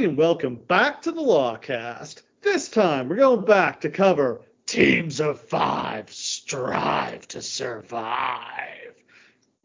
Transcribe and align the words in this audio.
everybody, 0.00 0.08
and 0.08 0.18
welcome 0.18 0.54
back 0.54 1.02
to 1.02 1.12
the 1.12 1.20
Lawcast. 1.20 2.22
This 2.40 2.70
time, 2.70 3.06
we're 3.06 3.16
going 3.16 3.44
back 3.44 3.82
to 3.82 3.90
cover 3.90 4.40
Teams 4.64 5.20
of 5.20 5.38
Five 5.38 6.10
Strive 6.10 7.28
to 7.28 7.42
Survive. 7.42 8.94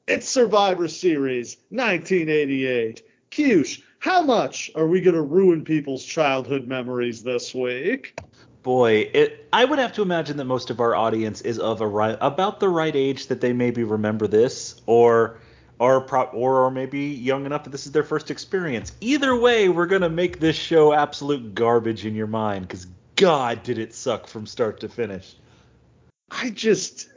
It's 0.07 0.27
Survivor 0.27 0.90
Series 0.90 1.55
1988. 1.70 3.02
Cush, 3.31 3.81
how 3.99 4.23
much 4.23 4.71
are 4.76 4.88
we 4.88 4.99
going 4.99 5.16
to 5.16 5.21
ruin 5.21 5.63
people's 5.63 6.03
childhood 6.03 6.67
memories 6.67 7.23
this 7.23 7.55
week? 7.55 8.20
Boy, 8.62 9.09
it, 9.13 9.48
I 9.54 9.63
would 9.63 9.79
have 9.79 9.93
to 9.93 10.02
imagine 10.02 10.35
that 10.35 10.45
most 10.45 10.70
of 10.70 10.81
our 10.81 10.95
audience 10.95 11.40
is 11.41 11.59
of 11.59 11.79
a 11.79 11.88
right, 11.88 12.17
about 12.20 12.59
the 12.59 12.67
right 12.67 12.95
age 12.95 13.27
that 13.27 13.40
they 13.40 13.54
maybe 13.54 13.85
remember 13.85 14.27
this, 14.27 14.81
or 14.85 15.40
or 15.79 16.02
pro, 16.02 16.23
or 16.25 16.71
maybe 16.71 16.99
young 16.99 17.45
enough 17.45 17.63
that 17.63 17.70
this 17.70 17.85
is 17.85 17.91
their 17.91 18.03
first 18.03 18.31
experience. 18.31 18.93
Either 19.02 19.35
way, 19.35 19.70
we're 19.70 19.85
gonna 19.85 20.09
make 20.09 20.39
this 20.39 20.55
show 20.55 20.93
absolute 20.93 21.53
garbage 21.53 22.05
in 22.05 22.15
your 22.15 22.27
mind 22.27 22.68
because 22.68 22.87
God 23.15 23.63
did 23.63 23.77
it 23.77 23.93
suck 23.93 24.27
from 24.27 24.46
start 24.46 24.79
to 24.81 24.90
finish. 24.90 25.35
I 26.31 26.49
just 26.49 27.09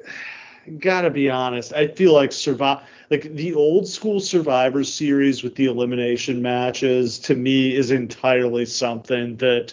gotta 0.79 1.11
be 1.11 1.31
honest. 1.31 1.73
I 1.73 1.89
feel 1.89 2.12
like 2.12 2.33
survive 2.33 2.83
like 3.11 3.34
the 3.34 3.55
old 3.55 3.89
school 3.89 4.20
Survivor 4.20 4.84
series 4.84 5.42
with 5.42 5.55
the 5.55 5.64
elimination 5.64 6.42
matches 6.42 7.19
to 7.20 7.34
me 7.34 7.75
is 7.75 7.91
entirely 7.91 8.67
something 8.67 9.36
that 9.36 9.73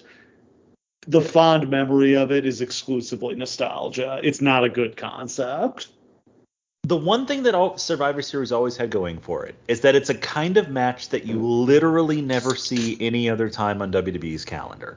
the 1.07 1.21
fond 1.21 1.69
memory 1.69 2.15
of 2.15 2.31
it 2.31 2.45
is 2.45 2.61
exclusively 2.61 3.35
nostalgia. 3.35 4.19
It's 4.23 4.41
not 4.41 4.63
a 4.63 4.69
good 4.69 4.97
concept. 4.97 5.89
The 6.85 6.95
one 6.95 7.25
thing 7.25 7.41
that 7.43 7.55
all 7.55 7.79
Survivor 7.79 8.21
Series 8.21 8.51
always 8.51 8.77
had 8.77 8.91
going 8.91 9.17
for 9.17 9.43
it 9.43 9.55
is 9.67 9.81
that 9.81 9.95
it's 9.95 10.11
a 10.11 10.13
kind 10.13 10.55
of 10.55 10.69
match 10.69 11.09
that 11.09 11.25
you 11.25 11.41
literally 11.41 12.21
never 12.21 12.55
see 12.55 12.95
any 12.99 13.27
other 13.27 13.49
time 13.49 13.81
on 13.81 13.91
WWE's 13.91 14.45
calendar. 14.45 14.95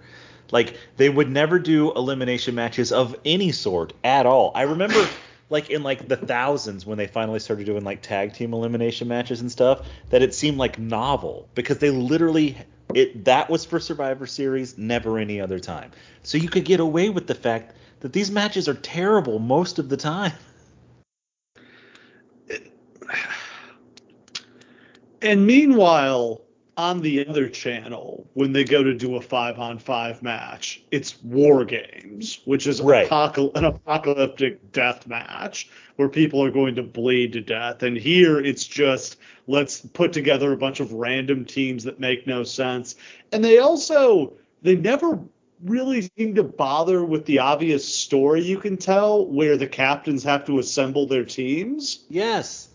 Like 0.50 0.76
they 0.98 1.08
would 1.08 1.30
never 1.30 1.58
do 1.58 1.90
elimination 1.94 2.54
matches 2.54 2.92
of 2.92 3.16
any 3.24 3.52
sort 3.52 3.94
at 4.04 4.26
all. 4.26 4.52
I 4.54 4.62
remember 4.64 5.08
like 5.48 5.70
in 5.70 5.82
like 5.82 6.06
the 6.08 6.16
thousands 6.18 6.84
when 6.84 6.98
they 6.98 7.06
finally 7.06 7.38
started 7.38 7.64
doing 7.64 7.84
like 7.84 8.02
tag 8.02 8.34
team 8.34 8.52
elimination 8.52 9.08
matches 9.08 9.40
and 9.40 9.50
stuff 9.50 9.88
that 10.10 10.20
it 10.20 10.34
seemed 10.34 10.58
like 10.58 10.78
novel 10.78 11.48
because 11.54 11.78
they 11.78 11.88
literally 11.88 12.58
it 12.92 13.24
that 13.24 13.48
was 13.48 13.64
for 13.64 13.80
Survivor 13.80 14.26
Series, 14.26 14.76
never 14.76 15.16
any 15.18 15.40
other 15.40 15.58
time. 15.58 15.92
So 16.22 16.36
you 16.36 16.50
could 16.50 16.66
get 16.66 16.80
away 16.80 17.08
with 17.08 17.26
the 17.26 17.34
fact 17.34 17.74
that 18.00 18.12
these 18.12 18.30
matches 18.30 18.68
are 18.68 18.74
terrible 18.74 19.38
most 19.38 19.78
of 19.78 19.88
the 19.88 19.96
time. 19.96 20.32
And 25.20 25.46
meanwhile, 25.46 26.42
on 26.76 27.00
the 27.00 27.26
other 27.26 27.48
channel, 27.48 28.24
when 28.34 28.52
they 28.52 28.62
go 28.62 28.84
to 28.84 28.94
do 28.94 29.16
a 29.16 29.20
five 29.20 29.58
on 29.58 29.80
five 29.80 30.22
match, 30.22 30.80
it's 30.92 31.20
War 31.24 31.64
Games, 31.64 32.40
which 32.44 32.68
is 32.68 32.80
Right. 32.80 33.08
apocal- 33.08 33.50
an 33.56 33.64
apocalyptic 33.64 34.70
death 34.70 35.08
match 35.08 35.70
where 35.96 36.08
people 36.08 36.40
are 36.44 36.52
going 36.52 36.76
to 36.76 36.84
bleed 36.84 37.32
to 37.32 37.40
death. 37.40 37.82
And 37.82 37.96
here 37.96 38.38
it's 38.38 38.64
just 38.64 39.16
let's 39.48 39.80
put 39.80 40.12
together 40.12 40.52
a 40.52 40.56
bunch 40.56 40.78
of 40.78 40.92
random 40.92 41.44
teams 41.44 41.82
that 41.82 41.98
make 41.98 42.28
no 42.28 42.44
sense. 42.44 42.94
And 43.32 43.44
they 43.44 43.58
also 43.58 44.34
they 44.62 44.76
never 44.76 45.18
really 45.64 46.08
seem 46.16 46.36
to 46.36 46.44
bother 46.44 47.04
with 47.04 47.24
the 47.24 47.40
obvious 47.40 47.84
story 47.84 48.42
you 48.42 48.58
can 48.58 48.76
tell 48.76 49.26
where 49.26 49.56
the 49.56 49.66
captains 49.66 50.22
have 50.22 50.44
to 50.44 50.60
assemble 50.60 51.06
their 51.08 51.24
teams. 51.24 52.04
Yes. 52.08 52.67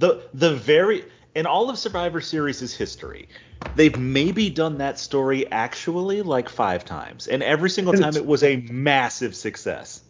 The 0.00 0.22
the 0.32 0.54
very 0.54 1.04
in 1.34 1.46
all 1.46 1.68
of 1.68 1.78
Survivor 1.78 2.20
Series' 2.22 2.74
history, 2.74 3.28
they've 3.76 3.96
maybe 3.98 4.48
done 4.48 4.78
that 4.78 4.98
story 4.98 5.50
actually 5.52 6.22
like 6.22 6.48
five 6.48 6.84
times. 6.84 7.26
And 7.28 7.42
every 7.42 7.68
single 7.68 7.92
time 7.92 8.16
it 8.16 8.24
was 8.24 8.42
a 8.42 8.56
massive 8.70 9.36
success. 9.36 10.02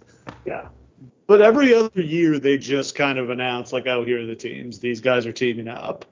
Yeah. 0.45 0.69
But 1.27 1.43
every 1.43 1.75
other 1.75 2.03
year 2.03 2.39
they 2.39 2.57
just 2.57 2.95
kind 2.95 3.19
of 3.19 3.31
announce 3.31 3.73
like, 3.73 3.87
oh, 3.89 4.05
here 4.05 4.23
are 4.23 4.27
the 4.27 4.37
teams. 4.37 4.79
These 4.79 5.01
guys 5.01 5.27
are 5.27 5.33
teaming 5.33 5.69
up. 5.69 6.05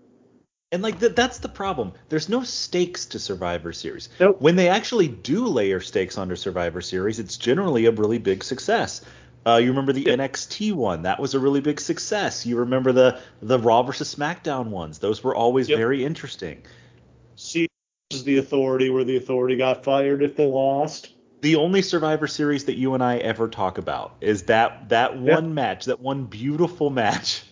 And 0.73 0.83
like 0.83 0.99
th- 0.99 1.15
that's 1.15 1.39
the 1.39 1.49
problem. 1.49 1.93
There's 2.09 2.29
no 2.29 2.43
stakes 2.43 3.07
to 3.07 3.21
Survivor 3.21 3.73
Series. 3.73 4.09
Nope. 4.19 4.41
When 4.41 4.57
they 4.57 4.69
actually 4.69 5.09
do 5.09 5.47
layer 5.47 5.81
stakes 5.81 6.19
onto 6.19 6.35
Survivor 6.35 6.81
Series, 6.81 7.21
it's 7.21 7.37
generally 7.37 7.87
a 7.87 7.93
really 7.93 8.19
big 8.19 8.45
success. 8.45 9.03
Uh, 9.49 9.57
you 9.57 9.69
remember 9.71 9.93
the 9.93 10.03
Yeah. 10.03 10.13
NXT 10.17 10.73
one? 10.73 11.03
That 11.03 11.19
was 11.19 11.35
a 11.35 11.39
really 11.39 11.61
big 11.61 11.81
success. 11.81 12.45
You 12.45 12.57
remember 12.57 12.93
the 12.93 13.19
the 13.41 13.59
Raw 13.59 13.83
versus 13.83 14.15
SmackDown 14.15 14.67
ones? 14.67 14.99
Those 14.99 15.25
were 15.25 15.35
always 15.35 15.69
Yep. 15.69 15.79
very 15.79 16.05
interesting. 16.05 16.63
See 17.37 17.67
is 18.11 18.25
the 18.25 18.39
authority 18.39 18.91
where 18.91 19.05
the 19.05 19.17
authority 19.17 19.57
got 19.57 19.85
fired 19.85 20.23
if 20.23 20.37
they 20.37 20.47
lost. 20.47 21.13
The 21.41 21.57
only 21.57 21.83
Survivor 21.83 22.27
Series 22.27 22.65
that 22.65 22.77
you 22.77 22.95
and 22.95 23.03
I 23.03 23.19
ever 23.19 23.49
talk 23.49 23.79
about 23.79 24.17
is 24.21 24.45
that 24.45 24.89
that 24.89 25.19
one 25.19 25.55
match, 25.55 25.85
that 25.87 26.01
one 26.01 26.25
beautiful 26.25 26.91
match. 26.91 27.45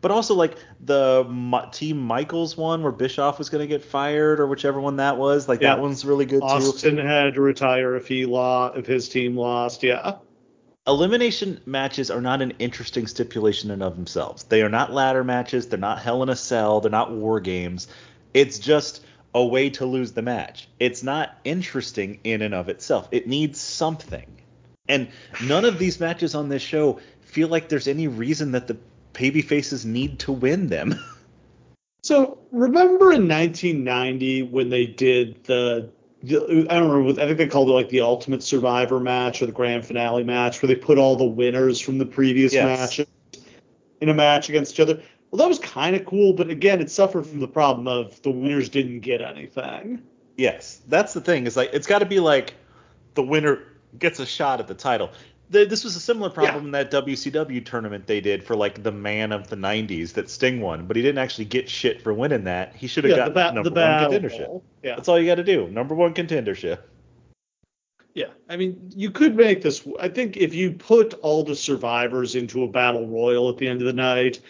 But 0.00 0.10
also 0.10 0.34
like 0.34 0.56
the 0.80 1.24
Team 1.72 1.98
Michaels 1.98 2.56
one 2.56 2.82
where 2.82 2.92
Bischoff 2.92 3.38
was 3.38 3.48
going 3.48 3.62
to 3.62 3.66
get 3.66 3.82
fired 3.82 4.38
or 4.38 4.46
whichever 4.46 4.78
one 4.80 4.96
that 4.96 5.16
was. 5.16 5.48
Like 5.48 5.60
Yeah. 5.62 5.74
that 5.74 5.80
one's 5.82 6.04
really 6.04 6.26
good 6.26 6.40
too. 6.40 6.46
Austin 6.46 6.98
had 6.98 7.34
to 7.34 7.40
retire 7.40 7.96
if 7.96 8.06
he 8.06 8.26
lost 8.26 8.76
if 8.78 8.86
his 8.86 9.08
team 9.08 9.36
lost. 9.36 9.82
Yeah. 9.82 10.16
Elimination 10.86 11.60
matches 11.66 12.10
are 12.10 12.20
not 12.20 12.42
an 12.42 12.52
interesting 12.58 13.06
stipulation 13.06 13.70
in 13.70 13.82
of 13.82 13.96
themselves. 13.96 14.44
They 14.44 14.62
are 14.62 14.68
not 14.68 14.92
ladder 14.92 15.24
matches. 15.24 15.66
They're 15.66 15.78
not 15.78 16.00
Hell 16.00 16.22
in 16.22 16.28
a 16.28 16.36
Cell. 16.36 16.80
They're 16.80 16.90
not 16.90 17.12
war 17.12 17.40
games. 17.40 17.88
It's 18.32 18.58
just 18.58 19.04
a 19.34 19.44
way 19.44 19.70
to 19.70 19.86
lose 19.86 20.12
the 20.12 20.22
match. 20.22 20.68
It's 20.78 21.02
not 21.02 21.38
interesting 21.44 22.20
in 22.24 22.42
and 22.42 22.54
of 22.54 22.68
itself. 22.68 23.08
It 23.10 23.26
needs 23.26 23.60
something. 23.60 24.26
And 24.88 25.08
none 25.42 25.64
of 25.64 25.78
these 25.78 25.98
matches 25.98 26.34
on 26.34 26.48
this 26.48 26.62
show 26.62 27.00
feel 27.22 27.48
like 27.48 27.68
there's 27.68 27.88
any 27.88 28.06
reason 28.06 28.52
that 28.52 28.68
the 28.68 28.76
baby 29.12 29.42
faces 29.42 29.84
need 29.84 30.18
to 30.20 30.32
win 30.32 30.68
them. 30.68 30.94
So 32.04 32.36
remember 32.52 33.12
in 33.12 33.26
1990 33.26 34.42
when 34.42 34.68
they 34.68 34.84
did 34.84 35.42
the, 35.44 35.88
the 36.26 36.66
I 36.70 36.78
don't 36.78 36.90
remember 36.90 37.20
I 37.20 37.26
think 37.26 37.38
they 37.38 37.46
called 37.46 37.68
it 37.68 37.72
like 37.72 37.88
the 37.88 38.00
Ultimate 38.00 38.42
Survivor 38.42 39.00
match 39.00 39.42
or 39.42 39.46
the 39.46 39.52
Grand 39.52 39.84
Finale 39.86 40.24
match 40.24 40.60
where 40.62 40.68
they 40.68 40.76
put 40.76 40.98
all 40.98 41.16
the 41.16 41.24
winners 41.24 41.80
from 41.80 41.98
the 41.98 42.06
previous 42.06 42.52
Yes. 42.52 42.64
matches 42.64 43.06
in 44.00 44.08
a 44.08 44.14
match 44.14 44.48
against 44.48 44.74
each 44.74 44.80
other. 44.80 45.00
Well, 45.30 45.38
that 45.38 45.48
was 45.48 45.58
kind 45.58 45.96
of 45.96 46.04
cool, 46.04 46.32
but 46.32 46.48
again, 46.48 46.80
it 46.80 46.90
suffered 46.90 47.26
from 47.26 47.40
the 47.40 47.48
problem 47.48 47.88
of 47.88 48.20
the 48.22 48.30
winners 48.30 48.68
didn't 48.68 49.00
get 49.00 49.20
anything. 49.20 50.02
Yes, 50.36 50.80
that's 50.88 51.12
the 51.12 51.20
thing. 51.20 51.46
Is 51.46 51.56
like 51.56 51.70
it's 51.72 51.86
got 51.86 52.00
to 52.00 52.06
be 52.06 52.20
like 52.20 52.54
the 53.14 53.22
winner 53.22 53.64
gets 53.98 54.18
a 54.20 54.26
shot 54.26 54.60
at 54.60 54.66
the 54.68 54.74
title. 54.74 55.10
Th- 55.52 55.68
This 55.68 55.84
was 55.84 55.94
a 55.96 56.00
similar 56.00 56.30
problem 56.30 56.66
in 56.66 56.70
that 56.72 56.90
WCW 56.90 57.64
tournament 57.64 58.06
they 58.06 58.20
did 58.20 58.42
for 58.44 58.56
like 58.56 58.82
the 58.82 58.92
man 58.92 59.32
of 59.32 59.48
the 59.48 59.56
90s 59.56 60.12
that 60.14 60.30
Sting 60.30 60.60
won, 60.60 60.86
but 60.86 60.96
he 60.96 61.02
didn't 61.02 61.18
actually 61.18 61.44
get 61.44 61.68
shit 61.68 62.00
for 62.02 62.12
winning 62.14 62.44
that. 62.44 62.74
He 62.74 62.86
should 62.86 63.04
have 63.04 63.10
Yeah, 63.12 63.16
got 63.16 63.24
the, 63.26 63.30
ba- 63.32 63.52
number 63.54 63.70
the 63.70 63.80
one 63.80 64.22
contendership. 64.22 64.62
Yeah. 64.82 64.96
That's 64.96 65.08
all 65.08 65.18
you 65.18 65.26
got 65.26 65.36
to 65.36 65.44
do. 65.44 65.68
Number 65.68 65.94
one 65.94 66.14
contendership. 66.14 66.78
Yeah, 68.14 68.28
I 68.48 68.56
mean, 68.56 68.92
you 68.94 69.10
could 69.10 69.34
make 69.34 69.60
this. 69.62 69.86
I 69.98 70.08
think 70.08 70.36
if 70.36 70.54
you 70.54 70.70
put 70.70 71.14
all 71.14 71.42
the 71.42 71.56
survivors 71.56 72.36
into 72.36 72.62
a 72.62 72.68
battle 72.68 73.08
royal 73.08 73.48
at 73.48 73.56
the 73.58 73.66
end 73.66 73.80
of 73.80 73.86
the 73.86 73.92
night, 73.92 74.40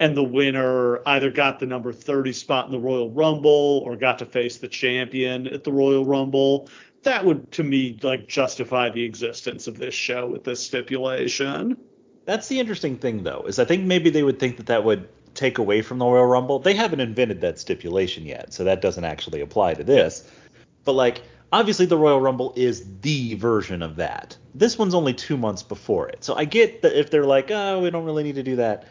and 0.00 0.16
the 0.16 0.24
winner 0.24 1.06
either 1.06 1.30
got 1.30 1.60
the 1.60 1.66
number 1.66 1.92
30 1.92 2.32
spot 2.32 2.66
in 2.66 2.72
the 2.72 2.80
Royal 2.80 3.08
Rumble 3.12 3.82
or 3.86 3.94
got 3.94 4.18
to 4.18 4.26
face 4.26 4.58
the 4.58 4.66
champion 4.66 5.46
at 5.46 5.62
the 5.62 5.70
Royal 5.70 6.04
Rumble, 6.04 6.68
that 7.02 7.24
would, 7.24 7.50
to 7.52 7.64
me, 7.64 7.98
like 8.02 8.28
justify 8.28 8.90
the 8.90 9.04
existence 9.04 9.66
of 9.66 9.78
this 9.78 9.94
show 9.94 10.26
with 10.26 10.44
this 10.44 10.62
stipulation. 10.62 11.76
That's 12.24 12.48
the 12.48 12.60
interesting 12.60 12.96
thing, 12.96 13.24
though, 13.24 13.42
is 13.42 13.58
I 13.58 13.64
think 13.64 13.84
maybe 13.84 14.10
they 14.10 14.22
would 14.22 14.38
think 14.38 14.56
that 14.58 14.66
that 14.66 14.84
would 14.84 15.08
take 15.34 15.58
away 15.58 15.82
from 15.82 15.98
the 15.98 16.04
Royal 16.04 16.26
Rumble. 16.26 16.58
They 16.58 16.74
haven't 16.74 17.00
invented 17.00 17.40
that 17.40 17.58
stipulation 17.58 18.26
yet, 18.26 18.52
so 18.52 18.64
that 18.64 18.80
doesn't 18.82 19.04
actually 19.04 19.40
apply 19.40 19.74
to 19.74 19.84
this. 19.84 20.30
But 20.84 20.92
like, 20.92 21.22
obviously, 21.52 21.86
the 21.86 21.98
Royal 21.98 22.20
Rumble 22.20 22.52
is 22.56 22.84
the 23.00 23.34
version 23.34 23.82
of 23.82 23.96
that. 23.96 24.36
This 24.54 24.78
one's 24.78 24.94
only 24.94 25.14
two 25.14 25.36
months 25.36 25.62
before 25.62 26.08
it, 26.08 26.22
so 26.22 26.34
I 26.34 26.44
get 26.44 26.82
that 26.82 26.98
if 26.98 27.10
they're 27.10 27.26
like, 27.26 27.50
oh, 27.50 27.80
we 27.80 27.90
don't 27.90 28.04
really 28.04 28.22
need 28.22 28.36
to 28.36 28.42
do 28.42 28.56
that. 28.56 28.86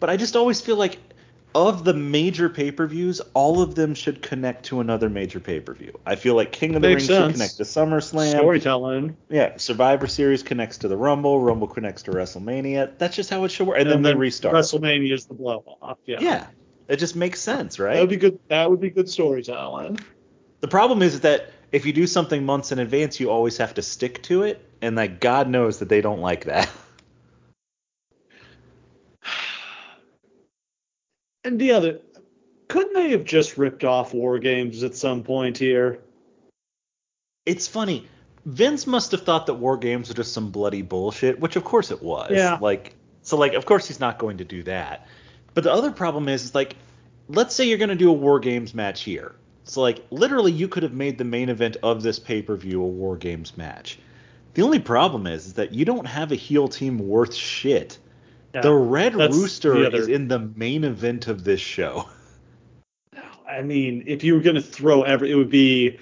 But 0.00 0.10
I 0.10 0.16
just 0.16 0.36
always 0.36 0.60
feel 0.60 0.76
like 0.76 0.98
of 1.54 1.84
the 1.84 1.94
major 1.94 2.48
pay-per-views, 2.48 3.20
all 3.34 3.60
of 3.60 3.74
them 3.74 3.94
should 3.94 4.22
connect 4.22 4.64
to 4.66 4.80
another 4.80 5.08
major 5.08 5.40
pay-per-view. 5.40 5.98
I 6.06 6.16
feel 6.16 6.34
like 6.34 6.52
King 6.52 6.74
of 6.74 6.82
the 6.82 6.88
Ring 6.88 6.98
should 6.98 7.32
connect 7.32 7.56
to 7.56 7.64
SummerSlam. 7.64 8.30
Storytelling. 8.30 9.16
Yeah, 9.28 9.56
Survivor 9.56 10.06
Series 10.06 10.42
connects 10.42 10.78
to 10.78 10.88
the 10.88 10.96
Rumble, 10.96 11.40
Rumble 11.40 11.68
connects 11.68 12.02
to 12.04 12.10
WrestleMania. 12.10 12.92
That's 12.98 13.16
just 13.16 13.30
how 13.30 13.44
it 13.44 13.50
should 13.50 13.66
work. 13.66 13.78
And, 13.78 13.90
then, 13.90 14.02
they 14.02 14.14
restart. 14.14 14.54
WrestleMania 14.54 15.12
is 15.12 15.26
the 15.26 15.34
blow 15.34 15.64
off. 15.80 15.98
Yeah. 16.06 16.18
yeah, 16.20 16.46
it 16.88 16.96
just 16.96 17.16
makes 17.16 17.40
sense, 17.40 17.78
right? 17.78 17.94
That 17.94 18.00
would 18.00 18.10
be 18.10 18.16
good. 18.16 18.38
That 18.48 18.70
would 18.70 18.80
be 18.80 18.90
good 18.90 19.08
storytelling. 19.08 19.98
The 20.60 20.68
problem 20.68 21.02
is 21.02 21.20
that 21.20 21.50
if 21.72 21.86
you 21.86 21.92
do 21.92 22.06
something 22.06 22.44
months 22.44 22.70
in 22.70 22.78
advance, 22.78 23.18
you 23.18 23.30
always 23.30 23.56
have 23.56 23.74
to 23.74 23.82
stick 23.82 24.22
to 24.24 24.42
it, 24.42 24.64
and 24.80 24.96
like 24.96 25.20
God 25.20 25.48
knows 25.48 25.78
that 25.78 25.88
they 25.88 26.00
don't 26.00 26.20
like 26.20 26.44
that. 26.44 26.70
And 31.44 31.58
the 31.58 31.72
other, 31.72 32.00
couldn't 32.68 32.94
they 32.94 33.10
have 33.10 33.24
just 33.24 33.58
ripped 33.58 33.84
off 33.84 34.14
War 34.14 34.38
Games 34.38 34.82
at 34.82 34.94
some 34.94 35.22
point 35.22 35.58
here? 35.58 35.98
It's 37.44 37.66
funny. 37.66 38.06
Vince 38.44 38.86
must 38.86 39.12
have 39.12 39.22
thought 39.22 39.46
that 39.46 39.54
War 39.54 39.76
Games 39.76 40.08
were 40.08 40.14
just 40.14 40.32
some 40.32 40.50
bloody 40.50 40.82
bullshit, 40.82 41.38
which 41.40 41.56
of 41.56 41.64
course 41.64 41.90
it 41.90 42.02
was. 42.02 42.30
Yeah. 42.32 42.58
Like, 42.60 42.94
so 43.22 43.36
like, 43.36 43.54
of 43.54 43.66
course 43.66 43.86
he's 43.86 44.00
not 44.00 44.18
going 44.18 44.38
to 44.38 44.44
do 44.44 44.62
that. 44.64 45.06
But 45.54 45.64
the 45.64 45.72
other 45.72 45.90
problem 45.90 46.28
is, 46.28 46.44
is 46.44 46.54
like, 46.54 46.76
let's 47.28 47.54
say 47.54 47.68
you're 47.68 47.78
going 47.78 47.88
to 47.90 47.94
do 47.94 48.10
a 48.10 48.14
War 48.14 48.40
Games 48.40 48.74
match 48.74 49.02
here. 49.02 49.34
So 49.64 49.80
like, 49.80 50.04
literally, 50.10 50.52
you 50.52 50.68
could 50.68 50.82
have 50.82 50.92
made 50.92 51.18
the 51.18 51.24
main 51.24 51.48
event 51.48 51.76
of 51.82 52.02
this 52.02 52.18
pay 52.18 52.42
per 52.42 52.56
view 52.56 52.82
a 52.82 52.86
War 52.86 53.16
Games 53.16 53.56
match. 53.56 53.98
The 54.54 54.62
only 54.62 54.80
problem 54.80 55.26
is, 55.26 55.46
is 55.46 55.54
that 55.54 55.72
you 55.72 55.84
don't 55.84 56.06
have 56.06 56.32
a 56.32 56.36
heel 56.36 56.68
team 56.68 56.98
worth 56.98 57.34
shit. 57.34 57.98
The 58.60 58.72
Red 58.72 59.14
Rooster 59.14 59.88
the 59.88 59.96
is 59.96 60.08
in 60.08 60.28
the 60.28 60.38
main 60.38 60.84
event 60.84 61.28
of 61.28 61.44
this 61.44 61.60
show. 61.60 62.08
I 63.48 63.62
mean, 63.62 64.04
if 64.06 64.22
you 64.24 64.34
were 64.34 64.40
going 64.40 64.56
to 64.56 64.62
throw 64.62 65.02
every, 65.02 65.30
it 65.30 65.34
would 65.34 65.50
be 65.50 65.98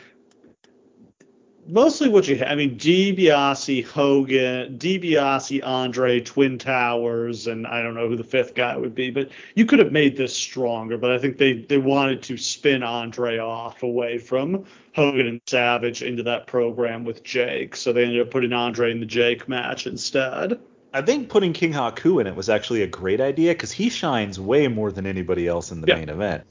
mostly 1.70 2.08
what 2.08 2.28
you 2.28 2.36
have. 2.36 2.48
I 2.48 2.54
mean, 2.54 2.76
DiBiase, 2.76 3.84
Hogan, 3.84 4.78
DiBiase, 4.78 5.60
Andre, 5.64 6.20
Twin 6.20 6.58
Towers, 6.58 7.46
and 7.46 7.66
I 7.66 7.82
don't 7.82 7.94
know 7.94 8.08
who 8.08 8.16
the 8.16 8.24
fifth 8.24 8.54
guy 8.54 8.76
would 8.76 8.94
be, 8.94 9.10
but 9.10 9.30
you 9.54 9.64
could 9.64 9.78
have 9.78 9.92
made 9.92 10.16
this 10.16 10.36
stronger. 10.36 10.98
But 10.98 11.12
I 11.12 11.18
think 11.18 11.38
they 11.38 11.54
they 11.54 11.78
wanted 11.78 12.22
to 12.24 12.36
spin 12.36 12.82
Andre 12.82 13.38
off 13.38 13.82
away 13.82 14.18
from 14.18 14.64
Hogan 14.94 15.26
and 15.26 15.40
Savage 15.46 16.02
into 16.02 16.22
that 16.24 16.46
program 16.46 17.04
with 17.04 17.22
Jake, 17.22 17.76
so 17.76 17.92
they 17.92 18.04
ended 18.04 18.20
up 18.20 18.30
putting 18.30 18.52
Andre 18.52 18.90
in 18.90 19.00
the 19.00 19.06
Jake 19.06 19.48
match 19.48 19.86
instead. 19.86 20.60
I 20.92 21.02
think 21.02 21.28
putting 21.28 21.52
King 21.52 21.72
Haku 21.72 22.20
in 22.20 22.26
it 22.26 22.34
was 22.34 22.48
actually 22.48 22.82
a 22.82 22.86
great 22.86 23.20
idea 23.20 23.52
because 23.52 23.70
he 23.70 23.88
shines 23.88 24.40
way 24.40 24.66
more 24.68 24.90
than 24.90 25.06
anybody 25.06 25.46
else 25.46 25.70
in 25.70 25.80
the 25.80 25.86
Yeah. 25.88 25.96
main 25.96 26.08
event. 26.08 26.44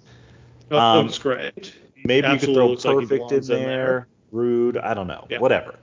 Oh, 0.71 0.77
Um, 0.77 0.97
that 0.97 1.03
was 1.07 1.19
great. 1.19 1.73
Maybe 2.05 2.27
you 2.27 2.37
could 2.37 2.53
throw 2.53 2.67
looks 2.69 2.85
like 2.85 2.99
he 2.99 3.05
perfect 3.07 3.31
in 3.31 3.43
there, 3.47 4.07
rude, 4.31 4.77
I 4.77 4.93
don't 4.93 5.07
know, 5.07 5.25
Yeah. 5.29 5.39
whatever. 5.39 5.75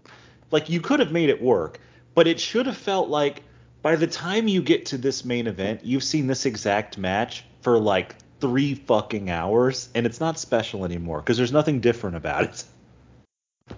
Like 0.51 0.71
you 0.71 0.81
could 0.81 1.01
have 1.01 1.13
made 1.13 1.29
it 1.29 1.43
work, 1.43 1.81
but 2.15 2.27
it 2.27 2.41
should 2.41 2.67
have 2.67 2.77
felt 2.77 3.11
like 3.11 3.43
by 3.83 3.97
the 3.97 4.07
time 4.07 4.49
you 4.49 4.63
get 4.63 4.87
to 4.87 4.99
this 4.99 5.25
main 5.25 5.47
event, 5.47 5.81
you've 5.85 6.05
seen 6.05 6.27
this 6.27 6.47
exact 6.47 6.97
match 6.97 7.45
for 7.61 7.79
like 7.79 8.17
three 8.41 8.75
fucking 8.75 9.31
hours, 9.31 9.89
and 9.95 10.07
it's 10.07 10.21
not 10.21 10.39
special 10.39 10.85
anymore 10.85 11.21
because 11.21 11.37
there's 11.37 11.53
nothing 11.53 11.81
different 11.81 12.17
about 12.17 12.45
it. 12.45 12.65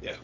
Yeah. 0.00 0.16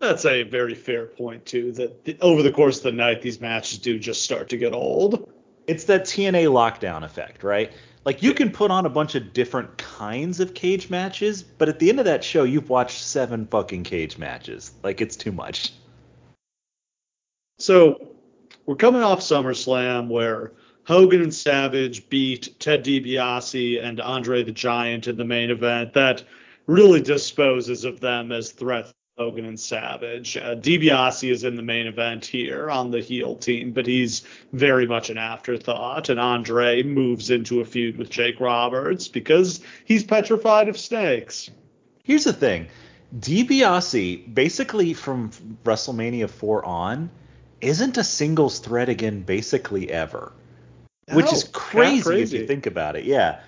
That's 0.00 0.24
a 0.24 0.44
very 0.44 0.74
fair 0.74 1.06
point 1.06 1.44
too. 1.44 1.72
That 1.72 2.04
the, 2.04 2.16
over 2.20 2.42
the 2.42 2.52
course 2.52 2.78
of 2.78 2.84
the 2.84 2.92
night, 2.92 3.20
these 3.22 3.40
matches 3.40 3.78
do 3.78 3.98
just 3.98 4.22
start 4.22 4.48
to 4.50 4.56
get 4.56 4.72
old. 4.72 5.30
It's 5.66 5.84
that 5.84 6.04
TNA 6.04 6.44
lockdown 6.46 7.04
effect, 7.04 7.42
right? 7.42 7.72
Like 8.04 8.22
you 8.22 8.32
can 8.32 8.50
put 8.50 8.70
on 8.70 8.86
a 8.86 8.88
bunch 8.88 9.16
of 9.16 9.32
different 9.32 9.76
kinds 9.76 10.40
of 10.40 10.54
cage 10.54 10.88
matches, 10.88 11.42
but 11.42 11.68
at 11.68 11.78
the 11.78 11.90
end 11.90 11.98
of 11.98 12.04
that 12.06 12.22
show, 12.24 12.44
you've 12.44 12.70
watched 12.70 13.02
seven 13.02 13.46
fucking 13.46 13.82
cage 13.82 14.18
matches. 14.18 14.72
Like 14.82 15.00
it's 15.00 15.16
too 15.16 15.32
much. 15.32 15.72
So 17.58 18.14
we're 18.66 18.76
coming 18.76 19.02
off 19.02 19.20
SummerSlam 19.20 20.08
where 20.08 20.52
Hogan 20.84 21.22
and 21.22 21.34
Savage 21.34 22.08
beat 22.08 22.58
Ted 22.60 22.84
DiBiase 22.84 23.84
and 23.84 24.00
Andre 24.00 24.44
the 24.44 24.52
Giant 24.52 25.08
in 25.08 25.16
the 25.16 25.24
main 25.24 25.50
event. 25.50 25.92
That 25.92 26.22
really 26.66 27.02
disposes 27.02 27.84
of 27.84 28.00
them 28.00 28.30
as 28.30 28.52
threats. 28.52 28.94
Hogan 29.18 29.44
and 29.44 29.58
Savage. 29.58 30.36
Uh, 30.36 30.54
DiBiase 30.54 31.30
is 31.30 31.44
in 31.44 31.56
the 31.56 31.62
main 31.62 31.86
event 31.86 32.24
here 32.24 32.70
on 32.70 32.90
the 32.90 33.00
heel 33.00 33.34
team, 33.34 33.72
but 33.72 33.86
he's 33.86 34.22
very 34.52 34.86
much 34.86 35.10
an 35.10 35.18
afterthought. 35.18 36.08
And 36.08 36.20
Andre 36.20 36.82
moves 36.84 37.30
into 37.30 37.60
a 37.60 37.64
feud 37.64 37.98
with 37.98 38.10
Jake 38.10 38.38
Roberts 38.40 39.08
because 39.08 39.60
he's 39.84 40.04
petrified 40.04 40.68
of 40.68 40.78
snakes. 40.78 41.50
Here's 42.04 42.24
the 42.24 42.32
thing. 42.32 42.68
DiBiase, 43.18 44.32
basically 44.32 44.94
from 44.94 45.30
WrestleMania 45.64 46.30
4 46.30 46.64
on, 46.64 47.10
isn't 47.60 47.98
a 47.98 48.04
singles 48.04 48.60
threat 48.60 48.88
again 48.88 49.22
basically 49.22 49.90
ever. 49.90 50.32
Which 51.12 51.32
is 51.32 51.44
kinda 51.44 51.58
crazy, 52.02 52.22
if 52.22 52.32
you 52.32 52.46
think 52.46 52.66
about 52.66 52.94
it. 52.94 53.04
Yeah. 53.04 53.40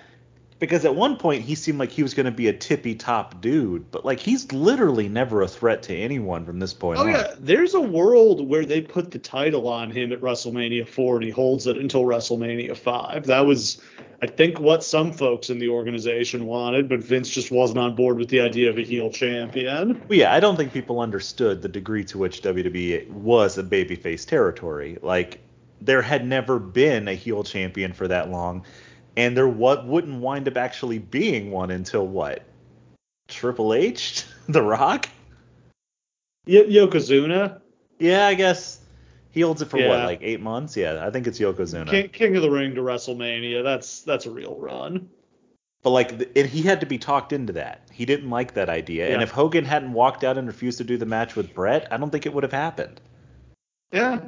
Because 0.61 0.85
at 0.85 0.93
one 0.95 1.17
point 1.17 1.41
he 1.43 1.55
seemed 1.55 1.79
like 1.79 1.89
he 1.89 2.03
was 2.03 2.13
going 2.13 2.27
to 2.27 2.31
be 2.31 2.47
a 2.47 2.53
tippy 2.53 2.93
top 2.93 3.41
dude, 3.41 3.89
but 3.89 4.05
like 4.05 4.19
he's 4.19 4.51
literally 4.53 5.09
never 5.09 5.41
a 5.41 5.47
threat 5.47 5.81
to 5.83 5.95
anyone 5.95 6.45
from 6.45 6.59
this 6.59 6.71
point 6.71 6.99
Oh 6.99 7.01
on. 7.01 7.09
yeah, 7.09 7.33
there's 7.39 7.73
a 7.73 7.81
world 7.81 8.47
where 8.47 8.63
they 8.63 8.79
put 8.79 9.09
the 9.09 9.17
title 9.17 9.67
on 9.67 9.89
him 9.89 10.11
at 10.11 10.21
WrestleMania 10.21 10.87
4 10.87 11.15
and 11.15 11.23
he 11.25 11.31
holds 11.31 11.65
it 11.65 11.77
until 11.77 12.03
WrestleMania 12.03 12.77
5. 12.77 13.25
That 13.25 13.47
was, 13.47 13.81
I 14.21 14.27
think, 14.27 14.59
what 14.59 14.83
some 14.83 15.11
folks 15.11 15.49
in 15.49 15.57
the 15.57 15.69
organization 15.69 16.45
wanted, 16.45 16.87
but 16.87 16.99
Vince 16.99 17.31
just 17.31 17.49
wasn't 17.49 17.79
on 17.79 17.95
board 17.95 18.19
with 18.19 18.29
the 18.29 18.41
idea 18.41 18.69
of 18.69 18.77
a 18.77 18.83
heel 18.83 19.09
champion. 19.09 19.99
But 20.07 20.17
yeah, 20.17 20.31
I 20.31 20.39
don't 20.39 20.57
think 20.57 20.71
people 20.71 20.99
understood 20.99 21.63
the 21.63 21.69
degree 21.69 22.03
to 22.03 22.19
which 22.19 22.43
WWE 22.43 23.09
was 23.09 23.57
a 23.57 23.63
babyface 23.63 24.27
territory. 24.27 24.99
Like 25.01 25.39
there 25.81 26.03
had 26.03 26.27
never 26.27 26.59
been 26.59 27.07
a 27.07 27.15
heel 27.15 27.43
champion 27.43 27.93
for 27.93 28.07
that 28.07 28.29
long, 28.29 28.63
and 29.17 29.35
there 29.35 29.47
what 29.47 29.85
wouldn't 29.87 30.19
wind 30.21 30.47
up 30.47 30.57
actually 30.57 30.99
being 30.99 31.51
one 31.51 31.71
until 31.71 32.07
what? 32.07 32.43
Triple 33.27 33.73
H, 33.73 34.25
The 34.47 34.61
Rock. 34.61 35.07
Y- 36.47 36.53
Yokozuna, 36.67 37.61
Yeah, 37.99 38.27
I 38.27 38.33
guess 38.33 38.79
he 39.31 39.41
holds 39.41 39.61
it 39.61 39.69
for 39.69 39.77
what, 39.77 40.05
like 40.05 40.19
eight 40.21 40.41
months? 40.41 40.75
Yeah, 40.75 41.05
I 41.05 41.09
think 41.11 41.27
it's 41.27 41.39
Yokozuna. 41.39 41.89
King, 41.89 42.09
King 42.09 42.35
of 42.35 42.41
the 42.41 42.49
Ring 42.51 42.75
to 42.75 42.81
WrestleMania. 42.81 43.63
That's 43.63 44.01
that's 44.01 44.25
a 44.25 44.31
real 44.31 44.55
run. 44.59 45.09
But 45.83 45.91
like, 45.91 46.11
and 46.37 46.47
he 46.47 46.61
had 46.61 46.79
to 46.81 46.85
be 46.85 46.97
talked 46.99 47.33
into 47.33 47.53
that. 47.53 47.87
He 47.91 48.05
didn't 48.05 48.29
like 48.29 48.53
that 48.53 48.69
idea. 48.69 49.11
And 49.13 49.23
if 49.23 49.31
Hogan 49.31 49.65
hadn't 49.65 49.93
walked 49.93 50.23
out 50.23 50.37
and 50.37 50.45
refused 50.47 50.77
to 50.77 50.83
do 50.83 50.95
the 50.97 51.07
match 51.07 51.35
with 51.35 51.55
Bret, 51.55 51.87
I 51.91 51.97
don't 51.97 52.11
think 52.11 52.27
it 52.27 52.33
would 52.33 52.43
have 52.43 52.51
happened. 52.51 53.01
Yeah. 53.91 54.19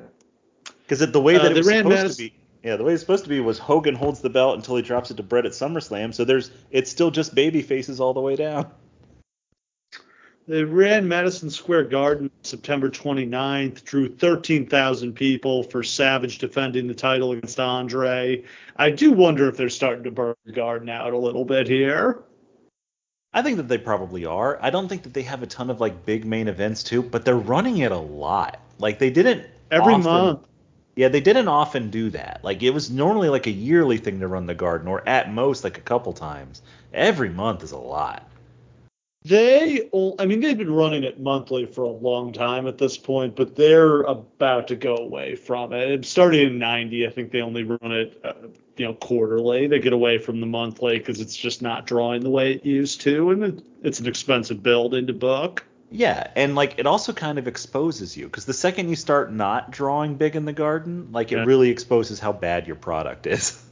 Because 0.82 1.00
the 1.12 1.22
way 1.22 1.36
Uh, 1.36 1.44
that 1.44 1.52
it 1.52 1.58
was 1.58 1.68
supposed 1.68 1.88
Madison- 1.90 2.26
to 2.30 2.32
be, 2.32 2.36
yeah, 2.64 2.76
the 2.78 2.84
way 2.84 2.94
it's 2.94 3.02
supposed 3.02 3.24
to 3.24 3.30
be 3.30 3.40
was 3.42 3.60
Hogan 3.60 3.96
holds 3.96 4.22
the 4.22 4.30
belt 4.30 4.56
until 4.56 4.76
he 4.78 4.82
drops 4.82 5.12
it 5.12 5.18
to 5.18 5.24
Bret 5.24 5.46
at 5.46 5.52
SummerSlam. 5.52 6.14
So 6.14 6.24
there's, 6.24 6.52
it's 6.72 6.90
still 6.90 7.12
just 7.12 7.36
baby 7.36 7.62
faces 7.62 8.00
all 8.00 8.14
the 8.14 8.22
way 8.22 8.36
down. 8.36 8.72
They 10.48 10.64
ran 10.64 11.08
Madison 11.08 11.50
Square 11.50 11.86
Garden 11.86 12.30
September 12.42 12.90
29th, 12.90 13.84
drew 13.86 14.14
13,000 14.14 15.14
people 15.14 15.64
for 15.64 15.84
Savage 15.84 16.38
defending 16.38 16.88
the 16.88 16.94
title 16.94 17.32
against 17.32 17.60
Andre. 17.62 18.44
I 18.76 18.90
do 18.90 19.14
wonder 19.14 19.48
if 19.48 19.56
they're 19.56 19.70
starting 19.70 20.04
to 20.04 20.12
burn 20.12 20.36
the 20.46 20.52
garden 20.52 20.90
out 20.90 21.14
a 21.14 21.18
little 21.18 21.46
bit 21.46 21.68
here. 21.68 22.24
I 23.34 23.42
think 23.42 23.56
that 23.58 23.70
they 23.70 23.78
probably 23.78 24.26
are. 24.26 24.60
I 24.62 24.70
don't 24.70 24.90
think 24.90 25.04
that 25.04 25.14
they 25.14 25.22
have 25.24 25.44
a 25.44 25.48
ton 25.48 25.70
of 25.70 25.80
like 25.80 26.06
big 26.06 26.26
main 26.26 26.50
events 26.50 26.84
too, 26.84 27.02
but 27.02 27.24
they're 27.24 27.36
running 27.38 27.78
it 27.78 27.92
a 27.94 27.98
lot. 27.98 28.60
Like 28.80 29.00
they 29.00 29.10
didn't 29.10 29.46
Every 29.72 29.94
often- 29.94 30.04
month. 30.04 30.40
Yeah, 30.96 31.08
they 31.08 31.22
didn't 31.22 31.48
often 31.48 31.90
do 31.90 32.10
that. 32.12 32.42
Like 32.44 32.62
it 32.62 32.70
was 32.70 32.92
normally 32.92 33.30
like 33.30 33.48
a 33.48 33.52
yearly 33.52 33.98
thing 33.98 34.20
to 34.20 34.28
run 34.28 34.46
the 34.46 34.54
garden, 34.54 34.88
or 34.88 35.08
at 35.08 35.34
most 35.34 35.64
like 35.64 35.78
a 35.78 35.82
couple 35.82 36.14
times. 36.14 36.62
Every 36.94 37.30
month 37.30 37.64
is 37.64 37.72
a 37.72 37.78
lot. 37.78 38.28
They, 39.26 39.90
I 40.20 40.26
mean, 40.26 40.42
they've 40.42 40.58
been 40.58 40.74
running 40.74 41.06
it 41.06 41.20
monthly 41.20 41.66
for 41.66 41.84
a 41.84 41.90
long 41.90 42.34
time 42.34 42.68
at 42.68 42.78
this 42.78 42.98
point, 42.98 43.38
but 43.38 43.56
they're 43.56 44.02
about 44.02 44.68
to 44.68 44.76
go 44.76 44.98
away 44.98 45.36
from 45.36 45.72
it. 45.72 46.06
Started 46.06 46.52
in 46.52 46.60
'90. 46.60 47.08
I 47.08 47.10
think 47.10 47.32
they 47.32 47.42
only 47.42 47.64
run 47.64 47.92
it, 47.92 48.20
uh, 48.24 48.34
you 48.76 48.86
know, 48.86 48.94
quarterly. 48.96 49.66
They 49.68 49.80
get 49.80 49.94
away 49.94 50.18
from 50.18 50.42
the 50.42 50.46
monthly 50.46 50.98
because 50.98 51.22
it's 51.22 51.38
just 51.38 51.62
not 51.62 51.88
drawing 51.88 52.22
the 52.22 52.30
way 52.30 52.52
it 52.54 52.66
used 52.66 53.00
to, 53.02 53.32
and 53.32 53.44
it, 53.44 53.64
it's 53.82 54.02
an 54.02 54.08
expensive 54.08 54.62
build 54.62 54.94
into 54.94 55.14
book. 55.14 55.66
Yeah, 55.96 56.26
and 56.36 56.56
like 56.56 56.80
it 56.80 56.88
also 56.88 57.14
kind 57.14 57.38
of 57.38 57.48
exposes 57.48 58.18
you 58.18 58.26
because 58.26 58.46
the 58.46 58.54
second 58.54 58.90
you 58.90 58.96
start 58.96 59.32
not 59.32 59.70
drawing 59.70 60.16
big 60.16 60.36
in 60.36 60.44
the 60.44 60.52
garden, 60.52 61.10
like 61.12 61.32
it 61.32 61.36
Yeah. 61.36 61.46
really 61.46 61.70
exposes 61.70 62.20
how 62.20 62.34
bad 62.34 62.66
your 62.66 62.76
product 62.76 63.28
is. 63.28 63.64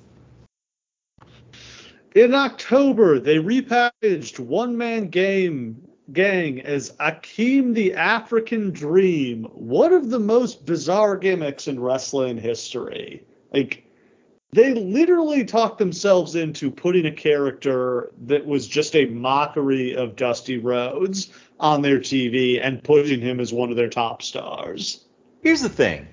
In 2.13 2.35
October, 2.35 3.17
they 3.17 3.37
repackaged 3.37 4.37
One 4.37 4.77
Man 4.77 5.07
Game 5.07 5.81
Gang 6.13 6.61
as 6.61 6.91
Akeem 6.99 7.73
the 7.73 7.95
African 7.95 8.69
Dream, 8.69 9.45
one 9.45 9.91
of 9.91 10.11
the 10.11 10.19
most 10.19 10.63
bizarre 10.63 11.17
gimmicks 11.17 11.67
in 11.67 11.79
wrestling 11.79 12.37
history. 12.37 13.25
Like, 13.51 13.83
they 14.53 14.73
literally 14.73 15.45
talked 15.45 15.79
themselves 15.79 16.35
into 16.35 16.69
putting 16.69 17.05
a 17.05 17.11
character 17.11 18.11
that 18.25 18.45
was 18.45 18.67
just 18.67 18.95
a 18.95 19.05
mockery 19.05 19.95
of 19.95 20.17
Dusty 20.17 20.57
Rhodes 20.57 21.31
on 21.62 21.82
their 21.82 22.00
TV 22.00 22.60
and 22.62 22.84
pushing 22.84 23.22
him 23.22 23.39
as 23.39 23.53
one 23.53 23.70
of 23.70 23.77
their 23.77 23.89
top 23.89 24.22
stars. 24.22 25.06
Here's 25.41 25.62
the 25.62 25.70
thing. 25.70 26.08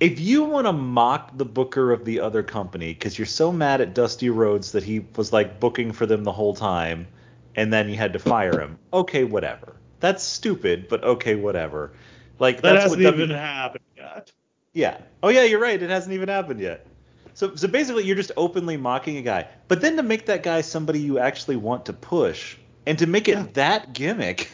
If 0.00 0.18
you 0.20 0.44
want 0.44 0.66
to 0.66 0.72
mock 0.72 1.36
the 1.38 1.44
booker 1.44 1.92
of 1.92 2.04
the 2.04 2.20
other 2.20 2.42
company 2.42 2.92
because 2.92 3.18
you're 3.18 3.26
so 3.26 3.52
mad 3.52 3.80
at 3.80 3.94
Dusty 3.94 4.28
Rhodes 4.30 4.72
that 4.72 4.82
he 4.82 5.00
was 5.16 5.32
like 5.32 5.60
booking 5.60 5.92
for 5.92 6.04
them 6.06 6.24
the 6.24 6.32
whole 6.32 6.54
time 6.54 7.06
and 7.54 7.72
then 7.72 7.88
you 7.88 7.96
had 7.96 8.12
to 8.14 8.18
fire 8.18 8.58
him, 8.60 8.78
okay, 8.92 9.24
whatever. 9.24 9.76
That's 10.00 10.22
stupid, 10.22 10.88
but 10.88 11.02
okay, 11.04 11.34
whatever. 11.36 11.92
Like 12.38 12.60
That 12.60 12.72
that's 12.72 12.82
hasn't 12.84 13.02
what 13.04 13.14
even 13.14 13.28
W- 13.30 13.38
happened 13.38 13.84
yet. 13.96 14.32
Yeah. 14.74 14.98
Oh 15.22 15.28
yeah, 15.30 15.44
you're 15.44 15.60
right. 15.60 15.80
It 15.80 15.88
hasn't 15.88 16.12
even 16.12 16.28
happened 16.28 16.60
yet. 16.60 16.86
so 17.32 17.54
so 17.54 17.66
basically 17.68 18.04
you're 18.04 18.16
just 18.16 18.32
openly 18.36 18.76
mocking 18.76 19.16
a 19.16 19.22
guy, 19.22 19.46
but 19.68 19.80
then 19.80 19.96
to 19.96 20.02
make 20.02 20.26
that 20.26 20.42
guy 20.42 20.60
somebody 20.60 21.00
you 21.00 21.18
actually 21.18 21.56
want 21.56 21.86
to 21.86 21.94
push, 21.94 22.56
and 22.86 22.98
to 22.98 23.06
make 23.06 23.28
it 23.28 23.36
Yeah. 23.38 23.46
that 23.54 23.94
gimmick. 23.94 24.50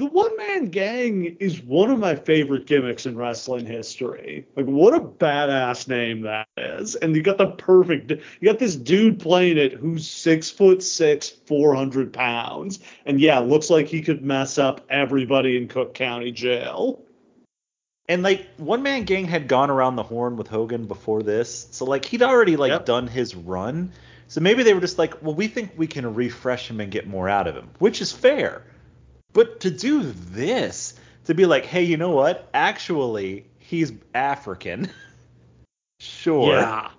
The 0.00 0.06
one 0.06 0.36
man 0.36 0.70
gang 0.70 1.36
is 1.38 1.62
one 1.62 1.88
of 1.88 2.00
my 2.00 2.16
favorite 2.16 2.66
gimmicks 2.66 3.06
in 3.06 3.16
wrestling 3.16 3.64
history. 3.64 4.44
Like, 4.56 4.66
what 4.66 4.92
a 4.92 4.98
badass 4.98 5.86
name 5.86 6.22
that 6.22 6.48
is. 6.56 6.96
And 6.96 7.14
you 7.14 7.22
got 7.22 7.38
the 7.38 7.52
perfect, 7.52 8.10
you 8.10 8.50
got 8.50 8.58
this 8.58 8.74
dude 8.74 9.20
playing 9.20 9.56
it 9.56 9.74
who's 9.74 10.10
six 10.10 10.50
foot 10.50 10.82
six, 10.82 11.28
400 11.28 12.12
pounds. 12.12 12.80
And 13.06 13.20
yeah, 13.20 13.38
looks 13.38 13.70
like 13.70 13.86
he 13.86 14.02
could 14.02 14.24
mess 14.24 14.58
up 14.58 14.84
everybody 14.90 15.56
in 15.56 15.68
Cook 15.68 15.94
County 15.94 16.32
Jail. 16.32 17.00
And 18.08 18.24
like 18.24 18.48
one 18.56 18.82
man 18.82 19.04
gang 19.04 19.26
had 19.26 19.46
gone 19.46 19.70
around 19.70 19.94
the 19.94 20.02
horn 20.02 20.36
with 20.36 20.48
Hogan 20.48 20.86
before 20.86 21.22
this, 21.22 21.68
so 21.70 21.84
like 21.84 22.04
he'd 22.04 22.20
already 22.22 22.56
like 22.56 22.70
Yep. 22.70 22.84
done 22.84 23.06
his 23.06 23.36
run. 23.36 23.92
So 24.26 24.40
maybe 24.40 24.64
they 24.64 24.74
were 24.74 24.80
just 24.80 24.98
like, 24.98 25.22
well, 25.22 25.34
we 25.34 25.46
think 25.46 25.72
we 25.76 25.86
can 25.86 26.12
refresh 26.14 26.68
him 26.68 26.80
and 26.80 26.90
get 26.90 27.06
more 27.06 27.28
out 27.28 27.46
of 27.46 27.54
him, 27.54 27.70
which 27.78 28.02
is 28.02 28.10
fair. 28.10 28.64
But 29.34 29.60
to 29.60 29.70
do 29.70 30.02
this, 30.02 30.94
to 31.24 31.34
be 31.34 31.44
like, 31.44 31.66
hey, 31.66 31.82
you 31.82 31.98
know 31.98 32.10
what? 32.10 32.48
Actually, 32.54 33.44
he's 33.58 33.92
African. 34.14 34.88
sure. 36.00 36.54
Yeah. 36.54 36.90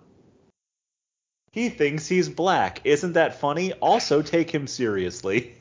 He 1.51 1.69
thinks 1.69 2.07
he's 2.07 2.27
black. 2.27 2.81
Isn't 2.83 3.13
that 3.13 3.39
funny? 3.39 3.71
Also, 3.73 4.21
take 4.21 4.51
him 4.51 4.67
seriously. 4.67 5.55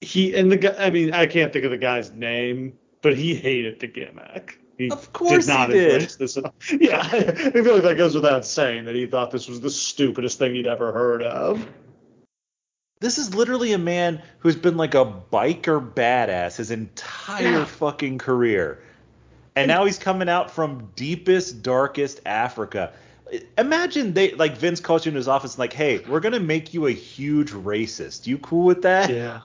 He, 0.00 0.34
and 0.34 0.50
the 0.50 0.56
guy, 0.56 0.74
I 0.78 0.90
mean, 0.90 1.12
I 1.12 1.26
can't 1.26 1.52
think 1.52 1.66
of 1.66 1.70
the 1.70 1.78
guy's 1.78 2.10
name, 2.12 2.72
but 3.02 3.16
he 3.16 3.34
hated 3.34 3.80
the 3.80 3.86
gimmick. 3.86 4.58
He 4.78 4.90
Of 4.90 5.12
course 5.12 5.46
did 5.46 5.52
not 5.52 5.68
he 5.68 5.74
did. 5.74 6.10
this 6.18 6.38
at 6.38 6.44
all. 6.44 6.54
Yeah, 6.80 7.00
I 7.02 7.50
feel 7.50 7.74
like 7.74 7.82
that 7.82 7.96
goes 7.98 8.14
without 8.14 8.46
saying 8.46 8.86
that 8.86 8.94
he 8.94 9.06
thought 9.06 9.30
this 9.30 9.48
was 9.48 9.60
the 9.60 9.70
stupidest 9.70 10.38
thing 10.38 10.54
he'd 10.54 10.66
ever 10.66 10.92
heard 10.92 11.22
of. 11.22 11.66
This 13.00 13.18
is 13.18 13.34
literally 13.34 13.72
a 13.72 13.78
man 13.78 14.22
who's 14.38 14.56
been 14.56 14.76
like 14.76 14.94
a 14.94 15.04
biker 15.32 15.92
badass 15.92 16.56
his 16.56 16.70
entire 16.70 17.50
Yeah. 17.58 17.64
fucking 17.64 18.18
career. 18.18 18.82
And 19.54 19.68
now 19.68 19.84
he's 19.84 19.98
coming 19.98 20.28
out 20.28 20.50
from 20.50 20.90
deepest, 20.96 21.62
darkest 21.62 22.20
Africa. 22.26 22.92
Imagine 23.58 24.12
they 24.14 24.32
like 24.32 24.56
Vince 24.56 24.80
calls 24.80 25.04
you 25.04 25.10
in 25.10 25.16
his 25.16 25.28
office 25.28 25.54
and 25.54 25.58
like, 25.58 25.72
hey, 25.72 25.98
we're 26.08 26.20
gonna 26.20 26.40
make 26.40 26.72
you 26.72 26.86
a 26.86 26.90
huge 26.92 27.52
racist. 27.52 28.26
You 28.26 28.38
cool 28.38 28.64
with 28.64 28.82
that? 28.82 29.10
Yeah. 29.10 29.40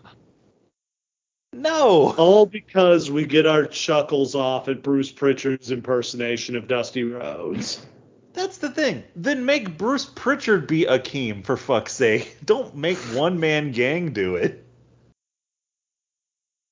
No. 1.53 2.13
All 2.17 2.45
because 2.45 3.11
we 3.11 3.25
get 3.25 3.45
our 3.45 3.65
chuckles 3.65 4.35
off 4.35 4.67
at 4.69 4.83
Bruce 4.83 5.11
Pritchard's 5.11 5.71
impersonation 5.71 6.55
of 6.55 6.67
Dusty 6.67 7.03
Rhodes. 7.03 7.85
That's 8.33 8.57
the 8.57 8.69
thing. 8.69 9.03
Then 9.15 9.45
make 9.45 9.77
Bruce 9.77 10.05
Pritchard 10.05 10.67
be 10.67 10.85
Akeem 10.85 11.43
for 11.43 11.57
fuck's 11.57 11.93
sake. 11.93 12.37
Don't 12.45 12.75
make 12.75 12.97
one 12.97 13.39
man 13.39 13.71
gang 13.71 14.13
do 14.13 14.35
it. 14.35 14.65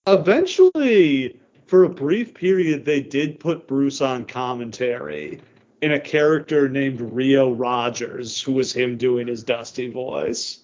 Eventually, 0.07 1.39
for 1.67 1.83
a 1.83 1.89
brief 1.89 2.33
period, 2.33 2.85
they 2.85 3.01
did 3.01 3.39
put 3.39 3.67
Bruce 3.67 4.01
on 4.01 4.25
commentary 4.25 5.41
in 5.81 5.91
a 5.91 5.99
character 5.99 6.67
named 6.67 6.99
Rio 6.99 7.51
Rogers, 7.51 8.41
who 8.41 8.53
was 8.53 8.73
him 8.73 8.97
doing 8.97 9.27
his 9.27 9.43
Dusty 9.43 9.89
voice. 9.89 10.59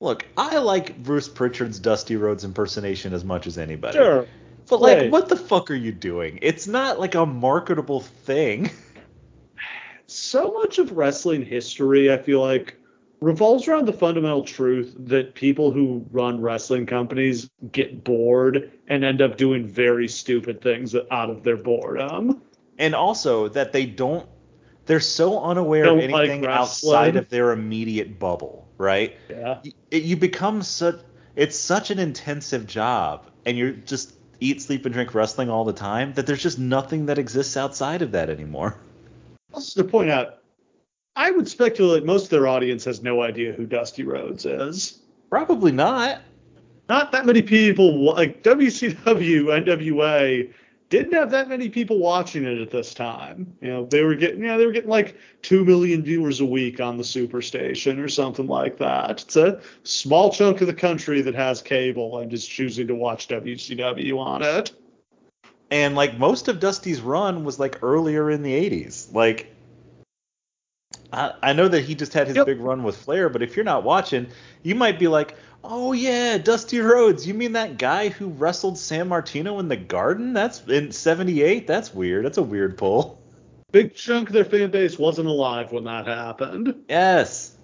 Look, 0.00 0.26
I 0.36 0.58
like 0.58 1.00
Bruce 1.02 1.28
Pritchard's 1.28 1.78
Dusty 1.78 2.16
Rhodes 2.16 2.44
impersonation 2.44 3.12
as 3.12 3.24
much 3.24 3.46
as 3.46 3.58
anybody. 3.58 3.98
Sure. 3.98 4.26
But 4.68 4.80
like, 4.80 5.12
what 5.12 5.28
the 5.28 5.36
fuck 5.36 5.70
are 5.70 5.76
you 5.76 5.92
doing? 5.92 6.38
It's 6.42 6.66
not 6.66 6.98
like 6.98 7.14
a 7.14 7.26
marketable 7.26 8.00
thing. 8.00 8.70
so 10.12 10.52
much 10.52 10.78
of 10.78 10.92
wrestling 10.92 11.44
history, 11.44 12.12
I 12.12 12.18
feel 12.18 12.40
like, 12.40 12.76
revolves 13.20 13.68
around 13.68 13.86
the 13.86 13.92
fundamental 13.92 14.42
truth 14.44 14.94
that 14.98 15.34
people 15.34 15.70
who 15.70 16.04
run 16.10 16.40
wrestling 16.40 16.86
companies 16.86 17.48
get 17.70 18.02
bored 18.04 18.72
and 18.88 19.04
end 19.04 19.22
up 19.22 19.36
doing 19.36 19.66
very 19.66 20.08
stupid 20.08 20.60
things 20.60 20.94
out 21.10 21.30
of 21.30 21.42
their 21.44 21.56
boredom. 21.56 22.42
And 22.78 22.94
also 22.94 23.48
that 23.48 23.72
they 23.72 23.86
don't 23.86 24.28
they're 24.86 24.98
so 24.98 25.40
unaware 25.40 25.84
Don't 25.84 25.98
of 25.98 26.04
anything 26.04 26.42
wrestling. 26.42 26.94
outside 26.98 27.16
of 27.16 27.28
their 27.28 27.52
immediate 27.52 28.18
bubble, 28.18 28.66
right? 28.78 29.16
Yeah. 29.30 29.60
Y- 29.64 29.72
It, 29.92 30.02
you 30.02 30.16
become 30.16 30.62
such 30.62 30.96
it's 31.36 31.56
such 31.56 31.90
an 31.90 31.98
intensive 32.00 32.66
job 32.66 33.30
and 33.46 33.56
you're 33.56 33.70
just 33.72 34.14
eat, 34.40 34.60
sleep 34.60 34.84
and 34.84 34.92
drink 34.92 35.14
wrestling 35.14 35.48
all 35.48 35.64
the 35.64 35.72
time 35.72 36.12
that 36.14 36.26
there's 36.26 36.42
just 36.42 36.58
nothing 36.58 37.06
that 37.06 37.18
exists 37.18 37.56
outside 37.56 38.02
of 38.02 38.12
that 38.12 38.28
anymore. 38.30 38.76
Also 39.52 39.82
to 39.82 39.88
point 39.88 40.10
out, 40.10 40.38
I 41.16 41.30
would 41.30 41.48
speculate 41.48 42.04
most 42.04 42.24
of 42.24 42.30
their 42.30 42.46
audience 42.46 42.84
has 42.84 43.02
no 43.02 43.22
idea 43.22 43.52
who 43.52 43.66
Dusty 43.66 44.02
Rhodes 44.02 44.46
is. 44.46 45.00
Probably 45.28 45.72
not. 45.72 46.22
Not 46.88 47.12
that 47.12 47.26
many 47.26 47.42
people 47.42 48.14
like 48.14 48.42
WCW, 48.42 49.64
NWA 49.64 50.52
didn't 50.92 51.14
have 51.14 51.30
that 51.30 51.48
many 51.48 51.70
people 51.70 51.98
watching 51.98 52.44
it 52.44 52.58
at 52.58 52.70
this 52.70 52.92
time. 52.92 53.50
You 53.62 53.68
know, 53.68 53.86
they 53.86 54.02
were 54.02 54.14
getting 54.14 54.44
yeah, 54.44 54.58
they 54.58 54.66
were 54.66 54.72
getting 54.72 54.90
like 54.90 55.16
two 55.40 55.64
million 55.64 56.02
viewers 56.02 56.40
a 56.40 56.44
week 56.44 56.80
on 56.80 56.98
the 56.98 57.02
Superstation 57.02 57.98
or 57.98 58.08
something 58.08 58.46
like 58.46 58.76
that. 58.76 59.22
It's 59.22 59.36
a 59.36 59.62
small 59.84 60.30
chunk 60.30 60.60
of 60.60 60.66
the 60.66 60.74
country 60.74 61.22
that 61.22 61.34
has 61.34 61.62
cable 61.62 62.18
and 62.18 62.30
is 62.30 62.46
choosing 62.46 62.86
to 62.88 62.94
watch 62.94 63.28
WCW 63.28 64.18
on 64.18 64.42
it. 64.42 64.72
And 65.72 65.94
like 65.94 66.18
most 66.18 66.48
of 66.48 66.60
Dusty's 66.60 67.00
run 67.00 67.44
was 67.44 67.58
like 67.58 67.82
earlier 67.82 68.30
in 68.30 68.42
the 68.42 68.52
80s. 68.52 69.10
Like 69.14 69.56
I, 71.10 71.32
I 71.42 71.52
know 71.54 71.66
that 71.66 71.80
he 71.80 71.94
just 71.94 72.12
had 72.12 72.26
his 72.26 72.36
Yep. 72.36 72.44
big 72.46 72.60
run 72.60 72.82
with 72.82 72.94
Flair, 72.94 73.30
but 73.30 73.40
if 73.40 73.56
you're 73.56 73.64
not 73.64 73.82
watching, 73.82 74.26
you 74.62 74.74
might 74.74 74.98
be 74.98 75.08
like, 75.08 75.34
"Oh 75.64 75.92
yeah, 75.92 76.36
Dusty 76.36 76.80
Rhodes. 76.80 77.26
You 77.26 77.32
mean 77.32 77.52
that 77.52 77.78
guy 77.78 78.10
who 78.10 78.28
wrestled 78.28 78.74
Sammartino 78.74 79.60
in 79.60 79.68
the 79.68 79.76
Garden? 79.76 80.34
That's 80.34 80.60
in 80.68 80.92
'78. 80.92 81.66
That's 81.66 81.94
weird. 81.94 82.26
That's 82.26 82.36
a 82.36 82.42
weird 82.42 82.76
pull." 82.76 83.18
Big 83.70 83.94
chunk 83.94 84.28
of 84.28 84.34
their 84.34 84.44
fan 84.44 84.70
base 84.70 84.98
wasn't 84.98 85.28
alive 85.28 85.72
when 85.72 85.84
that 85.84 86.06
happened. 86.06 86.84
Yes. 86.86 87.56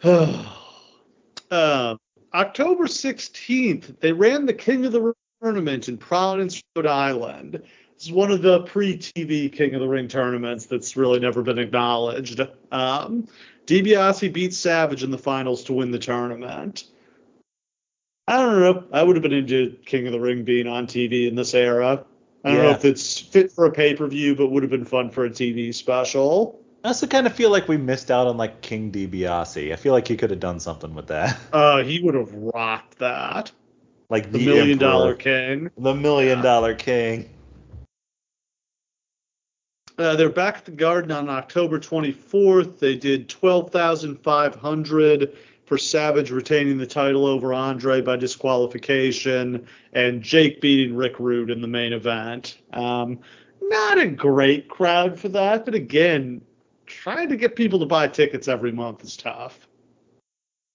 uh, 0.04 1.96
October 2.32 2.84
16th, 2.84 3.98
they 3.98 4.12
ran 4.12 4.46
the 4.46 4.54
King 4.54 4.86
of 4.86 4.92
the 4.92 5.12
tournament 5.42 5.88
in 5.88 5.98
Providence, 5.98 6.62
Rhode 6.76 6.86
Island. 6.86 7.52
This 7.54 8.06
is 8.06 8.12
one 8.12 8.30
of 8.30 8.42
the 8.42 8.62
pre-TV 8.62 9.52
King 9.52 9.74
of 9.74 9.80
the 9.80 9.88
Ring 9.88 10.06
tournaments 10.06 10.66
that's 10.66 10.96
really 10.96 11.18
never 11.18 11.42
been 11.42 11.58
acknowledged. 11.58 12.40
Um, 12.70 13.26
DiBiase 13.66 14.32
beat 14.32 14.54
Savage 14.54 15.02
in 15.02 15.10
the 15.10 15.18
finals 15.18 15.64
to 15.64 15.72
win 15.72 15.90
the 15.90 15.98
tournament. 15.98 16.84
I 18.28 18.38
don't 18.38 18.60
know. 18.60 18.84
I 18.92 19.02
would 19.02 19.16
have 19.16 19.22
been 19.22 19.32
into 19.32 19.76
King 19.84 20.06
of 20.06 20.12
the 20.12 20.20
Ring 20.20 20.44
being 20.44 20.68
on 20.68 20.86
TV 20.86 21.26
in 21.26 21.34
this 21.34 21.54
era. 21.54 22.04
I 22.44 22.52
don't 22.52 22.62
know 22.62 22.70
if 22.70 22.84
it's 22.84 23.18
fit 23.18 23.52
for 23.52 23.66
a 23.66 23.70
pay-per-view, 23.70 24.36
but 24.36 24.48
would 24.48 24.62
have 24.62 24.70
been 24.70 24.84
fun 24.84 25.10
for 25.10 25.24
a 25.24 25.30
TV 25.30 25.74
special. 25.74 26.60
I 26.84 26.88
also 26.88 27.06
kind 27.06 27.26
of 27.26 27.34
feel 27.34 27.50
like 27.50 27.68
we 27.68 27.76
missed 27.76 28.10
out 28.10 28.26
on 28.26 28.36
like 28.36 28.60
King 28.62 28.90
DiBiase. 28.90 29.72
I 29.72 29.76
feel 29.76 29.92
like 29.92 30.08
he 30.08 30.16
could 30.16 30.30
have 30.30 30.40
done 30.40 30.58
something 30.58 30.94
with 30.94 31.08
that. 31.08 31.38
Uh, 31.52 31.82
he 31.82 32.00
would 32.00 32.14
have 32.14 32.32
rocked 32.32 32.98
that. 32.98 33.52
Like 34.12 34.30
The, 34.30 34.38
the, 34.38 34.44
Million 34.44 34.72
Emperor. 34.72 34.88
Dollar 34.88 35.14
King. 35.14 35.70
The 35.78 35.94
Million. 35.94 36.42
Dollar 36.42 36.74
King. 36.74 37.30
Uh, 39.96 40.16
they're 40.16 40.28
back 40.28 40.58
at 40.58 40.66
the 40.66 40.70
Garden 40.70 41.10
on 41.10 41.30
October 41.30 41.80
24th. 41.80 42.78
They 42.78 42.94
did 42.94 43.30
12,500 43.30 45.34
for 45.64 45.78
Savage 45.78 46.30
retaining 46.30 46.76
the 46.76 46.86
title 46.86 47.24
over 47.24 47.54
Andre 47.54 48.02
by 48.02 48.16
disqualification, 48.16 49.66
and 49.94 50.20
Jake 50.20 50.60
beating 50.60 50.94
Rick 50.94 51.18
Rude 51.18 51.48
in 51.48 51.62
the 51.62 51.68
main 51.68 51.94
event. 51.94 52.58
Um, 52.74 53.18
not 53.62 53.98
a 53.98 54.08
great 54.08 54.68
crowd 54.68 55.18
for 55.18 55.30
that, 55.30 55.64
but 55.64 55.74
again, 55.74 56.42
trying 56.84 57.30
to 57.30 57.36
get 57.36 57.56
people 57.56 57.78
to 57.78 57.86
buy 57.86 58.08
tickets 58.08 58.46
every 58.46 58.72
month 58.72 59.04
is 59.04 59.16
tough. 59.16 59.66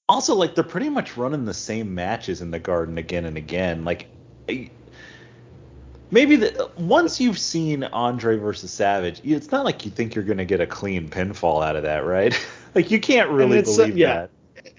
Also, 0.10 0.36
like 0.36 0.56
they're 0.56 0.64
pretty 0.64 0.90
much 0.90 1.18
running 1.18 1.46
the 1.46 1.54
same 1.54 1.94
matches 1.94 2.42
in 2.42 2.52
the 2.52 2.60
Garden 2.60 2.98
again 2.98 3.26
and 3.26 3.38
again. 3.38 3.84
Like, 3.84 4.08
maybe 6.12 6.38
the, 6.38 6.72
once 6.78 7.20
you've 7.20 7.40
seen 7.40 7.84
Andre 7.84 8.38
versus 8.38 8.72
Savage, 8.72 9.22
it's 9.24 9.52
not 9.52 9.66
like 9.66 9.86
you 9.86 9.92
think 9.92 10.16
you're 10.16 10.24
gonna 10.24 10.46
get 10.46 10.62
a 10.62 10.68
clean 10.68 11.10
pinfall 11.10 11.64
out 11.64 11.76
of 11.76 11.84
that, 11.84 12.06
right? 12.06 12.34
like 12.76 12.90
you 12.90 13.00
can't 13.00 13.30
really 13.30 13.60
uh, 13.60 13.64
believe 13.64 13.98
yeah. 13.98 14.14
that. 14.14 14.30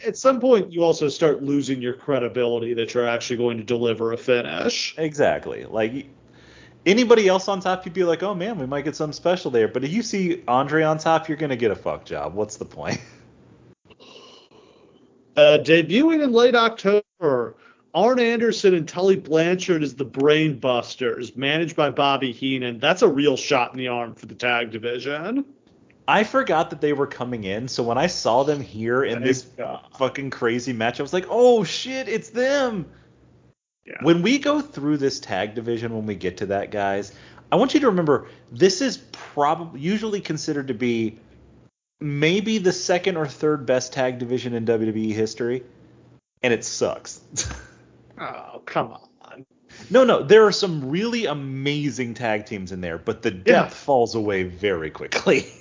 At 0.06 0.16
some 0.16 0.40
point, 0.40 0.72
you 0.72 0.82
also 0.84 1.08
start 1.08 1.42
losing 1.42 1.82
your 1.82 1.94
credibility 1.94 2.72
that 2.74 2.94
you're 2.94 3.08
actually 3.08 3.36
going 3.36 3.58
to 3.58 3.64
deliver 3.64 4.12
a 4.12 4.16
finish. 4.16 4.94
Exactly. 4.96 5.64
Like 5.64 6.06
anybody 6.86 7.28
else 7.28 7.48
on 7.48 7.60
top, 7.60 7.84
you'd 7.84 7.94
be 7.94 8.04
like, 8.04 8.22
oh 8.22 8.34
man, 8.34 8.58
we 8.58 8.66
might 8.66 8.82
get 8.82 8.96
something 8.96 9.12
special 9.12 9.50
there. 9.50 9.68
But 9.68 9.84
if 9.84 9.92
you 9.92 10.02
see 10.02 10.42
Andre 10.48 10.84
on 10.84 10.98
top, 10.98 11.28
you're 11.28 11.38
gonna 11.38 11.56
get 11.56 11.70
a 11.70 11.76
fuck 11.76 12.04
job. 12.04 12.34
What's 12.34 12.56
the 12.56 12.64
point? 12.64 13.00
Uh, 15.38 15.56
debuting 15.56 16.20
in 16.20 16.32
late 16.32 16.56
October, 16.56 17.54
Arn 17.94 18.18
Anderson 18.18 18.74
and 18.74 18.88
Tully 18.88 19.14
Blanchard 19.14 19.84
as 19.84 19.94
the 19.94 20.04
Brain 20.04 20.58
Busters, 20.58 21.36
managed 21.36 21.76
by 21.76 21.90
Bobby 21.90 22.32
Heenan. 22.32 22.80
That's 22.80 23.02
a 23.02 23.08
real 23.08 23.36
shot 23.36 23.70
in 23.70 23.78
the 23.78 23.86
arm 23.86 24.16
for 24.16 24.26
the 24.26 24.34
tag 24.34 24.72
division. 24.72 25.44
I 26.08 26.24
forgot 26.24 26.70
that 26.70 26.80
they 26.80 26.92
were 26.92 27.06
coming 27.06 27.44
in, 27.44 27.68
so 27.68 27.84
when 27.84 27.98
I 27.98 28.08
saw 28.08 28.42
them 28.42 28.60
here 28.60 29.04
in 29.04 29.22
this 29.22 29.46
fucking 29.96 30.30
crazy 30.30 30.72
match, 30.72 30.98
I 30.98 31.04
was 31.04 31.12
like, 31.12 31.26
"Oh 31.30 31.62
shit, 31.62 32.08
it's 32.08 32.30
them!" 32.30 32.86
Yeah. 33.86 33.98
When 34.02 34.22
we 34.22 34.40
go 34.40 34.60
through 34.60 34.96
this 34.96 35.20
tag 35.20 35.54
division, 35.54 35.94
when 35.94 36.04
we 36.04 36.16
get 36.16 36.38
to 36.38 36.46
that, 36.46 36.72
guys, 36.72 37.12
I 37.52 37.56
want 37.56 37.74
you 37.74 37.80
to 37.80 37.86
remember 37.86 38.26
this 38.50 38.80
is 38.80 38.96
probably 39.12 39.78
usually 39.78 40.20
considered 40.20 40.66
to 40.66 40.74
be 40.74 41.20
maybe 42.00 42.58
the 42.58 42.72
second 42.72 43.16
or 43.16 43.26
third 43.26 43.66
best 43.66 43.92
tag 43.92 44.18
division 44.18 44.54
in 44.54 44.64
WWE 44.66 45.12
history, 45.12 45.64
and 46.42 46.52
it 46.52 46.64
sucks. 46.64 47.20
oh 48.20 48.62
come 48.64 48.92
on. 48.92 49.46
No, 49.90 50.04
no, 50.04 50.22
there 50.22 50.44
are 50.46 50.52
some 50.52 50.88
really 50.88 51.26
amazing 51.26 52.14
tag 52.14 52.46
teams 52.46 52.72
in 52.72 52.80
there, 52.80 52.98
but 52.98 53.22
the 53.22 53.30
depth 53.30 53.46
yeah. 53.46 53.68
falls 53.68 54.14
away 54.14 54.44
very 54.44 54.90
quickly. 54.90 55.46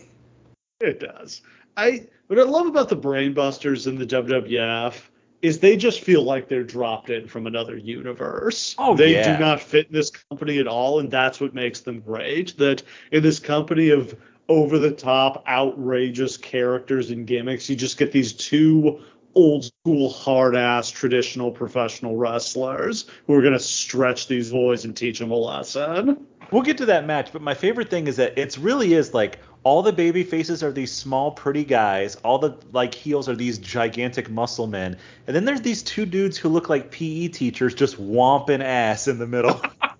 It 0.79 0.99
does. 0.99 1.41
I 1.75 2.05
what 2.27 2.37
I 2.37 2.43
love 2.43 2.67
about 2.67 2.89
the 2.89 2.95
Brainbusters 2.97 3.87
in 3.87 3.97
the 3.97 4.05
WWF 4.05 4.93
is 5.41 5.59
they 5.59 5.77
just 5.77 6.01
feel 6.01 6.23
like 6.23 6.47
they're 6.47 6.63
dropped 6.63 7.09
in 7.09 7.27
from 7.27 7.47
another 7.47 7.77
universe. 7.77 8.75
Oh, 8.77 8.95
they 8.95 9.13
yeah. 9.13 9.37
do 9.37 9.43
not 9.43 9.61
fit 9.61 9.87
in 9.87 9.93
this 9.93 10.11
company 10.11 10.59
at 10.59 10.67
all, 10.67 10.99
and 10.99 11.09
that's 11.09 11.39
what 11.39 11.53
makes 11.53 11.81
them 11.81 11.99
great. 11.99 12.57
That 12.57 12.83
in 13.11 13.23
this 13.23 13.39
company 13.39 13.89
of 13.89 14.15
over 14.49 14.79
the 14.79 14.91
top, 14.91 15.43
outrageous 15.47 16.37
characters 16.37 17.09
and 17.09 17.27
gimmicks, 17.27 17.69
you 17.69 17.75
just 17.75 17.97
get 17.97 18.11
these 18.11 18.33
two 18.33 18.99
old 19.35 19.65
school, 19.65 20.09
hard 20.09 20.55
ass, 20.55 20.89
traditional 20.89 21.51
professional 21.51 22.17
wrestlers 22.17 23.05
who 23.27 23.33
are 23.33 23.41
going 23.41 23.53
to 23.53 23.59
stretch 23.59 24.27
these 24.27 24.51
boys 24.51 24.83
and 24.83 24.97
teach 24.97 25.19
them 25.19 25.31
a 25.31 25.35
lesson. 25.35 26.25
We'll 26.51 26.63
get 26.63 26.77
to 26.77 26.85
that 26.87 27.05
match, 27.05 27.31
but 27.33 27.41
my 27.41 27.53
favorite 27.53 27.89
thing 27.89 28.07
is 28.07 28.15
that 28.15 28.37
it 28.37 28.57
really 28.57 28.93
is 28.93 29.13
like 29.13 29.39
all 29.63 29.83
the 29.83 29.91
baby 29.91 30.23
faces 30.23 30.63
are 30.63 30.71
these 30.71 30.93
small, 30.93 31.31
pretty 31.31 31.65
guys. 31.65 32.15
All 32.23 32.39
the 32.39 32.57
like 32.71 32.95
heels 32.95 33.27
are 33.27 33.35
these 33.35 33.57
gigantic 33.57 34.29
muscle 34.29 34.65
men, 34.65 34.97
and 35.27 35.35
then 35.35 35.43
there's 35.43 35.61
these 35.61 35.83
two 35.83 36.05
dudes 36.05 36.37
who 36.37 36.47
look 36.47 36.69
like 36.69 36.89
PE 36.89 37.27
teachers 37.27 37.73
just 37.75 38.01
womping 38.01 38.63
ass 38.63 39.09
in 39.09 39.19
the 39.19 39.27
middle. 39.27 39.61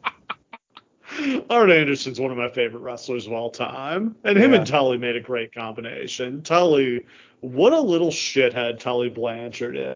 Arn 1.50 1.72
Anderson's 1.72 2.20
one 2.20 2.32
of 2.32 2.38
my 2.38 2.50
favorite 2.50 2.82
wrestlers 2.82 3.28
of 3.28 3.34
all 3.34 3.50
time, 3.50 4.16
and 4.24 4.38
him 4.38 4.52
yeah. 4.52 4.60
and 4.60 4.68
Tully 4.68 4.98
made 4.98 5.16
a 5.16 5.22
great 5.22 5.54
combination. 5.54 6.42
Tully, 6.42 7.06
what 7.42 7.74
a 7.74 7.80
little 7.80 8.12
shithead 8.12 8.80
Tully 8.80 9.10
Blanchard 9.10 9.78
is. 9.78 9.96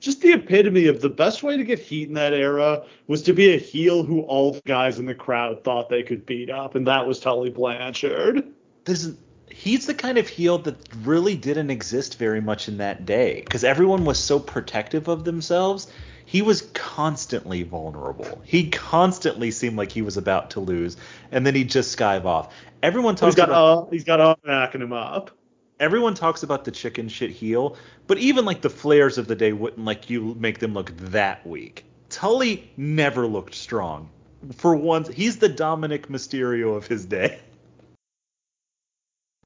Just 0.00 0.20
the 0.20 0.32
epitome 0.32 0.86
of 0.86 1.00
the 1.00 1.08
best 1.08 1.42
way 1.44 1.56
to 1.56 1.62
get 1.62 1.78
heat 1.78 2.08
in 2.08 2.14
that 2.14 2.32
era 2.32 2.84
was 3.06 3.22
to 3.22 3.32
be 3.32 3.54
a 3.54 3.58
heel 3.58 4.02
who 4.02 4.22
all 4.22 4.52
the 4.52 4.62
guys 4.66 4.98
in 4.98 5.06
the 5.06 5.14
crowd 5.14 5.62
thought 5.62 5.88
they 5.88 6.02
could 6.02 6.26
beat 6.26 6.50
up, 6.50 6.74
and 6.74 6.86
that 6.86 7.06
was 7.06 7.20
Tully 7.20 7.50
Blanchard 7.50 8.52
this 8.84 9.12
he's 9.50 9.86
the 9.86 9.94
kind 9.94 10.18
of 10.18 10.28
heel 10.28 10.58
that 10.58 10.76
really 11.02 11.36
didn't 11.36 11.70
exist 11.70 12.18
very 12.18 12.40
much 12.40 12.68
in 12.68 12.78
that 12.78 13.04
day 13.04 13.42
because 13.44 13.64
everyone 13.64 14.04
was 14.04 14.18
so 14.18 14.38
protective 14.38 15.08
of 15.08 15.24
themselves. 15.24 15.88
He 16.32 16.40
was 16.40 16.62
constantly 16.72 17.62
vulnerable. 17.62 18.40
He 18.42 18.70
constantly 18.70 19.50
seemed 19.50 19.76
like 19.76 19.92
he 19.92 20.00
was 20.00 20.16
about 20.16 20.52
to 20.52 20.60
lose, 20.60 20.96
and 21.30 21.46
then 21.46 21.54
he'd 21.54 21.68
just 21.68 21.94
skive 21.94 22.24
off. 22.24 22.54
Everyone 22.82 23.16
talks 23.16 23.34
he's 23.34 23.44
got 23.44 23.50
about 23.50 23.92
he's 23.92 24.04
got 24.04 24.18
all 24.18 24.38
backing 24.42 24.80
him 24.80 24.94
up. 24.94 25.30
Everyone 25.78 26.14
talks 26.14 26.42
about 26.42 26.64
the 26.64 26.70
chicken 26.70 27.10
shit 27.10 27.28
heel, 27.28 27.76
but 28.06 28.16
even 28.16 28.46
like 28.46 28.62
the 28.62 28.70
Flairs 28.70 29.18
of 29.18 29.28
the 29.28 29.36
day 29.36 29.52
wouldn't 29.52 29.84
like 29.84 30.08
you 30.08 30.34
make 30.40 30.58
them 30.58 30.72
look 30.72 30.96
that 30.96 31.46
weak. 31.46 31.84
Tully 32.08 32.70
never 32.78 33.26
looked 33.26 33.54
strong. 33.54 34.08
For 34.56 34.74
once, 34.74 35.08
he's 35.08 35.36
the 35.36 35.50
Dominik 35.50 36.06
Mysterio 36.06 36.74
of 36.74 36.86
his 36.86 37.04
day. 37.04 37.40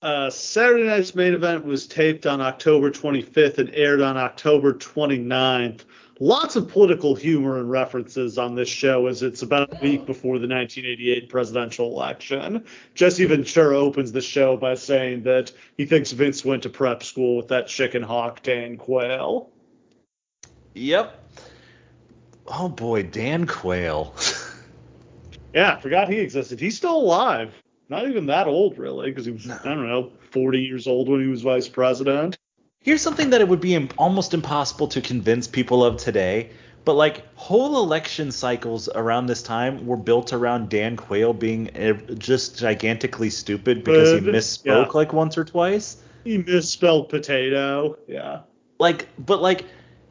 Uh, 0.03 0.31
Saturday 0.31 0.85
night's 0.85 1.17
main 1.17 1.35
event 1.35 1.65
was 1.65 1.89
taped 1.89 2.27
on 2.27 2.41
October 2.41 2.93
25th 2.93 3.59
and 3.59 3.75
aired 3.75 4.03
on 4.03 4.17
October 4.17 4.73
29th. 4.73 5.81
Lots 6.19 6.57
of 6.57 6.69
political 6.69 7.15
humor 7.15 7.59
and 7.59 7.71
references 7.71 8.39
on 8.39 8.55
this 8.55 8.69
show 8.69 9.07
as 9.07 9.23
it's 9.23 9.43
about 9.43 9.75
a 9.75 9.85
week 9.85 10.07
before 10.07 10.39
the 10.39 10.49
1988 10.49 11.29
presidential 11.29 11.93
election. 11.93 12.65
Jesse 12.95 13.27
Ventura 13.27 13.79
opens 13.79 14.13
the 14.13 14.23
show 14.23 14.57
by 14.57 14.75
saying 14.75 15.25
that 15.25 15.53
he 15.77 15.85
thinks 15.85 16.13
Vince 16.13 16.45
went 16.45 16.63
to 16.63 16.71
prep 16.71 17.03
school 17.03 17.37
with 17.37 17.49
that 17.49 17.67
chicken 17.67 18.03
hawk 18.03 18.43
Dan 18.43 18.79
Quayle. 18.79 19.51
Yep. 20.75 21.23
Oh 22.47 22.69
boy, 22.69 23.03
Dan 23.03 23.47
Quayle. 23.47 24.15
yeah, 25.55 25.75
I 25.75 25.81
forgot 25.81 26.09
he 26.09 26.19
existed. 26.19 26.61
He's 26.61 26.77
still 26.77 26.97
alive 26.97 27.53
not 27.89 28.09
even 28.09 28.27
that 28.27 28.47
old 28.47 28.79
really, 28.79 29.11
because 29.11 29.27
he 29.27 29.33
was 29.33 29.47
no. 29.47 29.59
I 29.63 29.69
don't 29.69 29.89
know 29.89 30.11
40 30.31 30.61
years 30.61 30.87
old 30.87 31.09
when 31.09 31.21
he 31.21 31.29
was 31.29 31.43
vice 31.43 31.69
president. 31.69 32.37
Here's 32.87 33.03
something 33.03 33.31
that 33.31 33.41
it 33.41 33.49
would 33.49 33.61
be 33.61 33.89
almost 33.99 34.33
impossible 34.33 34.87
to 34.87 35.01
convince 35.01 35.49
people 35.49 35.85
of 35.85 35.97
today, 35.97 36.51
but 36.85 36.93
like 36.93 37.25
whole 37.35 37.83
election 37.83 38.31
cycles 38.31 38.89
around 38.89 39.27
this 39.27 39.43
time 39.43 39.89
were 39.89 39.97
built 39.97 40.33
around 40.33 40.69
Dan 40.69 40.97
Quayle 40.97 41.33
being 41.33 41.69
just 42.17 42.57
gigantically 42.57 43.29
stupid 43.29 43.83
because 43.83 44.21
he 44.21 44.25
misspoke 44.25 44.87
yeah. 44.87 44.91
like 44.95 45.13
once 45.13 45.37
or 45.37 45.45
twice. 45.45 45.97
He 46.23 46.39
misspelled 46.39 47.09
potato. 47.09 47.99
Yeah. 48.07 48.43
Like, 48.79 49.09
but 49.19 49.43
like, 49.43 49.65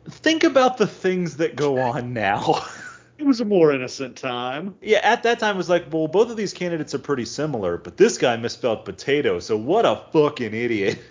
think 0.10 0.44
about 0.44 0.76
the 0.76 0.86
things 0.86 1.38
that 1.38 1.56
go 1.56 1.80
on 1.80 2.12
now. 2.12 2.62
it 3.18 3.24
was 3.26 3.40
a 3.40 3.46
more 3.46 3.72
innocent 3.72 4.18
time. 4.18 4.76
Yeah, 4.82 5.00
at 5.02 5.24
that 5.24 5.40
time 5.40 5.56
it 5.56 5.58
was 5.60 5.70
like, 5.70 5.86
well, 5.94 6.10
both 6.10 6.30
of 6.30 6.36
these 6.36 6.52
candidates 6.52 6.94
are 6.94 7.00
pretty 7.00 7.24
similar, 7.24 7.78
but 7.78 7.96
this 7.96 8.18
guy 8.18 8.36
misspelled 8.36 8.84
potato, 8.84 9.40
so 9.40 9.56
what 9.56 9.86
a 9.86 10.04
fucking 10.12 10.54
idiot. 10.54 11.00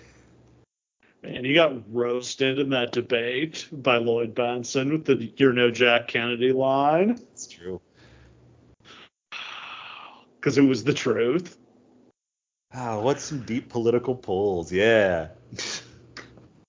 Man, 1.25 1.43
he 1.43 1.55
got 1.55 1.73
roasted 1.91 2.59
in 2.59 2.69
that 2.69 2.91
debate 2.91 3.67
by 3.71 3.97
Lloyd 3.97 4.35
Bentsen 4.35 4.91
with 4.91 5.05
the 5.05 5.33
"You're 5.37 5.53
no 5.53 5.71
Jack 5.71 6.07
Kennedy" 6.07 6.51
line. 6.51 7.11
It's 7.33 7.47
true. 7.47 7.81
Because 10.39 10.59
it 10.59 10.61
was 10.61 10.83
the 10.83 10.93
truth. 10.93 11.57
Ah, 12.71 12.99
what's 12.99 13.23
some 13.23 13.41
deep 13.41 13.67
political 13.67 14.13
pulls? 14.13 14.71
Yeah. 14.71 15.29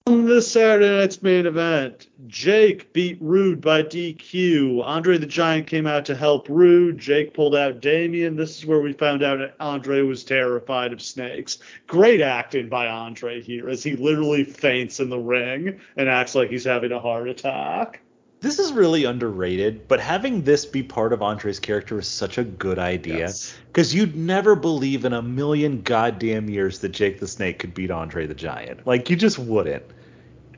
On 0.09 0.25
this 0.25 0.53
Saturday 0.53 0.89
night's 0.89 1.21
main 1.21 1.47
event, 1.47 2.07
Jake 2.29 2.93
beat 2.93 3.19
Rude 3.21 3.61
by 3.61 3.83
DQ. 3.83 4.85
Andre 4.85 5.19
the 5.19 5.27
Giant 5.27 5.67
came 5.67 5.85
out 5.85 6.05
to 6.05 6.15
help 6.15 6.49
Rude. 6.49 6.97
Jake 6.97 7.35
pulled 7.35 7.57
out 7.57 7.81
Damien. 7.81 8.37
This 8.37 8.57
is 8.57 8.67
where 8.67 8.81
we 8.81 8.93
found 8.93 9.25
out 9.25 9.53
Andre 9.59 10.03
was 10.03 10.23
terrified 10.23 10.93
of 10.93 11.03
snakes. 11.03 11.59
Great 11.89 12.21
acting 12.21 12.69
by 12.69 12.87
Andre 12.87 13.43
here 13.43 13.69
as 13.69 13.83
he 13.83 13.97
literally 13.97 14.45
faints 14.45 15.01
in 15.01 15.11
the 15.11 15.19
ring 15.19 15.81
and 15.97 16.09
acts 16.09 16.37
like 16.37 16.51
he's 16.51 16.63
having 16.63 16.93
a 16.93 17.01
heart 17.01 17.29
attack. 17.29 18.01
This 18.41 18.59
is 18.59 18.73
really 18.73 19.05
underrated, 19.05 19.89
but 19.89 19.99
having 19.99 20.43
this 20.43 20.67
be 20.67 20.83
part 20.83 21.13
of 21.13 21.23
Andre's 21.23 21.59
character 21.59 21.99
is 21.99 22.07
such 22.07 22.37
a 22.39 22.45
good 22.45 22.79
idea 22.79 23.33
because 23.69 23.95
yes. 23.95 23.95
you'd 23.95 24.15
never 24.15 24.55
believe 24.55 25.05
in 25.05 25.15
a 25.15 25.23
million 25.23 25.81
goddamn 25.83 26.51
years 26.51 26.81
that 26.81 26.91
Jake 26.91 27.19
the 27.19 27.27
Snake 27.27 27.59
could 27.59 27.73
beat 27.73 27.91
Andre 27.91 28.27
the 28.27 28.35
Giant. 28.35 28.87
Like 28.87 29.09
you 29.09 29.17
just 29.17 29.39
wouldn't. 29.39 29.85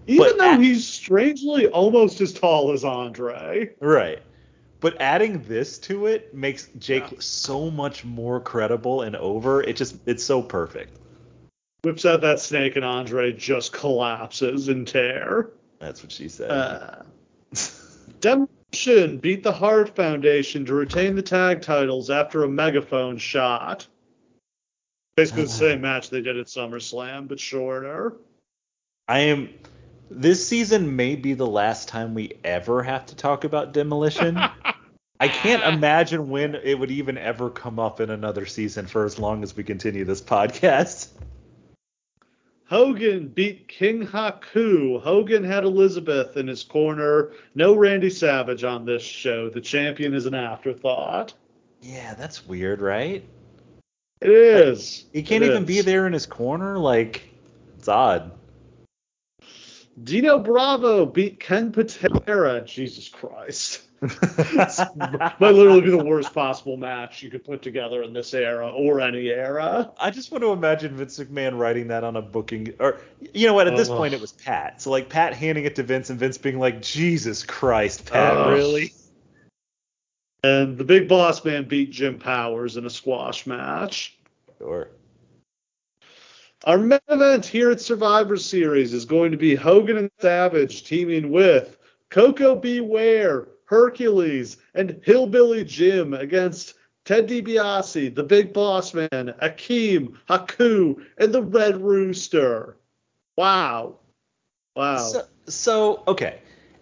Even 0.09 0.27
but 0.27 0.38
though 0.38 0.53
at, 0.53 0.61
he's 0.61 0.87
strangely 0.87 1.69
almost 1.69 2.21
as 2.21 2.33
tall 2.33 2.73
as 2.73 2.83
Andre. 2.83 3.71
Right. 3.79 4.23
But 4.81 5.01
adding 5.01 5.43
this 5.43 5.79
to 5.81 6.07
it 6.07 6.35
makes 6.35 6.69
Jake 6.79 7.11
yeah. 7.11 7.19
so 7.21 7.71
much 7.71 8.05
more 8.05 8.41
credible 8.41 9.03
and 9.03 9.14
over. 9.17 9.62
It 9.62 9.77
just 9.77 9.97
it's 10.07 10.25
so 10.25 10.43
perfect. 10.43 10.99
Whips 11.85 12.05
out 12.05 12.23
that 12.23 12.41
snake 12.41 12.75
and 12.77 12.85
Andre 12.85 13.33
just 13.33 13.73
collapses 13.73 14.69
in 14.69 14.85
tear. 14.85 15.51
That's 15.79 16.03
what 16.03 16.11
she 16.11 16.29
said. 16.29 16.51
Uh, 16.51 17.03
Demolition 18.20 19.18
beat 19.18 19.42
the 19.42 19.52
Hart 19.52 19.94
Foundation 19.94 20.64
to 20.66 20.74
retain 20.74 21.14
the 21.14 21.22
tag 21.22 21.62
titles 21.62 22.11
after 22.11 22.44
a 22.44 22.48
megaphone 22.48 23.18
shot. 23.18 23.87
Basically 25.16 25.44
the 25.44 25.48
ah. 25.48 25.52
same 25.52 25.81
match 25.81 26.11
they 26.11 26.20
did 26.20 26.37
at 26.37 26.46
SummerSlam, 26.46 27.28
but 27.28 27.40
shorter. 27.40 28.14
I 29.09 29.20
am 29.20 29.48
this 30.11 30.46
season 30.46 30.96
may 30.96 31.16
be 31.16 31.35
the 31.35 31.46
last 31.46 31.88
time 31.88 32.14
we 32.14 32.33
ever 32.44 32.83
have 32.83 33.07
to 33.07 33.16
talk 33.16 33.44
about 33.44 33.72
demolition. 33.72 34.38
I 35.20 35.28
can't 35.28 35.64
imagine 35.64 36.31
when 36.31 36.54
it 36.54 36.78
would 36.78 36.92
even 36.92 37.18
ever 37.18 37.50
come 37.50 37.81
up 37.81 38.00
in 38.00 38.11
another 38.11 38.46
season 38.46 38.87
for 38.87 39.04
as 39.04 39.18
long 39.18 39.42
as 39.42 39.57
we 39.57 39.64
continue 39.64 40.04
this 40.04 40.22
podcast. 40.22 41.09
Hogan 42.68 43.28
beat 43.28 43.66
King 43.66 44.07
Haku. 44.07 45.00
Hogan 45.00 45.42
had 45.42 45.64
Elizabeth 45.64 46.37
in 46.37 46.46
his 46.46 46.62
corner. 46.62 47.33
No 47.54 47.74
Randy 47.74 48.11
Savage 48.11 48.62
on 48.62 48.85
this 48.85 49.02
show. 49.02 49.48
The 49.48 49.61
champion 49.61 50.12
is 50.12 50.26
an 50.26 50.35
afterthought. 50.35 51.33
Yeah, 51.81 52.12
that's 52.14 52.46
weird, 52.46 52.83
right? 52.83 53.24
It 54.20 54.31
is. 54.31 55.07
He 55.14 55.22
can't 55.22 55.42
it 55.42 55.48
even 55.48 55.62
is. 55.62 55.66
be 55.66 55.81
there 55.81 56.07
in 56.07 56.12
his 56.12 56.26
corner. 56.26 56.78
Like, 56.78 57.31
it's 57.78 57.88
odd. 57.88 58.33
Dino 60.04 60.38
Bravo 60.38 61.07
beat 61.07 61.40
Ken 61.40 61.72
Patera. 61.72 62.61
Jesus 62.66 63.09
Christ. 63.09 63.88
Might 64.01 65.41
literally 65.41 65.81
be 65.81 65.91
the 65.91 66.05
worst 66.05 66.33
possible 66.33 66.77
match 66.77 67.23
you 67.23 67.31
could 67.31 67.45
put 67.45 67.63
together 67.63 68.03
in 68.03 68.13
this 68.13 68.33
era 68.33 68.71
or 68.71 69.01
any 69.01 69.29
era. 69.29 69.91
I 69.99 70.11
just 70.11 70.31
want 70.31 70.45
to 70.45 70.53
imagine 70.53 70.97
Vince 70.97 71.19
McMahon 71.19 71.59
writing 71.59 71.89
that 71.89 72.05
on 72.05 72.17
a 72.17 72.23
booking, 72.23 72.75
or 72.79 72.99
you 73.35 73.47
know 73.47 73.55
what? 73.55 73.67
At 73.67 73.77
this 73.77 73.89
Oh. 73.89 73.97
point, 73.97 74.15
it 74.15 74.21
was 74.21 74.33
Pat. 74.33 74.81
So 74.81 74.91
like 74.91 75.09
Pat 75.09 75.35
handing 75.35 75.65
it 75.65 75.75
to 75.77 75.83
Vince, 75.83 76.11
and 76.11 76.19
Vince 76.19 76.39
being 76.39 76.59
like, 76.61 76.81
"Jesus 76.81 77.43
Christ, 77.43 78.11
Pat, 78.11 78.37
Ugh. 78.37 78.53
really?" 78.53 78.93
And 80.45 80.79
the 80.79 80.85
big 80.85 81.09
boss 81.09 81.45
man 81.45 81.65
beat 81.65 81.91
Jim 81.91 82.19
Powers 82.19 82.77
in 82.77 82.87
a 82.87 82.91
squash 82.91 83.47
match. 83.47 84.17
Sure. 84.59 84.89
Our 86.65 86.79
main 86.79 87.01
event 87.09 87.47
here 87.47 87.71
at 87.73 87.81
Survivor 87.81 88.37
Series 88.37 88.93
is 88.95 89.05
going 89.05 89.33
to 89.33 89.37
be 89.37 89.57
Hogan 89.57 89.97
and 89.97 90.11
Savage 90.21 90.85
teaming 90.85 91.31
with 91.31 91.79
Koko 92.11 92.55
B. 92.55 92.81
Ware, 92.81 93.49
Hercules, 93.68 94.57
and 94.74 94.98
Hillbilly 95.04 95.62
Jim 95.62 96.14
against 96.14 96.74
Ted 97.04 97.28
DiBiase, 97.28 98.14
the 98.14 98.22
Big 98.22 98.54
Boss 98.54 98.94
Man, 98.94 99.09
Akeem, 99.11 100.14
Haku, 100.28 101.04
and 101.18 101.35
the 101.35 101.42
Red 101.42 101.81
Rooster. 101.81 102.78
Wow. 103.37 103.96
Wow. 104.74 104.96
So, 104.98 105.24
so 105.46 106.02
okay. 106.09 106.40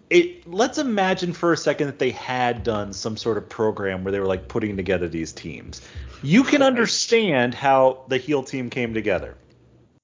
It, 0.09 0.47
let's 0.47 0.77
imagine 0.77 1.33
for 1.33 1.51
a 1.51 1.57
second 1.57 1.87
that 1.87 1.99
they 1.99 2.11
had 2.11 2.63
done 2.63 2.93
some 2.93 3.17
sort 3.17 3.37
of 3.37 3.49
program 3.49 4.05
where 4.05 4.13
they 4.13 4.21
were 4.21 4.25
like 4.25 4.47
putting 4.47 4.77
together 4.77 5.09
these 5.09 5.33
teams. 5.33 5.81
You 6.23 6.43
can 6.43 6.61
understand 6.61 7.53
how 7.53 8.05
the 8.07 8.17
heel 8.17 8.43
team 8.43 8.69
came 8.69 8.93
together. 8.93 9.35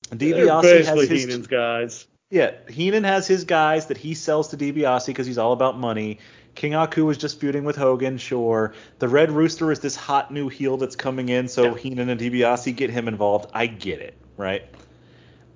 DiBiase 0.10 0.62
basically 0.62 1.02
has 1.02 1.10
his 1.10 1.24
Heenan's 1.24 1.48
guys. 1.48 2.08
Yeah, 2.30 2.52
Heenan 2.68 3.04
has 3.04 3.28
his 3.28 3.46
guys 3.46 3.86
that 3.86 3.98
he 3.98 4.14
sells 4.14 4.50
to 4.50 4.58
DiBiase 4.58 5.06
because 5.06 5.28
he's 5.28 5.38
all 5.38 5.54
about 5.54 5.78
money. 5.78 6.20
King 6.56 6.74
Haku 6.74 7.06
was 7.06 7.18
just 7.18 7.40
feuding 7.40 7.64
with 7.64 7.76
Hogan, 7.76 8.18
sure. 8.18 8.74
The 9.00 9.08
Red 9.08 9.32
Rooster 9.32 9.72
is 9.72 9.80
this 9.80 9.96
hot 9.96 10.32
new 10.32 10.50
heel 10.50 10.78
that's 10.78 10.96
coming 10.96 11.30
in, 11.30 11.48
so 11.48 11.64
Yeah. 11.64 11.76
Heenan 11.76 12.10
and 12.10 12.20
DiBiase 12.20 12.76
get 12.76 12.90
him 12.90 13.08
involved. 13.08 13.50
I 13.54 13.68
get 13.68 14.00
it, 14.00 14.16
right? 14.38 14.64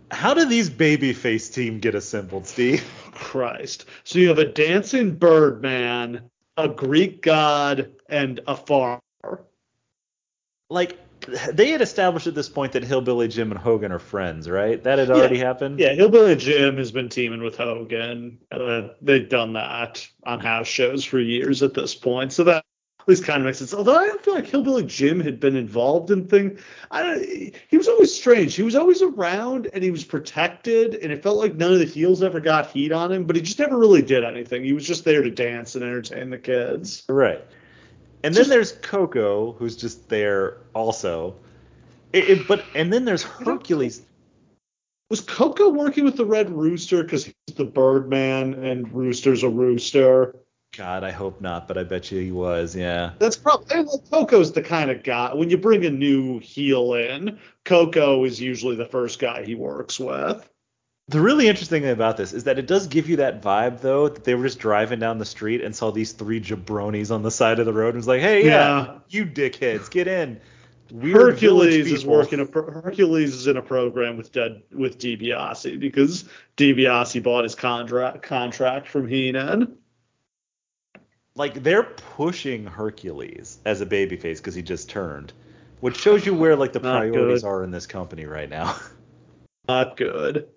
How 0.10 0.34
do 0.34 0.46
these 0.46 0.70
babyface 0.70 1.54
team 1.54 1.80
get 1.80 1.94
assembled, 1.94 2.48
Steve? 2.48 2.84
Christ. 3.12 3.86
So 4.04 4.20
you 4.20 4.30
have 4.30 4.40
a 4.40 4.46
dancing 4.46 5.16
Birdman, 5.16 6.30
a 6.56 6.70
Greek 6.70 7.22
god, 7.22 7.92
and 8.10 8.40
a 8.48 8.56
farmer. 8.56 9.02
Like 10.70 10.98
they 11.52 11.72
had 11.72 11.82
established 11.82 12.28
at 12.28 12.36
this 12.36 12.50
point 12.50 12.72
that 12.74 12.84
Hillbilly 12.84 13.28
Jim 13.28 13.52
and 13.52 13.60
Hogan 13.60 13.92
are 13.92 14.00
friends, 14.00 14.50
right? 14.50 14.82
That 14.84 15.00
had 15.00 15.10
already 15.10 15.38
happened. 15.38 15.80
Yeah, 15.80 15.94
Hillbilly 15.94 16.36
Jim 16.36 16.78
has 16.78 16.92
been 16.92 17.10
teaming 17.10 17.44
with 17.44 17.58
Hogan. 17.58 18.40
Uh, 18.52 18.90
they've 19.02 19.28
done 19.28 19.54
that 19.54 20.08
on 20.26 20.40
house 20.40 20.68
shows 20.68 21.04
for 21.04 21.20
years 21.20 21.64
at 21.64 21.74
this 21.74 21.96
point, 21.96 22.34
so 22.34 22.44
that 22.46 22.66
at 23.08 23.08
least 23.08 23.24
kind 23.24 23.42
of 23.42 23.46
makes 23.46 23.60
sense. 23.60 23.74
Although 23.74 23.96
I 23.96 24.06
don't 24.06 24.22
feel 24.22 24.36
like 24.36 24.48
Hillbilly 24.48 24.84
Jim 24.84 25.20
had 25.20 25.40
been 25.40 25.56
involved 25.56 26.12
in 26.12 26.28
things. 26.28 26.60
I 26.92 27.04
don't. 27.04 27.24
He 27.70 27.78
was 27.78 27.88
always 27.88 28.14
strange. 28.14 28.56
He 28.56 28.64
was 28.64 28.76
always 28.76 29.02
around 29.02 29.70
and 29.74 29.84
he 29.84 29.92
was 29.92 30.04
protected, 30.04 30.96
and 30.96 31.12
it 31.12 31.24
felt 31.24 31.38
like 31.38 31.56
none 31.56 31.72
of 31.72 31.80
the 31.80 31.86
heels 31.86 32.22
ever 32.22 32.40
got 32.40 32.72
heat 32.72 32.92
on 32.92 33.12
him. 33.12 33.26
But 33.26 33.38
he 33.38 33.42
just 33.42 33.60
never 33.60 33.78
really 33.78 34.02
did 34.02 34.24
anything. 34.24 34.64
He 34.64 34.74
was 34.74 34.86
just 34.86 35.06
there 35.06 35.22
to 35.22 35.32
dance 35.32 35.76
and 35.76 35.84
entertain 35.84 36.30
the 36.30 36.38
kids. 36.38 37.04
Right. 37.08 37.42
And 38.24 38.34
then 38.34 38.50
there's 38.50 38.74
Koko, 38.74 39.54
who's 39.54 39.76
just 39.78 40.10
there 40.10 40.58
also. 40.74 41.36
It, 42.14 42.30
it- 42.30 42.48
but 42.48 42.66
and 42.76 42.92
then 42.92 43.06
there's 43.06 43.24
Hercules. 43.24 44.02
Was 45.10 45.22
Koko 45.22 45.70
working 45.70 46.04
with 46.04 46.18
the 46.18 46.26
Red 46.26 46.50
Rooster 46.50 47.02
because 47.04 47.26
he's 47.26 47.56
the 47.56 47.64
Birdman 47.64 48.56
and 48.56 48.92
Rooster's 48.92 49.44
a 49.44 49.50
rooster? 49.50 50.36
God, 50.76 51.06
I 51.06 51.12
hope 51.12 51.40
not, 51.40 51.66
but 51.68 51.78
I 51.78 51.84
bet 51.84 52.12
you 52.12 52.20
he 52.20 52.32
was. 52.34 52.76
Yeah. 52.76 53.12
That's 53.18 53.38
probably 53.38 53.86
Koko's 54.12 54.52
the 54.52 54.62
kind 54.62 54.92
of 54.92 55.04
guy 55.04 55.34
when 55.34 55.50
you 55.50 55.58
bring 55.58 55.86
a 55.86 55.90
new 55.90 56.40
heel 56.40 56.94
in, 56.96 57.40
Koko 57.64 58.26
is 58.26 58.42
usually 58.42 58.76
the 58.76 58.86
first 58.86 59.20
guy 59.20 59.46
he 59.46 59.56
works 59.56 59.98
with. 59.98 60.50
The 61.10 61.22
really 61.22 61.48
interesting 61.48 61.84
thing 61.84 61.92
about 61.92 62.18
this 62.18 62.34
is 62.34 62.44
that 62.44 62.60
it 62.60 62.68
does 62.68 62.86
give 62.88 63.08
you 63.08 63.16
that 63.18 63.42
vibe, 63.42 63.80
though, 63.80 64.10
that 64.10 64.26
they 64.26 64.36
were 64.36 64.44
just 64.44 64.60
driving 64.60 65.00
down 65.00 65.20
the 65.20 65.26
street 65.26 65.62
and 65.62 65.74
saw 65.74 65.90
these 65.90 66.12
three 66.12 66.42
jabronis 66.42 67.12
on 67.12 67.24
the 67.24 67.32
side 67.32 67.60
of 67.60 67.66
the 67.66 67.72
road 67.72 67.90
and 67.90 67.98
was 67.98 68.08
like, 68.08 68.20
hey, 68.20 68.46
yeah, 68.46 68.50
Yeah. 68.86 69.00
you 69.08 69.26
dickheads, 69.26 69.90
get 69.90 70.08
in. 70.08 70.42
Weird 70.92 71.16
Hercules 71.34 71.90
is 71.92 72.06
working 72.06 72.40
a 72.42 72.46
pro- 72.46 72.70
Hercules 72.82 73.34
is 73.34 73.48
in 73.48 73.56
a 73.58 73.62
program 73.62 74.16
with 74.18 74.32
Dead 74.34 74.64
with 74.74 74.98
DiBiase 75.00 75.80
because 75.80 76.26
DiBiase 76.58 77.24
bought 77.24 77.44
his 77.44 77.56
contract 77.56 78.22
contract 78.24 78.88
from 78.88 79.08
Heenan. 79.08 79.78
Like, 81.36 81.62
they're 81.64 81.84
pushing 81.84 82.66
Hercules 82.66 83.60
as 83.66 83.80
a 83.80 83.86
babyface 83.86 84.38
because 84.38 84.56
he 84.56 84.62
just 84.62 84.90
turned, 84.90 85.32
which 85.82 85.98
shows 85.98 86.26
you 86.26 86.34
where, 86.34 86.56
like, 86.56 86.74
the 86.74 86.80
Not 86.80 87.00
priorities 87.00 87.44
good. 87.44 87.48
are 87.48 87.64
in 87.64 87.72
this 87.72 87.86
company 87.86 88.26
right 88.26 88.50
now. 88.50 88.76
Not 89.70 89.96
good. 89.98 90.48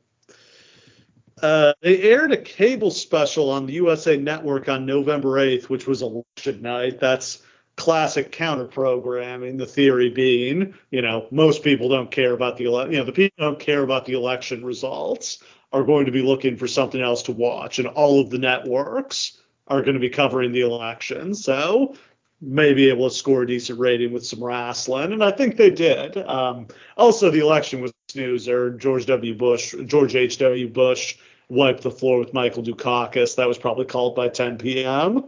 Uh, 1.43 1.73
they 1.81 2.03
aired 2.03 2.33
a 2.33 2.37
cable 2.37 2.91
special 2.91 3.51
on 3.51 3.67
the 3.67 3.75
USA 3.75 4.17
Network 4.17 4.69
on 4.69 4.87
November 4.87 5.31
8th, 5.39 5.69
which 5.69 5.87
was 5.87 6.03
election 6.03 6.63
night. 6.63 7.01
That's 7.01 7.43
classic 7.77 8.31
counter 8.31 8.67
programming. 8.67 9.57
The 9.57 9.67
theory 9.67 10.11
being, 10.11 10.75
you 10.91 11.03
know, 11.03 11.27
most 11.31 11.63
people 11.63 11.89
don't 11.89 12.11
care 12.11 12.33
about 12.33 12.59
the 12.59 12.67
ele- 12.67 12.93
you 12.93 12.99
know 12.99 13.05
the 13.05 13.13
people 13.13 13.43
don't 13.43 13.59
care 13.59 13.83
about 13.83 14.05
the 14.05 14.13
election 14.13 14.65
results 14.65 15.43
are 15.73 15.85
going 15.85 16.05
to 16.07 16.13
be 16.13 16.23
looking 16.23 16.57
for 16.57 16.67
something 16.67 17.01
else 17.01 17.23
to 17.23 17.33
watch, 17.33 17.79
and 17.79 17.89
all 17.89 18.21
of 18.21 18.29
the 18.31 18.39
networks 18.39 19.41
are 19.69 19.83
going 19.83 19.95
to 19.95 20.01
be 20.01 20.11
covering 20.11 20.53
the 20.53 20.61
election. 20.61 21.35
So 21.35 21.95
may 22.43 22.73
be 22.75 22.89
able 22.89 23.09
to 23.09 23.15
score 23.15 23.43
a 23.43 23.47
decent 23.47 23.79
rating 23.79 24.13
with 24.13 24.27
some 24.27 24.43
wrestling, 24.43 25.13
and 25.13 25.23
I 25.23 25.31
think 25.31 25.57
they 25.57 25.71
did. 25.71 26.17
Um, 26.19 26.67
also, 26.97 27.31
the 27.31 27.41
election 27.41 27.81
was 27.81 27.93
snoozer. 28.09 28.71
George 28.71 29.07
W. 29.07 29.35
Bush, 29.35 29.75
George 29.87 30.17
H. 30.17 30.39
W. 30.39 30.69
Bush 30.69 31.17
wiped 31.51 31.83
the 31.83 31.91
floor 31.91 32.19
with 32.19 32.33
Michael 32.33 32.63
Dukakis. 32.63 33.37
That 33.37 33.49
was 33.49 33.59
probably 33.59 33.85
called 33.85 34.15
by 34.15 34.29
10 34.29 34.59
p.m. 34.59 35.25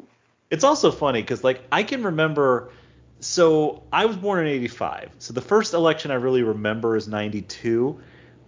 It's 0.50 0.64
also 0.64 0.90
funny 0.90 1.22
because 1.22 1.42
like 1.42 1.62
I 1.72 1.82
can 1.82 2.02
remember. 2.02 2.70
So 3.20 3.84
I 3.92 4.04
was 4.04 4.16
born 4.16 4.40
in 4.40 4.52
'85. 4.52 5.12
So 5.18 5.32
the 5.32 5.40
first 5.40 5.74
election 5.74 6.10
I 6.10 6.14
really 6.14 6.42
remember 6.42 6.96
is 6.96 7.08
'92. 7.08 7.98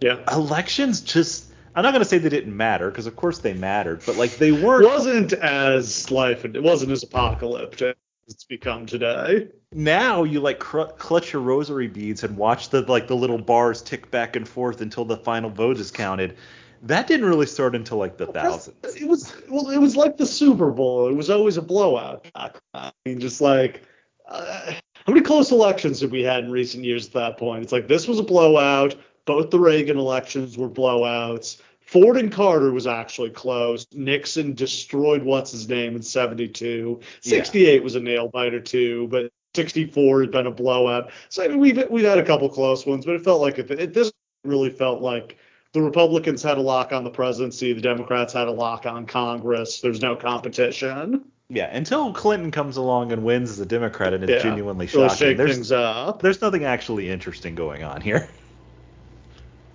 Yeah. 0.00 0.18
Elections 0.30 1.00
just. 1.00 1.50
I'm 1.74 1.82
not 1.82 1.92
gonna 1.92 2.04
say 2.04 2.18
they 2.18 2.28
didn't 2.28 2.56
matter 2.56 2.90
because 2.90 3.06
of 3.06 3.16
course 3.16 3.38
they 3.38 3.54
mattered, 3.54 4.02
but 4.06 4.16
like 4.16 4.36
they 4.36 4.52
weren't. 4.52 4.86
wasn't 4.86 5.32
as 5.32 6.10
life, 6.10 6.44
it 6.44 6.62
wasn't 6.62 6.92
as 6.92 7.02
apocalyptic 7.02 7.96
as 8.28 8.34
it's 8.34 8.44
become 8.44 8.86
today. 8.86 9.48
Now 9.72 10.24
you 10.24 10.40
like 10.40 10.60
cr- 10.60 10.92
clutch 10.98 11.32
your 11.32 11.42
rosary 11.42 11.88
beads 11.88 12.22
and 12.22 12.36
watch 12.36 12.68
the 12.68 12.82
like 12.82 13.08
the 13.08 13.16
little 13.16 13.38
bars 13.38 13.80
tick 13.80 14.10
back 14.10 14.36
and 14.36 14.46
forth 14.46 14.82
until 14.82 15.04
the 15.04 15.16
final 15.16 15.50
vote 15.50 15.78
is 15.78 15.90
counted. 15.90 16.36
That 16.84 17.06
didn't 17.06 17.26
really 17.26 17.46
start 17.46 17.74
until 17.74 17.96
like 17.96 18.18
the 18.18 18.26
thousands. 18.26 18.76
It 18.94 19.08
was 19.08 19.34
well, 19.48 19.70
it 19.70 19.78
was 19.78 19.96
like 19.96 20.18
the 20.18 20.26
Super 20.26 20.70
Bowl. 20.70 21.08
It 21.08 21.14
was 21.14 21.30
always 21.30 21.56
a 21.56 21.62
blowout. 21.62 22.26
I 22.34 22.92
mean, 23.06 23.20
just 23.20 23.40
like 23.40 23.82
uh, 24.28 24.72
how 25.06 25.12
many 25.12 25.22
close 25.22 25.50
elections 25.50 26.00
have 26.02 26.10
we 26.10 26.22
had 26.22 26.44
in 26.44 26.50
recent 26.50 26.84
years 26.84 27.06
at 27.06 27.12
that 27.14 27.38
point? 27.38 27.62
It's 27.62 27.72
like 27.72 27.88
this 27.88 28.06
was 28.06 28.18
a 28.18 28.22
blowout. 28.22 28.96
Both 29.24 29.50
the 29.50 29.58
Reagan 29.58 29.96
elections 29.96 30.58
were 30.58 30.68
blowouts. 30.68 31.62
Ford 31.80 32.18
and 32.18 32.30
Carter 32.30 32.70
was 32.72 32.86
actually 32.86 33.30
close. 33.30 33.86
Nixon 33.92 34.54
destroyed 34.54 35.22
what's 35.22 35.52
his 35.52 35.68
name 35.68 35.96
in 35.96 36.02
72. 36.02 37.00
68 37.22 37.82
was 37.82 37.94
a 37.94 38.00
nail 38.00 38.28
biter 38.28 38.60
too, 38.60 39.08
but 39.08 39.30
64 39.54 40.22
had 40.22 40.30
been 40.30 40.46
a 40.46 40.50
blowout. 40.50 41.10
So 41.30 41.44
I 41.44 41.48
mean, 41.48 41.60
we've 41.60 41.82
we've 41.88 42.04
had 42.04 42.18
a 42.18 42.24
couple 42.24 42.48
close 42.50 42.84
ones, 42.84 43.06
but 43.06 43.14
it 43.14 43.24
felt 43.24 43.40
like 43.40 43.58
it, 43.58 43.70
it 43.70 43.94
this 43.94 44.12
really 44.44 44.70
felt 44.70 45.00
like 45.00 45.38
the 45.74 45.82
Republicans 45.82 46.40
had 46.42 46.56
a 46.56 46.60
lock 46.60 46.92
on 46.92 47.02
the 47.04 47.10
presidency, 47.10 47.72
the 47.72 47.80
Democrats 47.80 48.32
had 48.32 48.46
a 48.46 48.50
lock 48.52 48.86
on 48.86 49.04
Congress. 49.06 49.80
There's 49.80 50.00
no 50.00 50.14
competition. 50.16 51.24
Yeah, 51.50 51.66
until 51.76 52.12
Clinton 52.14 52.50
comes 52.52 52.76
along 52.78 53.12
and 53.12 53.24
wins 53.24 53.50
as 53.50 53.60
a 53.60 53.66
Democrat 53.66 54.14
and 54.14 54.22
it's 54.24 54.32
Yeah. 54.32 54.50
genuinely 54.50 54.86
shocking. 54.86 55.16
shake 55.16 55.36
There's 55.36 55.54
things 55.56 55.72
up. 55.72 56.22
there's 56.22 56.40
nothing 56.40 56.64
actually 56.64 57.10
interesting 57.10 57.54
going 57.56 57.82
on 57.82 58.00
here. 58.00 58.28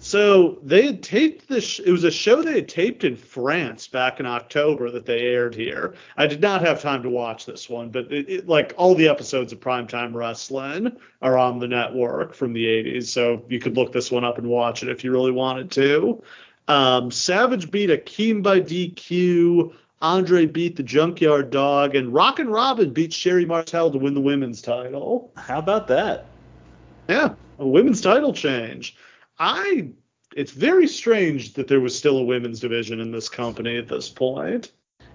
So 0.09 0.57
they 0.63 0.87
had 0.87 1.03
taped 1.03 1.47
this. 1.47 1.77
It 1.77 1.91
was 1.91 2.03
a 2.03 2.09
show 2.09 2.41
they 2.41 2.55
had 2.55 2.67
taped 2.67 3.03
in 3.03 3.15
France 3.15 3.85
back 3.85 4.19
in 4.19 4.25
October 4.25 4.89
that 4.89 5.05
they 5.05 5.19
aired 5.19 5.53
here. 5.53 5.93
I 6.17 6.25
did 6.25 6.41
not 6.41 6.61
have 6.61 6.81
time 6.81 7.03
to 7.03 7.11
watch 7.11 7.45
this 7.45 7.69
one, 7.69 7.89
but 7.89 8.11
it, 8.11 8.27
it, 8.27 8.47
like 8.47 8.73
all 8.75 8.95
the 8.95 9.07
episodes 9.07 9.53
of 9.53 9.59
Primetime 9.59 10.15
Wrestling 10.15 10.97
are 11.21 11.37
on 11.37 11.59
the 11.59 11.67
network 11.67 12.33
from 12.33 12.53
the 12.53 12.65
80s, 12.65 13.03
so 13.03 13.45
you 13.49 13.59
could 13.59 13.77
look 13.77 13.93
this 13.93 14.09
one 14.09 14.23
up 14.23 14.39
and 14.39 14.47
watch 14.47 14.81
it 14.81 14.89
if 14.89 15.03
you 15.03 15.11
really 15.11 15.31
wanted 15.31 15.69
to. 15.73 16.23
Um, 16.67 17.11
Savage 17.11 17.69
beat 17.69 17.91
Akeem 17.91 18.41
by 18.41 18.61
DQ. 18.61 19.75
Andre 20.01 20.47
beat 20.47 20.75
the 20.75 20.81
Junkyard 20.81 21.51
Dog, 21.51 21.93
and 21.93 22.11
Rockin' 22.11 22.49
Robin 22.49 22.91
beat 22.91 23.13
Sherri 23.13 23.45
Martel 23.45 23.91
to 23.91 23.99
win 23.99 24.15
the 24.15 24.21
women's 24.21 24.63
title. 24.63 25.31
How 25.35 25.59
about 25.59 25.87
that? 25.89 26.25
Yeah, 27.07 27.35
a 27.59 27.67
women's 27.67 28.01
title 28.01 28.33
change. 28.33 28.95
I 29.39 29.89
it's 30.35 30.51
very 30.51 30.87
strange 30.87 31.53
that 31.53 31.67
there 31.67 31.79
was 31.79 31.97
still 31.97 32.17
a 32.19 32.23
women's 32.23 32.59
division 32.59 32.99
in 32.99 33.11
this 33.11 33.27
company 33.29 33.77
at 33.77 33.87
this 33.87 34.09
point. 34.09 34.71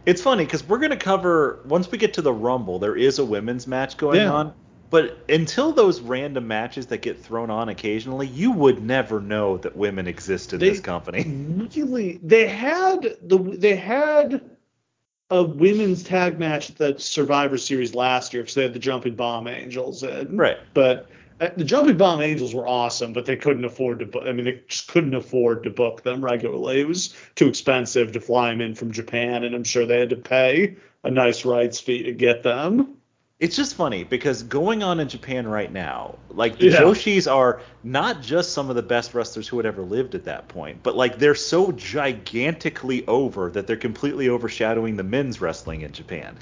It's 0.07 0.21
funny 0.21 0.45
because 0.45 0.67
we're 0.69 0.79
gonna 0.79 0.97
cover 0.97 1.61
once 1.67 1.91
we 1.91 1.99
get 1.99 2.13
to 2.15 2.23
the 2.23 2.33
Rumble, 2.33 2.79
there 2.79 2.97
is 2.97 3.19
a 3.19 3.25
women's 3.25 3.67
match 3.67 3.97
going 3.97 4.17
Yeah. 4.21 4.33
on. 4.33 4.53
But 4.91 5.19
until 5.29 5.73
those 5.73 6.01
random 6.01 6.47
matches 6.47 6.87
that 6.87 6.99
get 6.99 7.19
thrown 7.19 7.51
on 7.51 7.69
occasionally, 7.69 8.29
you 8.29 8.53
would 8.53 8.83
never 8.85 9.21
know 9.21 9.57
that 9.59 9.75
women 9.77 10.07
exist 10.07 10.53
in 10.53 10.61
They- 10.61 10.71
this 10.71 10.81
company. 10.81 11.25
Really, 11.75 12.21
they 12.23 12.47
had 12.47 13.17
the 13.23 13.39
they 13.39 13.77
had 13.77 14.41
a 15.31 15.43
women's 15.43 16.03
tag 16.05 16.39
match 16.39 16.71
at 16.71 16.77
the 16.77 16.95
Survivor 16.99 17.57
Series 17.57 17.95
last 17.95 18.33
year 18.35 18.43
because 18.43 18.55
they 18.55 18.63
had 18.63 18.75
the 18.75 18.79
Jumping 18.79 19.15
Bomb 19.17 19.49
Angels 19.49 20.03
in. 20.03 20.37
Right. 20.37 20.59
But 20.75 21.09
Uh, 21.41 21.51
the 21.57 21.65
Jumping 21.65 21.97
Bomb 21.97 22.23
Angels 22.23 22.55
were 22.55 22.67
awesome, 22.67 23.13
but 23.13 23.27
they 23.27 23.37
couldn't 23.37 23.65
afford 23.65 23.99
to. 23.99 24.07
book 24.07 24.25
I 24.27 24.33
mean, 24.33 24.45
they 24.45 24.63
just 24.69 24.89
couldn't 24.89 25.15
afford 25.15 25.65
to 25.65 25.71
book 25.71 26.03
them 26.03 26.25
regularly. 26.25 26.81
It 26.81 26.89
was 26.89 27.15
too 27.35 27.49
expensive 27.49 28.13
to 28.13 28.21
fly 28.21 28.51
them 28.51 28.61
in 28.61 28.75
from 28.75 28.93
Japan, 28.93 29.45
and 29.45 29.55
I'm 29.55 29.65
sure 29.65 29.85
they 29.85 29.99
had 29.99 30.11
to 30.11 30.17
pay 30.17 30.77
a 31.03 31.11
nice 31.11 31.45
rights 31.45 31.81
fee 31.81 32.05
to 32.05 32.13
get 32.13 32.43
them. 32.43 32.97
It's 33.41 33.57
just 33.57 33.75
funny 33.75 34.05
because 34.05 34.45
going 34.45 34.85
on 34.85 35.01
in 35.01 35.09
Japan 35.09 35.47
right 35.47 35.71
now, 35.71 36.17
like 36.31 36.57
the 36.57 36.69
Yeah. 36.69 36.81
Joshis 36.81 37.27
are 37.31 37.61
not 37.83 38.23
just 38.23 38.53
some 38.53 38.71
of 38.71 38.77
the 38.77 38.83
best 38.83 39.13
wrestlers 39.13 39.49
who 39.49 39.57
had 39.57 39.67
ever 39.67 39.83
lived 39.83 40.15
at 40.15 40.25
that 40.25 40.47
point, 40.47 40.83
but 40.85 40.97
like 40.97 41.19
they're 41.19 41.35
so 41.35 41.73
gigantically 41.73 43.05
over 43.07 43.51
that 43.51 43.67
they're 43.67 43.77
completely 43.77 44.29
overshadowing 44.29 44.97
the 44.97 45.03
men's 45.03 45.41
wrestling 45.41 45.81
in 45.81 45.91
Japan. 45.91 46.37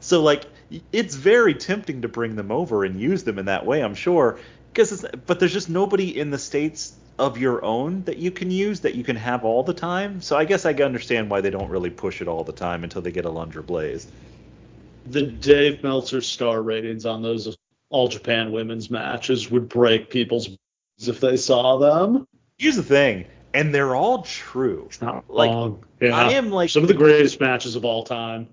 So 0.00 0.22
like 0.22 0.46
it's 0.92 1.14
very 1.14 1.54
tempting 1.54 2.02
to 2.02 2.08
bring 2.08 2.36
them 2.36 2.50
over 2.50 2.84
and 2.84 3.00
use 3.00 3.24
them 3.24 3.38
in 3.38 3.46
that 3.46 3.64
way, 3.64 3.82
I'm 3.82 3.94
sure, 3.94 4.38
because 4.72 5.04
but 5.26 5.40
there's 5.40 5.52
just 5.52 5.68
nobody 5.68 6.18
in 6.18 6.30
the 6.30 6.38
states 6.38 6.94
of 7.18 7.36
your 7.36 7.64
own 7.64 8.04
that 8.04 8.18
you 8.18 8.30
can 8.30 8.50
use 8.50 8.80
that 8.80 8.94
you 8.94 9.02
can 9.02 9.16
have 9.16 9.44
all 9.44 9.62
the 9.62 9.74
time. 9.74 10.20
So 10.20 10.36
I 10.36 10.44
guess 10.44 10.64
I 10.64 10.72
can 10.72 10.84
understand 10.84 11.30
why 11.30 11.40
they 11.40 11.50
don't 11.50 11.68
really 11.68 11.90
push 11.90 12.20
it 12.22 12.28
all 12.28 12.44
the 12.44 12.52
time 12.52 12.84
until 12.84 13.02
they 13.02 13.10
get 13.10 13.24
Alundra 13.24 13.62
Blayze. 13.62 14.06
The 15.06 15.22
Dave 15.22 15.82
Meltzer 15.82 16.20
star 16.20 16.62
ratings 16.62 17.06
on 17.06 17.22
those 17.22 17.56
All 17.90 18.08
Japan 18.08 18.52
women's 18.52 18.90
matches 18.90 19.50
would 19.50 19.68
break 19.68 20.10
people's 20.10 20.50
if 21.00 21.20
they 21.20 21.36
saw 21.36 21.78
them. 21.78 22.26
Here's 22.58 22.76
the 22.76 22.82
thing, 22.82 23.26
and 23.54 23.74
they're 23.74 23.96
all 23.96 24.22
true. 24.22 24.84
It's 24.86 25.00
not 25.00 25.28
Like, 25.28 25.50
wrong. 25.50 25.84
Yeah. 26.00 26.16
I 26.16 26.32
am 26.32 26.50
like 26.50 26.70
some 26.70 26.82
of 26.82 26.88
the 26.88 26.94
greatest 26.94 27.40
matches 27.40 27.76
of 27.76 27.84
all 27.84 28.04
time. 28.04 28.48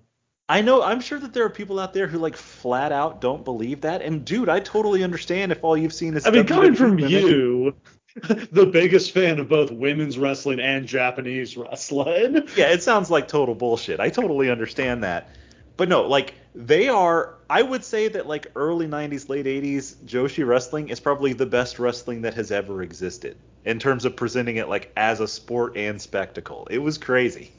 I 0.47 0.62
know 0.62 0.84
I'm 0.84 1.01
sure 1.01 1.19
that 1.19 1.34
there 1.34 1.43
are 1.45 1.49
people 1.49 1.79
out 1.79 1.93
there 1.93 2.08
who 2.08 2.19
like 2.19 2.36
flat 2.36 2.91
out 2.91 3.19
don't 3.19 3.43
believe 3.43 3.81
that. 3.81 4.01
And 4.01 4.23
dude, 4.23 4.49
I 4.49 4.60
totally 4.60 5.03
understand 5.03 5.51
if 5.51 5.63
all 5.63 5.75
you've 5.75 5.93
seen 5.93 6.15
is 6.15 6.27
I 6.27 6.31
mean, 6.31 6.45
coming 6.45 6.75
from 6.75 6.97
women. 6.97 7.10
you, 7.10 7.75
the 8.51 8.67
biggest 8.67 9.12
fan 9.12 9.39
of 9.39 9.49
both 9.49 9.71
women's 9.71 10.19
wrestling 10.19 10.60
and 10.60 10.88
Japanese 10.88 11.58
wrestling. 11.58 12.47
Yeah, 12.55 12.71
it 12.71 12.84
sounds 12.84 13.10
like 13.10 13.27
total 13.27 13.55
bullshit. 13.55 13.99
I 13.99 14.10
totally 14.10 14.51
understand 14.51 15.03
that. 15.03 15.29
But 15.77 15.89
no, 15.89 16.03
like 16.03 16.36
they 16.53 16.89
are 16.89 17.36
I 17.49 17.63
would 17.63 17.84
say 17.84 18.08
that 18.08 18.27
like 18.27 18.47
early 18.55 18.88
90s, 18.88 19.29
late 19.29 19.47
80s 19.47 19.95
Joshi 20.05 20.45
wrestling 20.45 20.89
is 20.89 20.99
probably 20.99 21.34
the 21.34 21.45
best 21.47 21.79
wrestling 21.79 22.21
that 22.21 22.36
has 22.36 22.51
ever 22.51 22.84
existed 22.84 23.36
in 23.65 23.79
terms 23.79 24.05
of 24.05 24.15
presenting 24.15 24.58
it 24.58 24.69
like 24.69 24.91
as 24.95 25.21
a 25.21 25.27
sport 25.27 25.75
and 25.75 25.99
spectacle. 25.99 26.67
It 26.69 26.77
was 26.77 26.99
crazy. 26.99 27.51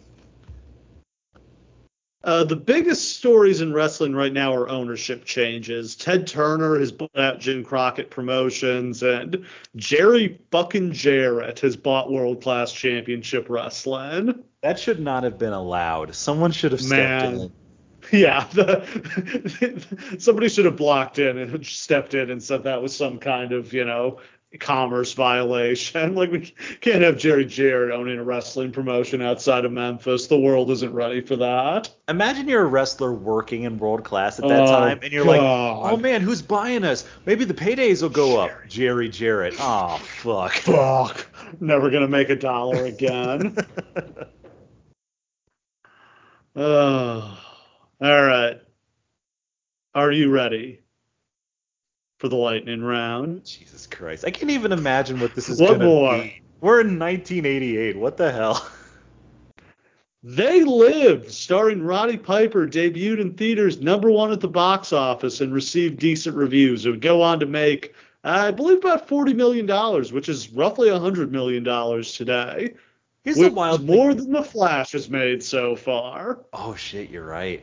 Uh, 2.26 2.42
the 2.42 2.56
biggest 2.56 3.16
stories 3.18 3.60
in 3.60 3.72
wrestling 3.72 4.12
right 4.12 4.32
now 4.32 4.52
are 4.52 4.68
ownership 4.68 5.24
changes. 5.24 5.94
Ted 5.94 6.26
Turner 6.26 6.76
has 6.76 6.90
bought 6.90 7.16
out 7.16 7.38
Jim 7.38 7.62
Crockett 7.62 8.10
Promotions, 8.10 9.04
and 9.04 9.46
Jerry 9.76 10.36
fucking 10.50 10.90
Jarrett 10.90 11.60
has 11.60 11.76
bought 11.76 12.10
World 12.10 12.42
Class 12.42 12.72
Championship 12.72 13.48
Wrestling. 13.48 14.42
That 14.62 14.76
should 14.76 14.98
not 14.98 15.22
have 15.22 15.38
been 15.38 15.52
allowed. 15.52 16.16
Someone 16.16 16.50
should 16.50 16.72
have 16.72 16.80
stepped 16.80 17.22
Man. 17.22 17.34
in. 17.34 17.52
Yeah, 18.12 18.46
the, 18.52 20.14
somebody 20.18 20.48
should 20.48 20.64
have 20.64 20.76
blocked 20.76 21.18
in 21.18 21.38
and 21.38 21.66
stepped 21.66 22.14
in 22.14 22.30
and 22.30 22.40
said 22.40 22.62
that 22.62 22.80
was 22.80 22.96
some 22.96 23.18
kind 23.18 23.50
of, 23.50 23.72
you 23.72 23.84
know, 23.84 24.20
commerce 24.56 25.12
violation. 25.12 26.14
Like 26.26 26.30
we 26.30 26.54
can't 26.80 27.02
have 27.02 27.18
Jerry 27.18 27.44
Jarrett 27.44 27.92
owning 27.92 28.18
a 28.18 28.24
wrestling 28.24 28.72
promotion 28.72 29.20
outside 29.20 29.66
of 29.66 29.72
Memphis. 29.72 30.28
The 30.28 30.38
world 30.38 30.70
isn't 30.70 30.92
ready 30.92 31.20
for 31.20 31.36
that. 31.36 31.90
Imagine 32.08 32.48
you're 32.48 32.62
a 32.62 32.66
wrestler 32.66 33.12
working 33.12 33.64
in 33.64 33.78
world 33.78 34.02
class 34.02 34.38
at 34.38 34.48
that 34.48 34.62
Oh, 34.62 34.66
time, 34.66 35.00
and 35.02 35.12
you're 35.12 35.24
like, 35.24 35.40
"Oh 35.40 35.96
man, 35.96 36.22
who's 36.22 36.40
buying 36.40 36.84
us? 36.84 37.04
Maybe 37.26 37.44
the 37.44 37.54
paydays 37.54 38.00
will 38.00 38.08
go 38.08 38.40
up." 38.40 38.50
Jerry 38.68 39.10
Jarrett. 39.10 39.54
Oh 39.58 39.98
fuck. 39.98 40.52
Fuck. 40.54 41.26
Never 41.60 41.90
gonna 41.90 42.08
make 42.08 42.30
a 42.30 42.36
dollar 42.36 42.86
again. 42.86 43.56
oh. 46.56 47.38
All 48.00 48.24
right. 48.24 48.60
Are 49.94 50.12
you 50.12 50.30
ready 50.30 50.80
for 52.18 52.28
the 52.28 52.36
lightning 52.36 52.82
round? 52.82 53.44
Jesus 53.44 53.86
Christ, 53.86 54.24
I 54.24 54.30
can't 54.30 54.50
even 54.50 54.72
imagine 54.72 55.20
what 55.20 55.34
this 55.34 55.48
is 55.48 55.60
gonna 55.60 55.84
more. 55.84 56.18
be. 56.18 56.40
We're 56.60 56.80
in 56.80 56.98
1988. 56.98 57.96
What 57.96 58.16
the 58.16 58.32
hell? 58.32 58.66
They 60.22 60.64
Lived, 60.64 61.30
starring 61.30 61.84
Roddy 61.84 62.16
Piper, 62.16 62.66
debuted 62.66 63.20
in 63.20 63.34
theaters, 63.34 63.80
number 63.80 64.10
one 64.10 64.32
at 64.32 64.40
the 64.40 64.48
box 64.48 64.92
office, 64.92 65.40
and 65.40 65.54
received 65.54 66.00
decent 66.00 66.34
reviews. 66.34 66.84
It 66.84 66.90
would 66.90 67.00
go 67.00 67.22
on 67.22 67.38
to 67.38 67.46
make, 67.46 67.94
I 68.24 68.50
believe, 68.50 68.78
about 68.78 69.06
$40 69.06 69.36
million, 69.36 69.68
which 70.12 70.28
is 70.28 70.50
roughly 70.50 70.88
$100 70.88 71.30
million 71.30 71.62
today. 72.02 72.74
Here's 73.22 73.36
which 73.36 73.52
wild 73.52 73.82
is 73.82 73.86
thing. 73.86 73.96
more 73.96 74.14
than 74.14 74.32
The 74.32 74.42
Flash 74.42 74.92
has 74.92 75.08
made 75.08 75.44
so 75.44 75.76
far. 75.76 76.40
Oh 76.52 76.74
shit, 76.74 77.08
you're 77.08 77.26
right. 77.26 77.62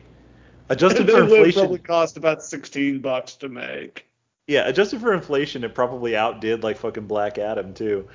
Adjusted 0.70 1.06
for 1.06 1.22
inflation, 1.22 1.60
probably 1.60 1.78
cost 1.78 2.16
about 2.16 2.42
16 2.42 3.00
bucks 3.00 3.34
to 3.36 3.50
make. 3.50 4.06
Yeah, 4.46 4.66
adjusted 4.68 5.00
for 5.00 5.12
inflation, 5.14 5.64
it 5.64 5.74
probably 5.74 6.16
outdid 6.16 6.62
like 6.62 6.76
fucking 6.78 7.06
Black 7.06 7.38
Adam 7.38 7.74
too. 7.74 8.08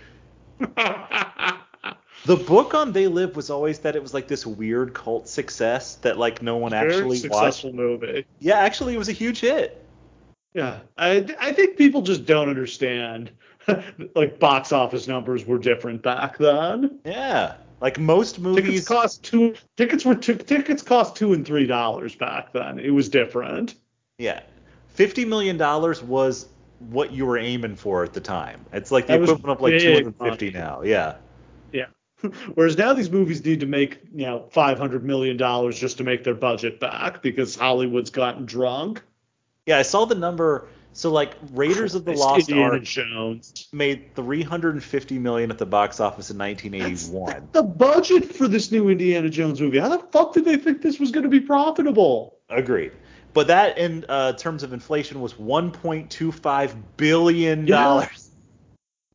The 2.26 2.36
book 2.36 2.74
on 2.74 2.92
They 2.92 3.08
Live 3.08 3.38
was 3.38 3.50
always 3.50 3.80
that 3.80 3.96
it 3.96 4.02
was 4.02 4.14
like 4.14 4.28
this 4.28 4.46
weird 4.46 4.94
cult 4.94 5.30
success 5.30 5.96
that 5.96 6.18
like 6.20 6.42
no 6.42 6.58
one 6.58 6.72
Very 6.72 6.94
actually 6.94 7.08
watched. 7.08 7.22
successful 7.22 7.72
movie. 7.74 8.26
Yeah, 8.40 8.60
actually, 8.60 8.94
it 8.94 8.98
was 8.98 9.08
a 9.08 9.14
huge 9.14 9.40
hit. 9.40 9.86
Yeah, 10.54 10.80
I 10.98 11.26
I 11.40 11.54
think 11.54 11.78
people 11.78 12.02
just 12.02 12.26
don't 12.26 12.50
understand. 12.50 13.32
like 14.16 14.38
box 14.38 14.74
office 14.74 15.08
numbers 15.08 15.46
were 15.46 15.60
different 15.60 16.02
back 16.04 16.38
then. 16.38 17.00
Yeah, 17.06 17.56
like 17.80 17.98
most 17.98 18.36
Tickets 18.36 18.44
movies. 18.44 18.88
cost 18.88 19.24
two. 19.24 19.56
Tickets 19.78 20.04
were 20.04 20.16
two, 20.16 20.36
tickets 20.36 20.84
cost 20.84 21.16
two 21.16 21.32
and 21.34 21.46
three 21.46 21.66
dollars 21.68 22.16
back 22.16 22.52
then. 22.52 22.80
It 22.80 22.90
was 22.90 23.08
different. 23.08 23.76
Yeah, 24.18 24.42
fifty 25.00 25.24
million 25.24 25.56
dollars 25.56 26.04
was 26.04 26.50
what 26.90 27.14
you 27.14 27.26
were 27.26 27.38
aiming 27.38 27.78
for 27.78 28.04
at 28.04 28.12
the 28.12 28.20
time. 28.20 28.66
It's 28.74 28.92
like 28.92 29.08
the 29.08 29.14
That 29.14 29.24
equivalent 29.24 29.58
of 29.58 29.62
like 29.62 29.80
two 29.80 29.94
hundred 29.94 30.16
fifty 30.18 30.52
now. 30.52 30.82
Yeah. 30.82 31.16
Yeah. 31.72 31.86
Whereas 32.56 32.78
now 32.78 32.92
these 32.92 33.10
movies 33.10 33.44
need 33.46 33.62
to 33.62 33.66
make 33.66 34.02
you 34.14 34.26
know 34.26 34.48
five 34.52 34.78
hundred 34.78 35.06
million 35.06 35.38
dollars 35.38 35.80
just 35.80 35.98
to 36.00 36.04
make 36.04 36.26
their 36.26 36.36
budget 36.36 36.82
back 36.82 37.22
because 37.22 37.56
Hollywood's 37.56 38.10
gotten 38.10 38.46
drunk. 38.46 39.02
Yeah, 39.66 39.78
I 39.78 39.84
saw 39.84 40.04
the 40.04 40.16
number. 40.16 40.68
So 40.92 41.12
like 41.12 41.36
Raiders 41.54 41.96
of 41.96 42.04
the 42.04 42.14
Lost 42.14 42.50
Indiana 42.50 42.74
Ark 42.74 42.84
Jones. 42.84 43.70
made 43.72 44.14
350 44.16 45.20
million 45.20 45.50
at 45.50 45.58
the 45.58 45.66
box 45.66 46.02
office 46.02 46.30
in 46.30 46.38
1981. 46.38 47.26
That's 47.32 47.46
The 47.54 47.64
budget 47.64 48.36
for 48.36 48.50
this 48.50 48.70
new 48.70 48.90
Indiana 48.90 49.30
Jones 49.30 49.62
movie. 49.62 49.78
How 49.78 49.88
the 49.88 50.00
fuck 50.12 50.34
did 50.34 50.44
they 50.44 50.58
think 50.58 50.82
this 50.82 51.00
was 51.00 51.12
going 51.12 51.24
to 51.24 51.30
be 51.30 51.40
profitable? 51.40 52.40
Agreed. 52.50 52.92
But 53.34 53.48
that 53.48 53.78
in 53.78 54.06
uh, 54.10 54.34
terms 54.34 54.64
of 54.64 54.74
inflation 54.74 55.22
was 55.22 55.34
1.25 55.36 56.76
billion 56.98 57.68
Yeah. 57.68 57.84
dollars. 57.84 58.32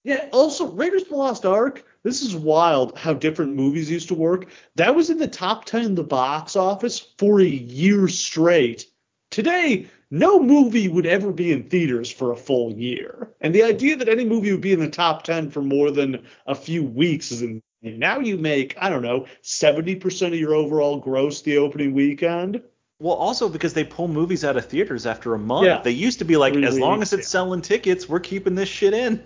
Yeah. 0.05 0.29
Also, 0.33 0.70
Raiders 0.70 1.03
of 1.03 1.09
the 1.09 1.16
Lost 1.16 1.46
Ark. 1.46 1.85
This 2.03 2.20
is 2.22 2.37
wild 2.37 2.98
how 2.98 3.14
different 3.14 3.55
movies 3.55 3.90
used 3.90 4.09
to 4.09 4.14
work. 4.14 4.48
That 4.77 4.94
was 4.94 5.09
in 5.09 5.18
the 5.18 5.27
top 5.27 5.64
ten 5.64 5.85
in 5.85 5.94
the 5.94 6.05
box 6.05 6.55
office 6.57 6.98
for 7.18 7.40
a 7.40 7.44
year 7.44 8.09
straight. 8.09 8.87
Today, 9.31 9.88
no 10.11 10.38
movie 10.38 10.88
would 10.88 11.07
ever 11.07 11.33
be 11.33 11.50
in 11.50 11.64
theaters 11.64 12.11
for 12.12 12.31
a 12.31 12.37
full 12.37 12.72
year. 12.74 13.31
And 13.40 13.55
the 13.55 13.62
idea 13.62 13.96
that 13.96 14.09
any 14.09 14.24
movie 14.24 14.53
would 14.53 14.61
be 14.61 14.72
in 14.74 14.81
the 14.81 14.90
top 14.90 15.22
ten 15.24 15.50
for 15.50 15.62
more 15.62 15.90
than 15.90 16.24
a 16.46 16.55
few 16.55 16.85
weeks 16.85 17.33
is 17.33 17.40
insane. 17.42 17.62
Now 17.83 18.18
you 18.18 18.37
make, 18.37 18.77
I 18.79 18.90
don't 18.90 19.03
know, 19.03 19.27
70% 19.42 20.27
of 20.29 20.35
your 20.35 20.55
overall 20.55 20.98
gross 20.98 21.42
the 21.42 21.59
opening 21.59 21.94
weekend. 21.94 22.62
Well, 23.00 23.14
also 23.14 23.48
because 23.48 23.74
they 23.74 23.85
pull 23.85 24.09
movies 24.09 24.44
out 24.44 24.57
of 24.57 24.66
theaters 24.66 25.04
after 25.07 25.35
a 25.35 25.38
month. 25.38 25.66
Yeah. 25.66 25.80
They 25.83 25.90
used 25.90 26.18
to 26.20 26.24
be 26.24 26.37
like, 26.37 26.54
Three 26.54 26.64
as 26.64 26.78
long 26.78 27.02
as 27.02 27.12
it's 27.12 27.26
yeah. 27.26 27.28
selling 27.28 27.61
tickets, 27.61 28.09
we're 28.09 28.20
keeping 28.20 28.54
this 28.54 28.68
shit 28.68 28.94
in. 28.94 29.22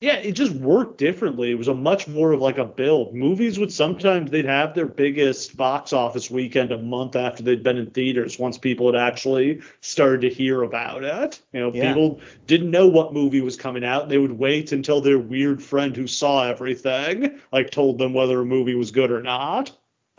Yeah, 0.00 0.14
it 0.14 0.32
just 0.32 0.52
worked 0.52 0.96
differently. 0.96 1.50
It 1.50 1.58
was 1.58 1.68
a 1.68 1.74
much 1.74 2.08
more 2.08 2.32
of 2.32 2.40
like 2.40 2.56
a 2.56 2.64
build. 2.64 3.14
Movies 3.14 3.58
would 3.58 3.70
sometimes 3.70 4.30
they'd 4.30 4.46
have 4.46 4.74
their 4.74 4.86
biggest 4.86 5.58
box 5.58 5.92
office 5.92 6.30
weekend 6.30 6.72
a 6.72 6.78
month 6.78 7.16
after 7.16 7.42
they'd 7.42 7.62
been 7.62 7.76
in 7.76 7.90
theaters 7.90 8.38
once 8.38 8.56
people 8.56 8.90
had 8.90 8.98
actually 8.98 9.60
started 9.82 10.22
to 10.22 10.30
hear 10.30 10.62
about 10.62 11.04
it. 11.04 11.42
You 11.52 11.60
know, 11.60 11.72
Yeah. 11.74 11.88
people 11.92 12.18
didn't 12.46 12.70
know 12.70 12.88
what 12.88 13.12
movie 13.12 13.42
was 13.42 13.56
coming 13.56 13.84
out. 13.84 14.08
They 14.08 14.16
would 14.16 14.32
wait 14.38 14.72
until 14.72 15.02
their 15.02 15.18
weird 15.18 15.62
friend 15.62 15.94
who 15.94 16.06
saw 16.06 16.48
everything 16.48 17.38
like 17.52 17.68
told 17.68 17.98
them 17.98 18.14
whether 18.14 18.40
a 18.40 18.46
movie 18.46 18.74
was 18.74 18.92
good 18.92 19.10
or 19.10 19.20
not. 19.20 19.70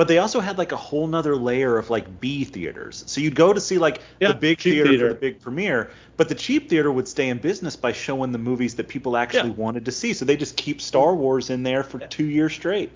But 0.02 0.08
they 0.08 0.18
also 0.18 0.40
had 0.40 0.58
like 0.58 0.72
a 0.72 0.76
whole 0.78 1.06
nother 1.06 1.36
layer 1.36 1.78
of 1.78 1.92
like 1.92 2.20
B 2.20 2.44
theaters. 2.44 3.04
So 3.06 3.22
you'd 3.22 3.36
go 3.36 3.54
to 3.54 3.62
see 3.62 3.78
like 3.78 4.02
Yeah, 4.20 4.30
the 4.30 4.34
big 4.34 4.60
theater, 4.60 4.90
theater. 4.90 5.08
for 5.10 5.14
the 5.14 5.20
big 5.20 5.40
premiere, 5.40 5.92
but 6.18 6.28
the 6.28 6.34
cheap 6.34 6.70
theater 6.72 6.92
would 6.92 7.08
stay 7.08 7.30
in 7.30 7.38
business 7.38 7.76
by 7.76 7.92
showing 7.92 8.32
the 8.32 8.40
movies 8.40 8.74
that 8.78 8.88
people 8.88 9.16
actually 9.16 9.50
Yeah. 9.50 9.56
wanted 9.58 9.86
to 9.86 9.92
see. 9.92 10.14
So 10.14 10.26
they 10.26 10.36
just 10.36 10.58
keep 10.58 10.82
Star 10.82 11.14
Wars 11.14 11.52
in 11.52 11.62
there 11.62 11.84
for 11.84 12.00
two 12.00 12.26
years 12.26 12.52
straight. 12.52 12.92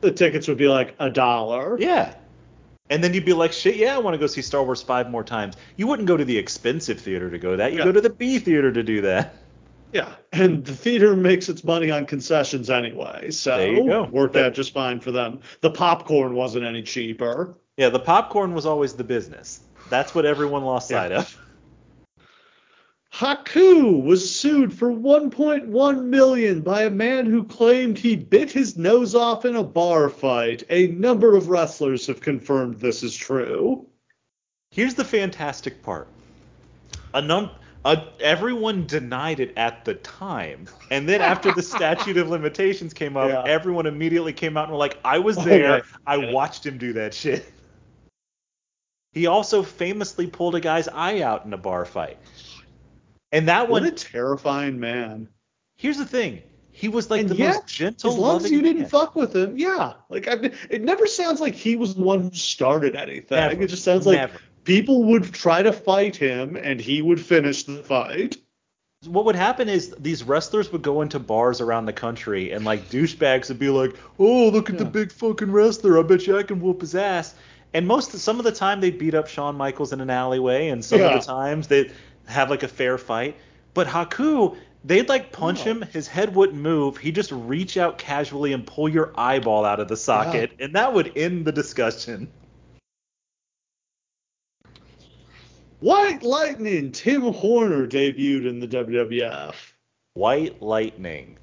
The 0.00 0.10
tickets 0.10 0.48
would 0.48 0.56
be 0.58 0.66
like 0.66 0.96
a 0.98 1.10
dollar. 1.10 1.76
Yeah. 1.78 2.12
And 2.90 3.04
then 3.04 3.14
you'd 3.14 3.24
be 3.24 3.34
like, 3.34 3.52
shit, 3.52 3.76
yeah, 3.76 3.94
I 3.94 3.98
want 4.00 4.14
to 4.14 4.18
go 4.18 4.26
see 4.26 4.42
Star 4.42 4.64
Wars 4.64 4.82
five 4.82 5.08
more 5.08 5.22
times. 5.22 5.54
You 5.76 5.86
wouldn't 5.86 6.08
go 6.08 6.16
to 6.16 6.24
the 6.24 6.36
expensive 6.38 6.98
theater 6.98 7.30
to 7.30 7.38
go 7.38 7.54
that. 7.54 7.70
You 7.70 7.78
Yeah. 7.78 7.84
go 7.84 7.92
to 7.92 8.00
the 8.00 8.10
B 8.10 8.40
theater 8.40 8.72
to 8.72 8.82
do 8.82 9.02
that. 9.02 9.36
Yeah, 9.92 10.14
and 10.32 10.64
the 10.64 10.74
theater 10.74 11.14
makes 11.14 11.48
its 11.50 11.64
money 11.64 11.90
on 11.90 12.06
concessions 12.06 12.70
anyway, 12.70 13.30
so 13.30 13.56
There 13.58 13.72
you 13.72 13.86
go. 13.86 14.04
worked 14.04 14.34
That- 14.34 14.46
out 14.46 14.54
just 14.54 14.72
fine 14.72 15.00
for 15.00 15.10
them. 15.12 15.40
The 15.60 15.70
popcorn 15.70 16.34
wasn't 16.34 16.64
any 16.64 16.82
cheaper. 16.82 17.54
Yeah, 17.76 17.90
the 17.90 17.98
popcorn 18.00 18.54
was 18.54 18.64
always 18.64 18.94
the 18.94 19.04
business. 19.04 19.60
That's 19.90 20.14
what 20.14 20.24
everyone 20.24 20.64
lost 20.64 20.90
Yeah. 20.90 21.02
sight 21.02 21.12
of. 21.12 21.38
Haku 23.12 24.02
was 24.02 24.34
sued 24.34 24.72
for 24.72 24.90
1.1 24.90 26.08
million 26.08 26.62
by 26.62 26.84
a 26.84 26.90
man 26.90 27.26
who 27.26 27.44
claimed 27.44 27.98
he 27.98 28.16
bit 28.16 28.50
his 28.50 28.78
nose 28.78 29.14
off 29.14 29.44
in 29.44 29.54
a 29.56 29.62
bar 29.62 30.08
fight. 30.08 30.62
A 30.70 30.86
number 30.88 31.36
of 31.36 31.50
wrestlers 31.50 32.06
have 32.06 32.22
confirmed 32.22 32.80
this 32.80 33.02
is 33.02 33.14
true. 33.14 33.86
Here's 34.70 34.94
the 34.94 35.04
fantastic 35.04 35.82
part. 35.82 36.08
A 37.12 37.20
num 37.20 37.50
a, 37.84 38.02
everyone 38.20 38.86
denied 38.86 39.40
it 39.40 39.52
at 39.56 39.84
the 39.84 39.94
time, 39.94 40.66
and 40.90 41.08
then 41.08 41.20
after 41.20 41.52
the 41.52 41.62
statute 41.62 42.16
of 42.16 42.28
limitations 42.28 42.94
came 42.94 43.16
up, 43.16 43.28
Yeah. 43.28 43.42
everyone 43.44 43.86
immediately 43.86 44.32
came 44.32 44.56
out 44.56 44.64
and 44.64 44.72
were 44.72 44.78
like, 44.78 44.98
"I 45.04 45.18
was 45.18 45.36
Oh, 45.38 45.42
there. 45.42 45.78
yeah. 45.78 45.80
I 46.06 46.32
watched 46.32 46.64
him 46.64 46.78
do 46.78 46.92
that 46.94 47.14
shit." 47.14 47.44
He 49.14 49.26
also 49.26 49.62
famously 49.62 50.26
pulled 50.26 50.54
a 50.54 50.60
guy's 50.60 50.88
eye 50.88 51.20
out 51.20 51.44
in 51.44 51.52
a 51.52 51.58
bar 51.58 51.84
fight. 51.84 52.16
And 53.30 53.46
that 53.48 53.68
What 53.68 53.82
one, 53.82 53.84
a 53.84 53.90
terrifying 53.90 54.80
man. 54.80 55.28
here's 55.76 55.98
the 55.98 56.06
thing. 56.06 56.40
He 56.70 56.88
was 56.88 57.10
like 57.10 57.20
And 57.20 57.28
the 57.28 57.36
yet, 57.36 57.54
most 57.56 57.66
gentle, 57.66 58.10
As 58.12 58.16
long 58.16 58.36
as 58.42 58.50
you 58.50 58.62
didn't 58.62 58.86
fuck 58.86 59.14
with 59.14 59.36
him, 59.36 59.58
yeah. 59.58 59.92
Like 60.08 60.28
I, 60.28 60.50
it 60.70 60.80
never 60.82 61.06
sounds 61.06 61.42
like 61.42 61.54
he 61.54 61.76
was 61.76 61.94
the 61.94 62.02
one 62.02 62.22
who 62.22 62.30
started 62.34 62.96
anything. 62.96 63.36
Never. 63.36 63.60
It 63.62 63.66
just 63.66 63.84
sounds 63.84 64.06
like 64.06 64.16
Never. 64.16 64.38
People 64.64 65.04
would 65.04 65.32
try 65.32 65.62
to 65.62 65.72
fight 65.72 66.16
him 66.16 66.56
and 66.56 66.80
he 66.80 67.02
would 67.02 67.20
finish 67.20 67.64
the 67.64 67.82
fight. 67.82 68.36
what 69.06 69.24
would 69.24 69.34
happen 69.34 69.68
is 69.68 69.92
these 69.98 70.22
wrestlers 70.22 70.70
would 70.70 70.82
go 70.82 71.02
into 71.02 71.18
bars 71.18 71.60
around 71.60 71.86
the 71.86 71.92
country 71.92 72.52
and 72.52 72.64
like 72.64 72.88
douchebags 72.88 73.48
would 73.48 73.58
be 73.58 73.68
like, 73.68 73.96
"Oh, 74.18 74.48
look 74.48 74.70
at 74.70 74.78
the 74.78 74.84
big 74.84 75.10
fucking 75.10 75.50
wrestler! 75.50 75.98
I 75.98 76.02
bet 76.04 76.26
you 76.26 76.38
I 76.38 76.44
can 76.44 76.60
whoop 76.60 76.80
his 76.82 76.94
ass." 76.94 77.34
And 77.74 77.86
most 77.88 78.12
some 78.12 78.38
of 78.38 78.44
the 78.44 78.52
time 78.52 78.80
they'd 78.80 78.98
beat 78.98 79.14
up 79.14 79.26
Shawn 79.26 79.56
Michaels 79.56 79.92
in 79.92 80.00
an 80.00 80.10
alleyway, 80.10 80.68
and 80.68 80.84
some 80.84 81.00
Yeah. 81.00 81.06
of 81.14 81.20
the 81.20 81.26
times 81.26 81.66
they'd 81.66 81.90
have 82.26 82.48
like 82.50 82.62
a 82.62 82.68
fair 82.68 82.96
fight. 82.96 83.34
But 83.74 83.88
Haku, 83.88 84.54
they'd 84.84 85.08
like 85.08 85.32
punch 85.32 85.64
No. 85.64 85.72
him, 85.72 85.82
his 85.92 86.06
head 86.06 86.34
wouldn't 86.36 86.60
move. 86.60 86.98
He'd 86.98 87.14
just 87.16 87.32
reach 87.32 87.76
out 87.76 87.98
casually 87.98 88.52
and 88.52 88.64
pull 88.64 88.88
your 88.88 89.12
eyeball 89.16 89.64
out 89.64 89.80
of 89.80 89.88
the 89.88 89.96
socket, 89.96 90.52
and 90.60 90.74
that 90.76 90.92
would 90.94 91.10
end 91.16 91.44
the 91.44 91.52
discussion. 91.52 92.28
White 95.82 96.22
Lightning 96.22 96.92
Tim 96.92 97.22
Horner 97.22 97.88
debuted 97.88 98.46
in 98.48 98.60
the 98.60 98.68
WWF. 98.68 99.54
White 100.14 100.62
Lightning. 100.62 101.38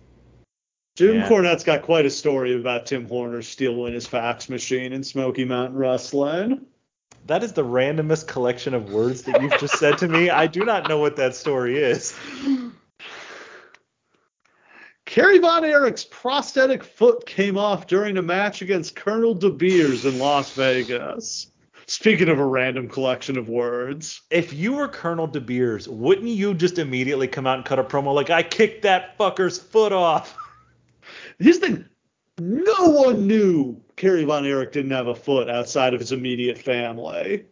Jim 0.95 1.17
Yeah. 1.17 1.28
Cornette's 1.28 1.65
got 1.65 1.82
quite 1.82 2.06
a 2.06 2.10
story 2.10 2.56
about 2.56 2.86
Tim 2.86 3.06
Horner 3.06 3.41
stealing 3.41 3.93
his 3.93 4.08
fax 4.08 4.47
machine 4.47 4.93
in 4.93 5.04
Smoky 5.04 5.43
Mountain 5.43 5.78
Wrestling. 5.78 6.65
That 7.28 7.43
is 7.43 7.52
the 7.52 7.65
randomest 7.65 8.28
collection 8.28 8.73
of 8.73 8.93
words 8.93 9.23
that 9.23 9.41
you've 9.41 9.60
just 9.60 9.78
said 9.78 9.97
to 9.97 10.08
me. 10.08 10.30
I 10.30 10.47
do 10.47 10.63
not 10.63 10.88
know 10.88 10.99
what 10.99 11.17
that 11.17 11.36
story 11.36 11.78
is. 11.78 12.17
Kerry 15.06 15.39
Von 15.39 15.65
Erich's 15.65 16.06
prosthetic 16.06 16.86
foot 16.86 17.25
came 17.25 17.58
off 17.58 17.88
during 17.88 18.15
a 18.15 18.21
match 18.21 18.62
against 18.62 18.95
Colonel 18.95 19.34
De 19.34 19.49
Beers 19.49 20.06
in 20.06 20.17
Las 20.17 20.54
Vegas. 20.54 21.52
Speaking 21.89 22.30
of 22.30 22.38
a 22.38 22.45
random 22.45 22.88
collection 22.88 23.36
of 23.36 23.49
words. 23.49 24.21
If 24.30 24.54
you 24.54 24.73
were 24.73 24.88
Colonel 24.88 25.25
De 25.25 25.41
Beers, 25.41 25.89
wouldn't 25.89 26.28
you 26.28 26.54
just 26.54 26.78
immediately 26.78 27.28
come 27.28 27.47
out 27.47 27.58
and 27.58 27.65
cut 27.65 27.80
a 27.80 27.84
promo 27.84 28.13
like 28.13 28.30
I 28.30 28.43
kicked 28.43 28.84
that 28.84 29.17
fucker's 29.17 29.58
foot 29.58 29.91
off? 29.91 30.38
Here's 31.39 31.58
the 31.58 31.67
thing. 31.67 31.86
No 32.38 32.89
one 32.89 33.25
knew 33.25 33.82
Kerry 33.95 34.23
Von 34.23 34.45
Erich 34.45 34.71
didn't 34.71 34.91
have 34.91 35.08
a 35.08 35.15
foot 35.15 35.49
outside 35.49 35.95
of 35.95 35.99
his 35.99 36.12
immediate 36.12 36.60
family. 36.60 37.45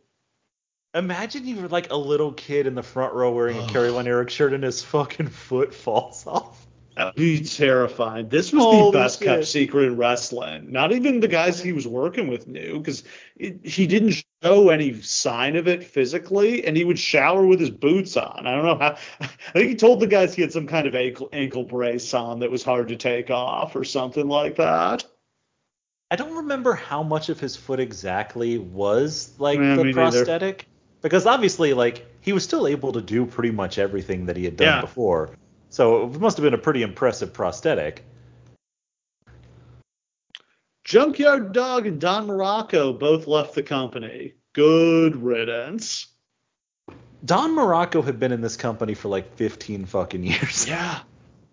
Imagine 0.93 1.47
you 1.47 1.55
were 1.59 1.67
like 1.67 1.89
a 1.89 1.97
little 1.97 2.31
kid 2.31 2.67
in 2.67 2.75
the 2.75 2.83
front 2.83 3.15
row 3.15 3.31
wearing 3.31 3.57
a 3.57 3.67
Kerry 3.67 3.89
Von 3.89 4.05
Erich 4.05 4.29
shirt 4.29 4.53
and 4.53 4.63
his 4.63 4.83
fucking 4.83 5.29
foot 5.29 5.73
falls 5.73 6.27
off. 6.27 6.66
Be 7.15 7.43
terrifying. 7.43 8.29
This 8.29 8.51
was 8.51 8.63
Holy 8.63 8.77
the 8.77 8.83
oh, 8.85 8.91
best 8.91 9.21
kept 9.21 9.45
secret 9.45 9.85
in 9.85 9.97
wrestling. 9.97 10.71
Not 10.71 10.91
even 10.91 11.19
the 11.19 11.27
guys 11.27 11.61
he 11.61 11.73
was 11.73 11.87
working 11.87 12.27
with 12.27 12.47
knew 12.47 12.79
because 12.79 13.03
he 13.37 13.85
didn't 13.87 14.23
show 14.43 14.69
any 14.69 14.99
sign 15.01 15.55
of 15.55 15.67
it 15.67 15.83
physically, 15.83 16.65
and 16.65 16.75
he 16.75 16.83
would 16.85 16.97
shower 16.99 17.45
with 17.45 17.59
his 17.59 17.69
boots 17.69 18.17
on. 18.17 18.47
I 18.47 18.55
don't 18.55 18.65
know 18.65 18.77
how. 18.77 18.97
I 19.19 19.27
think 19.53 19.69
he 19.69 19.75
told 19.75 19.99
the 19.99 20.07
guys 20.07 20.33
he 20.33 20.41
had 20.41 20.51
some 20.51 20.67
kind 20.67 20.87
of 20.87 20.95
ankle, 20.95 21.29
ankle 21.33 21.63
brace 21.63 22.13
on 22.13 22.39
that 22.39 22.51
was 22.51 22.63
hard 22.63 22.87
to 22.87 22.95
take 22.95 23.29
off 23.29 23.75
or 23.75 23.83
something 23.83 24.27
like 24.27 24.55
that. 24.55 25.05
I 26.09 26.15
don't 26.15 26.35
remember 26.37 26.73
how 26.73 27.03
much 27.03 27.29
of 27.29 27.39
his 27.39 27.55
foot 27.55 27.79
exactly 27.79 28.57
was 28.57 29.33
like 29.39 29.59
Yeah, 29.59 29.75
the 29.75 29.83
me 29.83 29.91
neither. 29.91 30.19
prosthetic. 30.19 30.65
Because 31.01 31.25
obviously, 31.25 31.73
like, 31.73 32.05
he 32.21 32.33
was 32.33 32.43
still 32.43 32.65
able 32.65 32.91
to 32.93 33.01
do 33.01 33.25
pretty 33.25 33.51
much 33.51 33.77
everything 33.77 34.25
that 34.25 34.37
he 34.37 34.45
had 34.45 34.57
done 34.57 34.67
Yeah. 34.67 34.81
before. 34.81 35.31
So 35.69 36.05
it 36.05 36.19
must 36.19 36.37
have 36.37 36.43
been 36.43 36.53
a 36.53 36.57
pretty 36.57 36.81
impressive 36.81 37.33
prosthetic. 37.33 38.05
Junkyard 40.83 41.51
Dog 41.51 41.85
and 41.85 41.99
Don 41.99 42.27
Muraco 42.27 42.97
both 42.97 43.27
left 43.27 43.55
the 43.55 43.63
company. 43.63 44.35
Good 44.53 45.17
riddance. 45.17 46.07
Don 47.25 47.51
Muraco 47.51 48.03
had 48.03 48.19
been 48.19 48.31
in 48.31 48.41
this 48.41 48.55
company 48.55 48.93
for 48.93 49.09
like 49.09 49.35
15 49.35 49.85
fucking 49.85 50.23
years. 50.23 50.67
Yeah. 50.77 50.99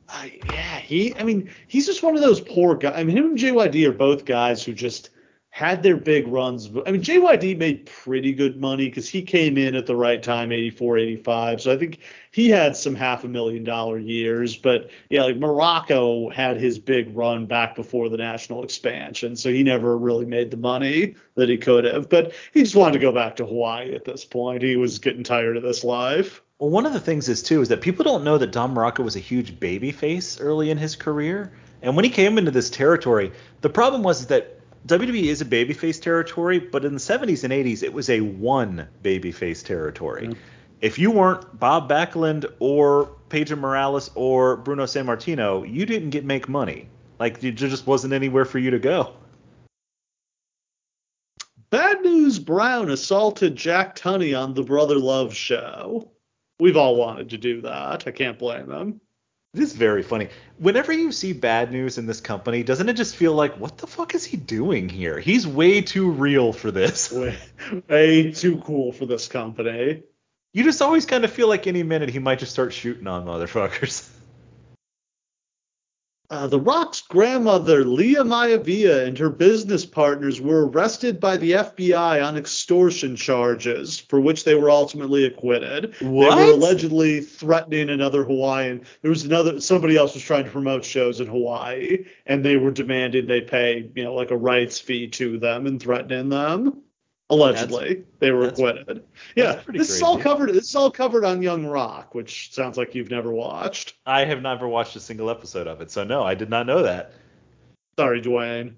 Uh, 0.06 0.26
yeah, 0.50 0.78
he. 0.78 1.16
I 1.16 1.22
mean, 1.22 1.50
he's 1.66 1.86
just 1.86 2.02
one 2.02 2.14
of 2.14 2.20
those 2.20 2.38
poor 2.38 2.76
guys. 2.76 2.92
I 2.94 3.04
mean, 3.04 3.16
him 3.16 3.24
and 3.24 3.38
JYD 3.38 3.88
are 3.88 3.92
both 3.92 4.26
guys 4.26 4.62
who 4.62 4.74
just 4.74 5.08
had 5.54 5.84
their 5.84 5.96
big 5.96 6.26
runs. 6.26 6.66
I 6.84 6.90
mean, 6.90 7.00
JYD 7.00 7.56
made 7.56 7.86
pretty 7.86 8.32
good 8.32 8.60
money 8.60 8.88
because 8.88 9.08
he 9.08 9.22
came 9.22 9.56
in 9.56 9.76
at 9.76 9.86
the 9.86 9.94
right 9.94 10.20
time, 10.20 10.50
84, 10.50 10.98
85. 10.98 11.60
So 11.60 11.72
I 11.72 11.76
think 11.78 12.00
he 12.32 12.50
had 12.50 12.76
some 12.76 12.96
half 12.96 13.22
a 13.22 13.28
million 13.28 13.62
dollar 13.62 13.96
years. 13.96 14.56
But 14.56 14.90
yeah, 15.10 15.22
like 15.22 15.38
Muraco 15.38 16.32
had 16.32 16.56
his 16.56 16.80
big 16.80 17.16
run 17.16 17.46
back 17.46 17.76
before 17.76 18.08
the 18.08 18.16
national 18.16 18.64
expansion. 18.64 19.36
So 19.36 19.48
he 19.48 19.62
never 19.62 19.96
really 19.96 20.26
made 20.26 20.50
the 20.50 20.56
money 20.56 21.14
that 21.36 21.48
he 21.48 21.56
could 21.56 21.84
have. 21.84 22.08
But 22.08 22.32
he 22.52 22.64
just 22.64 22.74
wanted 22.74 22.94
to 22.94 22.98
go 22.98 23.12
back 23.12 23.36
to 23.36 23.46
Hawaii 23.46 23.94
at 23.94 24.04
this 24.04 24.24
point. 24.24 24.64
He 24.64 24.74
was 24.74 24.98
getting 24.98 25.22
tired 25.22 25.56
of 25.56 25.62
this 25.62 25.84
life. 25.84 26.42
Well, 26.58 26.70
one 26.70 26.84
of 26.84 26.92
the 26.92 26.98
things 26.98 27.28
is 27.28 27.44
too 27.44 27.60
is 27.60 27.68
that 27.68 27.80
people 27.80 28.02
don't 28.02 28.24
know 28.24 28.38
that 28.38 28.50
Don 28.50 28.74
Muraco 28.74 29.04
was 29.04 29.14
a 29.14 29.20
huge 29.20 29.60
baby 29.60 29.92
face 29.92 30.40
early 30.40 30.70
in 30.70 30.78
his 30.78 30.96
career. 30.96 31.52
And 31.80 31.94
when 31.94 32.04
he 32.04 32.10
came 32.10 32.38
into 32.38 32.50
this 32.50 32.70
territory, 32.70 33.30
the 33.60 33.70
problem 33.70 34.02
was 34.02 34.26
that 34.26 34.58
WWE 34.86 35.24
is 35.24 35.40
a 35.40 35.46
babyface 35.46 36.00
territory, 36.00 36.58
but 36.58 36.84
in 36.84 36.92
the 36.92 37.00
70s 37.00 37.42
and 37.42 37.52
80s, 37.52 37.82
it 37.82 37.92
was 37.92 38.10
a 38.10 38.20
one 38.20 38.86
babyface 39.02 39.64
territory. 39.64 40.28
Mm. 40.28 40.36
If 40.82 40.98
you 40.98 41.10
weren't 41.10 41.58
Bob 41.58 41.88
Backlund 41.88 42.52
or 42.58 43.06
Pedro 43.30 43.56
Morales 43.56 44.10
or 44.14 44.58
Bruno 44.58 44.84
Sammartino, 44.84 45.70
you 45.72 45.86
didn't 45.86 46.10
get 46.10 46.26
make 46.26 46.48
money. 46.48 46.88
Like 47.18 47.40
there 47.40 47.52
just 47.52 47.86
wasn't 47.86 48.12
anywhere 48.12 48.44
for 48.44 48.58
you 48.58 48.70
to 48.70 48.78
go. 48.78 49.14
Bad 51.70 52.02
News 52.02 52.38
Brown 52.38 52.90
assaulted 52.90 53.56
Jack 53.56 53.96
Tunney 53.96 54.38
on 54.38 54.52
the 54.52 54.62
Brother 54.62 54.98
Love 54.98 55.34
show. 55.34 56.10
We've 56.60 56.76
all 56.76 56.96
wanted 56.96 57.30
to 57.30 57.38
do 57.38 57.62
that. 57.62 58.06
I 58.06 58.10
can't 58.10 58.38
blame 58.38 58.70
him. 58.70 59.00
It 59.54 59.62
is 59.62 59.72
very 59.72 60.02
funny. 60.02 60.30
Whenever 60.58 60.92
you 60.92 61.12
see 61.12 61.32
bad 61.32 61.70
news 61.70 61.96
in 61.96 62.06
this 62.06 62.20
company, 62.20 62.64
doesn't 62.64 62.88
it 62.88 62.94
just 62.94 63.14
feel 63.14 63.34
like, 63.34 63.56
what 63.58 63.78
the 63.78 63.86
fuck 63.86 64.16
is 64.16 64.24
he 64.24 64.36
doing 64.36 64.88
here? 64.88 65.20
He's 65.20 65.46
way 65.46 65.80
too 65.80 66.10
real 66.10 66.52
for 66.52 66.72
this. 66.72 67.12
Way, 67.12 67.38
way 67.88 68.32
too 68.32 68.58
cool 68.58 68.92
for 68.92 69.06
this 69.06 69.28
company. 69.28 70.02
You 70.52 70.64
just 70.64 70.82
always 70.82 71.06
kind 71.06 71.24
of 71.24 71.32
feel 71.32 71.48
like 71.48 71.68
any 71.68 71.84
minute 71.84 72.08
he 72.08 72.18
might 72.18 72.40
just 72.40 72.52
start 72.52 72.72
shooting 72.72 73.06
on 73.06 73.24
motherfuckers. 73.26 74.10
Uh, 76.34 76.48
the 76.48 76.58
Rock's 76.58 77.00
grandmother, 77.00 77.84
Lia 77.84 78.24
Maivia, 78.24 79.06
and 79.06 79.16
her 79.16 79.30
business 79.30 79.86
partners 79.86 80.40
were 80.40 80.66
arrested 80.66 81.20
by 81.20 81.36
the 81.36 81.52
FBI 81.52 82.26
on 82.26 82.36
extortion 82.36 83.14
charges, 83.14 84.00
for 84.00 84.18
which 84.18 84.42
they 84.42 84.56
were 84.56 84.68
ultimately 84.68 85.24
acquitted. 85.24 85.94
What? 86.00 86.34
They 86.34 86.46
were 86.46 86.52
allegedly 86.54 87.20
threatening 87.20 87.88
another 87.88 88.24
Hawaiian. 88.24 88.84
There 89.02 89.12
was 89.12 89.22
another 89.22 89.60
somebody 89.60 89.96
else 89.96 90.14
was 90.14 90.24
trying 90.24 90.42
to 90.42 90.50
promote 90.50 90.84
shows 90.84 91.20
in 91.20 91.28
Hawaii, 91.28 92.04
and 92.26 92.44
they 92.44 92.56
were 92.56 92.72
demanding 92.72 93.28
they 93.28 93.42
pay, 93.42 93.88
you 93.94 94.02
know, 94.02 94.14
like 94.14 94.32
a 94.32 94.36
rights 94.36 94.80
fee 94.80 95.06
to 95.10 95.38
them 95.38 95.68
and 95.68 95.80
threatening 95.80 96.30
them. 96.30 96.82
Allegedly, 97.30 98.04
they 98.18 98.30
were 98.30 98.42
that's- 98.42 98.58
acquitted. 98.58 99.04
Yeah, 99.34 99.52
that's 99.52 99.66
this 99.66 99.90
is 99.90 100.02
all 100.02 100.18
covered. 100.18 100.50
This 100.50 100.68
is 100.68 100.76
all 100.76 100.90
covered 100.90 101.24
on 101.24 101.42
Young 101.42 101.66
Rock, 101.66 102.14
which 102.14 102.52
sounds 102.52 102.76
like 102.76 102.94
you've 102.94 103.10
never 103.10 103.32
watched. 103.32 103.94
I 104.04 104.24
have 104.24 104.42
never 104.42 104.68
watched 104.68 104.94
a 104.96 105.00
single 105.00 105.30
episode 105.30 105.66
of 105.66 105.80
it, 105.80 105.90
so 105.90 106.04
no, 106.04 106.22
I 106.22 106.34
did 106.34 106.50
not 106.50 106.66
know 106.66 106.82
that. 106.82 107.12
Sorry, 107.98 108.20
Dwayne. 108.20 108.74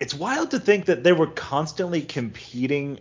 It's 0.00 0.12
wild 0.12 0.50
to 0.50 0.60
think 0.60 0.84
that 0.86 1.02
they 1.02 1.12
were 1.12 1.28
constantly 1.28 2.02
competing 2.02 2.98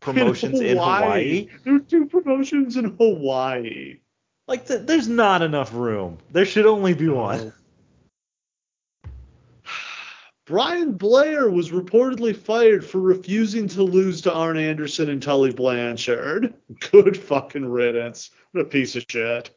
promotions 0.00 0.60
in 0.60 0.76
Hawaii. 0.76 1.48
There 1.64 1.76
are 1.76 1.80
two 1.80 2.06
promotions 2.06 2.76
in 2.76 2.96
Hawaii. 2.96 4.00
Like, 4.46 4.66
th- 4.66 4.86
there's 4.86 5.08
not 5.08 5.42
enough 5.42 5.72
room. 5.72 6.18
There 6.30 6.44
should 6.44 6.66
only 6.66 6.94
be 6.94 7.08
oh, 7.08 7.14
one. 7.14 7.52
Brian 10.48 10.92
Blair 10.92 11.50
was 11.50 11.72
reportedly 11.72 12.34
fired 12.34 12.82
for 12.82 13.00
refusing 13.00 13.68
to 13.68 13.82
lose 13.82 14.22
to 14.22 14.32
Arn 14.32 14.56
Anderson 14.56 15.10
and 15.10 15.22
Tully 15.22 15.52
Blanchard. 15.52 16.54
Good 16.90 17.18
fucking 17.18 17.66
riddance. 17.66 18.30
What 18.52 18.62
a 18.62 18.64
piece 18.64 18.96
of 18.96 19.04
shit. 19.10 19.50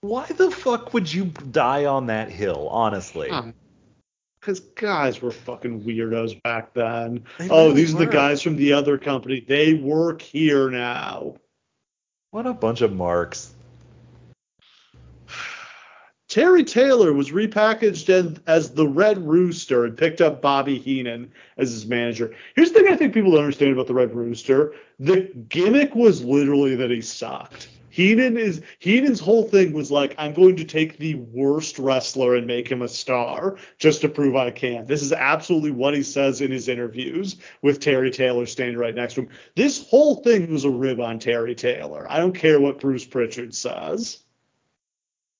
Why 0.00 0.24
the 0.24 0.50
fuck 0.50 0.94
would 0.94 1.12
you 1.12 1.26
die 1.50 1.84
on 1.84 2.06
that 2.06 2.30
hill, 2.30 2.66
honestly? 2.70 3.30
Because 4.40 4.60
guys 4.60 5.20
were 5.20 5.32
fucking 5.32 5.82
weirdos 5.82 6.42
back 6.42 6.72
then. 6.72 7.24
They 7.38 7.50
oh, 7.50 7.72
these 7.72 7.94
are 7.94 7.98
the 7.98 8.06
guys 8.06 8.40
from 8.40 8.56
the 8.56 8.72
other 8.72 8.96
company. 8.96 9.44
They 9.46 9.74
work 9.74 10.22
here 10.22 10.70
now. 10.70 11.34
What 12.30 12.46
a 12.46 12.54
bunch 12.54 12.80
of 12.80 12.94
marks. 12.94 13.52
Terry 16.28 16.62
Taylor 16.62 17.14
was 17.14 17.30
repackaged 17.30 18.38
as, 18.46 18.70
the 18.70 18.86
Red 18.86 19.26
Rooster 19.26 19.86
and 19.86 19.96
picked 19.96 20.20
up 20.20 20.42
Bobby 20.42 20.78
Heenan 20.78 21.32
as 21.56 21.70
his 21.70 21.86
manager. 21.86 22.34
Here's 22.54 22.70
the 22.70 22.80
thing 22.80 22.92
I 22.92 22.96
think 22.96 23.14
people 23.14 23.30
don't 23.30 23.40
understand 23.40 23.72
about 23.72 23.86
the 23.86 23.94
Red 23.94 24.14
Rooster. 24.14 24.74
The 25.00 25.32
gimmick 25.48 25.94
was 25.94 26.22
literally 26.22 26.76
that 26.76 26.90
he 26.90 27.00
sucked. 27.00 27.70
Heenan 27.88 28.36
is 28.36 28.60
Heenan's 28.78 29.20
whole 29.20 29.44
thing 29.44 29.72
was 29.72 29.90
like, 29.90 30.14
I'm 30.18 30.34
going 30.34 30.54
to 30.56 30.64
take 30.64 30.98
the 30.98 31.14
worst 31.14 31.78
wrestler 31.78 32.34
and 32.34 32.46
make 32.46 32.70
him 32.70 32.82
a 32.82 32.88
star 32.88 33.56
just 33.78 34.02
to 34.02 34.08
prove 34.10 34.36
I 34.36 34.50
can. 34.50 34.84
This 34.84 35.02
is 35.02 35.14
absolutely 35.14 35.70
what 35.70 35.94
he 35.94 36.02
says 36.02 36.42
in 36.42 36.50
his 36.50 36.68
interviews 36.68 37.36
with 37.62 37.80
Terry 37.80 38.10
Taylor 38.10 38.44
standing 38.44 38.76
right 38.76 38.94
next 38.94 39.14
to 39.14 39.22
him. 39.22 39.30
This 39.56 39.88
whole 39.88 40.16
thing 40.16 40.52
was 40.52 40.64
a 40.64 40.70
rib 40.70 41.00
on 41.00 41.18
Terry 41.18 41.54
Taylor. 41.54 42.06
I 42.10 42.18
don't 42.18 42.34
care 42.34 42.60
what 42.60 42.80
Bruce 42.80 43.06
Pritchard 43.06 43.54
says. 43.54 44.18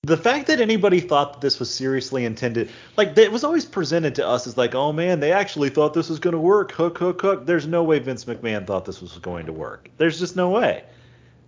The 0.05 0.17
fact 0.17 0.47
that 0.47 0.61
anybody 0.61 1.01
thought 1.01 1.33
that 1.35 1.41
this 1.41 1.59
was 1.59 1.75
seriously 1.75 2.25
intended, 2.25 2.71
like 2.97 3.19
it 3.19 3.33
was 3.33 3.43
always 3.43 3.65
presented 3.65 4.15
to 4.15 4.27
us 4.27 4.47
as 4.47 4.57
like, 4.57 4.75
oh 4.75 4.93
man, 4.93 5.19
they 5.21 5.33
actually 5.33 5.71
thought 5.71 5.93
this 5.93 6.09
was 6.09 6.21
going 6.21 6.33
to 6.33 6.39
work. 6.39 6.71
Hook, 6.73 6.99
hook, 6.99 7.21
hook. 7.21 7.47
There's 7.47 7.67
no 7.67 7.83
way 7.83 7.99
Vince 7.99 8.25
McMahon 8.25 8.65
thought 8.67 8.85
this 8.85 9.03
was 9.03 9.19
going 9.19 9.47
to 9.47 9.53
work. 9.53 9.91
There's 9.99 10.19
just 10.21 10.37
no 10.37 10.51
way. 10.51 10.85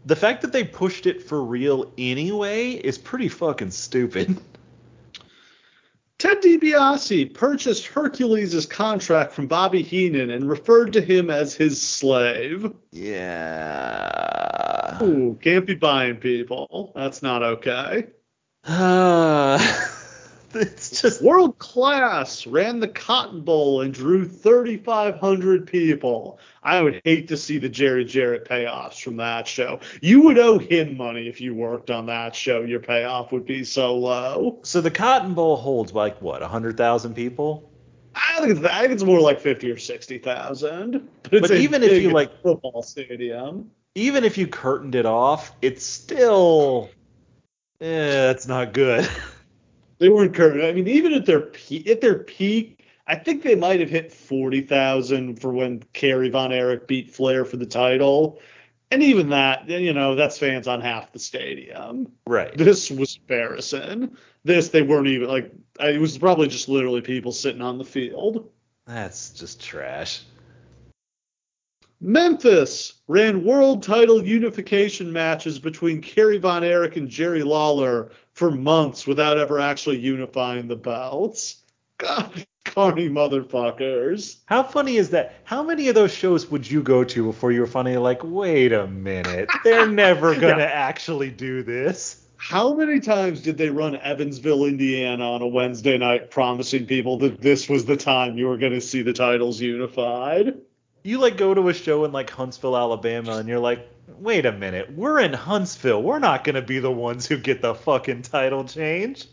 The 0.04 0.16
fact 0.16 0.42
that 0.42 0.52
they 0.52 0.64
pushed 0.64 1.06
it 1.06 1.22
for 1.22 1.44
real 1.44 1.92
anyway 1.96 2.72
is 2.72 2.98
pretty 2.98 3.28
fucking 3.28 3.70
stupid. 3.70 4.38
Ted 6.18 6.42
DiBiase 6.42 7.32
purchased 7.32 7.86
Hercules' 7.86 8.66
contract 8.66 9.32
from 9.32 9.46
Bobby 9.46 9.82
Heenan 9.82 10.30
and 10.30 10.50
referred 10.50 10.92
to 10.94 11.00
him 11.00 11.30
as 11.30 11.54
his 11.54 11.80
slave. 11.80 12.74
Yeah. 12.92 14.18
Ooh, 15.02 15.38
can't 15.40 15.66
be 15.66 15.76
buying 15.76 16.16
people. 16.16 16.92
That's 16.94 17.22
not 17.22 17.42
okay. 17.42 18.08
Ah. 18.64 19.88
it's 20.54 21.00
just 21.00 21.22
World 21.22 21.58
Class 21.58 22.46
ran 22.46 22.80
the 22.80 22.88
Cotton 22.88 23.42
Bowl 23.42 23.80
and 23.82 23.94
drew 23.94 24.26
3,500 24.26 25.66
people. 25.66 26.38
I 26.62 26.82
would 26.82 27.00
hate 27.04 27.28
to 27.28 27.36
see 27.36 27.58
the 27.58 27.68
Jerry 27.68 28.04
Jarrett 28.04 28.46
payoffs 28.46 29.00
from 29.02 29.16
that 29.16 29.46
show. 29.46 29.80
You 30.02 30.22
would 30.22 30.38
owe 30.38 30.58
him 30.58 30.96
money 30.96 31.28
if 31.28 31.40
you 31.40 31.54
worked 31.54 31.90
on 31.90 32.06
that 32.06 32.34
show. 32.34 32.62
Your 32.62 32.80
payoff 32.80 33.32
would 33.32 33.46
be 33.46 33.64
so 33.64 33.96
low. 33.96 34.58
so 34.62 34.80
the 34.80 34.90
Cotton 34.90 35.34
Bowl 35.34 35.56
holds 35.56 35.92
like 35.92 36.20
what, 36.20 36.42
hundred 36.42 36.76
thousand 36.76 37.14
people? 37.14 37.70
I 38.14 38.40
think 38.40 38.58
it's, 38.58 38.66
I 38.66 38.80
think 38.80 38.92
it's 38.92 39.04
more 39.04 39.20
like 39.20 39.40
50 39.40 39.70
or 39.70 39.78
60,000. 39.78 41.08
But, 41.22 41.32
it's 41.32 41.48
But 41.48 41.56
even 41.58 41.82
if 41.82 42.02
you, 42.02 42.10
like- 42.10 42.42
football 42.42 42.82
stadium. 42.82 43.70
Even 43.96 44.22
if 44.22 44.38
you 44.38 44.46
curtained 44.46 44.94
it 44.94 45.06
off, 45.06 45.52
it's 45.62 45.84
still, 45.84 46.90
eh, 47.80 48.30
it's 48.30 48.46
not 48.46 48.72
good. 48.72 49.08
They 50.00 50.08
weren't 50.08 50.34
current. 50.34 50.64
I 50.64 50.72
mean, 50.72 50.88
even 50.88 51.12
at 51.12 51.26
their 51.26 51.42
peak, 51.42 51.86
at 51.86 52.00
their 52.00 52.20
peak, 52.20 52.86
I 53.06 53.16
think 53.16 53.42
they 53.42 53.54
might 53.54 53.80
have 53.80 53.90
hit 53.90 54.10
forty 54.10 54.62
thousand 54.62 55.40
for 55.40 55.52
when 55.52 55.82
Kerry 55.92 56.30
Von 56.30 56.52
Erich 56.52 56.86
beat 56.86 57.14
Flair 57.14 57.44
for 57.44 57.58
the 57.58 57.66
title, 57.66 58.40
and 58.90 59.02
even 59.02 59.28
that, 59.28 59.68
you 59.68 59.92
know, 59.92 60.14
that's 60.14 60.38
fans 60.38 60.66
on 60.66 60.80
half 60.80 61.12
the 61.12 61.18
stadium. 61.18 62.10
right. 62.26 62.56
This 62.56 62.90
was 62.90 63.16
embarrassing. 63.16 64.16
This 64.42 64.70
they 64.70 64.80
weren't 64.80 65.06
even 65.06 65.28
like. 65.28 65.52
It 65.78 66.00
was 66.00 66.16
probably 66.16 66.48
just 66.48 66.68
literally 66.68 67.02
people 67.02 67.30
sitting 67.30 67.60
on 67.60 67.76
the 67.76 67.84
field. 67.84 68.50
That's 68.86 69.30
just 69.30 69.62
trash. 69.62 70.22
Memphis 72.02 72.94
ran 73.08 73.44
world 73.44 73.82
title 73.82 74.24
unification 74.24 75.12
matches 75.12 75.58
between 75.58 76.00
Kerry 76.00 76.38
Von 76.38 76.64
Erich 76.64 76.96
and 76.96 77.10
Jerry 77.10 77.42
Lawler 77.42 78.10
for 78.32 78.50
months 78.50 79.06
without 79.06 79.36
ever 79.36 79.60
actually 79.60 79.98
unifying 79.98 80.66
the 80.66 80.76
belts. 80.76 81.62
God, 81.98 82.46
carny 82.64 83.10
motherfuckers. 83.10 84.38
How 84.46 84.62
funny 84.62 84.96
is 84.96 85.10
that? 85.10 85.34
How 85.44 85.62
many 85.62 85.88
of 85.88 85.94
those 85.94 86.10
shows 86.10 86.50
would 86.50 86.70
you 86.70 86.82
go 86.82 87.04
to 87.04 87.26
before 87.26 87.52
you 87.52 87.60
were 87.60 87.66
finally 87.66 87.98
like, 87.98 88.24
wait 88.24 88.72
a 88.72 88.86
minute, 88.86 89.50
they're 89.62 89.86
never 89.90 90.34
gonna 90.34 90.62
actually 90.62 91.30
do 91.30 91.62
this? 91.62 92.24
How 92.38 92.72
many 92.72 93.00
times 93.00 93.42
did 93.42 93.58
they 93.58 93.68
run 93.68 93.96
Evansville, 93.96 94.64
Indiana 94.64 95.32
on 95.32 95.42
a 95.42 95.46
Wednesday 95.46 95.98
night 95.98 96.30
promising 96.30 96.86
people 96.86 97.18
that 97.18 97.42
this 97.42 97.68
was 97.68 97.84
the 97.84 97.98
time 97.98 98.38
you 98.38 98.46
were 98.46 98.56
going 98.56 98.72
to 98.72 98.80
see 98.80 99.02
the 99.02 99.12
titles 99.12 99.60
unified? 99.60 100.58
You 101.02 101.18
like 101.18 101.36
go 101.36 101.54
to 101.54 101.68
a 101.68 101.74
show 101.74 102.04
in 102.04 102.12
like 102.12 102.30
Huntsville, 102.30 102.76
Alabama, 102.76 103.36
and 103.36 103.48
you're 103.48 103.58
like, 103.58 103.88
wait 104.18 104.44
a 104.44 104.52
minute, 104.52 104.92
we're 104.94 105.20
in 105.20 105.32
Huntsville. 105.32 106.02
We're 106.02 106.18
not 106.18 106.44
gonna 106.44 106.62
be 106.62 106.78
the 106.78 106.90
ones 106.90 107.26
who 107.26 107.38
get 107.38 107.62
the 107.62 107.74
fucking 107.74 108.22
title 108.22 108.64
change. 108.64 109.26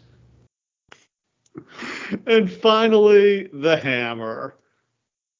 And 2.26 2.52
finally, 2.52 3.50
the 3.52 3.78
hammer. 3.78 4.56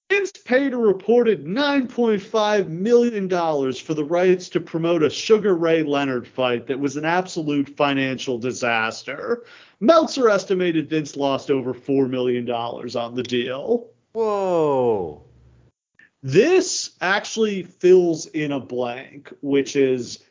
Vince 0.10 0.32
paid 0.46 0.74
a 0.74 0.78
reported 0.78 1.46
$9.5 1.46 2.70
million 2.70 3.30
for 3.30 3.94
the 3.94 4.06
rights 4.06 4.48
to 4.50 4.62
promote 4.62 5.04
a 5.04 5.10
Sugar 5.10 5.56
Ray 5.56 5.84
Leonard 5.84 6.28
fight 6.28 6.66
that 6.68 6.80
was 6.80 6.96
an 6.96 7.04
absolute 7.04 7.76
financial 7.76 8.38
disaster. 8.38 9.44
Meltzer 9.82 10.30
estimated 10.30 10.90
Vince 10.90 11.18
lost 11.18 11.52
over 11.52 11.74
$4 11.74 12.10
million 12.10 12.50
on 12.50 13.16
the 13.16 13.24
deal. 13.24 13.90
Whoa. 14.14 15.27
This 16.24 16.92
actually 17.00 17.64
fills 17.64 18.26
in 18.28 18.52
a 18.52 18.60
blank, 18.60 19.32
which 19.42 19.76
is 19.76 20.24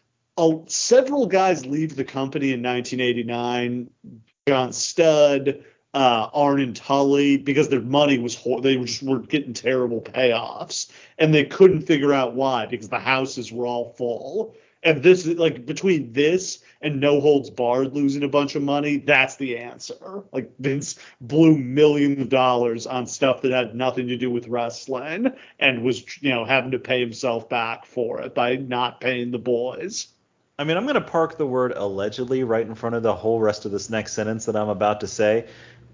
several 0.67 1.27
guys 1.27 1.65
leave 1.65 1.97
the 1.97 2.05
company 2.05 2.53
in 2.53 2.63
1989. 2.63 3.91
John 4.49 4.73
Studd, 4.73 5.65
uh, 5.95 6.29
Arn 6.33 6.75
Tully, 6.75 7.37
because 7.37 7.69
their 7.69 7.81
money 7.81 8.19
was 8.19 8.35
hor- 8.35 8.61
they 8.61 8.77
were 8.77 8.87
just 8.87 9.03
were 9.03 9.21
getting 9.21 9.53
terrible 9.53 10.01
payoffs, 10.01 10.91
and 11.19 11.33
they 11.33 11.45
couldn't 11.45 11.83
figure 11.83 12.13
out 12.13 12.35
why 12.35 12.67
because 12.67 12.89
the 12.89 12.99
houses 12.99 13.51
were 13.51 13.67
all 13.67 13.93
full. 13.95 14.55
And 14.83 15.03
this 15.03 15.27
is 15.27 15.37
like 15.37 15.67
between 15.67 16.13
this 16.13 16.63
and 16.81 17.01
No 17.01 17.21
Holds 17.21 17.51
Barred 17.51 17.95
losing 17.95 18.23
a 18.23 18.29
bunch 18.29 18.55
of 18.55 18.63
money, 18.63 18.99
that's 18.99 19.37
the 19.37 19.59
answer. 19.59 20.23
Like 20.33 20.51
Vince 20.59 20.99
blew 21.21 21.57
millions 21.59 22.21
of 22.21 22.29
dollars 22.29 22.87
on 22.87 23.07
stuff 23.07 23.43
that 23.43 23.53
had 23.53 23.75
nothing 23.75 24.07
to 24.09 24.17
do 24.17 24.31
with 24.31 24.47
wrestling 24.49 25.33
and 25.59 25.83
was 25.83 26.23
you 26.23 26.31
know 26.31 26.45
having 26.45 26.71
to 26.71 26.79
pay 26.79 27.01
himself 27.01 27.49
back 27.49 27.85
for 27.85 28.21
it 28.21 28.35
by 28.35 28.57
not 28.57 29.01
paying 29.01 29.31
the 29.31 29.39
boys. 29.39 30.09
I 30.59 30.65
mean, 30.65 30.77
I'm 30.77 30.85
going 30.85 30.95
to 30.95 31.01
park 31.01 31.37
the 31.37 31.47
word 31.47 31.73
allegedly 31.77 32.43
right 32.45 32.67
in 32.67 32.75
front 32.75 32.95
of 32.97 33.03
the 33.03 33.15
whole 33.15 33.41
rest 33.41 33.67
of 33.67 33.73
this 33.73 33.91
next 33.91 34.15
sentence 34.15 34.47
that 34.47 34.57
I'm 34.57 34.71
about 34.71 35.01
to 35.01 35.07
say. 35.07 35.47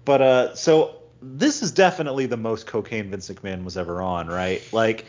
But 0.05 0.21
uh, 0.21 0.55
so 0.55 0.95
this 1.21 1.61
is 1.61 1.71
definitely 1.71 2.25
the 2.25 2.37
most 2.37 2.65
cocaine 2.65 3.09
Vince 3.09 3.29
McMahon 3.29 3.63
was 3.63 3.77
ever 3.77 4.01
on, 4.01 4.27
right? 4.27 4.61
Like, 4.71 5.05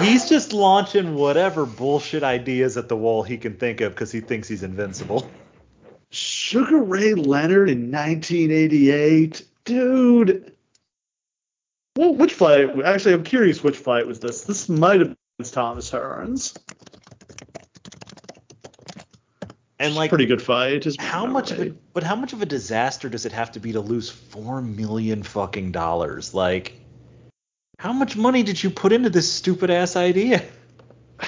he's 0.00 0.28
just 0.28 0.52
launching 0.52 1.14
whatever 1.14 1.66
bullshit 1.66 2.22
ideas 2.22 2.76
at 2.76 2.88
the 2.88 2.96
wall 2.96 3.22
he 3.22 3.36
can 3.36 3.56
think 3.56 3.80
of 3.80 3.92
because 3.92 4.12
he 4.12 4.20
thinks 4.20 4.48
he's 4.48 4.62
invincible. 4.62 5.30
Sugar 6.10 6.78
Ray 6.82 7.14
Leonard 7.14 7.70
in 7.70 7.90
1988, 7.90 9.46
dude. 9.64 10.52
Well, 11.96 12.14
which 12.14 12.32
fight? 12.32 12.80
Actually, 12.84 13.14
I'm 13.14 13.24
curious 13.24 13.62
which 13.62 13.76
fight 13.76 14.06
was 14.06 14.20
this. 14.20 14.42
This 14.42 14.68
might 14.68 15.00
have 15.00 15.16
been 15.38 15.46
Thomas 15.46 15.90
Hearns. 15.90 16.56
And 19.78 19.94
like 19.94 20.10
pretty 20.10 20.26
good 20.26 20.42
fight. 20.42 20.84
Is 20.86 20.96
how 20.98 21.26
much 21.26 21.52
of 21.52 21.60
a 21.60 21.70
but 21.94 22.02
how 22.02 22.14
much 22.14 22.32
of 22.32 22.42
a 22.42 22.46
disaster 22.46 23.08
does 23.08 23.24
it 23.24 23.32
have 23.32 23.52
to 23.52 23.60
be 23.60 23.72
to 23.72 23.80
lose 23.80 24.10
four 24.10 24.60
million 24.60 25.22
fucking 25.22 25.72
dollars? 25.72 26.34
Like, 26.34 26.79
how 27.80 27.94
much 27.94 28.14
money 28.14 28.42
did 28.42 28.62
you 28.62 28.68
put 28.68 28.92
into 28.92 29.08
this 29.08 29.32
stupid 29.32 29.70
ass 29.70 29.96
idea? 29.96 30.42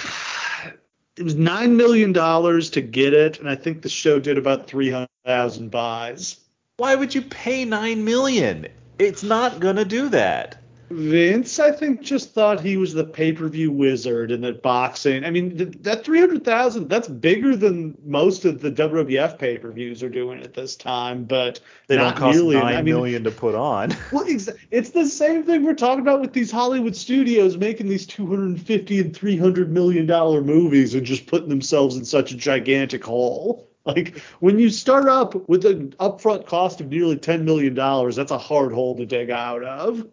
It 1.18 1.24
was 1.24 1.34
nine 1.34 1.76
million 1.76 2.14
dollars 2.14 2.70
to 2.70 2.80
get 2.80 3.12
it, 3.12 3.38
and 3.38 3.46
I 3.46 3.54
think 3.54 3.82
the 3.82 3.90
show 3.90 4.18
did 4.18 4.38
about 4.38 4.66
three 4.66 4.90
hundred 4.90 5.10
thousand 5.26 5.70
buys. 5.70 6.40
Why 6.78 6.94
would 6.94 7.14
you 7.14 7.20
pay 7.20 7.66
nine 7.66 8.02
million? 8.02 8.66
It's 8.98 9.22
not 9.22 9.60
gonna 9.60 9.84
do 9.84 10.08
that. 10.08 10.61
Vince, 10.92 11.58
I 11.58 11.72
think, 11.72 12.02
just 12.02 12.34
thought 12.34 12.60
he 12.60 12.76
was 12.76 12.92
the 12.92 13.04
pay 13.04 13.32
per 13.32 13.48
view 13.48 13.72
wizard 13.72 14.30
and 14.30 14.44
that 14.44 14.62
boxing. 14.62 15.24
I 15.24 15.30
mean, 15.30 15.56
th- 15.56 15.74
that 15.80 16.04
300,000, 16.04 16.88
that's 16.88 17.08
bigger 17.08 17.56
than 17.56 17.96
most 18.04 18.44
of 18.44 18.60
the 18.60 18.70
WWF 18.70 19.38
pay 19.38 19.58
per 19.58 19.70
views 19.70 20.02
are 20.02 20.08
doing 20.08 20.40
at 20.42 20.54
this 20.54 20.76
time, 20.76 21.24
but 21.24 21.60
they 21.88 21.96
not 21.96 22.14
don't 22.14 22.18
cost 22.18 22.38
nearly. 22.38 22.56
nine 22.56 22.74
I 22.74 22.82
mean, 22.82 22.94
million 22.94 23.24
to 23.24 23.30
put 23.30 23.54
on. 23.54 23.94
Well, 24.12 24.26
it's 24.26 24.90
the 24.90 25.06
same 25.06 25.42
thing 25.44 25.64
we're 25.64 25.74
talking 25.74 26.02
about 26.02 26.20
with 26.20 26.32
these 26.32 26.50
Hollywood 26.50 26.94
studios 26.94 27.56
making 27.56 27.88
these 27.88 28.06
250 28.06 29.00
and 29.00 29.16
300 29.16 29.70
million 29.70 30.06
dollar 30.06 30.42
movies 30.42 30.94
and 30.94 31.06
just 31.06 31.26
putting 31.26 31.48
themselves 31.48 31.96
in 31.96 32.04
such 32.04 32.32
a 32.32 32.36
gigantic 32.36 33.04
hole. 33.04 33.68
Like 33.84 34.18
when 34.40 34.58
you 34.58 34.70
start 34.70 35.08
up 35.08 35.48
with 35.48 35.64
an 35.64 35.92
upfront 35.98 36.46
cost 36.46 36.80
of 36.80 36.88
nearly 36.88 37.16
10 37.16 37.44
million 37.44 37.74
dollars, 37.74 38.16
that's 38.16 38.30
a 38.30 38.38
hard 38.38 38.72
hole 38.72 38.96
to 38.96 39.06
dig 39.06 39.30
out 39.30 39.64
of 39.64 40.06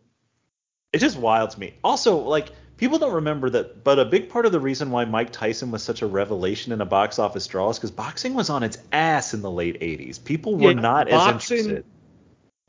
it's 0.93 1.01
just 1.01 1.17
wild 1.17 1.51
to 1.51 1.59
me. 1.59 1.73
Also, 1.83 2.17
like 2.17 2.49
people 2.77 2.97
don't 2.97 3.13
remember 3.13 3.49
that, 3.51 3.83
but 3.83 3.99
a 3.99 4.05
big 4.05 4.29
part 4.29 4.45
of 4.45 4.51
the 4.51 4.59
reason 4.59 4.89
why 4.91 5.05
Mike 5.05 5.31
Tyson 5.31 5.71
was 5.71 5.83
such 5.83 6.01
a 6.01 6.07
revelation 6.07 6.71
in 6.71 6.81
a 6.81 6.85
box 6.85 7.19
office 7.19 7.45
draw 7.47 7.69
is 7.69 7.77
because 7.77 7.91
boxing 7.91 8.33
was 8.33 8.49
on 8.49 8.63
its 8.63 8.77
ass 8.91 9.33
in 9.33 9.41
the 9.41 9.51
late 9.51 9.79
'80s. 9.79 10.23
People 10.23 10.55
were 10.55 10.71
yeah, 10.71 10.79
not 10.79 11.09
boxing, 11.09 11.57
as 11.57 11.65
interested. 11.65 11.85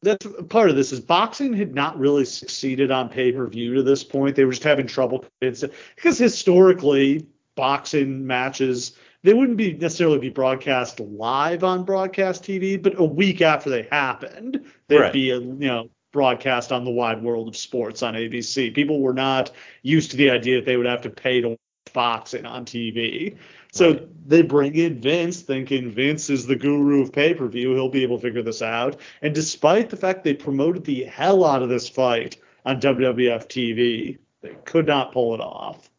That's 0.03 0.27
part 0.49 0.71
of 0.71 0.77
this 0.77 0.93
is 0.93 1.01
boxing 1.01 1.53
had 1.53 1.75
not 1.75 1.99
really 1.99 2.25
succeeded 2.25 2.91
on 2.91 3.09
pay 3.09 3.33
per 3.33 3.47
view 3.47 3.75
to 3.75 3.83
this 3.83 4.03
point. 4.03 4.37
They 4.37 4.45
were 4.45 4.53
just 4.53 4.65
having 4.65 4.87
trouble 4.87 5.25
because 5.41 6.19
historically 6.19 7.27
boxing 7.55 8.27
matches 8.27 8.93
they 9.23 9.35
wouldn't 9.35 9.59
be 9.59 9.75
necessarily 9.75 10.19
be 10.19 10.31
broadcast 10.31 10.99
live 10.99 11.63
on 11.63 11.85
broadcast 11.85 12.43
TV, 12.43 12.83
but 12.83 12.99
a 12.99 13.05
week 13.05 13.43
after 13.43 13.69
they 13.69 13.83
happened, 13.91 14.65
there'd 14.89 15.03
right. 15.03 15.13
be 15.13 15.31
a 15.31 15.39
you 15.39 15.55
know 15.55 15.91
broadcast 16.13 16.73
on 16.73 16.85
the 16.85 16.91
wide 16.91 17.23
world 17.23 17.49
of 17.49 17.57
sports 17.57 18.03
on 18.03 18.15
ABC. 18.15 18.75
People 18.75 19.01
were 19.01 19.15
not 19.15 19.51
used 19.83 20.11
to 20.11 20.17
the 20.17 20.31
idea 20.31 20.57
that 20.57 20.67
they 20.67 20.77
would 20.77 20.87
have 20.87 21.03
to 21.03 21.11
pay 21.11 21.41
to 21.41 21.51
watch 21.51 21.59
boxing 21.93 22.47
on 22.47 22.65
TV. 22.65 23.37
So 23.73 23.91
right. 23.91 24.29
they 24.29 24.43
bring 24.43 24.75
in 24.75 25.01
Vince, 25.01 25.41
thinking 25.43 25.91
Vince 25.91 26.31
is 26.31 26.47
the 26.47 26.57
guru 26.57 27.03
of 27.03 27.13
pay 27.13 27.35
per 27.35 27.47
view. 27.47 27.75
He'll 27.75 27.89
be 27.89 28.03
able 28.03 28.17
to 28.17 28.23
figure 28.23 28.43
this 28.43 28.63
out. 28.63 29.01
And 29.23 29.35
despite 29.35 29.91
the 29.91 29.97
fact 29.97 30.25
they 30.25 30.35
promoted 30.35 30.85
the 30.85 31.05
hell 31.05 31.45
out 31.45 31.63
of 31.63 31.69
this 31.69 31.89
fight 31.89 32.37
on 32.65 32.81
WWF 32.81 33.47
TV, 33.47 34.19
they 34.43 34.57
could 34.65 34.87
not 34.87 35.13
pull 35.13 35.35
it 35.35 35.41
off. 35.41 35.91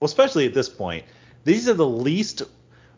Well, 0.00 0.06
especially 0.06 0.46
at 0.46 0.54
this 0.54 0.68
point, 0.68 1.04
these 1.44 1.68
are 1.68 1.74
the 1.74 1.86
least 1.86 2.42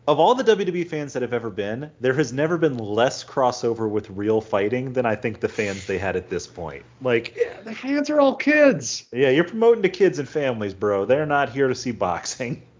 of 0.07 0.19
all 0.19 0.35
the 0.35 0.43
WWE 0.43 0.87
fans 0.87 1.13
that 1.13 1.21
have 1.21 1.33
ever 1.33 1.49
been, 1.49 1.89
there 1.99 2.13
has 2.13 2.33
never 2.33 2.57
been 2.57 2.77
less 2.77 3.23
crossover 3.23 3.89
with 3.89 4.09
real 4.09 4.41
fighting 4.41 4.93
than 4.93 5.05
I 5.05 5.15
think 5.15 5.39
the 5.39 5.47
fans 5.47 5.85
they 5.85 5.97
had 5.97 6.15
at 6.15 6.29
this 6.29 6.45
point. 6.45 6.83
Like, 7.01 7.35
yeah, 7.37 7.61
the 7.61 7.73
fans 7.73 8.09
are 8.09 8.19
all 8.19 8.35
kids. 8.35 9.05
Yeah, 9.13 9.29
you're 9.29 9.45
promoting 9.45 9.83
to 9.83 9.89
kids 9.89 10.19
and 10.19 10.27
families, 10.27 10.73
bro. 10.73 11.05
They're 11.05 11.25
not 11.25 11.49
here 11.49 11.67
to 11.67 11.75
see 11.75 11.91
boxing. 11.91 12.63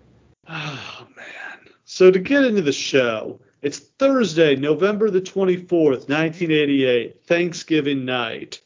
Oh 0.49 1.07
man. 1.15 1.73
So 1.85 2.11
to 2.11 2.19
get 2.19 2.43
into 2.43 2.61
the 2.61 2.73
show, 2.73 3.39
it's 3.61 3.79
Thursday, 3.79 4.57
November 4.57 5.09
the 5.09 5.21
24th, 5.21 6.09
1988, 6.09 7.23
Thanksgiving 7.25 8.03
night. 8.03 8.59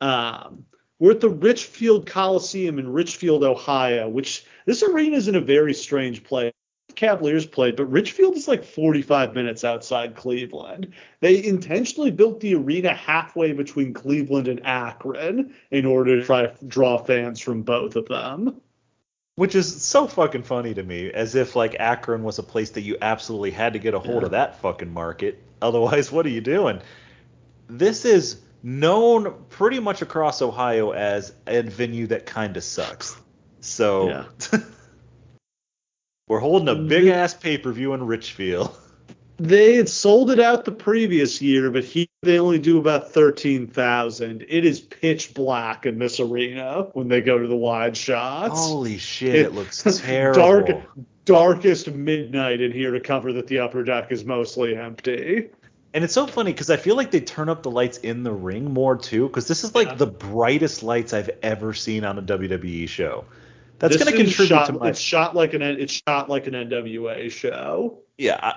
Um, 0.00 0.64
we're 0.98 1.12
at 1.12 1.20
the 1.20 1.28
Richfield 1.28 2.06
Coliseum 2.06 2.78
in 2.78 2.92
Richfield, 2.92 3.44
Ohio, 3.44 4.08
which 4.08 4.44
this 4.66 4.82
arena 4.82 5.16
is 5.16 5.28
in 5.28 5.36
a 5.36 5.40
very 5.40 5.74
strange 5.74 6.24
place. 6.24 6.53
Cavaliers 6.96 7.46
played, 7.46 7.76
but 7.76 7.86
Richfield 7.86 8.36
is 8.36 8.48
like 8.48 8.64
45 8.64 9.34
minutes 9.34 9.64
outside 9.64 10.16
Cleveland. 10.16 10.92
They 11.20 11.44
intentionally 11.44 12.10
built 12.10 12.40
the 12.40 12.54
arena 12.54 12.94
halfway 12.94 13.52
between 13.52 13.92
Cleveland 13.92 14.48
and 14.48 14.64
Akron 14.64 15.54
in 15.70 15.86
order 15.86 16.18
to 16.18 16.24
try 16.26 16.46
to 16.46 16.64
draw 16.66 16.98
fans 16.98 17.40
from 17.40 17.62
both 17.62 17.96
of 17.96 18.06
them. 18.06 18.60
Which 19.36 19.56
is 19.56 19.82
so 19.82 20.06
fucking 20.06 20.44
funny 20.44 20.74
to 20.74 20.82
me, 20.82 21.10
as 21.10 21.34
if 21.34 21.56
like 21.56 21.76
Akron 21.80 22.22
was 22.22 22.38
a 22.38 22.42
place 22.42 22.70
that 22.70 22.82
you 22.82 22.96
absolutely 23.02 23.50
had 23.50 23.72
to 23.72 23.80
get 23.80 23.94
a 23.94 23.98
hold 23.98 24.22
yeah. 24.22 24.26
of 24.26 24.30
that 24.30 24.60
fucking 24.60 24.92
market. 24.92 25.42
Otherwise, 25.62 26.12
what 26.12 26.24
are 26.26 26.30
you 26.30 26.40
doing? 26.40 26.80
This 27.68 28.04
is 28.04 28.40
known 28.62 29.34
pretty 29.48 29.80
much 29.80 30.02
across 30.02 30.40
Ohio 30.40 30.92
as 30.92 31.32
a 31.46 31.62
venue 31.62 32.06
that 32.08 32.26
kind 32.26 32.56
of 32.56 32.62
sucks. 32.62 33.20
So 33.60 34.08
yeah. 34.08 34.24
We're 36.26 36.38
holding 36.38 36.68
a 36.68 36.74
big 36.74 37.04
mm-hmm. 37.04 37.12
ass 37.12 37.34
pay 37.34 37.58
per 37.58 37.72
view 37.72 37.92
in 37.94 38.06
Richfield. 38.06 38.74
They 39.36 39.74
had 39.74 39.88
sold 39.88 40.30
it 40.30 40.38
out 40.38 40.64
the 40.64 40.70
previous 40.70 41.42
year, 41.42 41.68
but 41.68 41.82
he 41.82 42.08
they 42.22 42.38
only 42.38 42.60
do 42.60 42.78
about 42.78 43.10
thirteen 43.10 43.66
thousand. 43.66 44.44
It 44.48 44.64
is 44.64 44.78
pitch 44.78 45.34
black 45.34 45.86
in 45.86 45.98
this 45.98 46.20
arena 46.20 46.86
when 46.92 47.08
they 47.08 47.20
go 47.20 47.36
to 47.36 47.48
the 47.48 47.56
wide 47.56 47.96
shots. 47.96 48.60
Holy 48.60 48.96
shit! 48.96 49.34
It, 49.34 49.46
it 49.46 49.52
looks 49.52 49.82
terrible. 50.00 50.40
Dark, 50.40 50.68
darkest 51.24 51.90
midnight 51.90 52.60
in 52.60 52.70
here 52.70 52.92
to 52.92 53.00
cover 53.00 53.32
that 53.32 53.48
the 53.48 53.58
upper 53.58 53.82
deck 53.82 54.12
is 54.12 54.24
mostly 54.24 54.76
empty. 54.76 55.50
And 55.94 56.04
it's 56.04 56.14
so 56.14 56.28
funny 56.28 56.52
because 56.52 56.70
I 56.70 56.76
feel 56.76 56.94
like 56.94 57.10
they 57.10 57.20
turn 57.20 57.48
up 57.48 57.64
the 57.64 57.72
lights 57.72 57.98
in 57.98 58.22
the 58.22 58.32
ring 58.32 58.72
more 58.72 58.96
too, 58.96 59.26
because 59.26 59.48
this 59.48 59.64
is 59.64 59.74
like 59.74 59.88
yeah. 59.88 59.94
the 59.94 60.06
brightest 60.06 60.84
lights 60.84 61.12
I've 61.12 61.30
ever 61.42 61.74
seen 61.74 62.04
on 62.04 62.18
a 62.18 62.22
WWE 62.22 62.88
show. 62.88 63.24
That's 63.78 63.96
going 63.96 64.10
to 64.10 64.16
contribute 64.16 64.48
shot, 64.48 64.66
to 64.66 64.72
my. 64.74 64.88
It's 64.88 65.00
shot 65.00 65.34
like 65.34 65.54
an 65.54 65.62
it's 65.62 66.00
shot 66.06 66.28
like 66.28 66.46
an 66.46 66.54
NWA 66.54 67.30
show. 67.30 68.00
Yeah, 68.18 68.38
I, 68.40 68.54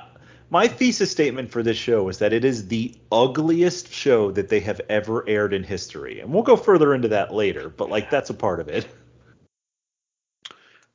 my 0.49 0.67
thesis 0.67 1.11
statement 1.11 1.51
for 1.51 1.63
this 1.63 1.77
show 1.77 2.07
is 2.07 2.19
that 2.19 2.31
it 2.31 2.45
is 2.45 2.67
the 2.67 2.95
ugliest 3.11 3.91
show 3.91 4.31
that 4.31 4.49
they 4.49 4.61
have 4.61 4.79
ever 4.89 5.27
aired 5.27 5.53
in 5.53 5.63
history, 5.63 6.21
and 6.21 6.31
we'll 6.31 6.43
go 6.43 6.55
further 6.55 6.93
into 6.93 7.09
that 7.09 7.33
later. 7.33 7.69
But 7.69 7.89
like 7.89 8.09
that's 8.09 8.29
a 8.29 8.33
part 8.33 8.59
of 8.59 8.69
it. 8.69 8.87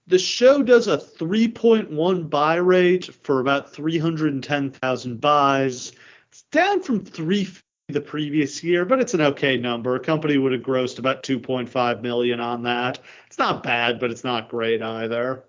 The 0.09 0.19
show 0.19 0.63
does 0.63 0.89
a 0.89 0.99
3.1 0.99 2.29
buy 2.29 2.57
rate 2.57 3.09
for 3.23 3.41
about 3.41 3.73
310,000 3.73 5.21
buys. 5.21 5.93
It's 6.29 6.43
down 6.51 6.83
from 6.83 7.05
3 7.05 7.49
the 7.89 8.01
previous 8.01 8.63
year, 8.63 8.85
but 8.85 9.01
it's 9.01 9.15
an 9.15 9.21
okay 9.21 9.57
number. 9.57 9.95
A 9.95 10.01
company 10.01 10.39
would 10.39 10.53
have 10.53 10.63
grossed 10.63 10.99
about 10.99 11.23
2.5 11.23 12.03
million 12.03 12.41
on 12.41 12.63
that. 12.63 12.99
It's 13.27 13.39
not 13.39 13.63
bad, 13.63 14.01
but 14.01 14.11
it's 14.11 14.25
not 14.25 14.49
great 14.49 14.83
either. 14.83 15.45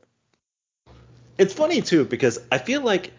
It's 1.38 1.54
funny 1.54 1.82
too 1.82 2.06
because 2.06 2.40
I 2.52 2.58
feel 2.58 2.82
like 2.82 3.12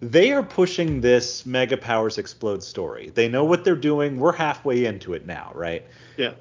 they 0.00 0.32
are 0.32 0.42
pushing 0.42 1.00
this 1.00 1.44
Mega 1.46 1.76
Powers 1.76 2.18
Explode 2.18 2.62
story. 2.62 3.10
They 3.14 3.28
know 3.28 3.44
what 3.44 3.64
they're 3.64 3.76
doing. 3.76 4.18
We're 4.18 4.32
halfway 4.32 4.84
into 4.86 5.14
it 5.14 5.26
now, 5.26 5.52
right? 5.54 5.86
Yeah. 6.16 6.32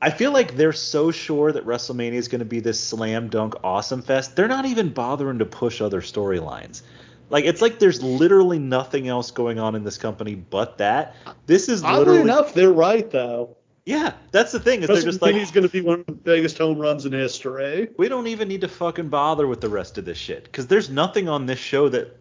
I 0.00 0.10
feel 0.10 0.32
like 0.32 0.54
they're 0.54 0.72
so 0.72 1.10
sure 1.10 1.50
that 1.50 1.66
WrestleMania 1.66 2.12
is 2.12 2.28
going 2.28 2.38
to 2.38 2.44
be 2.44 2.60
this 2.60 2.78
slam 2.78 3.28
dunk 3.28 3.54
awesome 3.64 4.02
fest. 4.02 4.36
They're 4.36 4.46
not 4.46 4.64
even 4.64 4.90
bothering 4.90 5.40
to 5.40 5.44
push 5.44 5.80
other 5.80 6.00
storylines. 6.00 6.82
Like 7.30 7.44
it's 7.44 7.60
like 7.60 7.78
there's 7.78 8.02
literally 8.02 8.58
nothing 8.58 9.08
else 9.08 9.30
going 9.30 9.58
on 9.58 9.74
in 9.74 9.84
this 9.84 9.98
company 9.98 10.34
but 10.34 10.78
that. 10.78 11.14
This 11.46 11.68
is 11.68 11.82
oddly 11.82 11.98
literally 11.98 12.20
enough, 12.20 12.54
they're 12.54 12.72
right 12.72 13.10
though. 13.10 13.56
Yeah, 13.84 14.12
that's 14.32 14.52
the 14.52 14.60
thing. 14.60 14.82
Is 14.82 14.88
they're 14.88 15.00
just 15.00 15.22
like 15.22 15.34
he's 15.34 15.50
going 15.50 15.66
to 15.66 15.72
be 15.72 15.80
one 15.80 16.00
of 16.00 16.06
the 16.06 16.12
biggest 16.12 16.58
home 16.58 16.78
runs 16.78 17.06
in 17.06 17.12
history. 17.12 17.88
We 17.96 18.08
don't 18.08 18.26
even 18.26 18.46
need 18.48 18.60
to 18.60 18.68
fucking 18.68 19.08
bother 19.08 19.46
with 19.46 19.62
the 19.62 19.68
rest 19.70 19.96
of 19.96 20.04
this 20.04 20.18
shit 20.18 20.44
because 20.44 20.66
there's 20.66 20.90
nothing 20.90 21.28
on 21.28 21.46
this 21.46 21.58
show 21.58 21.88
that 21.88 22.14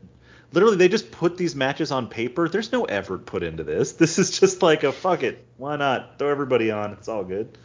literally 0.53 0.77
they 0.77 0.87
just 0.87 1.11
put 1.11 1.35
these 1.35 1.55
matches 1.55 1.91
on 1.91 2.07
paper. 2.07 2.47
There's 2.47 2.71
no 2.71 2.85
effort 2.85 3.25
put 3.25 3.43
into 3.43 3.65
this. 3.65 3.93
This 3.93 4.17
is 4.17 4.39
just 4.39 4.61
like 4.61 4.83
a 4.83 4.93
fuck 4.93 5.23
it, 5.23 5.45
why 5.57 5.75
not? 5.75 6.17
Throw 6.17 6.29
everybody 6.29 6.71
on. 6.71 6.93
It's 6.93 7.09
all 7.09 7.25
good. 7.25 7.57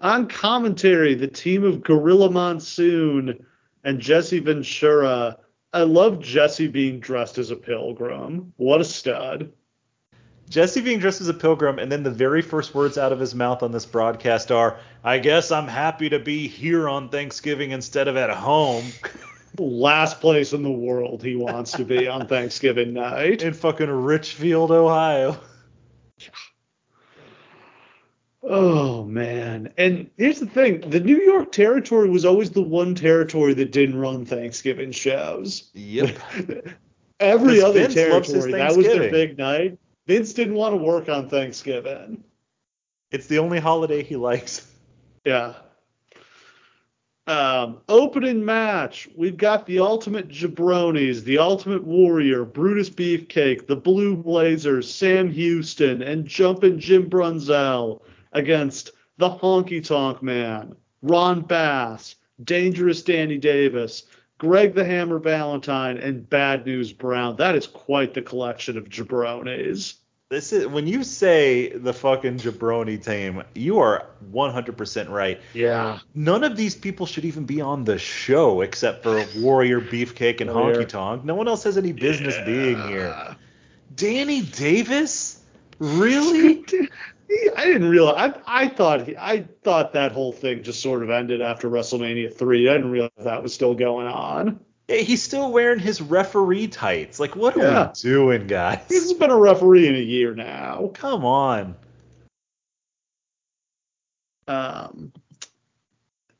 On 0.00 0.28
commentary, 0.28 1.14
the 1.14 1.26
team 1.26 1.64
of 1.64 1.82
Gorilla 1.82 2.30
Monsoon 2.30 3.46
and 3.82 3.98
Jesse 3.98 4.40
Ventura 4.40 5.38
I 5.76 5.82
love 5.82 6.20
Jesse 6.20 6.68
being 6.68 7.00
dressed 7.00 7.36
as 7.36 7.50
a 7.50 7.54
pilgrim. 7.54 8.54
What 8.56 8.80
a 8.80 8.84
stud. 8.84 9.52
Jesse 10.48 10.80
being 10.80 11.00
dressed 11.00 11.20
as 11.20 11.28
a 11.28 11.34
pilgrim, 11.34 11.78
and 11.78 11.92
then 11.92 12.02
the 12.02 12.10
very 12.10 12.40
first 12.40 12.74
words 12.74 12.96
out 12.96 13.12
of 13.12 13.20
his 13.20 13.34
mouth 13.34 13.62
on 13.62 13.72
this 13.72 13.84
broadcast 13.84 14.50
are, 14.50 14.78
I 15.04 15.18
guess 15.18 15.50
I'm 15.50 15.68
happy 15.68 16.08
to 16.08 16.18
be 16.18 16.48
here 16.48 16.88
on 16.88 17.10
Thanksgiving 17.10 17.72
instead 17.72 18.08
of 18.08 18.16
at 18.16 18.30
home. 18.30 18.86
last 19.58 20.18
place 20.22 20.54
in 20.54 20.62
the 20.62 20.70
world 20.70 21.22
he 21.22 21.36
wants 21.36 21.72
to 21.72 21.84
be 21.84 22.08
on 22.08 22.26
Thanksgiving 22.26 22.94
night. 22.94 23.42
In 23.42 23.52
fucking 23.52 23.90
Richfield, 23.90 24.70
Ohio. 24.70 25.38
Oh 28.48 29.02
man. 29.04 29.72
And 29.76 30.08
here's 30.16 30.38
the 30.38 30.46
thing, 30.46 30.88
the 30.88 31.00
New 31.00 31.20
York 31.20 31.50
territory 31.50 32.08
was 32.08 32.24
always 32.24 32.50
the 32.50 32.62
one 32.62 32.94
territory 32.94 33.54
that 33.54 33.72
didn't 33.72 33.98
run 33.98 34.24
Thanksgiving 34.24 34.92
shows. 34.92 35.70
Yep. 35.74 36.16
Every 37.20 37.60
other 37.60 37.80
Vince 37.80 37.96
loves 37.96 38.28
territory, 38.28 38.52
that 38.52 38.76
was 38.76 38.86
their 38.86 39.10
big 39.10 39.36
night. 39.36 39.78
Vince 40.06 40.32
didn't 40.32 40.54
want 40.54 40.74
to 40.74 40.76
work 40.76 41.08
on 41.08 41.28
Thanksgiving. 41.28 42.22
It's 43.10 43.26
the 43.26 43.38
only 43.38 43.58
holiday 43.58 44.04
he 44.04 44.14
likes. 44.14 44.70
Yeah. 45.24 45.54
Um, 47.26 47.78
opening 47.88 48.44
match. 48.44 49.08
We've 49.16 49.36
got 49.36 49.66
the 49.66 49.80
Ultimate 49.80 50.28
Jabronis, 50.28 51.24
the 51.24 51.38
Ultimate 51.38 51.82
Warrior, 51.82 52.44
Brutus 52.44 52.90
Beefcake, 52.90 53.66
the 53.66 53.74
Blue 53.74 54.14
Blazers, 54.14 54.92
Sam 54.92 55.28
Houston, 55.32 56.02
and 56.02 56.24
Jumpin' 56.24 56.78
Jim 56.78 57.10
Brunzell 57.10 58.02
against 58.36 58.90
the 59.16 59.30
Honky 59.30 59.84
Tonk 59.84 60.22
Man, 60.22 60.76
Ron 61.02 61.40
Bass, 61.40 62.16
Dangerous 62.44 63.02
Danny 63.02 63.38
Davis, 63.38 64.04
Greg 64.38 64.74
the 64.74 64.84
Hammer 64.84 65.18
Valentine, 65.18 65.96
and 65.96 66.28
Bad 66.28 66.66
News 66.66 66.92
Brown. 66.92 67.36
That 67.36 67.56
is 67.56 67.66
quite 67.66 68.12
the 68.12 68.22
collection 68.22 68.76
of 68.76 68.90
jabronis. 68.90 69.94
This 70.28 70.52
is 70.52 70.66
when 70.66 70.86
you 70.86 71.04
say 71.04 71.68
the 71.68 71.92
fucking 71.92 72.38
jabroni 72.38 73.02
team, 73.02 73.44
you 73.54 73.78
are 73.78 74.08
100% 74.32 75.08
right. 75.08 75.40
Yeah. 75.54 76.00
None 76.14 76.42
of 76.42 76.56
these 76.56 76.74
people 76.74 77.06
should 77.06 77.24
even 77.24 77.44
be 77.44 77.60
on 77.60 77.84
the 77.84 77.96
show 77.96 78.60
except 78.60 79.04
for 79.04 79.24
Warrior, 79.36 79.80
Beefcake, 79.80 80.40
and 80.40 80.52
Warrior. 80.52 80.82
Honky 80.82 80.88
Tonk. 80.88 81.24
No 81.24 81.36
one 81.36 81.46
else 81.46 81.62
has 81.62 81.78
any 81.78 81.92
business 81.92 82.36
being 82.44 82.76
here. 82.88 83.36
Danny 83.94 84.42
Davis? 84.42 85.40
Really? 85.78 86.64
I 87.56 87.64
didn't 87.64 87.88
realize. 87.88 88.34
I, 88.46 88.64
I 88.64 88.68
thought 88.68 89.06
he, 89.06 89.16
I 89.16 89.42
thought 89.62 89.92
that 89.94 90.12
whole 90.12 90.32
thing 90.32 90.62
just 90.62 90.80
sort 90.80 91.02
of 91.02 91.10
ended 91.10 91.40
after 91.40 91.68
WrestleMania 91.68 92.32
three. 92.34 92.68
I 92.68 92.74
didn't 92.74 92.90
realize 92.92 93.10
that 93.18 93.42
was 93.42 93.52
still 93.52 93.74
going 93.74 94.06
on. 94.06 94.60
He's 94.88 95.22
still 95.22 95.50
wearing 95.50 95.80
his 95.80 96.00
referee 96.00 96.68
tights. 96.68 97.18
Like, 97.18 97.34
what 97.34 97.56
are 97.56 97.60
Yeah. 97.60 97.86
we 97.88 97.92
doing, 98.10 98.46
guys? 98.46 98.80
He's 98.88 99.12
been 99.14 99.30
a 99.30 99.36
referee 99.36 99.88
in 99.88 99.96
a 99.96 100.00
year 100.00 100.34
now. 100.34 100.92
Come 100.94 101.24
on. 101.24 101.74
Um, 104.46 105.12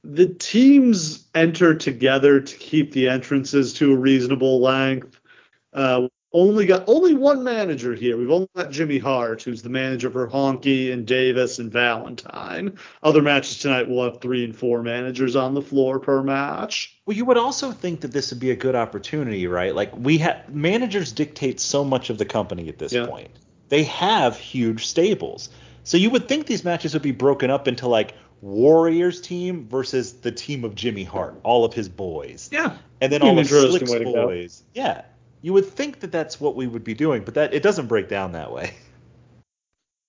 the 0.04 0.28
teams 0.28 1.26
enter 1.34 1.74
together 1.74 2.40
to 2.40 2.56
keep 2.56 2.92
the 2.92 3.08
entrances 3.08 3.72
to 3.74 3.92
a 3.92 3.96
reasonable 3.96 4.60
length. 4.60 5.18
Uh, 5.72 6.06
only 6.36 6.66
got 6.66 6.84
only 6.86 7.14
one 7.14 7.42
manager 7.42 7.94
here. 7.94 8.16
We've 8.18 8.30
only 8.30 8.48
got 8.54 8.70
Jimmy 8.70 8.98
Hart, 8.98 9.42
who's 9.42 9.62
the 9.62 9.70
manager 9.70 10.10
for 10.10 10.28
Honky 10.28 10.92
and 10.92 11.06
Davis 11.06 11.58
and 11.58 11.72
Valentine. 11.72 12.76
Other 13.02 13.22
matches 13.22 13.58
tonight 13.58 13.88
will 13.88 14.04
have 14.04 14.20
three 14.20 14.44
and 14.44 14.54
four 14.54 14.82
managers 14.82 15.34
on 15.34 15.54
the 15.54 15.62
floor 15.62 15.98
per 15.98 16.22
match. 16.22 16.94
Well, 17.06 17.16
you 17.16 17.24
would 17.24 17.38
also 17.38 17.72
think 17.72 18.02
that 18.02 18.12
this 18.12 18.30
would 18.30 18.38
be 18.40 18.50
a 18.50 18.56
good 18.56 18.74
opportunity, 18.74 19.46
right? 19.46 19.74
Like 19.74 19.96
we 19.96 20.18
have 20.18 20.54
managers 20.54 21.10
dictate 21.10 21.58
so 21.58 21.82
much 21.84 22.10
of 22.10 22.18
the 22.18 22.26
company 22.26 22.68
at 22.68 22.78
this 22.78 22.92
Yeah. 22.92 23.06
point. 23.06 23.30
They 23.70 23.84
have 23.84 24.36
huge 24.36 24.86
stables. 24.86 25.48
So 25.84 25.96
you 25.96 26.10
would 26.10 26.28
think 26.28 26.46
these 26.46 26.64
matches 26.64 26.92
would 26.92 27.02
be 27.02 27.12
broken 27.12 27.48
up 27.50 27.66
into 27.66 27.88
like 27.88 28.14
Warriors 28.42 29.20
team 29.22 29.66
versus 29.68 30.12
the 30.12 30.30
team 30.30 30.64
of 30.64 30.74
Jimmy 30.74 31.04
Hart, 31.04 31.34
all 31.42 31.64
of 31.64 31.72
his 31.72 31.88
boys. 31.88 32.50
Yeah, 32.52 32.76
And 33.00 33.10
then 33.10 33.22
all 33.22 33.38
of 33.38 33.46
Slick's 33.46 33.90
way 33.90 33.98
to 34.00 34.04
go. 34.04 34.26
boys. 34.26 34.62
Yeah. 34.74 35.02
You 35.46 35.52
would 35.52 35.66
think 35.66 36.00
that 36.00 36.10
that's 36.10 36.40
what 36.40 36.56
we 36.56 36.66
would 36.66 36.82
be 36.82 36.92
doing, 36.92 37.22
but 37.22 37.34
that 37.34 37.54
it 37.54 37.62
doesn't 37.62 37.86
break 37.86 38.08
down 38.08 38.32
that 38.32 38.50
way. 38.50 38.74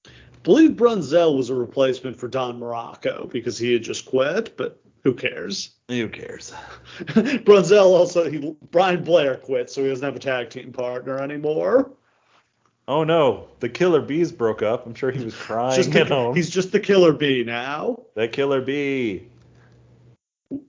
I 0.08 0.10
believe 0.42 0.72
Brunzell 0.72 1.38
was 1.38 1.52
a 1.52 1.54
replacement 1.54 2.18
for 2.18 2.28
Don 2.28 2.60
Muraco 2.60 3.30
because 3.32 3.56
he 3.56 3.72
had 3.74 3.84
just 3.84 4.08
quit, 4.08 4.58
but 4.58 4.82
who 5.04 5.14
cares? 5.14 5.76
Who 5.90 6.10
cares? 6.10 6.56
Brunzell 7.46 7.86
also 7.86 8.28
he 8.28 8.56
Brian 8.72 9.04
Blair 9.04 9.36
quit, 9.36 9.70
so 9.70 9.84
he 9.84 9.90
doesn't 9.90 10.04
have 10.04 10.16
a 10.16 10.20
tag 10.20 10.50
team 10.50 10.72
partner 10.74 11.20
anymore. 11.20 11.92
Oh 12.88 13.04
no, 13.04 13.48
the 13.60 13.70
Killer 13.70 14.02
Bees 14.02 14.32
broke 14.32 14.64
up. 14.64 14.88
I'm 14.88 14.96
sure 14.96 15.12
he 15.12 15.24
was 15.24 15.36
crying 15.40 15.76
Just 15.76 15.96
at 15.96 16.08
the- 16.08 16.16
home. 16.16 16.36
he's 16.36 16.50
just 16.50 16.72
the 16.72 16.80
killer 16.80 17.14
bee 17.14 17.44
now. 17.44 18.02
The 18.16 18.28
Killer 18.28 18.62
Bee. 18.62 19.28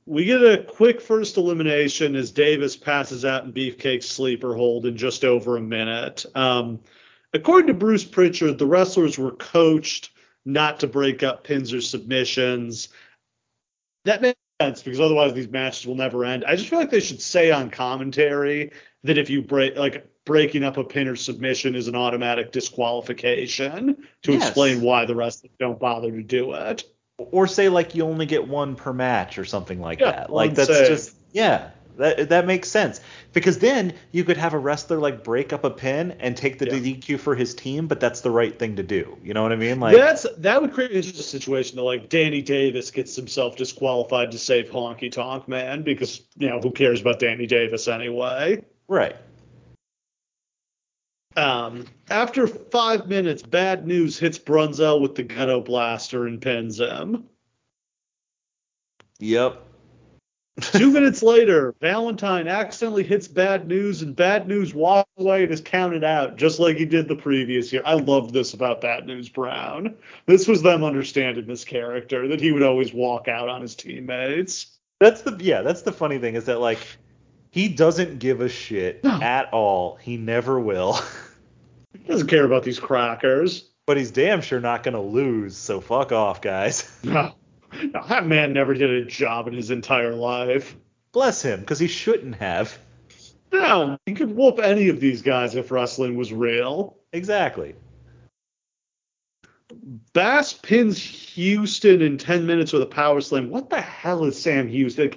We 0.07 0.25
get 0.25 0.43
a 0.43 0.65
quick 0.65 1.01
first 1.01 1.37
elimination 1.37 2.17
as 2.17 2.31
Davis 2.33 2.77
passes 2.77 3.25
out 3.25 3.45
in 3.45 3.53
Beefcake's 3.53 4.07
sleeper 4.07 4.55
hold 4.55 4.87
in 4.87 4.97
just 4.97 5.25
over 5.25 5.57
a 5.57 5.61
minute. 5.61 6.27
Um, 6.35 6.81
according 7.33 7.69
to 7.69 7.75
Bruce 7.75 8.05
Pritchard, 8.05 8.59
the 8.59 8.67
wrestlers 8.67 9.19
were 9.19 9.33
coached 9.33 10.11
not 10.45 10.81
to 10.81 10.87
break 10.87 11.23
up 11.23 11.45
pins 11.45 11.73
or 11.73 11.81
submissions. 11.81 12.89
That 14.05 14.23
makes 14.23 14.39
sense 14.61 14.83
because 14.83 15.01
otherwise 15.01 15.35
these 15.35 15.49
matches 15.49 15.87
will 15.87 15.95
never 15.95 16.25
end. 16.25 16.45
I 16.45 16.57
just 16.57 16.69
feel 16.69 16.79
like 16.81 16.91
they 16.91 17.01
should 17.01 17.21
say 17.21 17.53
on 17.53 17.71
commentary 17.71 18.73
that 19.05 19.19
if 19.19 19.31
you 19.31 19.43
break 19.43 19.77
like 19.77 20.09
breaking 20.25 20.65
up 20.65 20.77
a 20.77 20.85
pin 20.85 21.07
or 21.07 21.17
submission 21.17 21.75
is 21.75 21.87
an 21.87 21.95
automatic 21.95 22.51
disqualification 22.51 23.97
to 24.23 24.33
Yes. 24.33 24.47
explain 24.49 24.81
why 24.81 25.05
the 25.05 25.15
wrestlers 25.15 25.53
don't 25.61 25.79
bother 25.79 26.11
to 26.11 26.23
do 26.23 26.53
it. 26.55 26.85
Or 27.19 27.47
say 27.47 27.69
like 27.69 27.95
you 27.95 28.05
only 28.05 28.27
get 28.27 28.47
one 28.49 28.77
per 28.77 28.93
match 28.93 29.39
or 29.39 29.45
something 29.45 29.81
like 29.81 30.01
Yeah, 30.01 30.13
that. 30.13 30.31
Like 30.31 30.55
that's 30.55 30.67
save. 30.67 30.87
just 30.87 31.17
yeah, 31.33 31.71
that 31.97 32.29
that 32.31 32.47
makes 32.47 32.69
sense 32.71 33.01
because 33.33 33.59
then 33.59 33.95
you 34.13 34.25
could 34.25 34.37
have 34.37 34.55
a 34.55 34.59
wrestler 34.59 34.99
like 34.99 35.25
break 35.25 35.53
up 35.53 35.65
a 35.65 35.71
pin 35.71 36.13
and 36.21 36.37
take 36.37 36.59
the 36.59 36.67
Yeah. 36.67 36.73
DQ 36.73 37.19
for 37.19 37.35
his 37.35 37.55
team, 37.55 37.89
but 37.89 38.01
that's 38.01 38.21
the 38.21 38.31
right 38.31 38.57
thing 38.59 38.77
to 38.77 38.83
do. 38.83 39.19
You 39.23 39.35
know 39.35 39.43
what 39.43 39.53
I 39.53 39.57
mean? 39.57 39.81
Like 39.81 39.93
That's 39.93 40.27
that 40.39 40.61
would 40.61 40.73
create 40.73 40.91
an 40.91 40.97
interesting 40.99 41.23
situation 41.41 41.77
that 41.77 41.83
like 41.83 42.09
Danny 42.09 42.43
Davis 42.43 42.91
gets 42.91 43.17
himself 43.17 43.57
disqualified 43.57 44.33
to 44.33 44.39
save 44.39 44.71
Honky 44.71 45.11
Tonk 45.11 45.49
Man 45.49 45.83
because 45.83 46.21
you 46.37 46.49
know 46.49 46.61
who 46.61 46.71
cares 46.73 47.01
about 47.01 47.19
Danny 47.21 47.47
Davis 47.47 47.89
anyway. 47.89 48.63
right. 48.89 49.17
Um, 51.39 51.85
after 52.11 52.47
five 52.49 53.07
minutes, 53.07 53.43
bad 53.43 53.87
news 53.87 54.19
hits 54.19 54.39
Brunzell 54.39 55.01
with 55.01 55.15
the 55.15 55.23
ghetto 55.23 55.61
blaster 55.61 56.27
and 56.27 56.43
pins 56.43 56.81
him. 56.81 57.25
Yep. 59.21 59.63
Two 60.61 60.91
minutes 60.93 61.23
later, 61.23 61.75
Valentine 61.81 62.49
accidentally 62.49 63.05
hits 63.05 63.29
Bad 63.29 63.69
News, 63.69 64.03
and 64.03 64.17
Bad 64.17 64.49
News 64.49 64.75
walks 64.75 65.09
away 65.17 65.45
and 65.45 65.53
is 65.53 65.61
counted 65.61 66.03
out, 66.03 66.37
just 66.37 66.59
like 66.59 66.77
he 66.77 66.85
did 66.85 67.07
the 67.07 67.15
previous 67.15 67.73
year. 67.73 67.83
I 67.85 67.95
loved 67.95 68.33
this 68.33 68.55
about 68.55 68.81
Bad 68.81 69.07
News 69.07 69.29
Brown. 69.29 69.95
This 70.27 70.49
was 70.49 70.63
them 70.63 70.83
understanding 70.83 71.47
this 71.47 71.65
character, 71.65 72.27
that 72.27 72.41
he 72.41 72.51
would 72.51 72.65
always 72.65 72.93
walk 72.93 73.29
out 73.29 73.49
on 73.49 73.61
his 73.63 73.77
teammates. 73.77 74.79
That's 74.99 75.23
the 75.23 75.37
yeah, 75.39 75.63
that's 75.63 75.83
the 75.83 75.93
funny 75.93 76.19
thing 76.19 76.35
is 76.35 76.47
that 76.47 76.59
like 76.59 76.81
he 77.53 77.69
doesn't 77.69 78.19
give 78.19 78.41
a 78.41 78.49
shit 78.49 79.05
No. 79.05 79.21
at 79.23 79.53
all. 79.53 79.95
He 79.97 80.17
never 80.17 80.59
will. 80.59 80.99
He 82.09 82.13
doesn't 82.15 82.29
care 82.29 82.47
about 82.47 82.63
these 82.63 82.81
crackers. 82.81 83.69
but 83.85 83.99
he's 83.99 84.11
damn 84.11 84.41
sure 84.41 84.61
not 84.61 84.83
gonna 84.83 85.03
lose, 85.03 85.55
so 85.59 85.79
fuck 85.79 86.11
off, 86.11 86.41
guys. 86.41 86.91
No. 87.05 87.35
No, 87.93 88.03
that 88.09 88.27
man 88.27 88.55
never 88.55 88.73
did 88.73 88.89
a 88.89 89.05
job 89.05 89.47
in 89.47 89.53
his 89.53 89.71
entire 89.71 90.15
life. 90.15 90.75
Bless 91.13 91.43
him, 91.43 91.61
because 91.61 91.79
he 91.79 91.87
shouldn't 91.87 92.37
have. 92.37 92.79
No, 93.53 93.99
he 94.07 94.15
could 94.15 94.35
whoop 94.35 94.59
any 94.59 94.89
of 94.89 95.01
these 95.01 95.21
guys 95.21 95.55
if 95.55 95.71
wrestling 95.71 96.17
was 96.17 96.33
real. 96.33 96.97
Exactly. 97.13 97.75
Bass 100.15 100.55
pins 100.55 100.99
Houston 101.35 102.01
in 102.01 102.17
10 102.17 102.47
minutes 102.47 102.73
with 102.73 102.81
a 102.81 102.87
power 102.87 103.21
slam. 103.21 103.51
What 103.51 103.69
the 103.69 103.83
hell 103.83 104.25
is 104.25 104.41
Sam 104.41 104.67
Houston? 104.67 105.13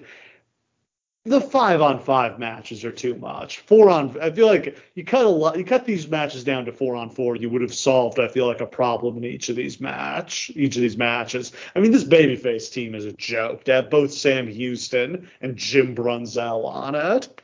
The 1.23 1.39
five 1.39 1.81
on 1.81 1.99
five 1.99 2.39
matches 2.39 2.83
are 2.83 2.91
too 2.91 3.13
much. 3.13 3.59
Four 3.59 3.91
on, 3.91 4.19
I 4.19 4.31
feel 4.31 4.47
like 4.47 4.75
you 4.95 5.03
cut 5.05 5.23
a 5.23 5.29
lot, 5.29 5.55
you 5.55 5.63
cut 5.63 5.85
these 5.85 6.07
matches 6.07 6.43
down 6.43 6.65
to 6.65 6.71
four 6.71 6.95
on 6.95 7.11
four, 7.11 7.35
you 7.35 7.47
would 7.51 7.61
have 7.61 7.75
solved, 7.75 8.19
I 8.19 8.27
feel 8.27 8.47
like, 8.47 8.59
a 8.59 8.65
problem 8.65 9.17
in 9.17 9.25
each 9.25 9.47
of 9.49 9.55
these 9.55 9.79
match, 9.79 10.51
each 10.55 10.75
of 10.75 10.81
these 10.81 10.97
matches. 10.97 11.51
I 11.75 11.79
mean, 11.79 11.91
this 11.91 12.03
babyface 12.03 12.71
team 12.71 12.95
is 12.95 13.05
a 13.05 13.13
joke. 13.13 13.65
To 13.65 13.73
have 13.73 13.91
both 13.91 14.11
Sam 14.11 14.47
Houston 14.47 15.29
and 15.41 15.55
Jim 15.55 15.93
Brunzell 15.95 16.65
on 16.65 16.95
it. 16.95 17.41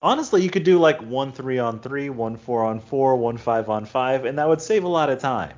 Honestly, 0.00 0.42
you 0.42 0.48
could 0.48 0.64
do 0.64 0.78
like 0.78 1.00
one 1.02 1.32
three 1.32 1.58
on 1.58 1.80
three, 1.80 2.08
one 2.08 2.36
four 2.36 2.64
on 2.64 2.80
four, 2.80 3.16
one 3.16 3.36
five 3.36 3.68
on 3.68 3.84
five, 3.84 4.24
and 4.24 4.38
that 4.38 4.48
would 4.48 4.62
save 4.62 4.84
a 4.84 4.88
lot 4.88 5.10
of 5.10 5.18
time. 5.18 5.52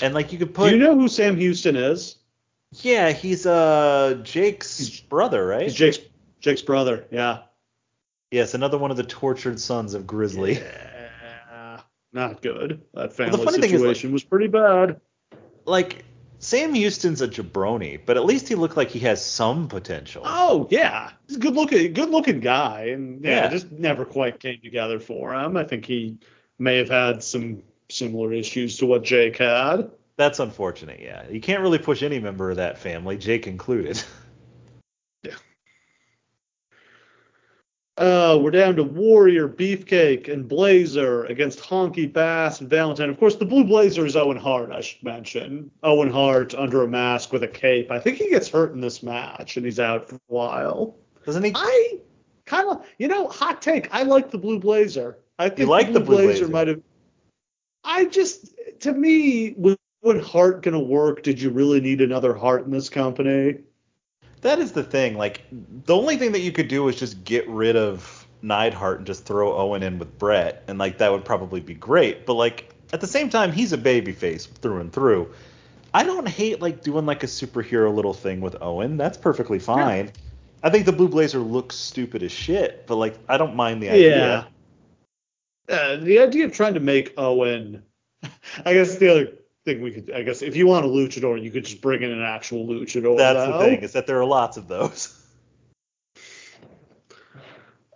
And 0.00 0.14
like 0.14 0.32
you 0.32 0.38
could 0.38 0.54
put, 0.54 0.70
Do 0.70 0.76
you 0.76 0.82
know 0.82 0.94
who 0.94 1.08
Sam 1.08 1.36
Houston 1.36 1.74
is? 1.74 2.16
Yeah, 2.82 3.12
he's 3.12 3.46
uh 3.46 4.20
Jake's 4.22 5.00
brother, 5.00 5.46
right? 5.46 5.62
He's 5.62 5.74
Jake's 5.74 5.98
Jake's 6.40 6.62
brother. 6.62 7.06
Yeah. 7.10 7.42
yes, 8.30 8.54
another 8.54 8.78
one 8.78 8.90
of 8.90 8.96
the 8.96 9.04
tortured 9.04 9.58
sons 9.60 9.94
of 9.94 10.06
Grizzly. 10.06 10.54
Yeah, 10.54 11.80
not 12.12 12.42
good. 12.42 12.82
That 12.94 13.12
family 13.12 13.44
funny 13.44 13.58
thing 13.60 13.72
is, 13.72 13.80
like- 13.82 13.88
situation 13.96 14.12
was 14.12 14.24
pretty 14.24 14.46
bad. 14.48 15.00
Like 15.64 16.04
Sam 16.38 16.74
Houston's 16.74 17.22
a 17.22 17.28
jabroni, 17.28 17.98
but 18.04 18.16
at 18.16 18.24
least 18.24 18.46
he 18.48 18.54
looked 18.54 18.76
like 18.76 18.90
he 18.90 18.98
has 19.00 19.24
some 19.24 19.68
potential. 19.68 20.22
Oh 20.24 20.68
yeah, 20.70 21.10
he's 21.26 21.36
a 21.38 21.40
good 21.40 21.54
looking, 21.54 21.92
good 21.94 22.10
looking 22.10 22.40
guy, 22.40 22.88
and 22.92 23.24
yeah, 23.24 23.44
Yeah. 23.44 23.48
just 23.48 23.72
never 23.72 24.04
quite 24.04 24.38
came 24.38 24.60
together 24.60 25.00
for 25.00 25.34
him. 25.34 25.56
I 25.56 25.64
think 25.64 25.84
he 25.86 26.18
may 26.58 26.76
have 26.76 26.88
had 26.90 27.22
some 27.22 27.62
similar 27.88 28.32
issues 28.32 28.76
to 28.78 28.86
what 28.86 29.02
Jake 29.02 29.38
had. 29.38 29.90
That's 30.16 30.38
unfortunate, 30.38 31.00
yeah. 31.00 31.28
You 31.28 31.40
can't 31.40 31.60
really 31.60 31.78
push 31.78 32.02
any 32.02 32.18
member 32.18 32.50
of 32.50 32.56
that 32.56 32.78
family, 32.78 33.16
Jake 33.16 33.46
included. 33.46 34.02
Yeah. 35.22 35.32
Uh, 37.96 38.38
we're 38.40 38.50
down 38.50 38.76
to 38.76 38.82
Warrior, 38.82 39.48
Beefcake, 39.48 40.30
and 40.30 40.46
Blazer 40.46 41.24
against 41.24 41.58
Honky 41.60 42.12
Bass 42.12 42.60
and 42.60 42.68
Valentine. 42.68 43.08
Of 43.08 43.18
course, 43.18 43.36
the 43.36 43.46
Blue 43.46 43.64
Blazer 43.64 44.04
is 44.04 44.14
Owen 44.16 44.36
Hart, 44.36 44.70
I 44.70 44.82
should 44.82 45.02
mention. 45.02 45.70
Owen 45.82 46.10
Hart 46.10 46.54
under 46.54 46.82
a 46.82 46.88
mask 46.88 47.32
with 47.32 47.42
a 47.42 47.48
cape. 47.48 47.90
I 47.90 47.98
think 47.98 48.18
he 48.18 48.28
gets 48.28 48.48
hurt 48.48 48.72
in 48.72 48.80
this 48.80 49.02
match 49.02 49.56
and 49.56 49.64
he's 49.64 49.80
out 49.80 50.08
for 50.08 50.16
a 50.16 50.20
while. 50.26 50.96
Doesn't 51.24 51.42
he? 51.42 51.52
I 51.54 51.98
kind 52.44 52.68
of, 52.68 52.86
you 52.98 53.08
know, 53.08 53.28
hot 53.28 53.62
take. 53.62 53.92
I 53.94 54.02
like 54.02 54.30
the 54.30 54.38
Blue 54.38 54.60
Blazer. 54.60 55.18
I 55.38 55.48
think 55.48 55.68
like 55.68 55.92
the 55.92 56.00
Blue 56.00 56.18
Blazer? 56.18 56.48
might 56.48 56.68
have. 56.68 56.82
I 57.82 58.04
just, 58.04 58.54
to 58.80 58.92
me, 58.92 59.54
was 59.56 59.76
Hart 60.14 60.62
going 60.62 60.74
to 60.74 60.80
work? 60.80 61.22
Did 61.22 61.40
you 61.40 61.50
really 61.50 61.80
need 61.80 62.00
another 62.00 62.34
Hart 62.34 62.64
in 62.64 62.70
this 62.70 62.88
company? 62.88 63.58
That 64.42 64.58
is 64.58 64.72
the 64.72 64.84
thing. 64.84 65.16
Like, 65.16 65.42
the 65.50 65.96
only 65.96 66.16
thing 66.16 66.32
that 66.32 66.40
you 66.40 66.52
could 66.52 66.68
do 66.68 66.86
is 66.88 66.96
just 66.96 67.24
get 67.24 67.48
rid 67.48 67.76
of 67.76 68.26
Neidhart 68.42 68.98
and 68.98 69.06
just 69.06 69.24
throw 69.24 69.56
Owen 69.56 69.82
in 69.82 69.98
with 69.98 70.18
Bret, 70.18 70.62
and 70.68 70.78
like 70.78 70.98
that 70.98 71.10
would 71.10 71.24
probably 71.24 71.60
be 71.60 71.74
great. 71.74 72.26
But 72.26 72.34
like 72.34 72.74
at 72.92 73.00
the 73.00 73.06
same 73.06 73.28
time, 73.28 73.52
he's 73.52 73.72
a 73.72 73.78
babyface 73.78 74.46
through 74.46 74.80
and 74.80 74.92
through. 74.92 75.32
I 75.92 76.04
don't 76.04 76.28
hate 76.28 76.60
like 76.60 76.82
doing 76.82 77.06
like 77.06 77.22
a 77.22 77.26
superhero 77.26 77.94
little 77.94 78.14
thing 78.14 78.40
with 78.40 78.56
Owen. 78.60 78.96
That's 78.96 79.16
perfectly 79.16 79.58
fine. 79.58 80.12
I 80.62 80.70
think 80.70 80.86
the 80.86 80.92
Blue 80.92 81.08
Blazer 81.08 81.38
looks 81.38 81.76
stupid 81.76 82.22
as 82.22 82.32
shit, 82.32 82.86
but 82.86 82.96
like 82.96 83.18
I 83.28 83.36
don't 83.36 83.56
mind 83.56 83.82
the 83.82 83.90
idea. 83.90 84.48
Yeah. 85.68 85.74
Uh, 85.74 85.96
the 85.96 86.20
idea 86.20 86.44
of 86.44 86.52
trying 86.52 86.74
to 86.74 86.80
make 86.80 87.14
Owen, 87.16 87.82
I 88.64 88.74
guess 88.74 88.96
the 88.96 89.08
other 89.08 89.32
thing 89.66 89.82
we 89.82 89.90
could, 89.90 90.10
I 90.12 90.22
guess 90.22 90.40
if 90.40 90.56
you 90.56 90.66
want 90.66 90.86
a 90.86 90.88
luchador, 90.88 91.42
you 91.42 91.50
could 91.50 91.64
just 91.64 91.82
bring 91.82 92.02
in 92.02 92.10
an 92.10 92.22
actual 92.22 92.66
luchador. 92.66 93.18
That's 93.18 93.36
though. 93.38 93.58
the 93.58 93.64
thing 93.64 93.80
is 93.80 93.92
that 93.92 94.06
there 94.06 94.18
are 94.18 94.24
lots 94.24 94.56
of 94.56 94.68
those. 94.68 95.12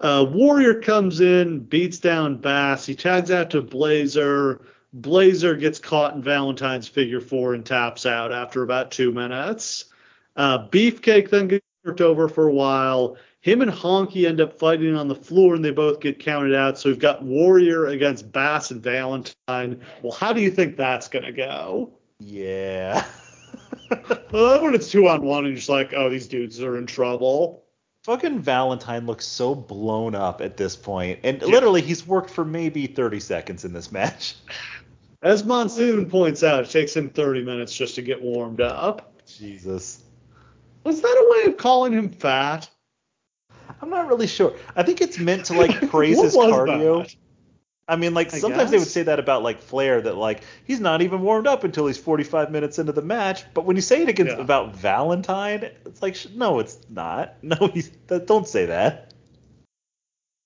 Uh, 0.03 0.25
Warrior 0.31 0.81
comes 0.81 1.21
in, 1.21 1.59
beats 1.59 1.99
down 1.99 2.39
Bass. 2.39 2.87
He 2.87 2.95
tags 2.95 3.31
out 3.31 3.51
to 3.51 3.61
Blazer. 3.61 4.63
Blazer 4.95 5.55
gets 5.55 5.79
caught 5.79 6.15
in 6.15 6.23
Valentine's 6.23 6.89
figure 6.89 7.21
four 7.21 7.53
and 7.53 7.67
taps 7.67 8.07
out 8.07 8.33
after 8.33 8.63
about 8.63 8.91
two 8.91 9.13
minutes. 9.13 9.85
Uh, 10.37 10.67
Beefcake 10.69 11.29
then 11.29 11.49
gets 11.49 11.67
worked 11.85 12.01
over 12.01 12.31
for 12.31 12.49
a 12.49 12.53
while. 12.55 13.19
Him 13.43 13.63
and 13.63 13.71
Honky 13.71 14.27
end 14.29 14.41
up 14.41 14.59
fighting 14.59 14.95
on 14.95 15.09
the 15.09 15.15
floor 15.15 15.55
and 15.55 15.65
they 15.65 15.71
both 15.71 16.01
get 16.01 16.19
counted 16.19 16.55
out. 16.55 16.79
So 16.79 16.91
we've 16.91 16.99
got 16.99 17.23
Warrior 17.23 17.87
against 17.87 18.31
Bass 18.33 18.71
and 18.71 18.83
Valentine. 18.83 19.81
Well, 20.03 20.13
how 20.13 20.33
do 20.35 20.43
you 20.43 20.51
think 20.51 20.77
that's 20.77 21.09
going 21.09 21.25
to 21.25 21.33
go? 21.33 21.91
Yeah. 22.19 23.05
Well, 24.31 24.63
when 24.63 24.75
it's 24.77 24.89
two 24.89 25.09
on 25.09 25.23
one 25.23 25.39
and 25.39 25.49
you're 25.49 25.57
just 25.57 25.69
like, 25.69 25.93
oh, 25.97 26.09
these 26.09 26.29
dudes 26.29 26.63
are 26.63 26.79
in 26.79 26.87
trouble. 26.87 27.65
Fucking 28.05 28.39
Valentine 28.39 29.05
looks 29.05 29.27
so 29.27 29.53
blown 29.53 30.15
up 30.15 30.41
at 30.41 30.57
this 30.57 30.77
point, 30.77 31.19
and 31.25 31.41
Yeah. 31.43 31.49
literally 31.49 31.83
he's 31.83 32.07
worked 32.07 32.31
for 32.31 32.45
maybe 32.45 32.87
30 32.87 33.19
seconds 33.19 33.65
in 33.65 33.73
this 33.73 33.91
match. 33.91 34.37
As 35.23 35.45
Monsoon 35.45 36.09
points 36.09 36.45
out, 36.45 36.63
it 36.65 36.71
takes 36.71 36.95
him 36.97 37.11
30 37.11 37.43
minutes 37.43 37.75
just 37.75 37.97
to 37.97 38.03
get 38.03 38.23
warmed 38.23 38.61
up. 38.61 39.21
Jesus. 39.27 40.05
Was 40.85 41.01
that 41.03 41.09
a 41.09 41.31
way 41.33 41.51
of 41.53 41.59
calling 41.59 41.93
him 41.93 42.11
fat? 42.11 42.71
I'm 43.83 43.91
not 43.91 44.09
really 44.09 44.27
sure. 44.27 44.55
I 44.77 44.83
think 44.83 45.01
it's 45.01 45.19
meant 45.19 45.47
to 45.47 45.55
like 45.55 45.89
praise 45.91 46.21
his 46.21 46.37
cardio. 46.37 47.03
that? 47.03 47.15
I 47.89 47.97
mean, 47.97 48.15
like 48.15 48.33
I 48.33 48.39
sometimes 48.39 48.71
they 48.71 48.79
would 48.79 48.87
say 48.87 49.03
that 49.03 49.19
about 49.19 49.43
like 49.43 49.61
Flair 49.61 50.01
that 50.01 50.17
like 50.17 50.43
he's 50.65 50.79
not 50.81 51.03
even 51.03 51.23
warmed 51.23 51.49
up 51.49 51.65
until 51.65 51.87
he's 51.89 51.99
45 51.99 52.53
minutes 52.53 52.79
into 52.79 52.93
the 52.93 53.03
match. 53.03 53.45
But 53.53 53.65
when 53.65 53.75
you 53.75 53.83
say 53.83 54.03
it 54.03 54.09
against 54.09 54.37
Yeah. 54.37 54.43
about 54.43 54.77
Valentine, 54.77 55.71
it's 55.85 56.01
like 56.01 56.17
no, 56.35 56.61
it's 56.61 56.79
not. 56.89 57.35
No, 57.43 57.57
he's 57.73 57.91
that, 58.07 58.27
don't 58.27 58.47
say 58.47 58.67
that. 58.67 59.13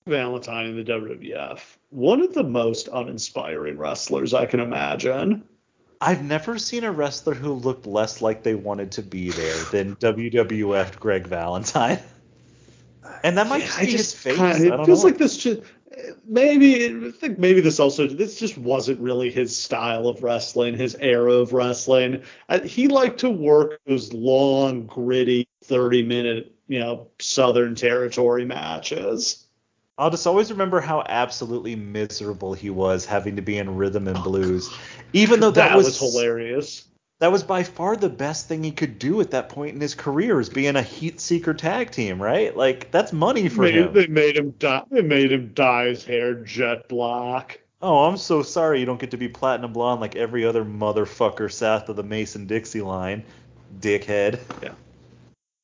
Valentine 0.07 0.67
in 0.67 0.75
the 0.75 0.83
WWF. 0.83 1.59
One 1.89 2.21
of 2.21 2.33
the 2.33 2.43
most 2.43 2.89
uninspiring 2.91 3.77
wrestlers 3.77 4.33
I 4.33 4.45
can 4.45 4.59
imagine. 4.59 5.43
I've 6.01 6.23
never 6.23 6.59
seen 6.59 6.83
a 6.83 6.91
wrestler 6.91 7.33
who 7.33 7.53
looked 7.53 7.87
less 7.87 8.21
like 8.21 8.43
they 8.43 8.53
wanted 8.55 8.91
to 8.93 9.01
be 9.01 9.29
there 9.31 9.55
than 9.71 9.95
WWF 9.97 10.99
Greg 10.99 11.27
Valentine. 11.27 11.99
And 13.25 13.37
that 13.39 13.47
might 13.47 13.61
Yeah, 13.61 13.65
just 13.67 13.79
be 13.79 13.91
his 13.91 14.13
face. 14.13 14.59
it 14.61 14.85
feels 14.85 15.03
know. 15.03 15.09
like 15.09 15.17
this 15.17 15.35
just 15.35 15.61
maybe 16.27 16.85
I 17.07 17.11
think 17.11 17.39
maybe 17.39 17.59
this 17.59 17.79
also 17.79 18.07
this 18.07 18.37
just 18.39 18.55
wasn't 18.57 18.99
really 18.99 19.31
his 19.31 19.55
style 19.57 20.07
of 20.07 20.21
wrestling, 20.21 20.77
his 20.77 20.95
era 20.99 21.31
of 21.33 21.51
wrestling. 21.51 22.21
Uh, 22.49 22.59
he 22.59 22.87
liked 22.87 23.19
to 23.21 23.29
work 23.31 23.79
those 23.87 24.13
long, 24.13 24.85
gritty, 24.85 25.47
thirty 25.63 26.03
minute, 26.03 26.53
you 26.67 26.79
know, 26.79 27.07
Southern 27.19 27.73
Territory 27.73 28.45
matches. 28.45 29.47
I'll 29.97 30.11
just 30.11 30.27
always 30.27 30.51
remember 30.51 30.79
how 30.79 31.03
absolutely 31.07 31.75
miserable 31.75 32.53
he 32.53 32.69
was 32.69 33.05
having 33.05 33.37
to 33.37 33.41
be 33.41 33.57
in 33.57 33.75
rhythm 33.75 34.07
and 34.07 34.21
blues, 34.23 34.69
even 35.13 35.39
though 35.39 35.51
that, 35.51 35.69
That, 35.69 35.77
was, 35.77 35.97
hilarious. 35.97 36.85
That 37.19 37.31
was 37.31 37.43
by 37.43 37.63
far 37.63 37.95
the 37.95 38.09
best 38.09 38.47
thing 38.47 38.63
he 38.63 38.71
could 38.71 38.99
do 38.99 39.21
at 39.21 39.31
that 39.31 39.47
point 39.49 39.73
in 39.75 39.81
his 39.81 39.95
career, 39.95 40.39
is 40.39 40.49
being 40.49 40.75
a 40.75 40.81
heat 40.81 41.21
seeker 41.21 41.53
tag 41.53 41.91
team, 41.91 42.21
right? 42.21 42.55
Like 42.55 42.91
that's 42.91 43.13
money 43.13 43.47
for 43.47 43.61
Made- 43.61 43.75
him. 43.75 43.93
They 43.93 44.07
made 44.07 44.35
him 44.35 44.51
dye. 44.59 44.83
They 44.91 45.01
made 45.01 45.31
him 45.31 45.51
dye 45.53 45.85
his 45.87 46.03
hair 46.03 46.33
jet 46.35 46.89
black. 46.89 47.61
Oh, 47.81 48.05
I'm 48.05 48.17
so 48.17 48.41
sorry 48.41 48.79
you 48.79 48.85
don't 48.85 48.99
get 48.99 49.11
to 49.11 49.17
be 49.17 49.29
platinum 49.29 49.71
blonde 49.71 50.01
like 50.01 50.15
every 50.15 50.45
other 50.45 50.65
motherfucker 50.65 51.51
south 51.51 51.87
of 51.87 51.95
the 51.95 52.03
Mason 52.03 52.47
Dixie 52.47 52.81
line, 52.81 53.23
dickhead. 53.79 54.39
Yeah. 54.61 54.73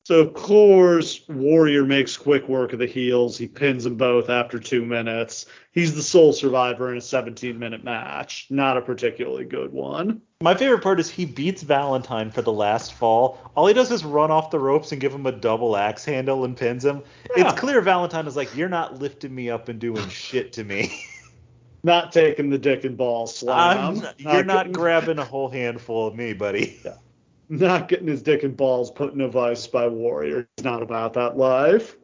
So 0.04 0.20
of 0.20 0.34
course, 0.34 1.20
Warrior 1.28 1.84
makes 1.84 2.16
quick 2.16 2.48
work 2.48 2.72
of 2.72 2.78
the 2.80 2.86
heels. 2.86 3.38
He 3.38 3.46
pins 3.46 3.84
them 3.84 3.96
both 3.96 4.30
after 4.30 4.58
two 4.58 4.84
minutes. 4.84 5.46
He's 5.70 5.94
the 5.94 6.02
sole 6.02 6.32
survivor 6.32 6.90
in 6.90 6.98
a 6.98 7.00
17 7.00 7.58
minute 7.58 7.84
match. 7.84 8.46
Not 8.50 8.76
a 8.76 8.82
particularly 8.82 9.44
good 9.44 9.72
one. 9.72 10.22
My 10.42 10.56
favorite 10.56 10.82
part 10.82 10.98
is 10.98 11.08
he 11.08 11.24
beats 11.24 11.62
Valentine 11.62 12.32
for 12.32 12.42
the 12.42 12.52
last 12.52 12.94
fall. 12.94 13.38
All 13.54 13.68
he 13.68 13.74
does 13.74 13.92
is 13.92 14.04
run 14.04 14.32
off 14.32 14.50
the 14.50 14.58
ropes 14.58 14.90
and 14.90 15.00
give 15.00 15.14
him 15.14 15.24
a 15.24 15.30
double 15.30 15.76
axe 15.76 16.04
handle 16.04 16.44
and 16.44 16.56
pins 16.56 16.84
him. 16.84 17.00
Yeah. 17.36 17.48
It's 17.48 17.60
clear 17.60 17.80
Valentine 17.80 18.26
is 18.26 18.34
like, 18.34 18.54
you're 18.56 18.68
not 18.68 18.98
lifting 18.98 19.32
me 19.32 19.50
up 19.50 19.68
and 19.68 19.78
doing 19.78 20.08
shit 20.08 20.52
to 20.54 20.64
me. 20.64 21.00
Not 21.84 22.12
taking 22.12 22.48
the 22.48 22.58
dick 22.58 22.84
and 22.84 22.96
ball 22.96 23.26
slam. 23.26 24.06
you're 24.16 24.44
not 24.44 24.58
getting, 24.58 24.72
grabbing 24.72 25.18
a 25.18 25.24
whole 25.24 25.48
handful 25.48 26.06
of 26.06 26.14
me, 26.14 26.32
buddy. 26.32 26.80
not 27.48 27.88
getting 27.88 28.06
his 28.06 28.22
dick 28.22 28.44
and 28.44 28.56
balls 28.56 28.88
put 28.88 29.12
in 29.12 29.20
a 29.20 29.26
vice 29.26 29.66
by 29.66 29.88
Warrior. 29.88 30.46
He's 30.56 30.64
not 30.64 30.80
about 30.80 31.14
that 31.14 31.36
life. 31.36 31.96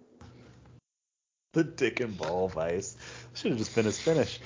The 1.52 1.62
dick 1.62 2.00
and 2.00 2.18
ball 2.18 2.48
vice. 2.48 2.96
Should 3.34 3.52
have 3.52 3.58
just 3.58 3.76
been 3.76 3.84
his 3.84 4.00
finish. 4.00 4.40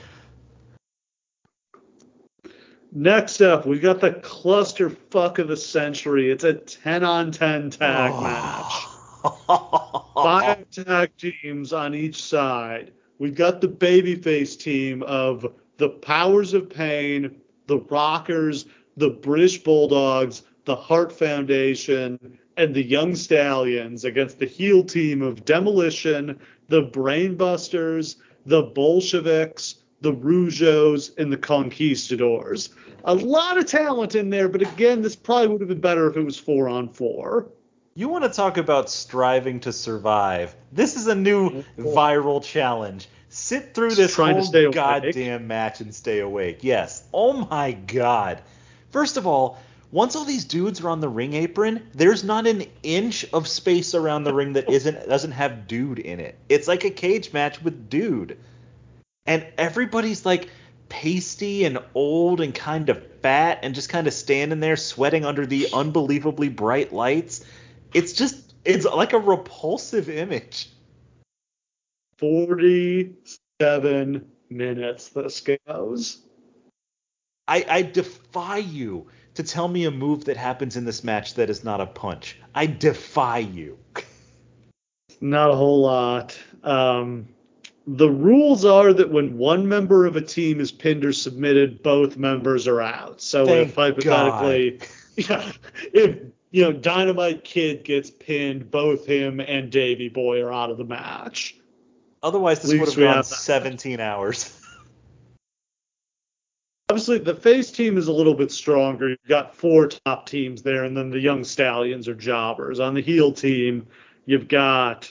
Next 2.94 3.40
up, 3.40 3.64
we 3.64 3.78
got 3.78 4.00
the 4.00 4.10
clusterfuck 4.10 5.38
of 5.38 5.48
the 5.48 5.56
century. 5.56 6.30
It's 6.30 6.44
a 6.44 6.52
10 6.52 7.02
on 7.02 7.32
10 7.32 7.70
tag 7.70 8.12
oh. 8.14 8.20
match. 8.22 8.86
five 10.14 10.68
tag 10.70 11.10
teams 11.16 11.72
on 11.72 11.94
each 11.94 12.22
side. 12.22 12.92
We've 13.18 13.34
got 13.34 13.62
the 13.62 13.68
babyface 13.68 14.58
team 14.58 15.02
of 15.04 15.46
the 15.78 15.88
Powers 15.88 16.52
of 16.52 16.68
Pain, 16.68 17.40
the 17.66 17.78
Rockers, 17.78 18.66
the 18.98 19.10
British 19.10 19.62
Bulldogs, 19.62 20.42
the 20.66 20.76
Hart 20.76 21.12
Foundation, 21.12 22.38
and 22.58 22.74
the 22.74 22.82
Young 22.82 23.14
Stallions 23.14 24.04
against 24.04 24.38
the 24.38 24.46
heel 24.46 24.84
team 24.84 25.22
of 25.22 25.46
Demolition, 25.46 26.38
the 26.68 26.82
Brainbusters, 26.82 28.16
the 28.44 28.62
Bolsheviks, 28.62 29.76
the 30.02 30.12
Rougeaus, 30.12 31.16
and 31.16 31.32
the 31.32 31.36
Conquistadors. 31.36 32.70
A 33.04 33.14
lot 33.14 33.58
of 33.58 33.66
talent 33.66 34.14
in 34.14 34.30
there, 34.30 34.48
but 34.48 34.62
again, 34.62 35.02
this 35.02 35.16
probably 35.16 35.48
would 35.48 35.60
have 35.60 35.68
been 35.68 35.80
better 35.80 36.08
if 36.10 36.16
it 36.16 36.24
was 36.24 36.38
four 36.38 36.68
on 36.68 36.88
four. 36.88 37.48
You 37.94 38.08
want 38.08 38.24
to 38.24 38.30
talk 38.30 38.56
about 38.56 38.90
striving 38.90 39.60
to 39.60 39.72
survive? 39.72 40.54
This 40.72 40.96
is 40.96 41.08
a 41.08 41.14
new 41.14 41.62
viral 41.78 42.42
challenge. 42.42 43.08
Sit 43.28 43.74
through 43.74 43.94
this 43.94 44.16
whole 44.16 44.42
stay 44.42 44.64
awake. 44.64 44.74
goddamn 44.74 45.46
match 45.46 45.80
and 45.80 45.94
stay 45.94 46.20
awake. 46.20 46.58
Yes. 46.62 47.04
Oh 47.12 47.46
my 47.50 47.72
god. 47.72 48.42
First 48.90 49.16
of 49.16 49.26
all, 49.26 49.58
once 49.90 50.16
all 50.16 50.24
these 50.24 50.46
dudes 50.46 50.80
are 50.80 50.88
on 50.88 51.00
the 51.00 51.08
ring 51.08 51.34
apron, 51.34 51.86
there's 51.94 52.24
not 52.24 52.46
an 52.46 52.64
inch 52.82 53.26
of 53.32 53.46
space 53.46 53.94
around 53.94 54.24
the 54.24 54.32
ring 54.32 54.54
that 54.54 54.70
isn't 54.70 55.06
doesn't 55.06 55.32
have 55.32 55.66
dude 55.66 55.98
in 55.98 56.18
it. 56.18 56.38
It's 56.48 56.68
like 56.68 56.84
a 56.84 56.90
cage 56.90 57.32
match 57.32 57.62
with 57.62 57.90
dude. 57.90 58.38
And 59.26 59.46
everybody's 59.56 60.26
like 60.26 60.48
pasty 60.88 61.64
and 61.64 61.78
old 61.94 62.40
and 62.40 62.54
kind 62.54 62.90
of 62.90 63.04
fat 63.20 63.60
and 63.62 63.74
just 63.74 63.88
kind 63.88 64.06
of 64.06 64.12
standing 64.12 64.60
there 64.60 64.76
sweating 64.76 65.24
under 65.24 65.46
the 65.46 65.68
unbelievably 65.72 66.50
bright 66.50 66.92
lights. 66.92 67.44
It's 67.94 68.12
just 68.12 68.54
it's 68.64 68.84
like 68.84 69.12
a 69.12 69.18
repulsive 69.18 70.08
image. 70.08 70.68
47 72.18 74.24
minutes 74.50 75.08
this 75.08 75.42
goes. 75.66 76.18
I, 77.48 77.64
I 77.68 77.82
defy 77.82 78.58
you 78.58 79.08
to 79.34 79.42
tell 79.42 79.66
me 79.66 79.86
a 79.86 79.90
move 79.90 80.26
that 80.26 80.36
happens 80.36 80.76
in 80.76 80.84
this 80.84 81.02
match 81.02 81.34
that 81.34 81.50
is 81.50 81.64
not 81.64 81.80
a 81.80 81.86
punch. 81.86 82.38
I 82.54 82.66
defy 82.66 83.38
you. 83.38 83.78
Not 85.20 85.50
a 85.50 85.54
whole 85.54 85.82
lot. 85.82 86.36
Um, 86.64 87.28
the 87.86 88.10
rules 88.10 88.64
are 88.64 88.92
that 88.92 89.10
when 89.10 89.36
one 89.36 89.68
member 89.68 90.06
of 90.06 90.16
a 90.16 90.20
team 90.20 90.60
is 90.60 90.70
pinned 90.70 91.04
or 91.04 91.12
submitted, 91.12 91.82
both 91.82 92.16
members 92.16 92.68
are 92.68 92.80
out. 92.80 93.20
So 93.20 93.44
Thank 93.46 93.68
if 93.68 93.74
hypothetically, 93.74 94.80
yeah, 95.16 95.50
if 95.92 96.18
you 96.50 96.62
know 96.62 96.72
Dynamite 96.72 97.44
Kid 97.44 97.84
gets 97.84 98.10
pinned, 98.10 98.70
both 98.70 99.06
him 99.06 99.40
and 99.40 99.70
Davy 99.70 100.08
Boy 100.08 100.40
are 100.42 100.52
out 100.52 100.70
of 100.70 100.78
the 100.78 100.84
match. 100.84 101.56
Otherwise, 102.22 102.62
this 102.62 102.70
would 102.72 102.88
have 102.88 102.96
gone 102.96 103.16
have 103.16 103.28
that. 103.28 103.36
17 103.36 103.98
hours. 103.98 104.58
Obviously, 106.88 107.18
the 107.18 107.34
face 107.34 107.70
team 107.70 107.96
is 107.96 108.06
a 108.06 108.12
little 108.12 108.34
bit 108.34 108.52
stronger. 108.52 109.08
You've 109.08 109.18
got 109.26 109.56
four 109.56 109.88
top 109.88 110.26
teams 110.26 110.62
there, 110.62 110.84
and 110.84 110.96
then 110.96 111.10
the 111.10 111.18
Young 111.18 111.42
Stallions 111.42 112.06
are 112.06 112.14
jobbers. 112.14 112.78
On 112.80 112.94
the 112.94 113.00
heel 113.00 113.32
team, 113.32 113.86
you've 114.26 114.46
got 114.46 115.10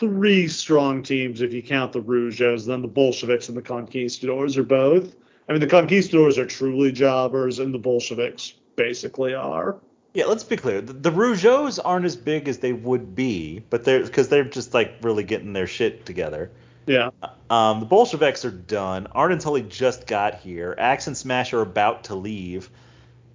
three 0.00 0.48
strong 0.48 1.02
teams 1.02 1.42
if 1.42 1.52
you 1.52 1.62
count 1.62 1.92
the 1.92 2.02
Rougeaus. 2.02 2.66
Then 2.66 2.82
the 2.82 2.88
Bolsheviks 2.88 3.48
and 3.48 3.56
the 3.56 3.62
Conquistadors 3.62 4.56
are 4.56 4.64
both. 4.64 5.14
I 5.48 5.52
mean, 5.52 5.60
the 5.60 5.66
Conquistadors 5.66 6.38
are 6.38 6.46
truly 6.46 6.90
jobbers, 6.90 7.58
and 7.58 7.72
the 7.72 7.78
Bolsheviks 7.78 8.54
basically 8.76 9.34
are. 9.34 9.76
Yeah, 10.14 10.24
let's 10.24 10.42
be 10.42 10.56
clear. 10.56 10.80
The, 10.80 10.92
the 10.92 11.10
Rougeaus 11.12 11.78
aren't 11.84 12.06
as 12.06 12.16
big 12.16 12.48
as 12.48 12.58
they 12.58 12.72
would 12.72 13.14
be, 13.14 13.62
but 13.70 13.84
they're 13.84 14.02
because 14.02 14.28
they're 14.28 14.42
just 14.42 14.74
like 14.74 14.94
really 15.02 15.22
getting 15.22 15.52
their 15.52 15.68
shit 15.68 16.06
together. 16.06 16.50
Yeah. 16.86 17.10
Um, 17.50 17.80
the 17.80 17.86
Bolsheviks 17.86 18.44
are 18.44 18.50
done. 18.50 19.06
Arn 19.12 19.30
and 19.30 19.40
Tully 19.40 19.62
just 19.62 20.06
got 20.06 20.36
here. 20.36 20.74
Axe 20.78 21.06
and 21.06 21.16
Smash 21.16 21.52
are 21.52 21.60
about 21.60 22.04
to 22.04 22.14
leave. 22.16 22.70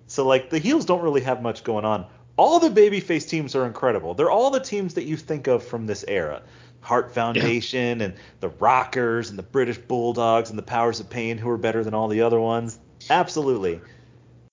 So 0.07 0.25
like 0.25 0.49
the 0.49 0.59
heels 0.59 0.85
don't 0.85 1.01
really 1.01 1.21
have 1.21 1.41
much 1.41 1.63
going 1.63 1.85
on. 1.85 2.07
All 2.37 2.59
the 2.59 2.69
babyface 2.69 3.27
teams 3.27 3.55
are 3.55 3.65
incredible. 3.65 4.13
They're 4.13 4.31
all 4.31 4.51
the 4.51 4.59
teams 4.59 4.93
that 4.95 5.05
you 5.05 5.15
think 5.15 5.47
of 5.47 5.63
from 5.63 5.85
this 5.85 6.03
era. 6.07 6.41
Hart 6.81 7.13
Foundation 7.13 8.01
and 8.01 8.13
the 8.41 8.49
Rockers 8.49 9.29
and 9.29 9.39
the 9.39 9.43
British 9.43 9.77
Bulldogs 9.77 10.49
and 10.49 10.59
the 10.59 10.63
Powers 10.63 10.99
of 10.99 11.09
Pain 11.09 11.37
who 11.37 11.49
are 11.49 11.57
better 11.57 11.83
than 11.83 11.93
all 11.93 12.07
the 12.07 12.21
other 12.21 12.39
ones. 12.39 12.79
Absolutely. 13.09 13.81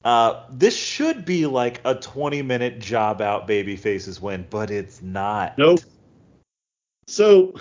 Uh, 0.04 0.44
this 0.50 0.76
should 0.76 1.24
be 1.24 1.46
like 1.46 1.80
a 1.84 1.94
20 1.94 2.42
minute 2.42 2.78
job 2.78 3.20
out 3.20 3.46
babyfaces 3.46 4.20
win, 4.20 4.46
but 4.48 4.70
it's 4.70 5.02
not. 5.02 5.56
Nope. 5.58 5.80
So, 7.06 7.54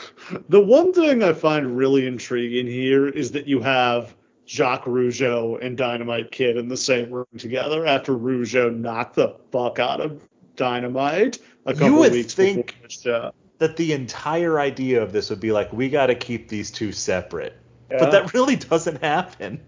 the 0.50 0.62
one 0.62 0.94
thing 0.94 1.24
I 1.24 1.34
find 1.34 1.78
really 1.78 2.08
intriguing 2.08 2.68
here 2.68 3.08
is 3.08 3.32
that 3.32 3.48
you 3.48 3.60
have 3.60 4.16
Jacques 4.52 4.84
Rougeau 4.84 5.58
and 5.62 5.78
Dynamite 5.78 6.30
Kid 6.32 6.58
in 6.58 6.68
the 6.68 6.76
same 6.76 7.10
room 7.10 7.26
together 7.38 7.86
after 7.86 8.12
Rougeau 8.14 8.70
knocked 8.76 9.16
the 9.16 9.38
fuck 9.50 9.80
out 9.80 10.02
of 10.02 10.22
Dynamite 10.58 11.40
a 11.66 11.74
couple 11.74 12.00
would 12.00 12.12
weeks 12.12 12.34
think- 12.34 12.76
the. 13.04 13.32
That 13.60 13.78
the 13.78 13.94
entire 13.94 14.60
idea 14.60 15.02
of 15.04 15.14
this 15.14 15.30
would 15.30 15.40
be 15.40 15.52
like, 15.52 15.72
we 15.72 15.88
got 15.88 16.08
to 16.08 16.16
keep 16.16 16.50
these 16.50 16.72
two 16.72 16.92
separate. 16.92 17.56
Yeah. 17.92 18.00
But 18.00 18.12
that 18.12 18.34
really 18.34 18.56
doesn't 18.56 19.02
happen. 19.04 19.62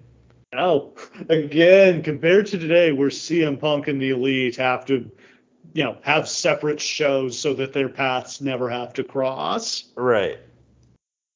No. 0.52 0.96
Again, 1.30 2.02
compared 2.02 2.48
to 2.48 2.58
today, 2.58 2.92
where 2.92 3.10
CM 3.10 3.58
Punk 3.60 3.88
and 3.88 4.02
the 4.02 4.10
Elite 4.10 4.56
have 4.56 4.84
to, 4.88 5.10
you 5.74 5.84
know, 5.84 5.96
have 6.02 6.28
separate 6.28 6.82
shows 6.82 7.38
so 7.38 7.54
that 7.54 7.72
their 7.72 7.88
paths 7.88 8.42
never 8.42 8.68
have 8.68 8.94
to 8.94 9.04
cross. 9.04 9.84
Right. 9.96 10.40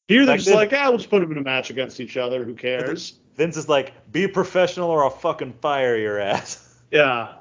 Here 0.07 0.25
they're 0.25 0.33
Back 0.33 0.37
just 0.37 0.47
then- 0.47 0.55
like, 0.55 0.73
ah, 0.73 0.89
let's 0.89 1.05
put 1.05 1.19
them 1.21 1.31
in 1.31 1.37
a 1.37 1.43
match 1.43 1.69
against 1.69 1.99
each 1.99 2.17
other. 2.17 2.43
Who 2.43 2.55
cares? 2.55 3.19
Vince 3.37 3.55
is 3.55 3.69
like, 3.69 4.11
be 4.11 4.27
professional 4.27 4.89
or 4.89 5.03
I'll 5.03 5.09
fucking 5.09 5.53
fire 5.61 5.95
your 5.95 6.19
ass. 6.19 6.63
Yeah. 6.89 7.33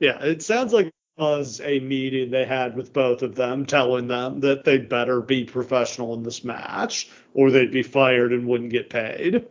Yeah, 0.00 0.18
it 0.24 0.42
sounds 0.42 0.72
like 0.72 0.86
it 0.86 0.92
was 1.16 1.60
a 1.62 1.78
meeting 1.78 2.32
they 2.32 2.44
had 2.44 2.74
with 2.74 2.92
both 2.92 3.22
of 3.22 3.36
them 3.36 3.64
telling 3.64 4.08
them 4.08 4.40
that 4.40 4.64
they'd 4.64 4.88
better 4.88 5.20
be 5.20 5.44
professional 5.44 6.14
in 6.14 6.24
this 6.24 6.42
match 6.42 7.08
or 7.32 7.52
they'd 7.52 7.70
be 7.70 7.84
fired 7.84 8.32
and 8.32 8.48
wouldn't 8.48 8.70
get 8.70 8.90
paid. 8.90 9.46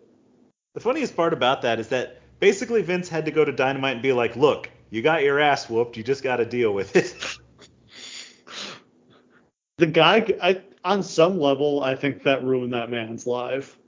The 0.74 0.80
funniest 0.82 1.16
part 1.16 1.32
about 1.32 1.62
that 1.62 1.80
is 1.80 1.88
that 1.90 2.20
basically 2.42 2.82
Vince 2.82 3.08
had 3.08 3.24
to 3.24 3.32
go 3.32 3.46
to 3.46 3.54
Dynamite 3.54 3.94
and 3.94 4.02
be 4.02 4.12
like, 4.12 4.36
look, 4.36 4.70
you 4.90 5.02
got 5.02 5.24
your 5.24 5.40
ass 5.40 5.70
whooped. 5.70 5.96
You 5.96 6.04
just 6.04 6.22
got 6.22 6.38
to 6.38 6.46
deal 6.46 6.74
with 6.74 6.98
it. 6.98 7.16
The 9.78 9.88
guy, 9.88 10.28
I, 10.44 10.62
on 10.84 11.04
some 11.04 11.40
level, 11.40 11.82
I 11.82 11.96
think 11.96 12.24
that 12.24 12.44
ruined 12.44 12.74
that 12.74 12.92
man's 12.92 13.26
life. 13.26 13.79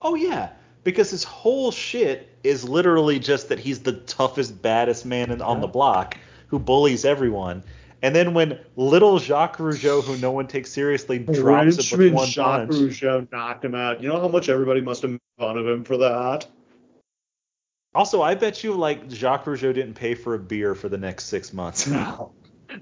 Oh, 0.00 0.14
yeah. 0.14 0.50
Because 0.82 1.10
his 1.10 1.24
whole 1.24 1.70
shit 1.70 2.28
is 2.42 2.66
literally 2.66 3.18
just 3.18 3.50
that 3.50 3.58
he's 3.58 3.80
the 3.80 3.92
toughest, 3.92 4.62
baddest 4.62 5.04
man 5.04 5.30
in, 5.30 5.42
on 5.42 5.60
the 5.60 5.66
block 5.66 6.16
who 6.46 6.58
bullies 6.58 7.04
everyone. 7.04 7.62
And 8.02 8.16
then 8.16 8.32
when 8.32 8.58
little 8.76 9.18
Jacques 9.18 9.58
Rougeau, 9.58 10.02
who 10.02 10.16
no 10.16 10.30
one 10.30 10.46
takes 10.46 10.72
seriously, 10.72 11.18
drops 11.18 11.92
him 11.92 11.98
with 11.98 12.12
one 12.14 12.28
Jacques 12.28 12.68
punch. 12.68 12.72
Rougeau 12.72 13.30
knocked 13.30 13.64
him 13.64 13.74
out. 13.74 14.02
You 14.02 14.08
know 14.08 14.18
how 14.18 14.28
much 14.28 14.48
everybody 14.48 14.80
must 14.80 15.02
have 15.02 15.10
made 15.10 15.20
fun 15.38 15.58
of 15.58 15.66
him 15.66 15.84
for 15.84 15.98
that? 15.98 16.46
Also, 17.94 18.22
I 18.22 18.36
bet 18.36 18.64
you 18.64 18.72
like 18.72 19.10
Jacques 19.10 19.44
Rougeau 19.44 19.74
didn't 19.74 19.94
pay 19.94 20.14
for 20.14 20.34
a 20.34 20.38
beer 20.38 20.74
for 20.74 20.88
the 20.88 20.96
next 20.96 21.26
six 21.26 21.52
months. 21.52 21.86
No. 21.88 22.32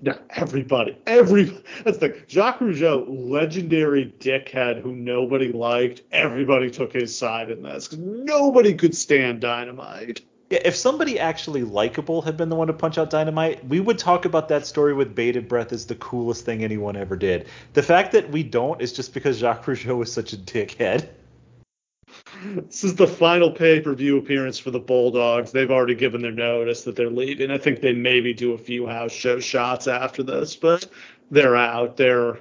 No, 0.03 0.19
everybody, 0.31 0.99
every 1.07 1.45
that's 1.85 1.99
the 1.99 2.23
Jacques 2.29 2.61
Rougeau, 2.61 3.07
legendary 3.09 4.13
dickhead 4.19 4.81
who 4.81 4.95
nobody 4.95 5.53
liked. 5.53 6.03
Everybody 6.13 6.71
took 6.71 6.93
his 6.93 7.17
side 7.17 7.51
in 7.51 7.63
this 7.63 7.93
nobody 7.93 8.75
could 8.75 8.95
stand 8.95 9.41
Dynamite. 9.41 10.21
Yeah, 10.51 10.61
if 10.65 10.75
somebody 10.77 11.19
actually 11.19 11.63
likable 11.63 12.23
had 12.23 12.39
been 12.39 12.49
the 12.49 12.57
one 12.57 12.69
to 12.69 12.73
punch 12.73 12.97
out 12.97 13.11
Dynamite, 13.11 13.67
we 13.67 13.81
would 13.81 13.99
talk 13.99 14.25
about 14.25 14.49
that 14.49 14.67
story 14.67 14.95
with 14.95 15.15
bated 15.15 15.47
breath 15.47 15.73
as 15.73 15.85
the 15.85 15.95
coolest 15.97 16.47
thing 16.47 16.65
anyone 16.65 16.97
ever 16.97 17.17
did. 17.17 17.49
The 17.75 17.83
fact 17.83 18.13
that 18.13 18.31
we 18.31 18.43
don't 18.43 18.81
is 18.81 18.95
just 18.95 19.13
because 19.13 19.39
Jacques 19.39 19.65
Rougeau 19.67 19.99
was 19.99 20.11
such 20.11 20.33
a 20.33 20.39
dickhead. 20.39 21.09
This 22.43 22.85
is 22.85 22.95
the 22.95 23.07
final 23.07 23.51
pay-per-view 23.51 24.19
appearance 24.19 24.59
for 24.59 24.71
the 24.71 24.79
Bulldogs. 24.79 25.53
They've 25.53 25.71
already 25.71 25.95
given 25.95 26.23
their 26.23 26.33
notice 26.33 26.83
that 26.85 26.97
they're 26.97 27.11
leaving. 27.11 27.51
I 27.51 27.59
think 27.59 27.81
they 27.81 27.93
maybe 27.93 28.33
do 28.33 28.53
a 28.53 28.59
few 28.59 28.87
house 28.87 29.13
show 29.13 29.41
shots 29.41 29.89
after 29.89 30.23
this, 30.23 30.55
but 30.57 30.87
they're 31.31 31.57
out. 31.57 31.97
They're, 31.97 32.39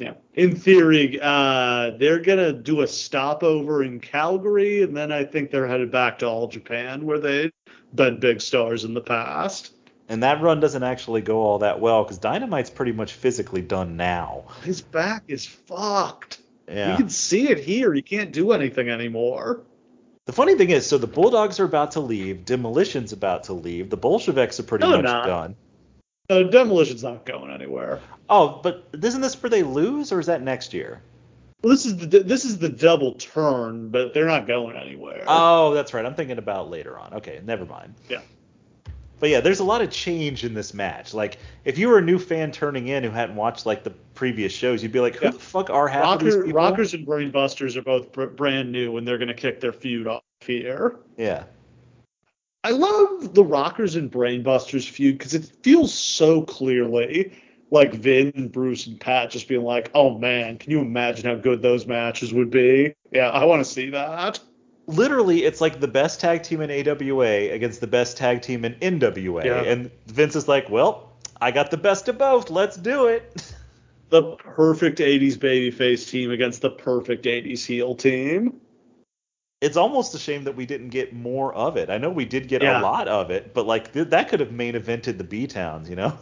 know, 0.00 0.16
in 0.34 0.56
theory, 0.56 1.18
uh, 1.22 1.92
they're 1.98 2.20
gonna 2.20 2.52
do 2.52 2.80
a 2.82 2.86
stopover 2.86 3.82
in 3.82 4.00
Calgary, 4.00 4.82
and 4.82 4.96
then 4.96 5.12
I 5.12 5.24
think 5.24 5.50
they're 5.50 5.66
headed 5.66 5.90
back 5.90 6.18
to 6.20 6.26
All 6.26 6.48
Japan, 6.48 7.06
where 7.06 7.18
they've 7.18 7.52
been 7.94 8.20
big 8.20 8.40
stars 8.40 8.84
in 8.84 8.94
the 8.94 9.00
past. 9.00 9.72
And 10.08 10.22
that 10.22 10.40
run 10.40 10.60
doesn't 10.60 10.82
actually 10.82 11.20
go 11.20 11.40
all 11.40 11.58
that 11.58 11.80
well 11.80 12.04
because 12.04 12.18
Dynamite's 12.18 12.70
pretty 12.70 12.92
much 12.92 13.12
physically 13.12 13.62
done 13.62 13.96
now. 13.96 14.44
His 14.62 14.80
back 14.80 15.24
is 15.26 15.44
fucked. 15.46 16.40
Yeah. 16.68 16.92
You 16.92 16.96
can 16.96 17.08
see 17.08 17.48
it 17.48 17.58
here. 17.58 17.92
He 17.92 18.02
can't 18.02 18.32
do 18.32 18.52
anything 18.52 18.88
anymore. 18.88 19.62
The 20.26 20.32
funny 20.32 20.56
thing 20.56 20.70
is, 20.70 20.84
so 20.84 20.98
the 20.98 21.06
Bulldogs 21.06 21.60
are 21.60 21.64
about 21.64 21.92
to 21.92 22.00
leave, 22.00 22.44
Demolition's 22.44 23.12
about 23.12 23.44
to 23.44 23.52
leave, 23.52 23.90
the 23.90 23.96
Bolsheviks 23.96 24.58
are 24.58 24.64
pretty 24.64 24.84
No, 24.84 24.96
much 24.96 25.04
not. 25.04 25.26
done. 25.26 25.56
No, 26.28 26.42
Demolition's 26.42 27.04
not 27.04 27.24
going 27.24 27.52
anywhere. 27.52 28.00
Oh, 28.28 28.58
but 28.60 28.88
isn't 29.00 29.20
this 29.20 29.40
where 29.40 29.50
they 29.50 29.62
lose, 29.62 30.10
or 30.10 30.18
is 30.18 30.26
that 30.26 30.42
next 30.42 30.74
year? 30.74 31.00
Well, 31.62 31.70
this 31.70 31.86
is 31.86 31.96
the 31.96 32.06
this 32.20 32.44
is 32.44 32.58
the 32.58 32.68
double 32.68 33.12
turn, 33.14 33.88
but 33.90 34.12
they're 34.12 34.26
not 34.26 34.48
going 34.48 34.76
anywhere. 34.76 35.22
Oh, 35.28 35.72
that's 35.74 35.94
right. 35.94 36.04
I'm 36.04 36.14
thinking 36.16 36.38
about 36.38 36.68
later 36.70 36.98
on. 36.98 37.14
Okay, 37.14 37.40
never 37.44 37.64
mind. 37.64 37.94
Yeah. 38.08 38.20
But 39.20 39.30
yeah, 39.30 39.40
there's 39.40 39.60
a 39.60 39.64
lot 39.64 39.80
of 39.80 39.90
change 39.90 40.44
in 40.44 40.52
this 40.52 40.74
match. 40.74 41.14
Like, 41.14 41.38
if 41.64 41.78
you 41.78 41.88
were 41.88 41.98
a 41.98 42.02
new 42.02 42.18
fan 42.18 42.50
turning 42.50 42.88
in 42.88 43.04
who 43.04 43.10
hadn't 43.10 43.36
watched 43.36 43.64
like 43.64 43.84
the 43.84 43.92
previous 44.16 44.52
shows, 44.52 44.82
you'd 44.82 44.90
be 44.90 44.98
like, 45.00 45.14
"Who 45.16 45.26
Yeah. 45.26 45.30
the 45.30 45.38
fuck 45.38 45.70
are 45.70 45.86
half 45.86 46.16
of 46.16 46.24
these 46.24 46.34
people?" 46.34 46.52
Rockers 46.52 46.92
and 46.94 47.06
Brainbusters 47.06 47.76
are 47.76 47.82
both 47.82 48.10
br- 48.10 48.24
brand 48.24 48.72
new, 48.72 48.96
and 48.96 49.06
they're 49.06 49.18
going 49.18 49.28
to 49.28 49.34
kick 49.34 49.60
their 49.60 49.72
feud 49.72 50.08
off 50.08 50.22
here. 50.40 50.96
Yeah. 51.16 51.44
I 52.64 52.70
love 52.70 53.32
the 53.34 53.44
Rockers 53.44 53.94
and 53.94 54.10
Brainbusters 54.10 54.88
feud 54.88 55.18
because 55.18 55.34
it 55.34 55.44
feels 55.62 55.94
so 55.94 56.42
clearly 56.42 57.32
like 57.70 57.94
Vin 57.94 58.32
and 58.34 58.50
Bruce 58.50 58.86
and 58.88 58.98
Pat 58.98 59.30
just 59.30 59.46
being 59.46 59.62
like, 59.62 59.90
"Oh 59.94 60.18
man, 60.18 60.58
can 60.58 60.72
you 60.72 60.80
imagine 60.80 61.26
how 61.26 61.36
good 61.36 61.62
those 61.62 61.86
matches 61.86 62.32
would 62.34 62.50
be?" 62.50 62.92
Yeah, 63.12 63.30
I 63.30 63.44
want 63.44 63.64
to 63.64 63.70
see 63.70 63.90
that. 63.90 64.40
Literally, 64.88 65.44
it's 65.44 65.60
like 65.60 65.80
the 65.80 65.88
best 65.88 66.20
tag 66.20 66.42
team 66.42 66.60
in 66.60 66.70
AWA 66.70 67.50
against 67.50 67.80
the 67.80 67.86
best 67.88 68.16
tag 68.16 68.42
team 68.42 68.64
in 68.64 68.74
NWA, 68.80 69.44
Yeah. 69.44 69.62
and 69.62 69.90
Vince 70.06 70.36
is 70.36 70.46
like, 70.48 70.70
"Well, 70.70 71.12
I 71.40 71.50
got 71.50 71.70
the 71.70 71.76
best 71.76 72.08
of 72.08 72.18
both. 72.18 72.50
Let's 72.50 72.76
do 72.76 73.06
it." 73.06 73.52
The 74.08 74.36
perfect 74.36 74.98
'80s 75.00 75.36
babyface 75.36 76.08
team 76.08 76.30
against 76.30 76.62
the 76.62 76.70
perfect 76.70 77.24
'80s 77.26 77.64
heel 77.64 77.94
team. 77.94 78.60
It's 79.60 79.76
almost 79.76 80.14
a 80.14 80.18
shame 80.18 80.44
that 80.44 80.54
we 80.54 80.66
didn't 80.66 80.90
get 80.90 81.14
more 81.14 81.52
of 81.54 81.76
it. 81.76 81.88
I 81.90 81.98
know 81.98 82.10
we 82.10 82.24
did 82.26 82.46
get 82.46 82.62
Yeah. 82.62 82.80
a 82.80 82.82
lot 82.82 83.08
of 83.08 83.30
it, 83.30 83.54
but 83.54 83.66
like 83.66 83.92
th- 83.92 84.08
that 84.08 84.28
could 84.28 84.40
have 84.40 84.52
main 84.52 84.74
evented 84.74 85.18
the 85.18 85.24
B 85.24 85.46
towns, 85.46 85.88
you 85.88 85.96
know? 85.96 86.12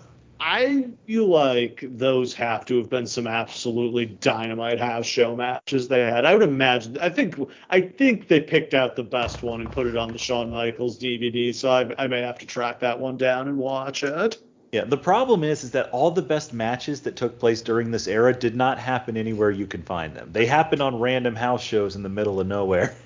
I 0.41 0.91
feel 1.07 1.27
like 1.27 1.83
those 1.83 2.35
have 2.35 2.65
to 2.67 2.77
have 2.79 2.91
been 2.91 3.07
some 3.07 3.27
absolutely 3.27 4.05
dynamite 4.07 4.79
house 4.79 5.07
show 5.07 5.35
matches 5.35 5.89
they 5.89 6.01
had. 6.01 6.25
I 6.25 6.35
would 6.35 6.43
imagine. 6.43 6.99
I 7.01 7.09
think. 7.09 7.37
I 7.71 7.81
think 7.81 8.29
they 8.29 8.41
picked 8.41 8.75
out 8.75 8.95
the 8.95 9.05
best 9.05 9.43
one 9.43 9.61
and 9.61 9.71
put 9.71 9.87
it 9.87 9.97
on 9.97 10.13
the 10.13 10.19
Shawn 10.19 10.51
Michaels 10.51 10.99
DVD. 10.99 11.53
So 11.55 11.71
I, 11.71 12.05
I 12.05 12.07
may 12.09 12.21
have 12.21 12.39
to 12.41 12.47
track 12.47 12.81
that 12.81 12.99
one 12.99 13.17
down 13.17 13.49
and 13.49 13.57
watch 13.59 14.05
it. 14.05 14.39
Yeah, 14.75 14.83
the 14.83 14.97
problem 14.97 15.45
is 15.45 15.63
is 15.63 15.71
that 15.71 15.89
all 15.91 16.11
the 16.11 16.21
best 16.21 16.53
matches 16.53 17.03
that 17.03 17.15
took 17.15 17.39
place 17.39 17.63
during 17.63 17.93
this 17.93 18.09
era 18.09 18.35
did 18.35 18.57
not 18.57 18.77
happen 18.77 19.17
anywhere 19.17 19.53
you 19.53 19.69
can 19.69 19.85
find 19.85 20.13
them. 20.17 20.31
They 20.33 20.47
happened 20.47 20.83
on 20.83 20.99
random 20.99 21.37
house 21.37 21.63
shows 21.63 21.95
in 21.95 22.03
the 22.03 22.09
middle 22.09 22.41
of 22.41 22.49
nowhere. 22.49 22.93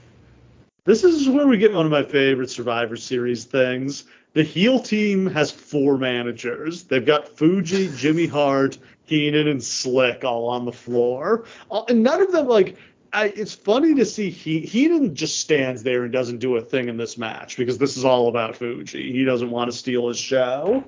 This 0.84 1.04
is 1.04 1.28
where 1.28 1.46
we 1.46 1.58
get 1.58 1.74
one 1.74 1.84
of 1.84 1.92
my 1.92 2.02
favorite 2.02 2.48
Survivor 2.48 2.96
Series 2.96 3.44
things. 3.44 4.04
The 4.32 4.42
heel 4.42 4.80
team 4.80 5.26
has 5.26 5.50
four 5.50 5.98
managers. 5.98 6.84
They've 6.84 7.04
got 7.04 7.28
Fuji, 7.36 7.90
Jimmy 7.96 8.26
Hart, 8.26 8.78
Heenan, 9.04 9.48
and 9.48 9.62
Slick 9.62 10.24
all 10.24 10.48
on 10.48 10.64
the 10.64 10.72
floor. 10.72 11.44
Uh, 11.70 11.82
And 11.90 12.02
none 12.02 12.22
of 12.22 12.32
them 12.32 12.48
like. 12.48 12.78
I, 13.12 13.26
it's 13.36 13.54
funny 13.54 13.94
to 13.96 14.06
see 14.06 14.30
he 14.30 14.60
Heenan 14.60 15.14
just 15.14 15.40
stands 15.40 15.82
there 15.82 16.04
and 16.04 16.12
doesn't 16.12 16.38
do 16.38 16.56
a 16.56 16.62
thing 16.62 16.88
in 16.88 16.96
this 16.96 17.18
match 17.18 17.58
because 17.58 17.76
this 17.76 17.98
is 17.98 18.06
all 18.06 18.28
about 18.28 18.56
Fuji. 18.56 19.12
He 19.12 19.24
doesn't 19.26 19.50
want 19.50 19.70
to 19.70 19.76
steal 19.76 20.08
his 20.08 20.18
show. 20.18 20.84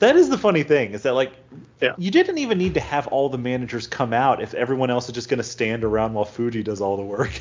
That 0.00 0.14
is 0.16 0.28
the 0.28 0.38
funny 0.38 0.62
thing, 0.62 0.92
is 0.92 1.02
that 1.02 1.14
like 1.14 1.32
Yeah. 1.80 1.94
you 1.98 2.10
didn't 2.10 2.38
even 2.38 2.56
need 2.58 2.74
to 2.74 2.80
have 2.80 3.08
all 3.08 3.28
the 3.28 3.38
managers 3.38 3.86
come 3.86 4.12
out 4.12 4.40
if 4.40 4.54
everyone 4.54 4.90
else 4.90 5.08
is 5.08 5.14
just 5.14 5.28
gonna 5.28 5.42
stand 5.42 5.82
around 5.84 6.14
while 6.14 6.24
Fuji 6.24 6.62
does 6.62 6.80
all 6.80 6.96
the 6.96 7.02
work. 7.02 7.32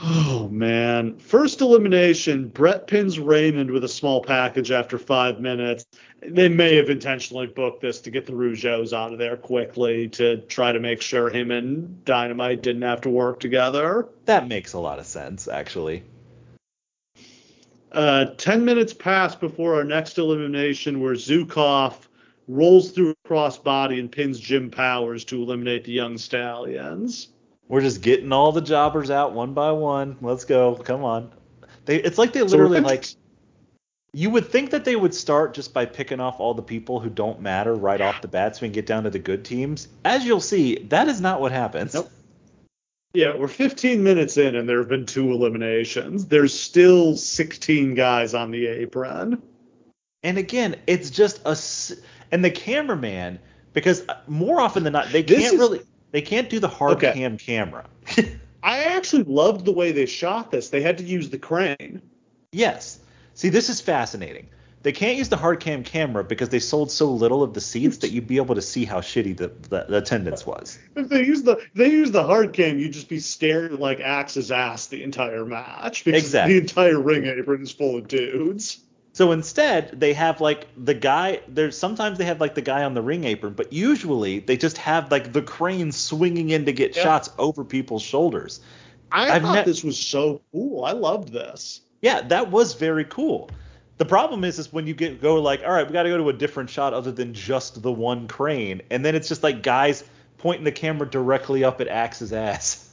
Oh 0.00 0.48
man! 0.50 1.16
First 1.18 1.60
elimination. 1.60 2.48
Bret 2.48 2.86
pins 2.86 3.18
Raymond 3.18 3.70
with 3.70 3.84
a 3.84 3.88
small 3.88 4.22
package 4.22 4.70
after 4.70 4.98
five 4.98 5.40
minutes. 5.40 5.86
They 6.20 6.48
may 6.48 6.76
have 6.76 6.90
intentionally 6.90 7.46
booked 7.46 7.80
this 7.80 8.00
to 8.02 8.10
get 8.10 8.26
the 8.26 8.32
Rougeaus 8.32 8.92
out 8.92 9.12
of 9.12 9.18
there 9.18 9.36
quickly 9.36 10.08
to 10.10 10.38
try 10.42 10.72
to 10.72 10.80
make 10.80 11.00
sure 11.02 11.30
him 11.30 11.50
and 11.52 12.04
Dynamite 12.04 12.62
didn't 12.62 12.82
have 12.82 13.00
to 13.02 13.10
work 13.10 13.38
together. 13.40 14.08
that 14.24 14.48
makes 14.48 14.72
a 14.72 14.78
lot 14.80 14.98
of 14.98 15.06
sense, 15.06 15.46
actually. 15.46 16.02
Uh, 17.92 18.26
Ten 18.36 18.64
minutes 18.64 18.92
pass 18.92 19.34
before 19.34 19.74
our 19.74 19.84
next 19.84 20.18
elimination, 20.18 21.00
where 21.00 21.14
Zhukov 21.14 21.94
rolls 22.46 22.90
through 22.90 23.10
a 23.10 23.28
crossbody 23.28 24.00
and 24.00 24.10
pins 24.10 24.40
Jim 24.40 24.70
Powers 24.70 25.24
to 25.26 25.40
eliminate 25.40 25.84
the 25.84 25.92
Young 25.92 26.18
Stallions. 26.18 27.28
We're 27.68 27.82
just 27.82 28.00
getting 28.00 28.32
all 28.32 28.52
the 28.52 28.62
jobbers 28.62 29.10
out 29.10 29.32
one 29.34 29.52
by 29.52 29.72
one. 29.72 30.16
Let's 30.22 30.44
go. 30.44 30.74
Come 30.76 31.04
on. 31.04 31.30
They 31.84 31.96
it's 31.96 32.18
like 32.18 32.32
they 32.32 32.42
literally 32.42 32.78
fifty- 32.78 32.88
like 32.88 33.06
you 34.14 34.30
would 34.30 34.46
think 34.48 34.70
that 34.70 34.86
they 34.86 34.96
would 34.96 35.14
start 35.14 35.52
just 35.52 35.74
by 35.74 35.84
picking 35.84 36.18
off 36.18 36.40
all 36.40 36.54
the 36.54 36.62
people 36.62 36.98
who 36.98 37.10
don't 37.10 37.42
matter 37.42 37.74
right 37.74 38.00
off 38.00 38.22
the 38.22 38.28
bat 38.28 38.56
so 38.56 38.62
we 38.62 38.68
can 38.68 38.72
get 38.72 38.86
down 38.86 39.04
to 39.04 39.10
the 39.10 39.18
good 39.18 39.44
teams. 39.44 39.88
As 40.06 40.24
you'll 40.24 40.40
see, 40.40 40.76
that 40.88 41.08
is 41.08 41.20
not 41.20 41.42
what 41.42 41.52
happens. 41.52 41.92
Nope. 41.92 42.10
Yeah, 43.18 43.34
we're 43.34 43.48
15 43.48 44.00
minutes 44.04 44.36
in 44.36 44.54
and 44.54 44.68
there 44.68 44.78
have 44.78 44.88
been 44.88 45.04
two 45.04 45.32
eliminations. 45.32 46.26
There's 46.26 46.54
still 46.56 47.16
16 47.16 47.94
guys 47.94 48.32
on 48.32 48.52
the 48.52 48.68
apron. 48.68 49.42
And 50.22 50.38
again, 50.38 50.76
it's 50.86 51.10
just 51.10 51.40
a 51.44 51.58
and 52.30 52.44
the 52.44 52.50
cameraman 52.52 53.40
because 53.72 54.08
uh, 54.08 54.20
more 54.28 54.60
often 54.60 54.84
than 54.84 54.92
not 54.92 55.08
they 55.10 55.22
This 55.22 55.40
can't 55.40 55.54
is- 55.54 55.58
really 55.58 55.80
they 56.12 56.22
can't 56.22 56.48
do 56.48 56.60
the 56.60 56.68
hard 56.68 56.92
Okay. 56.98 57.12
cam 57.12 57.36
camera. 57.38 57.86
I 58.62 58.84
actually 58.84 59.24
loved 59.24 59.64
the 59.64 59.72
way 59.72 59.90
they 59.90 60.06
shot 60.06 60.52
this. 60.52 60.68
They 60.68 60.80
had 60.80 60.96
to 60.98 61.04
use 61.04 61.28
the 61.28 61.38
crane. 61.38 62.00
yes. 62.52 63.00
See, 63.34 63.48
this 63.48 63.68
is 63.68 63.80
fascinating. 63.80 64.48
They 64.82 64.92
can't 64.92 65.18
use 65.18 65.28
the 65.28 65.36
hard 65.36 65.58
cam 65.60 65.82
camera 65.82 66.22
because 66.22 66.50
they 66.50 66.60
sold 66.60 66.90
so 66.92 67.10
little 67.10 67.42
of 67.42 67.52
the 67.52 67.60
seats 67.60 67.98
that 67.98 68.10
you'd 68.10 68.28
be 68.28 68.36
able 68.36 68.54
to 68.54 68.62
see 68.62 68.84
how 68.84 69.00
shitty 69.00 69.36
the, 69.36 69.48
the, 69.68 69.86
the 69.88 69.98
attendance 69.98 70.46
was. 70.46 70.78
If 70.94 71.08
they 71.08 71.24
use 71.24 71.42
the 71.42 71.60
they 71.74 71.90
use 71.90 72.12
the 72.12 72.22
hard 72.22 72.52
cam, 72.52 72.78
you'd 72.78 72.92
just 72.92 73.08
be 73.08 73.18
staring 73.18 73.72
at 73.74 73.80
like 73.80 74.00
Axe's 74.00 74.52
ass 74.52 74.86
the 74.86 75.02
entire 75.02 75.44
match 75.44 76.04
because 76.04 76.22
Exactly. 76.22 76.54
the 76.54 76.60
entire 76.60 77.00
ring 77.00 77.26
apron 77.26 77.62
is 77.62 77.72
full 77.72 77.98
of 77.98 78.06
dudes. 78.08 78.78
So 79.14 79.32
instead, 79.32 79.98
they 79.98 80.12
have 80.12 80.40
like 80.40 80.68
the 80.76 80.94
guy. 80.94 81.40
There's 81.48 81.76
sometimes 81.76 82.18
they 82.18 82.24
have 82.26 82.40
like 82.40 82.54
the 82.54 82.62
guy 82.62 82.84
on 82.84 82.94
the 82.94 83.02
ring 83.02 83.24
apron, 83.24 83.54
but 83.54 83.72
usually 83.72 84.38
they 84.38 84.56
just 84.56 84.78
have 84.78 85.10
like 85.10 85.32
the 85.32 85.42
crane 85.42 85.90
swinging 85.90 86.50
in 86.50 86.66
to 86.66 86.72
get 86.72 86.94
Yeah. 86.94 87.02
shots 87.02 87.30
over 87.36 87.64
people's 87.64 88.02
shoulders. 88.02 88.60
I 89.10 89.30
I've 89.30 89.42
thought 89.42 89.54
ne- 89.56 89.64
this 89.64 89.82
was 89.82 89.98
so 89.98 90.40
cool. 90.52 90.84
I 90.84 90.92
loved 90.92 91.32
this. 91.32 91.80
Yeah, 92.00 92.20
that 92.28 92.52
was 92.52 92.74
very 92.74 93.04
cool. 93.06 93.50
The 93.98 94.04
problem 94.04 94.44
is, 94.44 94.58
is 94.58 94.72
when 94.72 94.86
you 94.86 94.94
get 94.94 95.20
go 95.20 95.40
like, 95.42 95.62
all 95.64 95.72
right, 95.72 95.86
we 95.86 95.92
got 95.92 96.04
to 96.04 96.08
go 96.08 96.16
to 96.18 96.28
a 96.28 96.32
different 96.32 96.70
shot 96.70 96.94
other 96.94 97.10
than 97.12 97.34
just 97.34 97.82
the 97.82 97.92
one 97.92 98.28
crane, 98.28 98.80
and 98.90 99.04
then 99.04 99.14
it's 99.14 99.28
just 99.28 99.42
like 99.42 99.62
guys 99.62 100.04
pointing 100.38 100.64
the 100.64 100.72
camera 100.72 101.08
directly 101.08 101.64
up 101.64 101.80
at 101.80 101.88
Axe's 101.88 102.32
ass. 102.32 102.88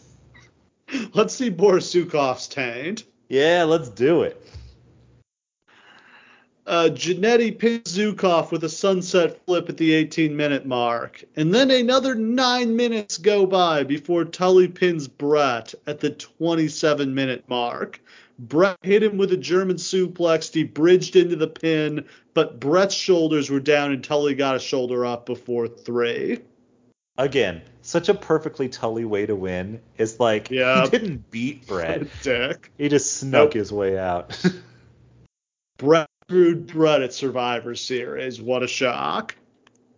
Let's 1.14 1.34
see 1.36 1.50
Boris 1.50 1.94
Zhukov's 1.94 2.48
taint. 2.48 3.04
Yeah, 3.30 3.64
let's 3.64 3.90
do 3.90 4.22
it. 4.22 4.46
uh, 6.68 6.90
Jannetty 6.92 7.58
pins 7.58 7.96
Zhukov 7.98 8.52
with 8.52 8.64
a 8.64 8.70
sunset 8.70 9.44
flip 9.46 9.70
at 9.70 9.78
the 9.78 9.94
18 9.94 10.36
minute 10.36 10.66
mark. 10.66 11.24
And 11.36 11.54
then 11.54 11.70
another 11.72 12.16
nine 12.16 12.76
minutes 12.76 13.18
go 13.18 13.46
by 13.46 13.84
before 13.84 14.26
Tully 14.26 14.68
pins 14.68 15.08
Bret 15.08 15.74
at 15.88 16.00
the 16.00 16.10
27 16.12 17.14
minute 17.14 17.44
mark. 17.48 18.00
Bret 18.38 18.78
hit 18.82 19.02
him 19.04 19.18
with 19.18 19.32
a 19.32 19.38
German 19.38 19.78
suplex. 19.78 20.54
He 20.54 20.64
bridged 20.64 21.16
into 21.16 21.36
the 21.36 21.48
pin, 21.48 22.06
but 22.34 22.60
Bret's 22.60 22.94
shoulders 22.96 23.50
were 23.50 23.60
down 23.62 23.92
and 23.92 24.04
Tully 24.04 24.36
got 24.36 24.56
a 24.56 24.60
shoulder 24.60 25.06
up 25.06 25.26
before 25.26 25.68
three. 25.68 26.40
Again, 27.18 27.62
such 27.82 28.10
a 28.10 28.14
perfectly 28.14 28.68
Tully 28.68 29.06
way 29.06 29.26
to 29.26 29.36
win. 29.36 29.80
It's 29.98 30.20
like 30.20 30.50
Yeah. 30.52 30.84
he 30.84 30.90
didn't 30.90 31.32
beat 31.32 31.66
Bret. 31.66 32.08
Dick. 32.24 32.72
He 32.78 32.90
just 32.90 33.14
snuck 33.14 33.32
Nope. 33.46 33.54
his 33.54 33.72
way 33.72 33.98
out. 33.98 34.38
Bret 35.78 36.08
screwed 36.28 36.68
Bret 36.68 37.02
at 37.02 37.14
Survivor 37.14 37.76
Series. 37.76 38.42
What 38.42 38.64
a 38.64 38.68
shock. 38.68 39.36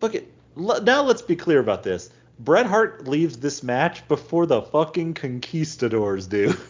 Look 0.01 0.13
at 0.13 0.25
now. 0.55 1.03
Let's 1.03 1.21
be 1.23 1.35
clear 1.35 1.59
about 1.59 1.81
this. 1.83 2.09
Bret 2.39 2.67
Hart 2.67 3.07
leaves 3.07 3.37
this 3.37 3.63
match 3.63 4.07
before 4.07 4.45
the 4.45 4.61
fucking 4.61 5.15
Conquistadors 5.15 6.27
do. 6.27 6.53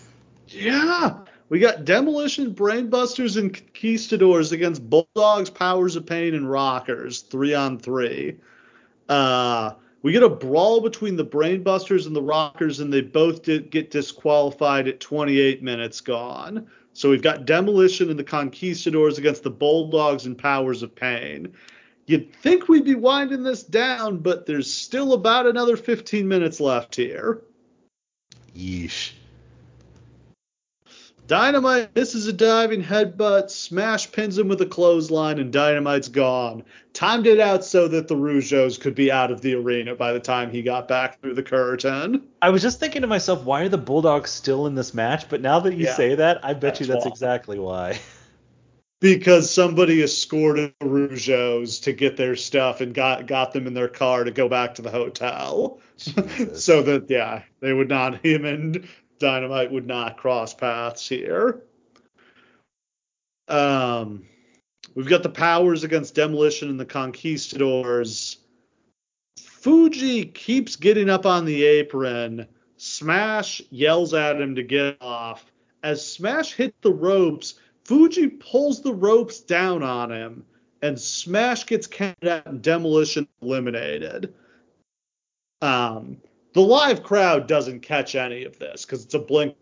Yeah. 0.50 1.26
We 1.50 1.60
got 1.60 1.86
Demolition, 1.86 2.54
Brainbusters, 2.54 3.38
and 3.38 3.54
Conquistadors 3.54 4.52
against 4.52 4.90
Bulldogs, 4.90 5.50
Powers 5.50 5.96
of 5.96 6.06
Pain, 6.06 6.36
and 6.36 6.50
Rockers, 6.50 7.22
three 7.22 7.54
on 7.54 7.80
three. 7.80 8.38
Uh, 9.08 9.72
we 10.02 10.12
get 10.12 10.24
a 10.24 10.30
brawl 10.30 10.82
between 10.82 11.16
the 11.16 11.26
Brainbusters 11.26 12.06
and 12.06 12.16
the 12.16 12.22
Rockers, 12.22 12.80
and 12.82 12.92
they 12.92 13.02
both 13.02 13.44
did 13.44 13.72
get 13.72 13.92
disqualified 13.92 14.88
at 14.88 15.00
28 15.00 15.64
minutes 15.64 16.02
gone. 16.02 16.68
So 16.94 17.10
we've 17.10 17.22
got 17.22 17.46
Demolition 17.46 18.10
and 18.10 18.20
the 18.20 18.24
Conquistadors 18.24 19.18
against 19.18 19.44
the 19.44 19.50
Bulldogs 19.50 20.26
and 20.26 20.38
Powers 20.38 20.84
of 20.84 20.96
Pain. 20.96 21.54
You'd 22.08 22.34
think 22.36 22.68
we'd 22.68 22.86
be 22.86 22.96
winding 22.96 23.44
this 23.44 23.64
down, 23.64 24.18
but 24.18 24.46
there's 24.46 24.72
still 24.72 25.14
about 25.14 25.46
another 25.46 25.78
15 25.78 26.28
minutes 26.28 26.60
left 26.60 26.96
here. 26.96 27.42
Yeesh. 28.56 29.12
Dynamite 31.28 31.94
misses 31.94 32.26
a 32.28 32.32
diving 32.34 32.82
headbutt, 32.82 33.52
Smash 33.52 34.10
pins 34.14 34.38
him 34.38 34.48
with 34.48 34.62
a 34.62 34.66
clothesline, 34.66 35.40
and 35.40 35.52
Dynamite's 35.52 36.08
gone. 36.08 36.64
Timed 36.94 37.28
it 37.28 37.38
out 37.38 37.66
so 37.66 37.90
that 37.90 38.08
the 38.08 38.16
Rougeaus 38.16 38.80
could 38.80 38.96
be 38.96 39.12
out 39.12 39.30
of 39.30 39.42
the 39.42 39.56
arena 39.56 39.94
by 39.94 40.14
the 40.14 40.22
time 40.22 40.50
he 40.50 40.62
got 40.62 40.88
back 40.88 41.20
through 41.20 41.34
the 41.34 41.44
curtain. 41.44 42.24
I 42.42 42.50
was 42.50 42.62
just 42.62 42.80
thinking 42.80 43.02
to 43.02 43.08
myself, 43.08 43.44
why 43.44 43.64
are 43.64 43.70
the 43.70 43.78
Bulldogs 43.78 44.32
still 44.32 44.68
in 44.68 44.76
this 44.76 44.94
match? 44.94 45.28
But 45.28 45.42
now 45.42 45.60
that 45.60 45.74
you 45.76 45.84
Yeah, 45.84 45.96
say 45.96 46.16
that, 46.16 46.46
I 46.46 46.54
bet 46.54 46.80
you 46.80 46.86
that's 46.86 47.04
that's 47.04 47.06
why. 47.06 47.12
exactly 47.12 47.60
why. 47.60 48.00
Because 49.00 49.54
somebody 49.54 50.02
escorted 50.02 50.74
the 50.80 50.88
Rougeaus 50.88 51.84
to 51.84 51.94
get 51.94 52.18
their 52.18 52.36
stuff 52.36 52.82
and 52.82 52.96
got 52.96 53.28
got 53.28 53.54
them 53.54 53.68
in 53.68 53.76
their 53.76 53.88
car 53.88 54.24
to 54.24 54.32
go 54.32 54.50
back 54.50 54.74
to 54.76 54.82
the 54.82 54.90
hotel. 54.90 55.80
So 56.56 56.82
that 56.82 57.06
yeah, 57.08 57.44
they 57.60 57.74
would 57.74 57.90
not 57.90 58.26
him 58.26 58.46
and 58.46 58.88
Dynamite 59.20 59.72
would 59.72 59.88
not 59.88 60.18
cross 60.18 60.54
paths 60.54 61.08
here. 61.08 61.64
Um, 63.48 64.26
we've 64.96 65.08
got 65.08 65.24
the 65.24 65.30
powers 65.30 65.84
against 65.84 66.16
Demolition 66.16 66.70
and 66.70 66.80
the 66.80 66.86
Conquistadors. 66.86 68.38
Fuji 69.40 70.26
keeps 70.26 70.76
getting 70.76 71.10
up 71.10 71.26
on 71.26 71.46
the 71.46 71.64
apron. 71.64 72.48
Smash 72.78 73.62
yells 73.70 74.14
at 74.14 74.40
him 74.40 74.56
to 74.56 74.64
get 74.64 74.98
off. 75.02 75.46
As 75.84 76.06
Smash 76.06 76.54
hits 76.54 76.78
the 76.82 76.94
ropes, 76.94 77.56
Fuji 77.86 78.28
pulls 78.28 78.82
the 78.82 78.94
ropes 78.94 79.40
down 79.40 79.82
on 79.82 80.12
him, 80.12 80.46
and 80.82 81.00
Smash 81.00 81.66
gets 81.66 81.88
counted 81.88 82.28
out 82.28 82.46
and 82.46 82.62
Demolition 82.62 83.28
eliminated. 83.42 84.34
Um, 85.62 86.18
the 86.54 86.62
live 86.62 87.04
crowd 87.04 87.48
doesn't 87.48 87.82
catch 87.82 88.16
any 88.16 88.44
of 88.44 88.58
this 88.60 88.86
because 88.86 89.06
it's 89.06 89.14
a 89.14 89.20
blink 89.20 89.56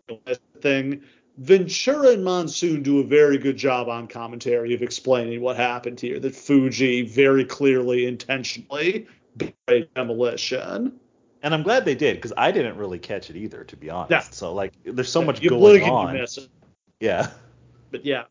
thing. 0.60 1.02
Ventura 1.38 2.10
and 2.10 2.24
Monsoon 2.24 2.82
do 2.82 3.00
a 3.00 3.04
very 3.04 3.36
good 3.36 3.56
job 3.56 3.88
on 3.88 4.06
commentary 4.06 4.74
of 4.74 4.82
explaining 4.82 5.42
what 5.42 5.56
happened 5.56 6.00
here. 6.00 6.18
That 6.18 6.34
Fuji 6.34 7.02
very 7.02 7.44
clearly, 7.44 8.06
intentionally 8.06 9.06
betrayed 9.36 9.92
demolition. 9.94 10.98
And 11.42 11.54
I'm 11.54 11.62
glad 11.62 11.84
they 11.84 11.94
did 11.94 12.16
because 12.16 12.32
I 12.36 12.50
didn't 12.50 12.78
really 12.78 12.98
catch 12.98 13.28
it 13.28 13.36
either, 13.36 13.64
to 13.64 13.76
be 13.76 13.90
honest. 13.90 14.10
Yeah. 14.10 14.20
So 14.20 14.54
like, 14.54 14.72
there's 14.84 15.12
so 15.12 15.22
much 15.22 15.42
you 15.42 15.50
going 15.50 15.82
on. 15.82 16.14
you 16.14 16.20
miss 16.22 16.38
it. 16.38 16.48
Yeah. 17.00 17.30
But 17.90 18.04
yeah. 18.04 18.24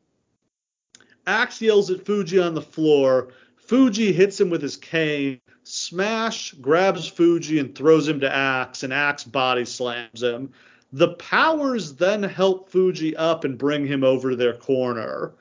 Axe 1.27 1.61
yells 1.61 1.91
at 1.91 2.05
Fuji 2.05 2.39
on 2.39 2.55
the 2.55 2.61
floor. 2.61 3.29
Fuji 3.57 4.11
hits 4.13 4.39
him 4.39 4.49
with 4.49 4.61
his 4.61 4.77
cane. 4.77 5.39
Smash 5.67 6.51
grabs 6.53 7.07
Fuji 7.07 7.57
and 7.59 7.73
throws 7.73 8.07
him 8.07 8.19
to 8.19 8.33
Axe, 8.33 8.83
and 8.83 8.93
Axe 8.93 9.23
body 9.23 9.65
slams 9.65 10.21
him. 10.21 10.51
The 10.93 11.15
powers 11.15 11.93
then 11.95 12.21
help 12.23 12.69
Fuji 12.69 13.15
up 13.17 13.43
and 13.43 13.57
bring 13.57 13.85
him 13.85 14.03
over 14.03 14.29
to 14.29 14.35
their 14.35 14.53
corner. 14.53 15.33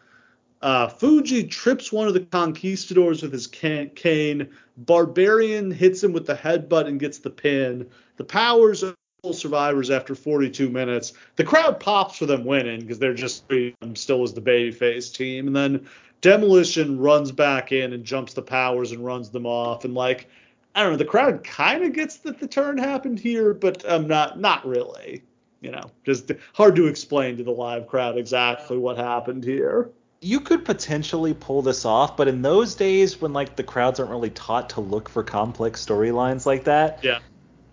Uh, 0.63 0.89
Fuji 0.89 1.45
trips 1.45 1.93
one 1.93 2.09
of 2.09 2.15
the 2.15 2.21
conquistadors 2.21 3.23
with 3.23 3.33
his 3.33 3.47
can- 3.47 3.91
cane. 3.91 4.49
Barbarian 4.79 5.71
hits 5.71 6.03
him 6.03 6.13
with 6.15 6.27
the 6.27 6.35
headbutt 6.35 6.89
and 6.89 6.99
gets 6.99 7.19
the 7.19 7.29
pin. 7.29 7.87
The 8.17 8.25
powers 8.25 8.83
are 8.83 8.95
full 9.23 9.35
survivors 9.35 9.91
after 9.91 10.15
42 10.15 10.71
minutes. 10.71 11.13
The 11.37 11.45
crowd 11.45 11.81
pops 11.81 12.17
for 12.17 12.25
them 12.25 12.45
winning 12.45 12.81
because 12.81 12.99
they're 12.99 13.13
just 13.13 13.45
um, 13.83 13.95
still 13.95 14.23
as 14.23 14.33
the 14.33 14.41
babyface 14.41 15.13
team. 15.15 15.47
And 15.47 15.55
then 15.55 15.87
Demolition 16.25 16.99
runs 16.99 17.31
back 17.33 17.71
in 17.71 17.93
and 17.93 18.03
jumps 18.03 18.33
the 18.33 18.41
powers 18.41 18.93
and 18.93 19.05
runs 19.05 19.29
them 19.29 19.45
off. 19.45 19.85
And 19.85 19.93
like, 19.93 20.27
I 20.75 20.83
don't 20.83 20.93
know, 20.93 20.97
the 20.97 21.05
crowd 21.05 21.45
kind 21.45 21.85
of 21.85 21.93
gets 21.93 22.17
that 22.17 22.41
the 22.41 22.47
turn 22.47 22.79
happened 22.79 23.19
here, 23.21 23.53
but 23.53 23.87
um, 23.87 24.09
not 24.09 24.41
not 24.41 24.67
really. 24.67 25.23
You 25.61 25.73
know, 25.73 25.83
just 26.03 26.33
hard 26.55 26.77
to 26.77 26.87
explain 26.87 27.37
to 27.37 27.45
the 27.45 27.51
live 27.51 27.87
crowd 27.87 28.17
exactly 28.17 28.79
what 28.79 28.97
happened 28.97 29.45
here. 29.45 29.91
You 30.23 30.41
could 30.41 30.65
potentially 30.65 31.35
pull 31.35 31.61
this 31.61 31.85
off, 31.85 32.17
but 32.17 32.27
in 32.27 32.41
those 32.41 32.75
days 32.75 33.21
when 33.21 33.35
like 33.35 33.57
the 33.57 33.63
crowds 33.63 34.01
aren't 34.01 34.11
really 34.11 34.31
taught 34.31 34.71
to 34.71 34.81
look 34.81 35.11
for 35.11 35.23
complex 35.23 35.85
storylines 35.85 36.47
like 36.47 36.65
that, 36.65 37.01
Yeah. 37.05 37.19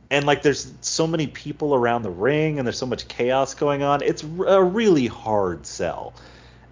and 0.09 0.25
like 0.25 0.41
there's 0.41 0.73
so 0.81 1.07
many 1.07 1.27
people 1.27 1.73
around 1.73 2.01
the 2.01 2.09
ring 2.11 2.59
and 2.59 2.67
there's 2.67 2.77
so 2.77 2.85
much 2.85 3.07
chaos 3.07 3.53
going 3.53 3.81
on, 3.81 4.01
it's 4.03 4.23
a 4.23 4.61
really 4.61 5.07
hard 5.07 5.65
sell. 5.65 6.13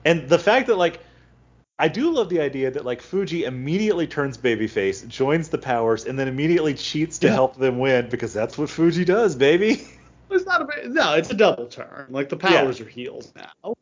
And 0.03 0.27
the 0.27 0.39
fact 0.39 0.67
that 0.67 0.75
like 0.75 0.99
I 1.82 1.88
do 1.88 2.11
love 2.11 2.27
the 2.27 2.41
idea 2.41 2.69
that 2.69 2.84
like 2.86 3.01
Fuji 3.01 3.45
immediately 3.45 4.05
turns 4.05 4.38
babyface, 4.38 5.07
joins 5.07 5.47
the 5.47 5.57
powers, 5.57 6.05
and 6.05 6.19
then 6.19 6.27
immediately 6.27 6.73
cheats 6.73 7.17
to 7.19 7.27
Yeah. 7.27 7.34
help 7.34 7.55
them 7.55 7.80
win 7.80 8.09
because 8.09 8.34
that's 8.34 8.57
what 8.57 8.69
Fuji 8.69 9.05
does, 9.05 9.36
baby. 9.36 9.88
It's 10.32 10.45
not 10.45 10.61
a 10.61 10.88
no, 10.89 11.15
it's 11.15 11.32
a 11.32 11.34
double 11.34 11.65
turn. 11.65 12.05
Like 12.09 12.30
the 12.30 12.38
powers 12.38 12.80
are 12.80 12.86
heels 12.86 13.34
now. 13.36 13.73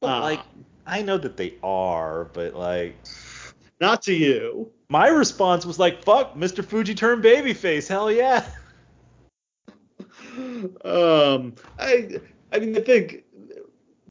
But 0.00 0.10
Um, 0.10 0.22
like 0.22 0.40
I 0.86 1.02
know 1.02 1.16
that 1.18 1.36
they 1.36 1.54
are, 1.62 2.24
but 2.32 2.54
like 2.54 2.96
not 3.80 4.02
to 4.02 4.14
you. 4.14 4.72
my 4.88 5.08
response 5.08 5.64
was 5.64 5.78
like, 5.78 6.02
"Fuck, 6.04 6.34
Mr. 6.36 6.64
Fuji 6.64 6.94
turned 6.94 7.22
babyface, 7.22 7.86
hell 7.86 8.10
yeah." 8.10 8.44
Um, 10.84 11.54
I 11.78 12.18
I 12.52 12.58
mean 12.58 12.76
I 12.76 12.80
think 12.80 13.22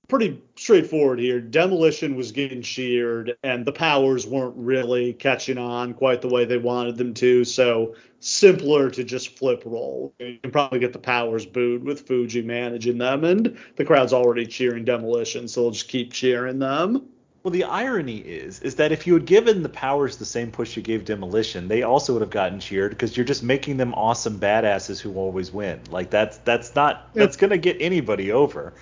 pretty 0.07 0.41
straightforward 0.63 1.19
here. 1.19 1.41
Demolition 1.41 2.15
was 2.15 2.31
getting 2.31 2.61
cheered, 2.61 3.35
and 3.43 3.65
the 3.65 3.71
powers 3.73 4.25
weren't 4.25 4.55
really 4.55 5.11
catching 5.11 5.57
on 5.57 5.93
quite 5.93 6.21
the 6.21 6.29
way 6.29 6.45
they 6.45 6.57
wanted 6.57 6.97
them 6.97 7.13
to. 7.15 7.43
So 7.43 7.95
simpler 8.21 8.89
to 8.89 9.03
just 9.03 9.37
flip 9.37 9.63
roll. 9.65 10.13
You 10.19 10.39
can 10.41 10.51
probably 10.51 10.79
get 10.79 10.93
the 10.93 10.99
powers 10.99 11.45
booed 11.45 11.83
with 11.83 12.07
Fuji 12.07 12.41
managing 12.41 12.97
them, 12.97 13.25
and 13.25 13.57
the 13.75 13.83
crowd's 13.83 14.13
already 14.13 14.45
cheering 14.45 14.85
Demolition, 14.85 15.49
so 15.49 15.63
they'll 15.63 15.71
just 15.71 15.89
keep 15.89 16.13
cheering 16.13 16.59
them. 16.59 17.09
Well, 17.43 17.51
the 17.51 17.65
irony 17.65 18.19
is, 18.19 18.61
is 18.61 18.75
that 18.75 18.93
if 18.93 19.05
you 19.05 19.15
had 19.15 19.25
given 19.25 19.63
the 19.63 19.69
powers 19.69 20.15
the 20.15 20.23
same 20.23 20.49
push 20.49 20.77
you 20.77 20.81
gave 20.81 21.03
Demolition, 21.03 21.67
they 21.67 21.83
also 21.83 22.13
would 22.13 22.21
have 22.21 22.29
gotten 22.29 22.61
cheered 22.61 22.91
because 22.91 23.17
you're 23.17 23.25
just 23.25 23.43
making 23.43 23.75
them 23.75 23.93
awesome 23.95 24.39
badasses 24.39 25.01
who 25.01 25.13
always 25.15 25.51
win. 25.51 25.81
Like 25.91 26.09
that's 26.09 26.37
that's 26.37 26.73
not 26.73 27.13
that's 27.13 27.35
gonna 27.35 27.57
get 27.57 27.75
anybody 27.81 28.31
over. 28.31 28.73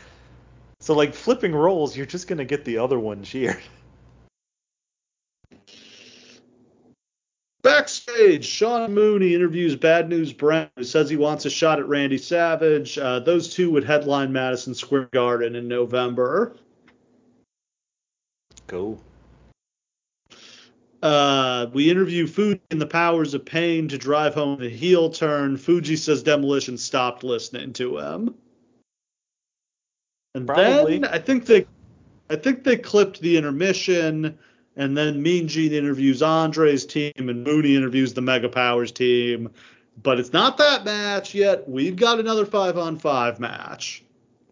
So 0.82 0.96
like 0.96 1.14
flipping 1.14 1.54
roles, 1.54 1.96
you're 1.96 2.08
just 2.08 2.28
gonna 2.28 2.44
get 2.44 2.66
the 2.66 2.80
other 2.80 3.00
one 3.00 3.24
cheered. 3.24 3.62
Backstage, 7.62 8.44
Sean 8.44 8.92
Mooney 8.92 9.36
interviews 9.36 9.76
Bad 9.76 10.10
News 10.10 10.34
Brown, 10.34 10.70
who 10.76 10.84
says 10.84 11.08
he 11.08 11.18
wants 11.18 11.46
a 11.46 11.52
shot 11.52 11.78
at 11.78 11.88
Randy 11.88 12.18
Savage. 12.18 12.98
Uh, 12.98 13.20
those 13.20 13.54
two 13.54 13.70
would 13.70 13.84
headline 13.84 14.34
Madison 14.34 14.74
Square 14.74 15.10
Garden 15.14 15.56
in 15.56 15.68
November. 15.68 16.58
Cool. 18.66 19.00
Uh, 21.04 21.68
we 21.74 21.92
interview 21.92 22.26
Fuji 22.26 22.62
and 22.72 22.82
the 22.82 22.88
powers 22.88 23.36
of 23.36 23.46
pain 23.46 23.88
to 23.88 24.00
drive 24.00 24.34
home 24.34 24.60
the 24.60 24.70
heel 24.70 25.12
turn. 25.12 25.58
Fuji 25.58 25.96
says 25.96 26.24
Demolition 26.24 26.78
stopped 26.78 27.24
listening 27.24 27.74
to 27.74 28.00
him. 28.00 28.34
And 30.34 30.48
Probably. 30.48 31.00
then 31.00 31.12
I 31.12 31.20
think 31.20 31.46
they, 31.46 31.66
I 32.30 32.36
think 32.36 32.64
they 32.64 32.78
clipped 32.78 33.20
the 33.22 33.38
intermission, 33.38 34.38
and 34.76 34.98
then 34.98 35.22
Mean 35.22 35.48
Gene 35.48 35.74
interviews 35.74 36.22
Andre's 36.22 36.86
team, 36.86 37.12
and 37.18 37.44
Mooney 37.44 37.76
interviews 37.76 38.14
the 38.14 38.22
Mega 38.22 38.50
Powers 38.50 38.92
team. 38.92 39.50
But 40.02 40.20
it's 40.20 40.32
not 40.32 40.58
that 40.58 40.86
match 40.86 41.36
yet. 41.36 41.68
We've 41.70 41.96
got 41.96 42.20
another 42.20 42.46
five 42.46 42.78
on 42.78 42.98
five 42.98 43.40
match. 43.40 44.04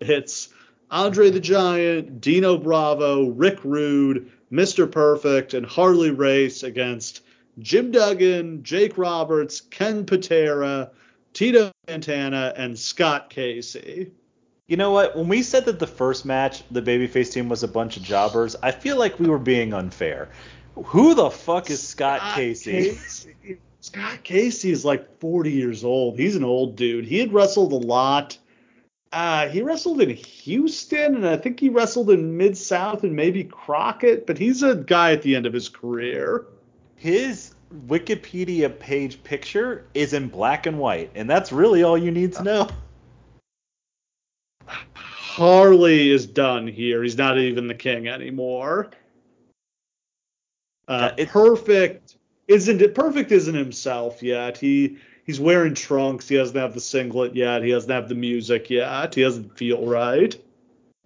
It's 0.02 0.50
Andre 0.92 1.30
the 1.30 1.40
Giant, 1.40 2.20
Dino 2.20 2.58
Bravo, 2.58 3.30
Rick 3.30 3.60
Rude, 3.64 4.32
Mr. 4.52 4.92
Perfect, 4.92 5.54
and 5.54 5.66
Harley 5.66 6.12
Race 6.12 6.64
against 6.64 7.22
Jim 7.60 7.92
Duggan, 7.92 8.64
Jake 8.64 8.98
Roberts, 8.98 9.62
Ken 9.62 10.06
Patera, 10.06 10.92
Tito 11.34 11.72
Santana, 11.88 12.54
and 12.58 12.78
Scott 12.78 13.30
Casey. 13.30 14.12
You 14.70 14.78
know 14.78 14.92
what? 14.92 15.18
When 15.18 15.28
we 15.28 15.42
said 15.42 15.66
that 15.66 15.80
the 15.80 15.88
first 15.88 16.26
match, 16.26 16.62
the 16.70 16.82
babyface 16.82 17.34
team 17.34 17.50
was 17.50 17.64
a 17.64 17.68
bunch 17.68 17.98
of 17.98 18.04
jobbers, 18.04 18.56
I 18.62 18.70
feel 18.70 18.98
like 18.98 19.20
we 19.20 19.28
were 19.28 19.40
being 19.40 19.74
unfair. 19.74 20.30
Who 20.76 21.16
the 21.16 21.32
fuck 21.32 21.72
is 21.72 21.86
Scott, 21.86 22.22
Casey? 22.36 22.92
Casey. 22.92 23.58
Scott 23.82 24.24
Casey 24.24 24.70
is 24.70 24.86
like 24.86 25.20
40 25.20 25.52
years 25.52 25.84
old. 25.84 26.20
He's 26.20 26.36
an 26.36 26.44
old 26.44 26.76
dude. 26.76 27.06
He 27.06 27.18
had 27.18 27.34
wrestled 27.34 27.74
a 27.74 27.78
lot. 27.78 28.38
Uh, 29.12 29.48
he 29.48 29.64
wrestled 29.64 30.02
in 30.02 30.12
Houston, 30.12 31.16
and 31.16 31.28
I 31.28 31.38
think 31.38 31.60
he 31.60 31.70
wrestled 31.70 32.12
in 32.12 32.38
Mid 32.38 32.56
South 32.56 33.04
and 33.04 33.16
maybe 33.16 33.46
Crockett, 33.46 34.28
but 34.28 34.38
he's 34.38 34.62
a 34.62 34.76
guy 34.76 35.14
at 35.14 35.24
the 35.24 35.36
end 35.36 35.48
of 35.48 35.54
his 35.54 35.68
career. 35.68 36.46
His 36.96 37.56
Wikipedia 37.88 38.78
page 38.78 39.24
picture 39.24 39.88
is 39.96 40.14
in 40.14 40.28
black 40.28 40.68
and 40.68 40.78
white, 40.78 41.10
and 41.16 41.28
that's 41.28 41.52
really 41.52 41.82
all 41.82 41.98
you 41.98 42.12
need 42.12 42.34
to 42.34 42.44
know. 42.44 42.70
Harley 45.30 46.10
is 46.10 46.26
done 46.26 46.65
here. 46.68 47.03
He's 47.03 47.18
not 47.18 47.38
even 47.38 47.68
the 47.68 47.76
king 47.76 48.07
anymore. 48.07 48.89
Uh, 50.88 51.11
it- 51.18 51.30
perfect 51.30 52.15
isn't 52.47 52.81
it? 52.81 52.95
Perfect 52.95 53.31
isn't 53.31 53.53
himself 53.53 54.23
yet. 54.23 54.57
He 54.57 54.97
he's 55.23 55.39
wearing 55.39 55.76
trunks. 55.76 56.27
He 56.27 56.35
doesn't 56.35 56.57
have 56.57 56.73
the 56.73 56.81
singlet 56.81 57.35
yet. 57.35 57.64
He 57.64 57.69
doesn't 57.69 57.91
have 57.91 58.10
the 58.10 58.15
music 58.15 58.72
yet. 58.72 59.14
He 59.14 59.22
doesn't 59.22 59.56
feel 59.56 59.85
right. 59.85 60.35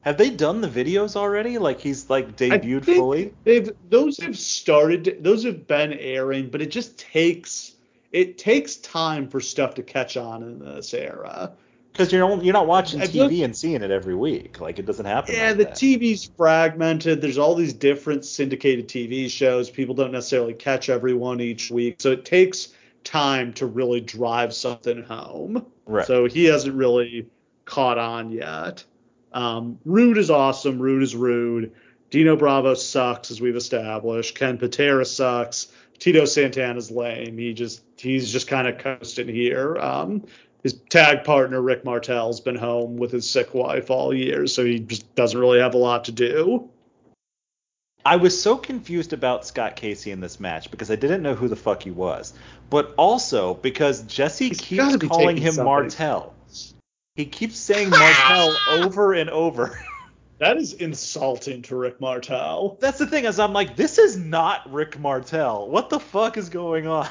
Have 0.01 0.17
they 0.17 0.29
done 0.29 0.61
the 0.61 0.69
videos 0.69 1.17
already? 1.17 1.57
Like 1.57 1.81
he's 1.81 2.09
like 2.09 2.37
debuted 2.37 2.85
fully? 2.85 3.33
They've 3.43 3.71
those 3.89 4.17
have 4.19 4.37
started. 4.39 5.17
Those 5.19 5.43
have 5.43 5.67
been 5.67 5.93
airing, 5.93 6.49
but 6.49 6.61
it 6.61 6.71
just 6.71 6.97
takes 6.97 7.73
it 8.13 8.37
takes 8.37 8.77
time 8.77 9.27
for 9.27 9.41
stuff 9.41 9.75
to 9.75 9.83
catch 9.83 10.15
on 10.15 10.43
in 10.43 10.59
this 10.59 10.93
era. 10.93 11.51
Because 11.93 12.11
you're 12.11 12.27
not- 12.27 12.43
you're 12.43 12.53
not 12.53 12.67
watching 12.67 12.99
TV 12.99 13.29
feel- 13.29 13.43
and 13.45 13.55
seeing 13.55 13.83
it 13.83 13.91
every 13.91 14.15
week. 14.15 14.59
Like 14.59 14.79
it 14.79 14.85
doesn't 14.85 15.05
happen. 15.05 15.35
Yeah, 15.35 15.49
like 15.49 15.57
the 15.57 15.63
that. 15.65 15.75
TV's 15.75 16.29
fragmented. 16.35 17.21
There's 17.21 17.37
all 17.37 17.53
these 17.55 17.71
different 17.73 18.25
syndicated 18.25 18.87
TV 18.87 19.29
shows. 19.29 19.69
People 19.69 19.93
don't 19.95 20.11
necessarily 20.11 20.53
catch 20.53 20.89
every 20.89 21.13
one 21.13 21.39
each 21.39 21.69
week, 21.69 21.95
so 21.99 22.11
it 22.11 22.25
takes 22.25 22.69
time 23.03 23.53
to 23.53 23.65
really 23.67 24.01
drive 24.01 24.53
something 24.53 25.03
home. 25.03 25.65
Right. 25.85 26.07
So 26.07 26.25
he 26.25 26.45
hasn't 26.45 26.75
really 26.75 27.27
caught 27.65 27.97
on 27.99 28.31
yet. 28.31 28.83
Um, 29.33 29.77
Rude 29.85 30.17
is 30.17 30.29
awesome. 30.31 30.79
Rude 30.79 31.03
is 31.03 31.15
rude. 31.15 31.71
Dino 32.09 32.35
Bravo 32.35 32.73
sucks, 32.75 33.31
as 33.31 33.41
we've 33.41 33.55
established. 33.55 34.35
Ken 34.35 34.57
Patera 34.57 35.03
sucks. 35.05 35.67
Tito 35.99 36.25
Santana's 36.25 36.91
lame. 36.91 37.37
He 37.37 37.53
just 37.53 37.83
he's 37.97 38.31
just 38.31 38.47
kind 38.47 38.67
of 38.67 38.77
coasting 38.77 39.27
here. 39.27 39.77
Um, 39.77 40.23
his 40.63 40.73
tag 40.89 41.25
partner 41.25 41.61
Rick 41.61 41.83
Martel's 41.83 42.39
been 42.39 42.55
home 42.55 42.95
with 42.95 43.11
his 43.11 43.29
sick 43.29 43.53
wife 43.53 43.91
all 43.91 44.13
year, 44.13 44.47
so 44.47 44.63
he 44.63 44.79
just 44.79 45.13
doesn't 45.13 45.39
really 45.39 45.59
have 45.59 45.75
a 45.75 45.77
lot 45.77 46.05
to 46.05 46.11
do. 46.11 46.69
I 48.05 48.15
was 48.17 48.39
so 48.41 48.57
confused 48.57 49.13
about 49.13 49.45
Scott 49.45 49.75
Casey 49.75 50.11
in 50.11 50.19
this 50.19 50.39
match 50.39 50.71
because 50.71 50.91
I 50.91 50.95
didn't 50.95 51.21
know 51.21 51.35
who 51.35 51.47
the 51.47 51.55
fuck 51.55 51.83
he 51.83 51.91
was, 51.91 52.33
but 52.69 52.93
also 52.97 53.53
because 53.55 54.01
Jesse 54.03 54.49
He's 54.49 54.59
keeps 54.59 54.97
calling 54.97 55.37
him 55.37 55.53
somebody. 55.53 55.83
Martel. 55.83 56.33
He 57.15 57.25
keeps 57.25 57.57
saying 57.57 57.89
Martel 57.91 58.55
over 58.69 59.13
and 59.13 59.29
over. 59.29 59.79
That 60.39 60.57
is 60.57 60.73
insulting 60.73 61.61
to 61.63 61.75
Rick 61.75 62.01
Martel. 62.01 62.77
That's 62.81 62.97
the 62.97 63.07
thing, 63.07 63.23
is 63.25 63.39
I'm 63.39 63.53
like, 63.53 63.77
this 63.77 63.97
is 63.97 64.17
not 64.17 64.69
Rick 64.71 64.99
Martel. 64.99 65.69
What 65.69 65.89
the 65.89 65.99
fuck 65.99 66.37
is 66.37 66.49
going 66.49 66.87
on? 66.87 67.07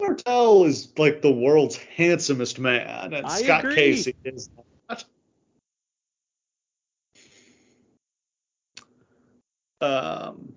Martel 0.00 0.64
is 0.64 0.92
like 0.98 1.22
the 1.22 1.32
world's 1.32 1.76
handsomest 1.76 2.58
man, 2.58 3.14
and 3.14 3.26
I 3.26 3.42
Scott 3.42 3.64
agree. 3.64 3.74
Casey 3.74 4.14
is 4.24 4.50
not. 4.88 5.04
Um, 9.80 10.54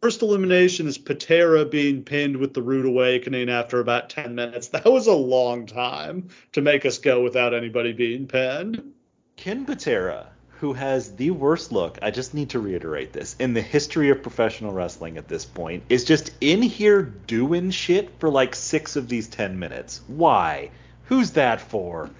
first 0.00 0.22
elimination 0.22 0.86
is 0.86 0.98
Patera 0.98 1.64
being 1.64 2.02
pinned 2.02 2.36
with 2.36 2.54
the 2.54 2.62
Rude 2.62 2.86
Awakening 2.86 3.48
after 3.48 3.80
about 3.80 4.10
10 4.10 4.34
minutes. 4.34 4.68
That 4.72 4.84
was 4.84 5.06
a 5.06 5.12
long 5.12 5.66
time 5.66 6.28
to 6.52 6.60
make 6.60 6.84
us 6.84 6.98
go 6.98 7.22
without 7.22 7.54
anybody 7.54 7.92
being 7.92 8.26
pinned. 8.26 8.92
Ken 9.36 9.64
Patera, 9.64 10.31
who 10.62 10.72
has 10.72 11.16
the 11.16 11.32
worst 11.32 11.72
look, 11.72 11.98
I 12.02 12.12
just 12.12 12.34
need 12.34 12.50
to 12.50 12.60
reiterate 12.60 13.12
this, 13.12 13.34
in 13.40 13.52
the 13.52 13.60
history 13.60 14.10
of 14.10 14.22
professional 14.22 14.72
wrestling 14.72 15.18
at 15.18 15.26
this 15.26 15.44
point, 15.44 15.82
is 15.88 16.04
just 16.04 16.30
in 16.40 16.62
here 16.62 17.02
doing 17.02 17.72
shit 17.72 18.10
for 18.20 18.30
like 18.30 18.54
six 18.54 18.94
of 18.94 19.08
these 19.08 19.26
10 19.26 19.58
minutes. 19.58 20.02
Why? 20.06 20.70
Who's 21.06 21.32
that 21.32 21.60
for? 21.60 22.10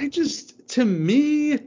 I 0.00 0.08
just, 0.08 0.66
to 0.70 0.86
me, 0.86 1.58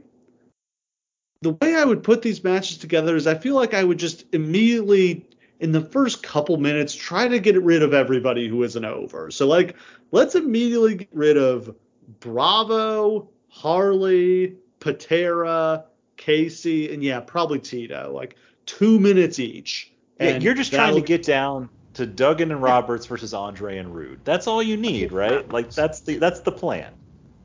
the 1.44 1.52
way 1.62 1.76
I 1.76 1.86
would 1.86 2.02
put 2.02 2.24
these 2.24 2.44
matches 2.44 2.80
together 2.80 3.16
is 3.16 3.28
I 3.28 3.36
feel 3.36 3.54
like 3.54 3.76
I 3.76 3.84
would 3.84 4.00
just 4.00 4.26
immediately, 4.34 5.28
in 5.60 5.72
the 5.72 5.82
first 5.82 6.24
couple 6.24 6.58
minutes, 6.58 6.96
try 6.96 7.28
to 7.28 7.38
get 7.38 7.62
rid 7.62 7.84
of 7.84 7.94
everybody 7.94 8.48
who 8.48 8.64
isn't 8.64 8.84
over. 8.84 9.30
So, 9.30 9.46
like, 9.46 9.76
let's 10.10 10.34
immediately 10.34 10.96
get 10.96 11.10
rid 11.14 11.38
of 11.38 11.76
Bravo, 12.20 13.30
Harley, 13.50 14.56
Patera, 14.80 15.86
Casey, 16.20 16.94
and 16.94 17.02
yeah, 17.02 17.22
probably 17.22 17.60
Tito. 17.60 18.12
Like, 18.14 18.36
two 18.66 19.00
minutes 19.00 19.40
each. 19.40 19.92
Yeah, 20.20 20.38
you're 20.38 20.54
just 20.54 20.72
trying 20.72 20.96
to 20.96 21.02
get 21.02 21.24
down 21.24 21.70
to 21.94 22.06
Duggan 22.06 22.52
and 22.52 22.62
Roberts 22.62 23.06
versus 23.06 23.34
Andre 23.34 23.78
and 23.78 23.96
Rude. 23.96 24.20
That's 24.26 24.46
all 24.46 24.62
you 24.62 24.78
need, 24.78 25.12
right? 25.12 25.50
Like 25.50 25.72
that's 25.72 26.02
the 26.02 26.18
that's 26.18 26.42
the 26.42 26.52
plan. 26.52 26.94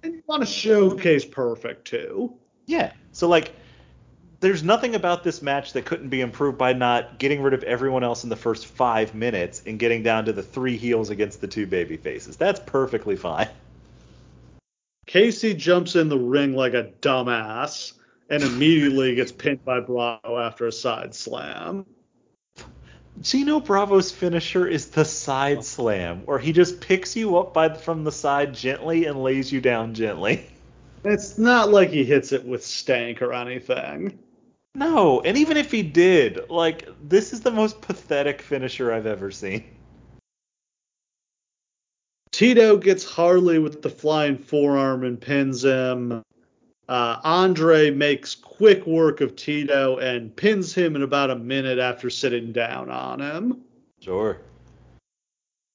And 0.03 0.15
you 0.15 0.23
want 0.27 0.43
to 0.43 0.47
showcase 0.47 1.25
perfect, 1.25 1.87
too. 1.87 2.35
Yeah. 2.67 2.93
So 3.13 3.29
like 3.29 3.55
there's 4.41 4.63
nothing 4.63 4.97
about 4.97 5.23
this 5.23 5.41
match 5.41 5.73
that 5.73 5.87
couldn't 5.87 6.09
be 6.09 6.21
improved 6.21 6.59
by 6.59 6.73
not 6.73 7.19
getting 7.19 7.41
rid 7.41 7.55
of 7.55 7.63
everyone 7.63 8.03
else 8.05 8.25
in 8.25 8.29
the 8.29 8.37
first 8.37 8.67
five 8.67 9.15
minutes 9.15 9.63
and 9.67 9.79
getting 9.79 10.03
down 10.03 10.25
to 10.25 10.33
the 10.33 10.43
three 10.43 10.77
heels 10.77 11.11
against 11.11 11.41
the 11.41 11.49
two 11.49 11.67
baby 11.67 11.97
faces. 11.97 12.37
That's 12.37 12.61
perfectly 12.61 13.17
fine. 13.17 13.49
Casey 15.07 15.55
jumps 15.55 15.95
in 15.95 16.09
the 16.09 16.19
ring 16.19 16.55
like 16.55 16.75
a 16.75 16.91
dumbass 17.01 17.93
and 18.31 18.43
immediately 18.43 19.15
gets 19.15 19.33
pinned 19.33 19.65
by 19.65 19.81
Bravo 19.81 20.39
after 20.39 20.67
a 20.67 20.73
side 20.73 21.15
slam. 21.15 21.87
Dino 23.21 23.61
Bravo's 23.61 24.11
finisher 24.11 24.67
is 24.67 24.89
the 24.89 25.05
side 25.05 25.65
slam, 25.65 26.23
where 26.27 26.39
he 26.39 26.53
just 26.53 26.81
picks 26.81 27.15
you 27.15 27.39
up 27.39 27.55
by 27.55 27.73
from 27.73 28.03
the 28.03 28.13
side 28.13 28.55
gently 28.55 29.07
and 29.07 29.23
lays 29.23 29.53
you 29.53 29.61
down 29.61 29.95
gently. 29.95 30.47
It's 31.05 31.39
not 31.39 31.71
like 31.71 31.91
he 31.91 32.05
hits 32.05 32.33
it 32.33 32.45
with 32.45 32.65
stank 32.65 33.23
or 33.23 33.33
anything. 33.33 34.19
No, 34.75 35.21
and 35.21 35.37
even 35.37 35.57
if 35.57 35.71
he 35.71 35.83
did, 35.83 36.51
like 36.51 36.89
this 37.09 37.33
is 37.33 37.41
the 37.43 37.53
most 37.53 37.81
pathetic 37.81 38.43
finisher 38.43 38.93
I've 38.93 39.07
ever 39.07 39.31
seen. 39.31 39.65
Tito 42.33 42.77
gets 42.77 43.05
Harley 43.05 43.61
with 43.61 43.81
the 43.81 43.91
flying 43.91 44.37
forearm 44.37 45.05
and 45.05 45.21
pins 45.21 45.65
him. 45.65 46.25
Uh, 46.89 47.19
Andre 47.25 47.91
makes 47.91 48.35
quick 48.35 48.87
work 48.87 49.21
of 49.21 49.37
Tito 49.37 49.99
and 49.99 50.35
pins 50.35 50.75
him 50.75 50.97
in 50.97 51.03
about 51.03 51.31
a 51.31 51.37
minute 51.37 51.79
after 51.79 52.11
sitting 52.11 52.53
down 52.53 52.91
on 52.91 53.21
him. 53.21 53.63
Sure. 54.01 54.39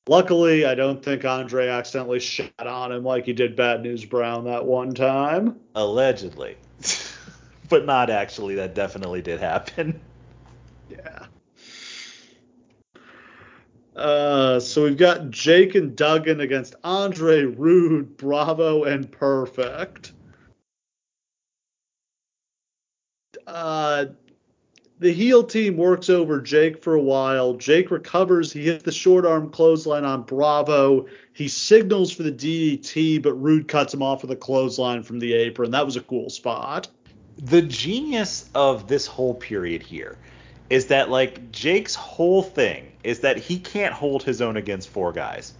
Luckily, 0.07 0.65
I 0.65 0.75
don't 0.75 1.03
think 1.03 1.25
Andre 1.25 1.67
accidentally 1.67 2.19
shot 2.19 2.51
on 2.59 2.91
him 2.91 3.03
like 3.03 3.25
he 3.25 3.33
did 3.33 3.55
Bad 3.55 3.81
News 3.81 4.05
Brown 4.05 4.45
that 4.45 4.65
one 4.65 4.93
time. 4.93 5.59
Allegedly. 5.75 6.57
but 7.69 7.85
not 7.85 8.09
actually, 8.09 8.55
that 8.55 8.75
definitely 8.75 9.21
did 9.21 9.39
happen. 9.39 9.99
Yeah. 10.89 11.25
Uh, 13.95 14.61
so 14.61 14.83
we've 14.83 14.95
got 14.95 15.29
Jake 15.29 15.75
and 15.75 15.93
Duggan 15.93 16.39
against 16.39 16.73
Andre, 16.85 17.43
Rude, 17.43 18.15
Bravo, 18.15 18.85
and 18.85 19.11
Perfect. 19.11 20.13
Uh, 23.49 24.05
the 24.99 25.13
heel 25.13 25.43
team 25.43 25.77
works 25.77 26.09
over 26.09 26.41
Jake 26.41 26.83
for 26.83 26.93
a 26.93 27.01
while. 27.01 27.53
Jake 27.53 27.89
recovers. 27.89 28.51
He 28.51 28.65
hits 28.65 28.83
the 28.83 28.91
short 28.91 29.25
arm 29.25 29.49
clothesline 29.49 30.03
on 30.03 30.23
Bravo. 30.23 31.07
He 31.33 31.47
signals 31.47 32.11
for 32.11 32.23
the 32.23 32.31
DDT, 32.31 33.21
but 33.21 33.33
Rude 33.33 33.67
cuts 33.67 33.93
him 33.93 34.03
off 34.03 34.21
with 34.21 34.31
a 34.31 34.35
clothesline 34.35 35.03
from 35.03 35.19
the 35.19 35.33
apron. 35.33 35.71
That 35.71 35.85
was 35.85 35.95
a 35.95 36.01
cool 36.01 36.29
spot. 36.29 36.89
The 37.37 37.61
genius 37.61 38.49
of 38.53 38.87
this 38.87 39.07
whole 39.07 39.33
period 39.33 39.81
here 39.81 40.17
is 40.69 40.87
that 40.87 41.09
like 41.09 41.51
Jake's 41.51 41.95
whole 41.95 42.43
thing 42.43 42.91
is 43.03 43.21
that 43.21 43.37
he 43.37 43.57
can't 43.57 43.93
hold 43.93 44.23
his 44.23 44.41
own 44.41 44.57
against 44.57 44.89
four 44.89 45.13
guys. 45.13 45.53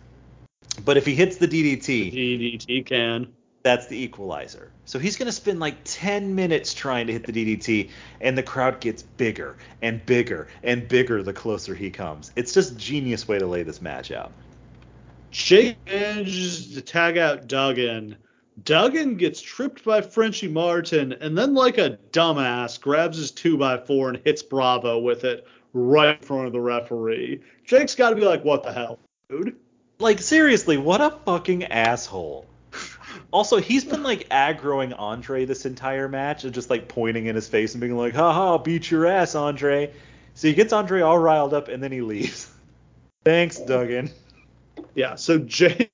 But 0.84 0.98
if 0.98 1.06
he 1.06 1.16
hits 1.16 1.38
the 1.38 1.48
DDT, 1.48 2.14
DDT 2.14 2.86
can. 2.86 3.34
That's 3.64 3.88
the 3.88 4.02
equalizer. 4.02 4.72
So 4.86 5.00
he's 5.00 5.18
going 5.18 5.28
to 5.28 5.32
spend 5.32 5.60
like 5.60 5.78
10 5.84 6.34
minutes 6.34 6.74
trying 6.74 7.08
to 7.08 7.14
hit 7.14 7.26
the 7.26 7.32
DDT, 7.32 7.90
and 8.22 8.38
the 8.38 8.44
crowd 8.44 8.80
gets 8.80 9.04
bigger 9.04 9.58
and 9.82 10.06
bigger 10.06 10.48
and 10.64 10.88
bigger 10.88 11.22
the 11.24 11.34
closer 11.34 11.76
he 11.76 11.90
comes. 11.90 12.32
It's 12.36 12.54
just 12.54 12.78
genius 12.78 13.28
way 13.28 13.40
to 13.40 13.46
lay 13.46 13.64
this 13.64 13.82
match 13.82 14.12
out. 14.12 14.32
Jake 15.32 15.78
manages 15.86 16.74
to 16.74 16.82
tag 16.82 17.18
out 17.18 17.48
Duggan. 17.48 18.18
Duggan 18.64 19.16
gets 19.16 19.42
tripped 19.42 19.86
by 19.86 20.02
Frenchie 20.02 20.48
Martin 20.48 21.14
and 21.14 21.38
then, 21.38 21.54
like 21.54 21.78
a 21.78 21.98
dumbass, 22.12 22.80
grabs 22.82 23.18
his 23.18 23.32
2x4 23.32 24.10
and 24.10 24.22
hits 24.26 24.42
Bravo 24.42 25.00
with 25.00 25.24
it 25.24 25.46
right 25.74 26.18
in 26.18 26.24
front 26.24 26.48
of 26.48 26.54
the 26.54 26.60
referee. 26.60 27.42
Jake's 27.64 27.96
got 27.96 28.10
to 28.10 28.16
be 28.16 28.24
like, 28.24 28.44
what 28.44 28.64
the 28.64 28.74
hell, 28.74 29.00
dude? 29.30 29.56
Like 30.00 30.20
seriously, 30.20 30.78
what 30.78 31.02
a 31.02 31.12
fucking 31.26 31.66
asshole. 31.66 32.46
Also, 33.32 33.58
he's 33.58 33.86
been 33.86 34.04
like 34.04 34.28
aggroing 34.30 34.94
Andre 34.98 35.46
this 35.46 35.66
entire 35.66 36.08
match 36.08 36.44
and 36.44 36.54
just 36.54 36.70
like 36.70 36.88
pointing 36.88 37.28
in 37.28 37.36
his 37.36 37.48
face 37.48 37.74
and 37.74 37.82
being 37.82 37.96
like, 37.96 38.16
haha, 38.16 38.58
beat 38.58 38.90
your 38.90 39.06
ass, 39.06 39.36
Andre. 39.36 39.94
So 40.34 40.48
he 40.48 40.54
gets 40.54 40.74
Andre 40.74 41.02
all 41.02 41.20
riled 41.20 41.54
up 41.54 41.68
and 41.68 41.84
then 41.84 41.92
he 41.92 42.02
leaves. 42.02 42.52
Thanks, 43.26 43.60
Duggan. 43.60 44.10
Yeah, 44.96 45.16
so 45.16 45.38
Jake, 45.40 45.92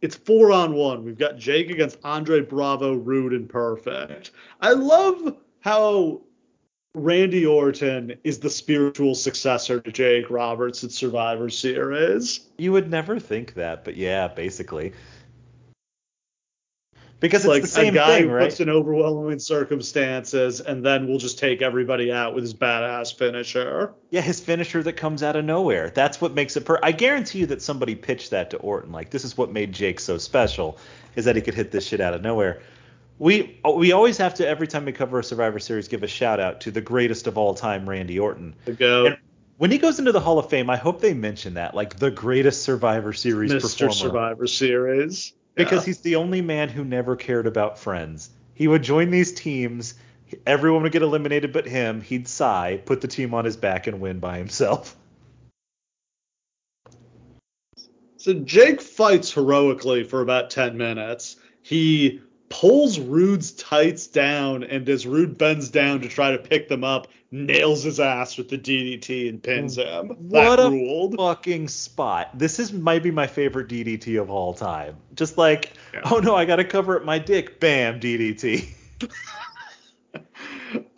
it's 0.00 0.16
four 0.16 0.50
on 0.52 0.74
one. 0.74 1.04
We've 1.04 1.18
got 1.18 1.36
Jake 1.36 1.70
against 1.70 1.98
Andre 2.02 2.40
Bravo, 2.40 2.94
Rude, 2.94 3.32
and 3.32 3.48
Perfect. 3.48 4.32
I 4.60 4.72
love 4.72 5.36
how 5.60 6.22
Randy 6.94 7.44
Orton 7.44 8.14
is 8.24 8.38
the 8.38 8.48
spiritual 8.48 9.14
successor 9.14 9.80
to 9.80 9.92
Jake 9.92 10.30
Roberts 10.30 10.82
at 10.82 10.92
Survivor 10.92 11.50
Series. 11.50 12.40
You 12.56 12.72
would 12.72 12.90
never 12.90 13.20
think 13.20 13.54
that, 13.54 13.84
but 13.84 13.96
yeah, 13.96 14.28
basically. 14.28 14.94
Because 17.18 17.44
it's 17.44 17.48
like 17.48 17.62
the 17.62 17.68
same 17.68 17.94
a 17.94 17.98
guy 17.98 18.18
thing, 18.18 18.28
who 18.28 18.34
right? 18.34 18.44
puts 18.44 18.60
in 18.60 18.68
overwhelming 18.68 19.38
circumstances, 19.38 20.60
and 20.60 20.84
then 20.84 21.08
we'll 21.08 21.18
just 21.18 21.38
take 21.38 21.62
everybody 21.62 22.12
out 22.12 22.34
with 22.34 22.44
his 22.44 22.52
badass 22.52 23.16
finisher. 23.16 23.94
Yeah, 24.10 24.20
his 24.20 24.38
finisher 24.38 24.82
that 24.82 24.94
comes 24.94 25.22
out 25.22 25.34
of 25.34 25.44
nowhere. 25.44 25.90
That's 25.90 26.20
what 26.20 26.34
makes 26.34 26.56
it 26.58 26.66
per. 26.66 26.78
I 26.82 26.92
guarantee 26.92 27.38
you 27.38 27.46
that 27.46 27.62
somebody 27.62 27.94
pitched 27.94 28.30
that 28.32 28.50
to 28.50 28.58
Orton. 28.58 28.92
Like, 28.92 29.08
this 29.08 29.24
is 29.24 29.36
what 29.36 29.50
made 29.50 29.72
Jake 29.72 29.98
so 29.98 30.18
special, 30.18 30.76
is 31.14 31.24
that 31.24 31.36
he 31.36 31.42
could 31.42 31.54
hit 31.54 31.70
this 31.70 31.86
shit 31.86 32.02
out 32.02 32.12
of 32.12 32.20
nowhere. 32.20 32.60
We 33.18 33.58
we 33.74 33.92
always 33.92 34.18
have 34.18 34.34
to 34.34 34.46
every 34.46 34.66
time 34.66 34.84
we 34.84 34.92
cover 34.92 35.18
a 35.18 35.24
Survivor 35.24 35.58
Series 35.58 35.88
give 35.88 36.02
a 36.02 36.06
shout 36.06 36.38
out 36.38 36.60
to 36.62 36.70
the 36.70 36.82
greatest 36.82 37.26
of 37.26 37.38
all 37.38 37.54
time, 37.54 37.88
Randy 37.88 38.18
Orton. 38.18 38.54
The 38.66 38.72
go, 38.72 39.06
And 39.06 39.16
when 39.56 39.70
he 39.70 39.78
goes 39.78 39.98
into 39.98 40.12
the 40.12 40.20
Hall 40.20 40.38
of 40.38 40.50
Fame, 40.50 40.68
I 40.68 40.76
hope 40.76 41.00
they 41.00 41.14
mention 41.14 41.54
that, 41.54 41.74
like 41.74 41.98
the 41.98 42.10
greatest 42.10 42.62
Survivor 42.62 43.14
Series 43.14 43.52
Mr. 43.52 43.62
performer, 43.62 43.92
Survivor 43.94 44.46
Series. 44.46 45.32
Because 45.56 45.84
he's 45.84 46.00
the 46.00 46.16
only 46.16 46.42
man 46.42 46.68
who 46.68 46.84
never 46.84 47.16
cared 47.16 47.46
about 47.46 47.78
friends. 47.78 48.30
He 48.54 48.68
would 48.68 48.82
join 48.82 49.10
these 49.10 49.32
teams. 49.32 49.94
Everyone 50.46 50.82
would 50.82 50.92
get 50.92 51.02
eliminated 51.02 51.52
but 51.52 51.66
him. 51.66 52.00
He'd 52.00 52.28
sigh, 52.28 52.80
put 52.84 53.00
the 53.00 53.08
team 53.08 53.34
on 53.34 53.44
his 53.44 53.56
back, 53.56 53.86
and 53.86 54.00
win 54.00 54.18
by 54.18 54.38
himself. 54.38 54.96
So 58.16 58.34
Jake 58.34 58.80
fights 58.80 59.32
heroically 59.32 60.04
for 60.04 60.20
about 60.20 60.50
10 60.50 60.76
minutes. 60.76 61.36
He 61.62 62.20
pulls 62.48 62.98
Rude's 62.98 63.52
tights 63.52 64.06
down, 64.06 64.64
and 64.64 64.88
as 64.88 65.06
Rude 65.06 65.38
bends 65.38 65.68
down 65.68 66.00
to 66.00 66.08
try 66.08 66.32
to 66.32 66.38
pick 66.38 66.68
them 66.68 66.84
up, 66.84 67.08
nails 67.36 67.82
his 67.82 68.00
ass 68.00 68.38
with 68.38 68.48
the 68.48 68.58
DDT 68.58 69.28
and 69.28 69.42
pins 69.42 69.76
him. 69.76 70.08
What 70.08 70.56
that 70.56 70.66
a 70.66 70.70
ruled. 70.70 71.16
fucking 71.16 71.68
spot. 71.68 72.36
This 72.38 72.58
is 72.58 72.72
might 72.72 73.02
be 73.02 73.10
my 73.10 73.26
favorite 73.26 73.68
DDT 73.68 74.20
of 74.20 74.30
all 74.30 74.54
time. 74.54 74.96
Just 75.14 75.36
like, 75.38 75.72
Yeah. 75.92 76.00
oh 76.10 76.18
no, 76.18 76.34
I 76.34 76.44
gotta 76.44 76.64
cover 76.64 76.96
up 76.96 77.04
my 77.04 77.18
dick. 77.18 77.60
Bam, 77.60 78.00
DDT. 78.00 78.68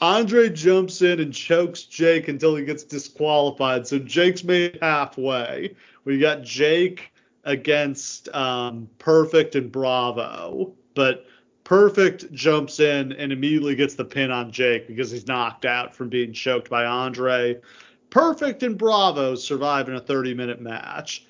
Andre 0.01 0.49
jumps 0.49 1.03
in 1.03 1.21
and 1.21 1.33
chokes 1.35 1.83
Jake 1.83 2.29
until 2.29 2.57
he 2.57 2.65
gets 2.65 2.85
disqualified. 2.85 3.87
So 3.87 3.99
Jake's 3.99 4.45
made 4.45 4.79
halfway. 4.81 5.75
We 6.05 6.19
got 6.19 6.43
Jake 6.43 7.13
against 7.45 8.29
um, 8.35 8.89
Perfect 8.99 9.55
and 9.57 9.71
Bravo, 9.71 10.73
but 10.95 11.27
Perfect 11.69 12.33
jumps 12.33 12.81
in 12.81 13.13
and 13.13 13.31
immediately 13.31 13.75
gets 13.75 13.95
the 13.95 14.05
pin 14.07 14.31
on 14.31 14.51
Jake 14.51 14.89
because 14.89 15.11
he's 15.11 15.27
knocked 15.27 15.67
out 15.67 15.95
from 15.95 16.09
being 16.09 16.33
choked 16.33 16.71
by 16.71 16.87
Andre. 16.87 17.61
Perfect 18.09 18.63
and 18.63 18.79
Bravo 18.79 19.35
survive 19.35 19.87
in 19.91 19.95
a 19.95 20.01
30 20.01 20.33
minute 20.33 20.63
match. 20.63 21.27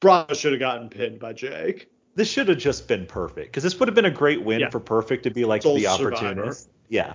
Bravo 0.00 0.34
should 0.34 0.50
have 0.50 0.58
gotten 0.58 0.88
pinned 0.88 1.20
by 1.20 1.34
Jake. 1.34 1.88
This 2.16 2.28
should 2.28 2.48
have 2.48 2.58
just 2.58 2.88
been 2.88 3.06
perfect 3.06 3.52
because 3.52 3.62
this 3.62 3.78
would 3.78 3.86
have 3.86 3.94
been 3.94 4.06
a 4.06 4.10
great 4.10 4.42
win 4.42 4.58
Yeah. 4.58 4.70
for 4.70 4.80
Perfect 4.80 5.22
to 5.22 5.30
be 5.30 5.44
like 5.44 5.62
Sole 5.62 5.76
the 5.76 5.86
opportunist. 5.86 6.68
Yeah. 6.88 7.14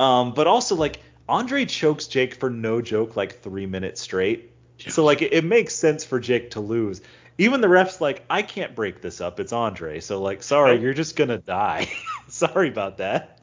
Um, 0.00 0.34
but 0.34 0.48
also 0.48 0.74
like 0.74 0.98
Andre 1.28 1.64
chokes 1.64 2.08
Jake 2.08 2.34
for 2.34 2.50
no 2.50 2.82
joke 2.82 3.14
like 3.14 3.40
three 3.40 3.66
minutes 3.66 4.00
straight. 4.00 4.50
So 4.88 5.04
like 5.04 5.22
it, 5.22 5.32
it 5.32 5.44
makes 5.44 5.76
sense 5.76 6.04
for 6.04 6.18
Jake 6.18 6.50
to 6.50 6.60
lose. 6.60 7.02
Even 7.42 7.60
the 7.60 7.66
refs 7.66 8.00
like 8.00 8.24
I 8.30 8.42
can't 8.42 8.76
break 8.76 9.02
this 9.02 9.20
up. 9.20 9.40
It's 9.40 9.52
Andre. 9.52 9.98
So 9.98 10.22
like 10.22 10.44
sorry, 10.44 10.80
you're 10.80 10.94
just 10.94 11.16
gonna 11.16 11.38
die. 11.38 11.90
sorry 12.28 12.68
about 12.68 12.98
that. 12.98 13.40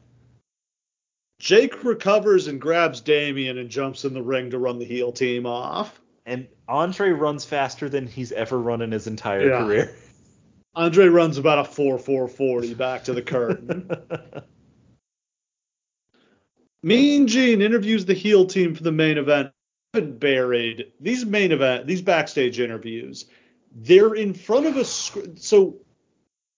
Jake 1.38 1.84
recovers 1.84 2.46
and 2.46 2.58
grabs 2.58 3.02
Damien 3.02 3.58
and 3.58 3.68
jumps 3.68 4.06
in 4.06 4.14
the 4.14 4.22
ring 4.22 4.48
to 4.52 4.58
run 4.58 4.78
the 4.78 4.86
heel 4.86 5.12
team 5.12 5.44
off. 5.44 6.00
And 6.24 6.48
Andre 6.66 7.10
runs 7.10 7.44
faster 7.44 7.90
than 7.90 8.06
he's 8.06 8.32
ever 8.32 8.58
run 8.58 8.80
in 8.80 8.90
his 8.90 9.06
entire 9.06 9.48
Yeah. 9.48 9.64
career. 9.64 9.94
Andre 10.74 11.08
runs 11.08 11.36
about 11.36 11.58
a 11.58 11.64
4 11.64 11.98
4 11.98 12.26
40 12.26 12.72
back 12.74 13.04
to 13.04 13.12
the 13.12 13.20
curtain. 13.20 13.90
mean 16.82 17.26
Gene 17.26 17.60
interviews 17.60 18.06
the 18.06 18.14
heel 18.14 18.46
team 18.46 18.74
for 18.74 18.82
the 18.82 18.92
main 18.92 19.18
event. 19.18 19.52
Been 19.92 20.16
buried. 20.16 20.92
These 21.00 21.26
main 21.26 21.52
event, 21.52 21.86
these 21.86 22.00
backstage 22.00 22.60
interviews, 22.60 23.26
they're 23.72 24.14
in 24.14 24.34
front 24.34 24.66
of 24.66 24.76
a 24.76 24.84
so 24.84 25.76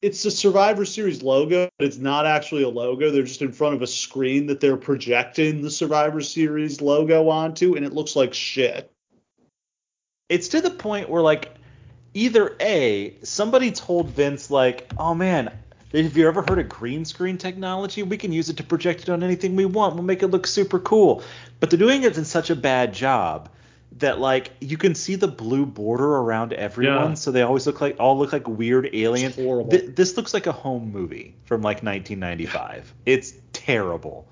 it's 0.00 0.24
a 0.24 0.30
Survivor 0.30 0.84
Series 0.84 1.22
logo, 1.22 1.68
but 1.78 1.86
it's 1.86 1.98
not 1.98 2.26
actually 2.26 2.64
a 2.64 2.68
logo. 2.68 3.10
They're 3.10 3.22
just 3.22 3.42
in 3.42 3.52
front 3.52 3.76
of 3.76 3.82
a 3.82 3.86
screen 3.86 4.46
that 4.46 4.58
they're 4.60 4.76
projecting 4.76 5.62
the 5.62 5.70
Survivor 5.70 6.20
Series 6.20 6.80
logo 6.80 7.28
onto, 7.28 7.74
and 7.76 7.86
it 7.86 7.92
looks 7.92 8.16
like 8.16 8.34
shit. 8.34 8.90
it's 10.28 10.48
to 10.48 10.60
the 10.60 10.70
point 10.70 11.08
where 11.08 11.22
like 11.22 11.54
either 12.14 12.56
a 12.60 13.16
somebody 13.22 13.70
told 13.70 14.08
Vince 14.10 14.50
like, 14.50 14.90
oh 14.98 15.14
man, 15.14 15.52
have 15.92 16.16
you 16.16 16.26
ever 16.26 16.42
heard 16.48 16.58
of 16.58 16.68
green 16.68 17.04
screen 17.04 17.38
technology? 17.38 18.02
We 18.02 18.16
can 18.16 18.32
use 18.32 18.48
it 18.48 18.56
to 18.56 18.64
project 18.64 19.02
it 19.02 19.08
on 19.10 19.22
anything 19.22 19.54
we 19.54 19.66
want. 19.66 19.94
We'll 19.94 20.04
make 20.04 20.22
it 20.22 20.28
look 20.28 20.46
super 20.46 20.78
cool. 20.80 21.22
But 21.60 21.70
they're 21.70 21.78
doing 21.78 22.02
it 22.02 22.16
in 22.16 22.24
such 22.24 22.50
a 22.50 22.56
bad 22.56 22.92
job 22.92 23.50
that 23.98 24.18
like 24.18 24.50
you 24.60 24.76
can 24.76 24.94
see 24.94 25.16
the 25.16 25.28
blue 25.28 25.66
border 25.66 26.16
around 26.16 26.52
everyone, 26.52 27.10
Yeah. 27.10 27.14
so 27.14 27.30
they 27.30 27.42
always 27.42 27.66
look 27.66 27.80
like 27.80 27.96
all 27.98 28.18
look 28.18 28.32
like 28.32 28.48
weird 28.48 28.90
aliens. 28.92 29.36
It's 29.36 29.44
horrible. 29.44 29.70
Th- 29.70 29.94
this 29.94 30.16
looks 30.16 30.34
like 30.34 30.46
a 30.46 30.52
home 30.52 30.92
movie 30.92 31.34
from 31.44 31.62
like 31.62 31.82
1995. 31.82 32.92
it's 33.06 33.34
terrible. 33.52 34.26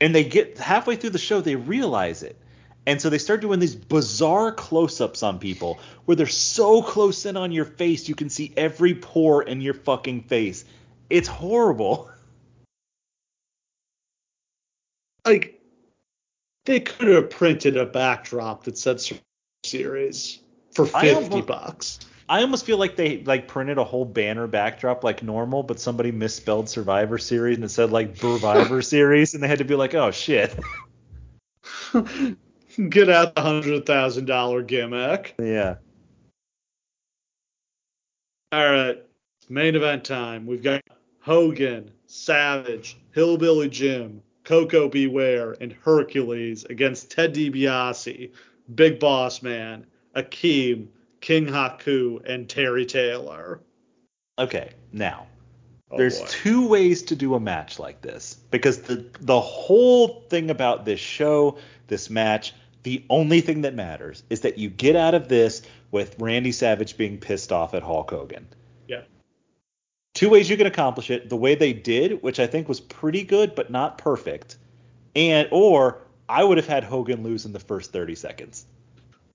And 0.00 0.14
they 0.14 0.24
get 0.24 0.58
halfway 0.58 0.96
through 0.96 1.10
the 1.10 1.18
show, 1.18 1.40
they 1.40 1.56
realize 1.56 2.22
it. 2.22 2.38
And 2.86 3.00
so 3.00 3.08
they 3.08 3.18
start 3.18 3.40
doing 3.40 3.60
these 3.60 3.74
bizarre 3.74 4.52
close 4.52 5.00
ups 5.00 5.22
on 5.22 5.38
people 5.38 5.78
where 6.04 6.16
they're 6.16 6.26
so 6.26 6.82
close 6.82 7.24
in 7.24 7.36
on 7.36 7.50
your 7.50 7.64
face, 7.64 8.08
you 8.08 8.14
can 8.14 8.28
see 8.28 8.52
every 8.56 8.94
pore 8.94 9.42
in 9.42 9.62
your 9.62 9.72
fucking 9.72 10.24
face. 10.24 10.66
It's 11.08 11.28
horrible. 11.28 12.10
like 15.24 15.62
they 16.64 16.80
could 16.80 17.08
have 17.08 17.30
printed 17.30 17.76
a 17.76 17.86
backdrop 17.86 18.64
that 18.64 18.78
said 18.78 19.00
Survivor 19.00 19.22
Series 19.64 20.40
for 20.72 20.84
I 20.94 21.02
fifty 21.08 21.24
almost- 21.24 21.46
bucks. 21.46 21.98
I 22.26 22.40
almost 22.40 22.64
feel 22.64 22.78
like 22.78 22.96
they 22.96 23.18
like 23.24 23.48
printed 23.48 23.76
a 23.76 23.84
whole 23.84 24.06
banner 24.06 24.46
backdrop 24.46 25.04
like 25.04 25.22
normal, 25.22 25.62
but 25.62 25.78
somebody 25.78 26.10
misspelled 26.10 26.70
Survivor 26.70 27.18
Series 27.18 27.56
and 27.56 27.64
it 27.64 27.68
said 27.68 27.90
like 27.92 28.16
Survivor 28.16 28.80
Series, 28.94 29.34
and 29.34 29.42
they 29.42 29.48
had 29.48 29.58
to 29.58 29.64
be 29.64 29.74
like, 29.74 29.94
oh 29.94 30.10
shit. 30.10 30.58
Get 32.88 33.08
out 33.10 33.34
the 33.34 33.40
hundred 33.42 33.84
thousand 33.86 34.24
dollar 34.24 34.62
gimmick. 34.62 35.34
yeah. 35.38 35.76
All 38.52 38.70
right, 38.70 39.02
main 39.48 39.74
event 39.76 40.04
time. 40.04 40.46
We've 40.46 40.62
got 40.62 40.80
Hogan, 41.20 41.90
Savage, 42.06 42.96
Hillbilly 43.12 43.68
Jim, 43.68 44.22
Koko 44.44 44.88
B. 44.88 45.06
Ware, 45.06 45.56
and 45.60 45.72
Hercules 45.84 46.64
against 46.64 47.10
Ted 47.10 47.34
DiBiase, 47.34 48.30
Big 48.74 49.00
Boss 49.00 49.42
Man, 49.42 49.86
Akeem, 50.14 50.88
King 51.20 51.46
Haku, 51.46 52.24
and 52.28 52.48
Terry 52.48 52.86
Taylor. 52.86 53.60
Okay, 54.38 54.70
now 54.92 55.26
Oh, 55.90 55.98
There's 55.98 56.20
boy. 56.20 56.26
two 56.28 56.66
ways 56.68 57.02
to 57.04 57.16
do 57.16 57.34
a 57.34 57.40
match 57.40 57.78
like 57.78 58.00
this 58.00 58.34
because 58.50 58.82
the 58.82 59.04
the 59.20 59.40
whole 59.40 60.24
thing 60.28 60.50
about 60.50 60.84
this 60.84 60.98
show, 60.98 61.58
this 61.86 62.10
match, 62.10 62.52
the 62.82 63.04
only 63.10 63.40
thing 63.40 63.60
that 63.62 63.74
matters 63.74 64.24
is 64.28 64.40
that 64.40 64.58
you 64.58 64.70
get 64.70 64.96
out 64.96 65.14
of 65.14 65.28
this 65.28 65.62
with 65.92 66.18
Randy 66.18 66.50
Savage 66.52 66.96
being 66.96 67.18
pissed 67.18 67.52
off 67.52 67.74
at 67.74 67.82
Hulk 67.82 68.10
Hogan. 68.10 68.48
Yeah. 70.14 70.20
Two 70.20 70.30
ways 70.30 70.48
you 70.48 70.56
can 70.56 70.66
accomplish 70.66 71.10
it: 71.10 71.28
the 71.28 71.36
way 71.36 71.54
they 71.54 71.72
did, 71.72 72.22
which 72.22 72.40
I 72.40 72.46
think 72.46 72.68
was 72.68 72.80
pretty 72.80 73.24
good 73.24 73.54
but 73.54 73.70
not 73.70 73.98
perfect, 73.98 74.56
and 75.16 75.48
or 75.50 76.02
I 76.28 76.44
would 76.44 76.56
have 76.56 76.66
had 76.66 76.84
Hogan 76.84 77.22
lose 77.22 77.44
in 77.44 77.52
the 77.52 77.60
first 77.60 77.92
30 77.92 78.14
seconds. 78.14 78.66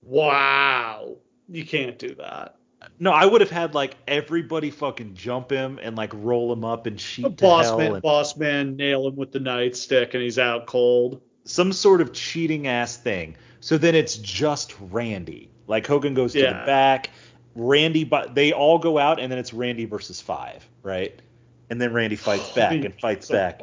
Wow. 0.02 1.16
You 1.48 1.64
can't 1.64 1.98
do 1.98 2.14
that. 2.16 2.56
No, 2.98 3.12
I 3.12 3.26
would 3.26 3.42
have 3.42 3.50
had 3.50 3.74
like 3.74 3.96
everybody 4.08 4.70
fucking 4.70 5.14
jump 5.14 5.50
him 5.50 5.78
and 5.82 5.96
like 5.96 6.12
roll 6.14 6.52
him 6.52 6.64
up 6.64 6.86
and 6.86 6.98
sheet 6.98 7.22
to 7.24 7.30
boss 7.30 7.66
hell 7.66 7.78
man, 7.78 7.92
and- 7.94 8.02
boss 8.02 8.36
man, 8.36 8.76
nail 8.76 9.06
him 9.06 9.16
with 9.16 9.32
the 9.32 9.38
nightstick, 9.38 10.14
and 10.14 10.22
he's 10.22 10.38
out 10.38 10.66
cold. 10.66 11.20
some 11.44 11.72
sort 11.72 12.00
of 12.00 12.12
cheating 12.12 12.66
ass 12.66 12.96
thing. 12.96 13.36
So 13.60 13.76
then 13.76 13.94
it's 13.94 14.16
just 14.16 14.74
Randy. 14.80 15.50
Like 15.66 15.86
Hogan 15.86 16.14
goes 16.14 16.32
to 16.32 16.40
the 16.40 16.62
back, 16.66 17.10
Randy, 17.54 18.04
but 18.04 18.34
they 18.34 18.52
all 18.52 18.78
go 18.78 18.98
out, 18.98 19.20
and 19.20 19.30
then 19.30 19.38
it's 19.38 19.52
Randy 19.52 19.84
versus 19.84 20.20
five, 20.20 20.66
right? 20.82 21.20
And 21.68 21.80
then 21.80 21.92
Randy 21.92 22.16
fights 22.16 22.50
back 22.54 22.72
and 22.72 22.94
fights 23.00 23.28
back. 23.28 23.60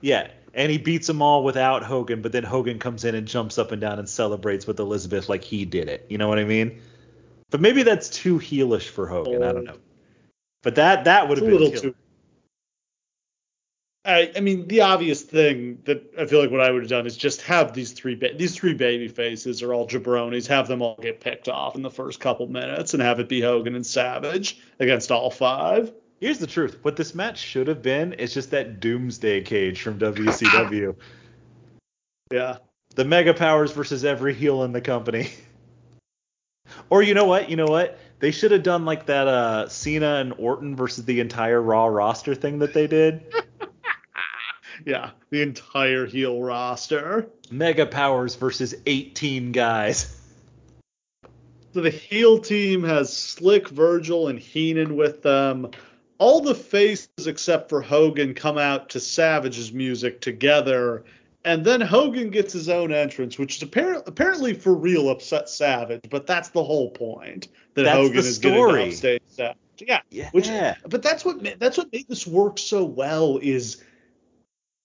Yeah, 0.00 0.28
and 0.54 0.70
he 0.70 0.78
beats 0.78 1.06
them 1.06 1.22
all 1.22 1.44
without 1.44 1.82
Hogan, 1.82 2.22
but 2.22 2.32
then 2.32 2.44
Hogan 2.44 2.78
comes 2.78 3.04
in 3.04 3.14
and 3.14 3.26
jumps 3.26 3.58
up 3.58 3.72
and 3.72 3.80
down 3.80 3.98
and 3.98 4.08
celebrates 4.08 4.66
with 4.66 4.78
Elizabeth 4.80 5.28
like 5.28 5.44
he 5.44 5.64
did 5.64 5.88
it. 5.88 6.06
You 6.08 6.18
know 6.18 6.28
what 6.28 6.38
I 6.38 6.44
mean? 6.44 6.80
But 7.50 7.60
maybe 7.60 7.82
that's 7.82 8.08
too 8.08 8.38
heelish 8.38 8.88
for 8.88 9.06
Hogan. 9.06 9.42
I 9.42 9.52
don't 9.52 9.64
know. 9.64 9.76
But 10.62 10.76
that 10.76 11.04
that 11.04 11.28
would 11.28 11.38
have 11.38 11.46
been 11.46 11.56
a 11.56 11.58
little 11.58 11.70
killer. 11.80 11.92
too. 11.92 11.94
I, 14.04 14.32
I 14.34 14.40
mean, 14.40 14.66
the 14.66 14.80
obvious 14.80 15.22
thing 15.22 15.80
that 15.84 16.12
I 16.18 16.26
feel 16.26 16.40
like 16.40 16.50
what 16.50 16.60
I 16.60 16.70
would 16.72 16.82
have 16.82 16.90
done 16.90 17.06
is 17.06 17.16
just 17.16 17.42
have 17.42 17.72
these 17.72 17.92
three 17.92 18.16
ba- 18.16 18.34
these 18.36 18.54
three 18.54 18.74
baby 18.74 19.06
faces 19.06 19.62
are 19.62 19.72
all 19.72 19.86
jabronis, 19.86 20.48
have 20.48 20.66
them 20.66 20.82
all 20.82 20.98
get 21.00 21.20
picked 21.20 21.48
off 21.48 21.76
in 21.76 21.82
the 21.82 21.90
first 21.90 22.18
couple 22.18 22.48
minutes, 22.48 22.94
and 22.94 23.02
have 23.02 23.20
it 23.20 23.28
be 23.28 23.40
Hogan 23.40 23.76
and 23.76 23.86
Savage 23.86 24.60
against 24.80 25.12
all 25.12 25.30
five. 25.30 25.92
Here's 26.20 26.38
the 26.38 26.48
truth. 26.48 26.78
What 26.82 26.96
this 26.96 27.14
match 27.14 27.38
should 27.38 27.68
have 27.68 27.82
been 27.82 28.12
is 28.14 28.34
just 28.34 28.50
that 28.50 28.80
Doomsday 28.80 29.42
cage 29.42 29.82
from 29.82 29.98
WCW. 29.98 30.96
Yeah, 32.32 32.56
the 32.94 33.04
Mega 33.04 33.34
Powers 33.34 33.72
versus 33.72 34.06
every 34.06 34.32
heel 34.32 34.62
in 34.62 34.72
the 34.72 34.80
company. 34.80 35.28
or 36.88 37.02
you 37.02 37.12
know 37.12 37.26
what? 37.26 37.50
You 37.50 37.56
know 37.56 37.66
what? 37.66 37.98
They 38.20 38.30
should 38.30 38.52
have 38.52 38.62
done 38.62 38.86
like 38.86 39.04
that 39.06 39.28
uh 39.28 39.68
Cena 39.68 40.14
and 40.14 40.32
Orton 40.38 40.74
versus 40.74 41.04
the 41.04 41.20
entire 41.20 41.60
Raw 41.60 41.84
roster 41.86 42.34
thing 42.34 42.60
that 42.60 42.72
they 42.72 42.86
did. 42.86 43.26
yeah, 44.86 45.10
the 45.30 45.42
entire 45.42 46.06
heel 46.06 46.40
roster. 46.40 47.28
Mega 47.50 47.86
Powers 47.86 48.34
versus 48.34 48.74
18 48.86 49.52
guys. 49.52 50.18
So 51.74 51.80
the 51.80 51.90
heel 51.90 52.38
team 52.38 52.84
has 52.84 53.14
Slick, 53.14 53.68
Virgil, 53.68 54.28
and 54.28 54.38
Heenan 54.38 54.96
with 54.96 55.22
them. 55.22 55.70
All 56.18 56.40
the 56.40 56.54
faces 56.54 57.26
except 57.26 57.68
for 57.68 57.80
Hogan 57.80 58.34
come 58.34 58.58
out 58.58 58.90
to 58.90 59.00
Savage's 59.00 59.72
music 59.72 60.20
together, 60.20 61.04
and 61.44 61.64
then 61.64 61.80
Hogan 61.80 62.30
gets 62.30 62.52
his 62.52 62.68
own 62.68 62.92
entrance, 62.92 63.38
which 63.38 63.56
is 63.56 63.62
apparently 63.62 64.04
apparently 64.06 64.54
for 64.54 64.74
real 64.74 65.08
upset 65.10 65.48
Savage, 65.48 66.02
but 66.10 66.26
that's 66.26 66.50
the 66.50 66.62
whole 66.62 66.90
point 66.90 67.48
that 67.74 67.84
That's 67.84 67.96
Hogan 67.96 68.18
is 68.18 68.38
getting 68.38 68.58
story. 68.58 68.82
to 68.82 68.88
upstage 68.88 69.22
Savage. 69.28 69.56
Yeah. 69.78 70.00
Yeah. 70.10 70.28
Which, 70.32 70.48
but 70.86 71.02
that's 71.02 71.24
what 71.24 71.58
that's 71.58 71.76
what 71.78 71.92
made 71.92 72.06
this 72.06 72.26
work 72.26 72.58
so 72.58 72.84
well 72.84 73.38
is 73.42 73.82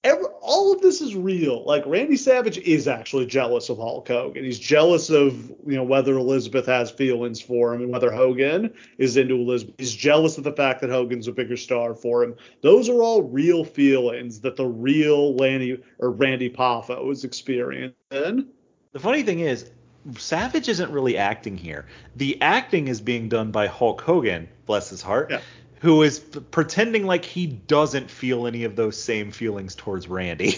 every, 0.08 0.26
all 0.42 0.74
of 0.74 0.82
this 0.82 1.02
is 1.02 1.16
real. 1.16 1.64
Like 1.66 1.86
Randy 1.86 2.16
Savage 2.16 2.58
is 2.60 2.88
actually 2.88 3.26
jealous 3.26 3.70
of 3.70 3.78
Hulk 3.78 4.08
Hogan. 4.08 4.44
He's 4.44 4.60
jealous 4.60 5.10
of 5.10 5.50
you 5.66 5.76
know 5.76 5.84
whether 5.84 6.14
Elizabeth 6.14 6.66
has 6.66 6.90
feelings 6.90 7.42
for 7.42 7.74
him 7.74 7.82
and 7.82 7.92
whether 7.92 8.12
Hogan 8.12 8.74
is 8.98 9.18
into 9.18 9.36
Elizabeth. 9.36 9.76
He's 9.78 9.94
jealous 9.94 10.38
of 10.38 10.44
the 10.44 10.54
fact 10.54 10.82
that 10.82 10.90
Hogan's 10.90 11.28
a 11.28 11.32
bigger 11.32 11.58
star 11.58 11.94
for 11.94 12.24
him. 12.24 12.36
Those 12.62 12.90
are 12.90 13.02
all 13.04 13.24
real 13.24 13.64
feelings 13.64 14.40
that 14.42 14.56
the 14.56 14.66
real 14.66 15.36
Lanny 15.36 15.78
or 16.00 16.12
Randy 16.12 16.50
Poffo 16.50 17.12
is 17.12 17.24
experiencing. 17.24 17.94
The 18.10 19.00
funny 19.00 19.24
thing 19.24 19.42
is, 19.42 19.70
Savage 20.18 20.70
isn't 20.70 20.90
really 20.92 21.18
acting 21.18 21.58
here. 21.58 21.86
The 22.16 22.42
acting 22.42 22.88
is 22.88 23.02
being 23.02 23.28
done 23.28 23.52
by 23.52 23.68
Hulk 23.68 24.02
Hogan, 24.02 24.48
bless 24.66 24.90
his 24.90 25.02
heart, 25.02 25.30
Yeah. 25.30 25.42
Who 25.80 26.02
is 26.04 26.20
pretending 26.20 27.06
like 27.06 27.24
he 27.26 27.46
doesn't 27.48 28.10
feel 28.10 28.48
any 28.48 28.64
of 28.64 28.76
those 28.76 29.02
same 29.02 29.32
feelings 29.32 29.76
towards 29.76 30.08
Randy. 30.08 30.56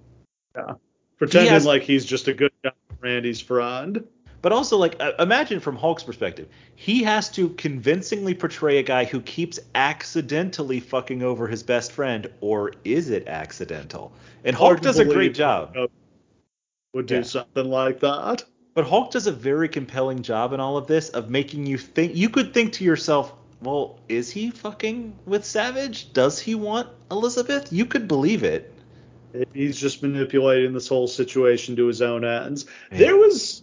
yeah. 0.56 0.74
Pretending 1.18 1.52
has- 1.52 1.66
like 1.66 1.82
he's 1.82 2.04
just 2.04 2.28
a 2.28 2.34
good 2.34 2.52
guy, 2.64 2.72
Randy's 3.00 3.40
friend. 3.40 4.06
But 4.40 4.50
also, 4.50 4.76
like, 4.76 4.96
uh, 4.98 5.12
imagine 5.20 5.60
from 5.60 5.76
Hulk's 5.76 6.02
perspective, 6.02 6.48
he 6.74 7.04
has 7.04 7.30
to 7.30 7.50
convincingly 7.50 8.34
portray 8.34 8.78
a 8.78 8.82
guy 8.82 9.04
who 9.04 9.20
keeps 9.20 9.60
accidentally 9.76 10.80
fucking 10.80 11.22
over 11.22 11.46
his 11.46 11.62
best 11.62 11.92
friend, 11.92 12.28
or 12.40 12.72
is 12.84 13.10
it 13.10 13.28
accidental? 13.28 14.12
And 14.44 14.56
Hulk 14.56 14.68
Hard 14.70 14.80
does 14.80 14.98
a 14.98 15.04
great 15.04 15.32
job. 15.32 15.76
Would 16.92 17.06
do 17.06 17.16
Yeah. 17.16 17.22
something 17.22 17.66
like 17.66 18.00
that. 18.00 18.44
But 18.74 18.84
Hulk 18.84 19.12
does 19.12 19.28
a 19.28 19.32
very 19.32 19.68
compelling 19.68 20.22
job 20.22 20.52
in 20.52 20.58
all 20.58 20.76
of 20.76 20.88
this 20.88 21.10
of 21.10 21.30
making 21.30 21.66
you 21.66 21.78
think. 21.78 22.16
You 22.16 22.28
could 22.28 22.52
think 22.52 22.72
to 22.74 22.84
yourself, 22.84 23.34
well, 23.62 24.00
is 24.08 24.30
he 24.30 24.50
fucking 24.50 25.16
with 25.26 25.44
Savage? 25.44 26.12
Does 26.12 26.38
he 26.38 26.54
want 26.54 26.88
Elizabeth? 27.10 27.72
You 27.72 27.86
could 27.86 28.08
believe 28.08 28.42
it. 28.42 28.72
He's 29.54 29.80
just 29.80 30.02
manipulating 30.02 30.72
this 30.72 30.88
whole 30.88 31.08
situation 31.08 31.74
to 31.76 31.86
his 31.86 32.02
own 32.02 32.24
ends. 32.24 32.66
Yeah. 32.90 32.98
There 32.98 33.16
was 33.16 33.62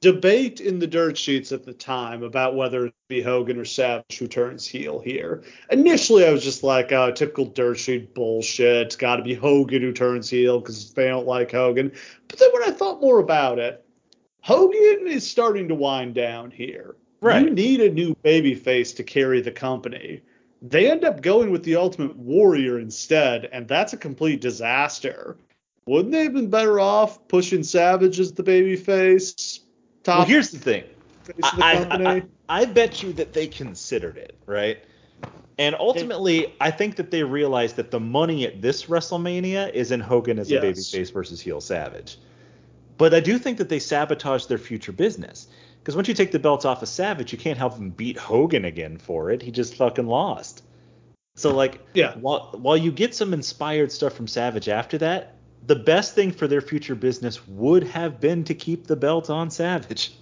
debate 0.00 0.60
in 0.60 0.78
the 0.78 0.86
dirt 0.86 1.16
sheets 1.16 1.52
at 1.52 1.64
the 1.64 1.72
time 1.72 2.22
about 2.22 2.56
whether 2.56 2.86
it 2.86 2.94
be 3.08 3.22
Hogan 3.22 3.58
or 3.58 3.64
Savage 3.64 4.18
who 4.18 4.26
turns 4.26 4.66
heel 4.66 4.98
here. 4.98 5.42
Initially, 5.70 6.26
I 6.26 6.30
was 6.30 6.44
just 6.44 6.62
like, 6.62 6.92
oh, 6.92 7.10
typical 7.12 7.46
dirt 7.46 7.78
sheet 7.78 8.14
bullshit. 8.14 8.86
It's 8.86 8.96
got 8.96 9.16
to 9.16 9.22
be 9.22 9.34
Hogan 9.34 9.80
who 9.80 9.92
turns 9.92 10.28
heel 10.28 10.60
because 10.60 10.92
they 10.92 11.08
don't 11.08 11.26
like 11.26 11.52
Hogan. 11.52 11.92
But 12.28 12.38
then 12.38 12.50
when 12.52 12.64
I 12.64 12.72
thought 12.72 13.00
more 13.00 13.20
about 13.20 13.58
it, 13.58 13.84
Hogan 14.40 15.06
is 15.06 15.28
starting 15.28 15.68
to 15.68 15.74
wind 15.74 16.14
down 16.14 16.50
here. 16.50 16.96
Right. 17.22 17.44
You 17.44 17.50
need 17.50 17.80
a 17.80 17.88
new 17.88 18.16
babyface 18.24 18.94
to 18.96 19.04
carry 19.04 19.40
the 19.40 19.52
company. 19.52 20.20
They 20.60 20.90
end 20.90 21.04
up 21.04 21.22
going 21.22 21.50
with 21.50 21.62
the 21.62 21.76
Ultimate 21.76 22.16
Warrior 22.16 22.80
instead, 22.80 23.48
and 23.52 23.66
that's 23.66 23.92
a 23.92 23.96
complete 23.96 24.40
disaster. 24.40 25.36
Wouldn't 25.86 26.12
they 26.12 26.24
have 26.24 26.34
been 26.34 26.50
better 26.50 26.80
off 26.80 27.26
pushing 27.28 27.62
Savage 27.62 28.18
as 28.18 28.32
the 28.32 28.42
babyface? 28.42 29.60
Top 30.02 30.18
Well, 30.18 30.26
here's 30.26 30.50
the 30.50 30.58
thing. 30.58 30.84
face 31.24 31.52
of 31.52 31.58
the 31.58 31.64
I. 31.64 31.86
I, 31.90 32.12
I, 32.16 32.22
I 32.48 32.64
bet 32.64 33.02
you 33.04 33.12
that 33.14 33.32
they 33.32 33.46
considered 33.46 34.16
it, 34.16 34.36
right? 34.46 34.78
And 35.58 35.76
ultimately, 35.78 36.54
I 36.60 36.72
think 36.72 36.96
that 36.96 37.12
they 37.12 37.22
realized 37.22 37.76
that 37.76 37.92
the 37.92 38.00
money 38.00 38.44
at 38.46 38.60
this 38.60 38.86
WrestleMania 38.86 39.72
is 39.72 39.92
in 39.92 40.00
Hogan 40.00 40.40
as 40.40 40.50
a 40.50 40.54
Yes. 40.54 40.62
babyface 40.64 41.12
versus 41.12 41.40
heel 41.40 41.60
Savage. 41.60 42.18
But 42.98 43.14
I 43.14 43.20
do 43.20 43.38
think 43.38 43.58
that 43.58 43.68
they 43.68 43.78
sabotaged 43.78 44.48
their 44.48 44.58
future 44.58 44.92
business. 44.92 45.48
Because 45.82 45.96
once 45.96 46.06
you 46.06 46.14
take 46.14 46.30
the 46.30 46.38
belts 46.38 46.64
off 46.64 46.82
of 46.82 46.88
Savage, 46.88 47.32
you 47.32 47.38
can't 47.38 47.58
help 47.58 47.74
him 47.76 47.90
beat 47.90 48.16
Hogan 48.16 48.64
again 48.64 48.98
for 48.98 49.30
it. 49.30 49.42
He 49.42 49.50
just 49.50 49.74
fucking 49.74 50.06
lost. 50.06 50.62
So 51.34 51.54
like, 51.54 51.80
Yeah. 51.94 52.14
while 52.18 52.50
while 52.56 52.76
you 52.76 52.92
get 52.92 53.14
some 53.14 53.32
inspired 53.34 53.90
stuff 53.90 54.12
from 54.14 54.28
Savage 54.28 54.68
after 54.68 54.98
that, 54.98 55.36
the 55.66 55.76
best 55.76 56.14
thing 56.14 56.30
for 56.30 56.46
their 56.46 56.60
future 56.60 56.94
business 56.94 57.46
would 57.48 57.82
have 57.84 58.20
been 58.20 58.44
to 58.44 58.54
keep 58.54 58.86
the 58.86 58.96
belt 58.96 59.30
on 59.30 59.50
Savage. 59.50 60.12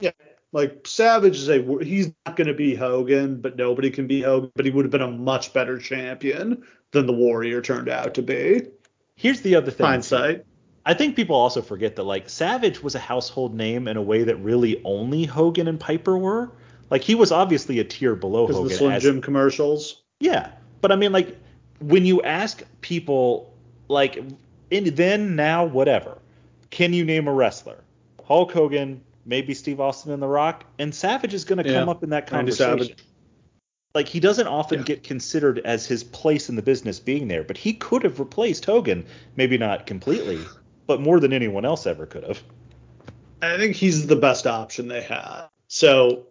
yeah, 0.00 0.10
like 0.52 0.86
Savage 0.86 1.36
is 1.36 1.48
a 1.50 1.60
he's 1.82 2.10
not 2.26 2.36
going 2.36 2.46
to 2.48 2.54
be 2.54 2.74
Hogan, 2.74 3.40
but 3.40 3.56
nobody 3.56 3.90
can 3.90 4.06
be 4.06 4.22
Hogan. 4.22 4.52
But 4.54 4.64
he 4.64 4.70
would 4.70 4.84
have 4.84 4.92
been 4.92 5.02
a 5.02 5.10
much 5.10 5.52
better 5.52 5.78
champion 5.78 6.62
than 6.92 7.06
the 7.06 7.12
Warrior 7.12 7.60
turned 7.60 7.88
out 7.88 8.14
to 8.14 8.22
be. 8.22 8.62
Here's 9.16 9.40
the 9.42 9.56
other 9.56 9.70
thing. 9.70 9.86
Hindsight. 9.86 10.44
I 10.86 10.94
think 10.94 11.16
people 11.16 11.34
also 11.36 11.62
forget 11.62 11.96
that 11.96 12.02
like 12.02 12.28
Savage 12.28 12.82
was 12.82 12.94
a 12.94 12.98
household 12.98 13.54
name 13.54 13.88
in 13.88 13.96
a 13.96 14.02
way 14.02 14.22
that 14.24 14.36
really 14.36 14.82
only 14.84 15.24
Hogan 15.24 15.66
and 15.68 15.80
Piper 15.80 16.18
were. 16.18 16.50
Like 16.90 17.02
he 17.02 17.14
was 17.14 17.32
obviously 17.32 17.78
a 17.80 17.84
tier 17.84 18.14
below 18.14 18.46
Because 18.46 18.56
Hogan. 18.56 18.68
the 18.70 18.76
Slim 18.76 18.92
as- 18.92 19.02
Jim 19.02 19.20
commercials. 19.22 20.02
Yeah, 20.20 20.50
but 20.80 20.92
I 20.92 20.96
mean 20.96 21.12
like 21.12 21.36
when 21.80 22.04
you 22.04 22.22
ask 22.22 22.62
people 22.82 23.52
like 23.88 24.22
in 24.70 24.94
then 24.94 25.34
now 25.36 25.64
whatever, 25.64 26.18
can 26.70 26.92
you 26.92 27.04
name 27.04 27.28
a 27.28 27.32
wrestler? 27.32 27.82
Hulk 28.24 28.52
Hogan, 28.52 29.00
maybe 29.26 29.54
Steve 29.54 29.80
Austin 29.80 30.12
and 30.12 30.22
The 30.22 30.26
Rock, 30.26 30.64
and 30.78 30.94
Savage 30.94 31.34
is 31.34 31.44
going 31.44 31.62
to 31.62 31.72
come 31.72 31.88
up 31.88 32.02
in 32.02 32.10
that 32.10 32.26
conversation. 32.26 32.94
Like 33.94 34.08
he 34.08 34.18
doesn't 34.20 34.46
often 34.46 34.80
Yeah. 34.80 34.84
get 34.86 35.02
considered 35.04 35.60
as 35.60 35.86
his 35.86 36.02
place 36.02 36.48
in 36.48 36.56
the 36.56 36.62
business 36.62 36.98
being 36.98 37.28
there, 37.28 37.44
but 37.44 37.56
he 37.56 37.72
could 37.74 38.02
have 38.02 38.18
replaced 38.18 38.64
Hogan, 38.64 39.04
maybe 39.36 39.56
not 39.58 39.86
completely, 39.86 40.38
but 40.86 41.00
more 41.00 41.20
than 41.20 41.32
anyone 41.32 41.64
else 41.64 41.86
ever 41.86 42.06
could 42.06 42.24
have. 42.24 42.42
I 43.42 43.56
think 43.56 43.76
he's 43.76 44.06
the 44.06 44.16
best 44.16 44.46
option 44.46 44.88
they 44.88 45.02
had. 45.02 45.48
So 45.68 46.26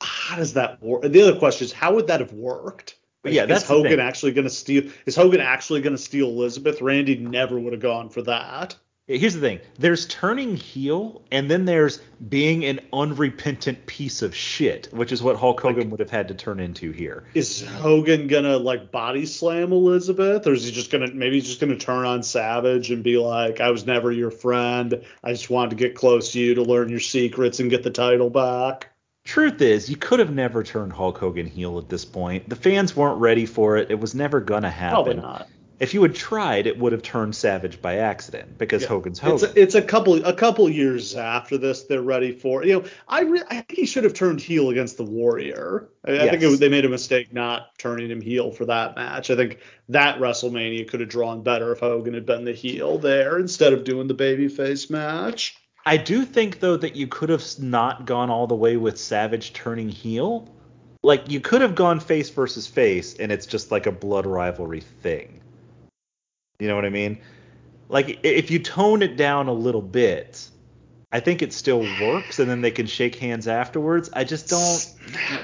how 0.00 0.36
does 0.36 0.54
that 0.54 0.82
work? 0.82 1.02
The 1.02 1.22
other 1.22 1.38
question 1.38 1.64
is 1.64 1.72
how 1.72 1.94
would 1.94 2.06
that 2.08 2.20
have 2.20 2.32
worked? 2.32 2.98
Yeah, 3.24 3.42
is 3.42 3.48
that's 3.48 3.62
the 3.62 3.74
Hogan 3.74 4.00
actually 4.00 4.32
going 4.32 4.44
to 4.44 4.50
steal? 4.50 4.90
Is 5.04 5.16
Hogan 5.16 5.40
actually 5.40 5.80
going 5.80 5.96
to 5.96 6.02
steal 6.02 6.28
Elizabeth? 6.28 6.80
Randy 6.80 7.16
never 7.16 7.58
would 7.58 7.72
have 7.72 7.82
gone 7.82 8.08
for 8.08 8.22
that. 8.22 8.76
Here's 9.08 9.34
the 9.34 9.40
thing: 9.40 9.60
there's 9.78 10.04
turning 10.06 10.56
heel, 10.56 11.22
and 11.30 11.48
then 11.48 11.64
there's 11.64 12.00
being 12.28 12.64
an 12.64 12.80
unrepentant 12.92 13.86
piece 13.86 14.20
of 14.20 14.34
shit, 14.34 14.88
which 14.90 15.12
is 15.12 15.22
what 15.22 15.36
Hulk 15.36 15.60
Hogan 15.60 15.90
would 15.90 16.00
have 16.00 16.10
had 16.10 16.26
to 16.26 16.34
turn 16.34 16.58
into 16.58 16.90
here. 16.90 17.22
Is 17.32 17.64
Hogan 17.64 18.26
gonna 18.26 18.56
like 18.56 18.90
body 18.90 19.24
slam 19.24 19.70
Elizabeth, 19.70 20.44
or 20.48 20.54
is 20.54 20.64
he 20.64 20.72
just 20.72 20.90
gonna 20.90 21.06
maybe 21.14 21.36
he's 21.36 21.46
just 21.46 21.60
gonna 21.60 21.76
turn 21.76 22.04
on 22.04 22.24
Savage 22.24 22.90
and 22.90 23.04
be 23.04 23.16
like, 23.16 23.60
"I 23.60 23.70
was 23.70 23.86
never 23.86 24.10
your 24.10 24.32
friend. 24.32 25.00
I 25.22 25.30
just 25.30 25.50
wanted 25.50 25.70
to 25.70 25.76
get 25.76 25.94
close 25.94 26.32
to 26.32 26.40
you 26.40 26.56
to 26.56 26.62
learn 26.62 26.88
your 26.88 26.98
secrets 26.98 27.60
and 27.60 27.70
get 27.70 27.84
the 27.84 27.90
title 27.90 28.28
back." 28.28 28.90
Truth 29.22 29.62
is, 29.62 29.88
you 29.88 29.96
could 29.96 30.18
have 30.18 30.32
never 30.32 30.64
turned 30.64 30.92
Hulk 30.92 31.18
Hogan 31.18 31.46
heel 31.46 31.78
at 31.78 31.88
this 31.88 32.04
point. 32.04 32.48
The 32.48 32.56
fans 32.56 32.96
weren't 32.96 33.20
ready 33.20 33.46
for 33.46 33.76
it. 33.76 33.88
It 33.88 34.00
was 34.00 34.16
never 34.16 34.40
gonna 34.40 34.70
happen 34.70 34.94
Probably 35.04 35.14
not. 35.14 35.48
If 35.78 35.92
you 35.92 36.02
had 36.02 36.14
tried, 36.14 36.66
it 36.66 36.78
would 36.78 36.92
have 36.92 37.02
turned 37.02 37.34
Savage 37.36 37.82
by 37.82 37.96
accident 37.96 38.56
because 38.56 38.82
Yeah. 38.82 38.88
Hogan's 38.88 39.20
It's 39.22 39.42
a, 39.42 39.60
it's 39.60 39.74
a 39.74 39.82
couple 39.82 40.24
a 40.24 40.32
couple 40.32 40.68
years 40.70 41.14
after 41.14 41.58
this 41.58 41.82
they're 41.82 42.02
ready 42.02 42.32
for 42.32 42.64
you 42.64 42.80
know 42.80 42.88
I 43.08 43.22
re- 43.22 43.42
I 43.50 43.56
think 43.56 43.72
he 43.72 43.86
should 43.86 44.04
have 44.04 44.14
turned 44.14 44.40
heel 44.40 44.70
against 44.70 44.96
the 44.96 45.04
Warrior. 45.04 45.88
I, 46.06 46.18
I 46.18 46.30
think 46.30 46.42
it, 46.42 46.60
they 46.60 46.70
made 46.70 46.86
a 46.86 46.88
mistake 46.88 47.34
not 47.34 47.78
turning 47.78 48.10
him 48.10 48.22
heel 48.22 48.50
for 48.50 48.64
that 48.66 48.96
match. 48.96 49.30
I 49.30 49.36
think 49.36 49.58
that 49.90 50.18
WrestleMania 50.18 50.88
could 50.88 51.00
have 51.00 51.10
drawn 51.10 51.42
better 51.42 51.72
if 51.72 51.80
Hogan 51.80 52.14
had 52.14 52.24
been 52.24 52.44
the 52.44 52.52
heel 52.52 52.98
there 52.98 53.38
instead 53.38 53.74
of 53.74 53.84
doing 53.84 54.08
the 54.08 54.14
babyface 54.14 54.88
match. 54.88 55.56
I 55.84 55.98
do 55.98 56.24
think 56.24 56.60
though 56.60 56.78
that 56.78 56.96
you 56.96 57.06
could 57.06 57.28
have 57.28 57.44
not 57.58 58.06
gone 58.06 58.30
all 58.30 58.46
the 58.46 58.56
way 58.56 58.78
with 58.78 58.98
Savage 58.98 59.52
turning 59.52 59.90
heel. 59.90 60.48
Like 61.02 61.30
you 61.30 61.40
could 61.40 61.60
have 61.60 61.74
gone 61.74 62.00
face 62.00 62.30
versus 62.30 62.66
face, 62.66 63.14
and 63.14 63.30
it's 63.30 63.46
just 63.46 63.70
like 63.70 63.86
a 63.86 63.92
blood 63.92 64.26
rivalry 64.26 64.80
thing. 64.80 65.42
You 66.58 66.68
know 66.68 66.74
what 66.74 66.84
I 66.84 66.90
mean? 66.90 67.18
Like 67.88 68.20
if 68.22 68.50
you 68.50 68.58
tone 68.58 69.02
it 69.02 69.16
down 69.16 69.48
a 69.48 69.52
little 69.52 69.82
bit, 69.82 70.48
I 71.12 71.20
think 71.20 71.40
it 71.40 71.52
still 71.52 71.80
works, 72.00 72.40
and 72.40 72.50
then 72.50 72.60
they 72.60 72.70
can 72.72 72.86
shake 72.86 73.14
hands 73.14 73.46
afterwards. 73.46 74.10
I 74.12 74.24
just 74.24 74.48
don't. 74.48 74.92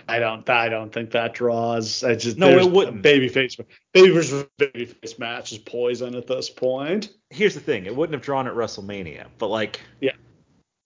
I 0.09 0.19
don't. 0.19 0.49
I 0.51 0.69
don't 0.69 0.93
think 0.93 1.13
that 1.13 1.35
draws. 1.35 2.03
I 2.03 2.15
just 2.17 2.37
No, 2.37 2.49
it 2.51 2.71
wouldn't. 2.71 3.03
Babyface, 3.03 3.65
baby 3.93 4.11
versus 4.11 4.45
babyface 4.59 5.19
match 5.19 5.53
is 5.53 5.59
poison 5.59 6.15
at 6.17 6.27
this 6.27 6.51
point. 6.51 7.11
Here's 7.31 7.55
the 7.55 7.61
thing: 7.61 7.87
it 7.87 7.95
wouldn't 7.95 8.15
have 8.15 8.23
drawn 8.23 8.49
at 8.49 8.55
WrestleMania, 8.55 9.27
but 9.39 9.49
like, 9.49 9.81
Yeah. 10.01 10.13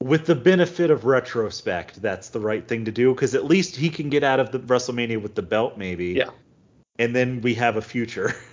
with 0.03 0.27
the 0.27 0.35
benefit 0.35 0.91
of 0.91 1.07
retrospect, 1.07 2.03
that's 2.03 2.29
the 2.29 2.41
right 2.41 2.69
thing 2.69 2.85
to 2.85 2.93
do 2.93 3.15
because 3.15 3.35
at 3.35 3.47
least 3.47 3.75
he 3.77 3.89
can 3.89 4.11
get 4.11 4.23
out 4.23 4.41
of 4.41 4.53
the 4.53 4.59
WrestleMania 4.59 5.23
with 5.23 5.35
the 5.35 5.43
belt, 5.43 5.79
maybe. 5.79 6.09
Yeah. 6.09 6.31
And 6.99 7.17
then 7.17 7.41
we 7.41 7.55
have 7.55 7.77
a 7.77 7.83
future. 7.83 8.35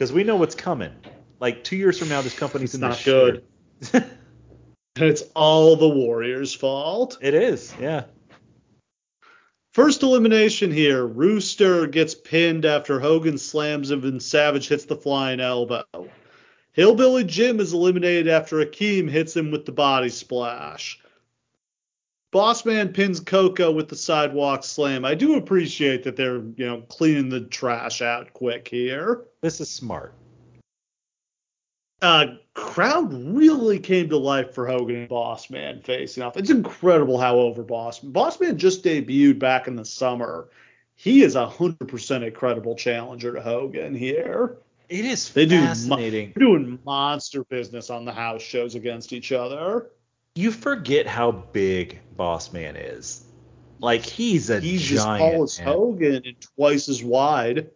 Because 0.00 0.14
we 0.14 0.24
know 0.24 0.36
what's 0.36 0.54
coming. 0.54 0.94
Like 1.40 1.62
two 1.62 1.76
years 1.76 1.98
from 1.98 2.08
now, 2.08 2.22
this 2.22 2.34
company's 2.34 2.70
It's 2.70 2.74
in 2.76 2.80
the 2.80 2.88
not 2.88 3.04
good. 3.04 3.44
And 3.92 4.06
it's 4.96 5.24
all 5.36 5.76
the 5.76 5.90
Warriors' 5.90 6.54
fault. 6.54 7.18
it 7.20 7.34
is, 7.34 7.74
yeah. 7.78 8.04
First 9.74 10.02
elimination 10.02 10.72
here. 10.72 11.04
Rooster 11.06 11.86
gets 11.86 12.14
pinned 12.14 12.64
after 12.64 12.98
Hogan 12.98 13.36
slams 13.36 13.90
him 13.90 14.02
and 14.04 14.22
Savage 14.22 14.68
hits 14.68 14.86
the 14.86 14.96
flying 14.96 15.38
elbow. 15.38 15.84
Hillbilly 16.72 17.24
Jim 17.24 17.60
is 17.60 17.74
eliminated 17.74 18.26
after 18.26 18.64
Akeem 18.64 19.06
hits 19.06 19.36
him 19.36 19.50
with 19.50 19.66
the 19.66 19.72
body 19.72 20.08
splash. 20.08 20.98
Bossman 22.32 22.94
pins 22.94 23.18
Koko 23.18 23.72
with 23.72 23.88
the 23.88 23.96
sidewalk 23.96 24.62
slam. 24.62 25.04
I 25.04 25.14
do 25.14 25.34
appreciate 25.34 26.04
that 26.04 26.14
they're, 26.14 26.38
you 26.56 26.66
know, 26.66 26.82
cleaning 26.82 27.28
the 27.28 27.40
trash 27.40 28.02
out 28.02 28.32
quick 28.32 28.68
here. 28.68 29.22
This 29.40 29.60
is 29.60 29.68
smart. 29.68 30.14
Uh, 32.02 32.36
crowd 32.54 33.12
really 33.12 33.78
came 33.78 34.08
to 34.08 34.16
life 34.16 34.54
for 34.54 34.66
Hogan 34.66 34.96
and 34.96 35.08
Bossman 35.08 35.84
facing 35.84 36.22
off. 36.22 36.36
It's 36.36 36.48
incredible 36.48 37.18
how 37.18 37.38
over 37.38 37.62
Bossman. 37.62 38.12
Bossman 38.12 38.56
just 38.56 38.84
debuted 38.84 39.38
back 39.38 39.66
in 39.66 39.76
the 39.76 39.84
summer. 39.84 40.48
He 40.94 41.22
is 41.22 41.34
a 41.34 41.46
hundred 41.46 41.88
percent 41.88 42.24
a 42.24 42.30
credible 42.30 42.74
challenger 42.74 43.34
to 43.34 43.40
Hogan 43.40 43.94
here. 43.94 44.58
It 44.88 45.04
is 45.04 45.30
They 45.30 45.46
do 45.46 45.60
fascinating. 45.60 46.32
They're 46.34 46.46
doing 46.46 46.78
monster 46.84 47.44
business 47.44 47.90
on 47.90 48.04
the 48.04 48.12
house 48.12 48.42
shows 48.42 48.74
against 48.76 49.12
each 49.12 49.32
other. 49.32 49.90
you 50.34 50.50
forget 50.52 51.06
how 51.06 51.32
big 51.32 52.00
Boss 52.20 52.52
Man 52.52 52.76
is. 52.76 53.24
Like 53.78 54.02
he's 54.02 54.50
a 54.50 54.60
He's 54.60 54.92
as 54.92 55.02
giant, 55.02 55.32
tall 55.36 55.42
as 55.44 55.58
man. 55.58 55.68
Hogan 55.68 56.22
and 56.26 56.36
twice 56.54 56.86
as 56.90 57.02
wide. 57.02 57.70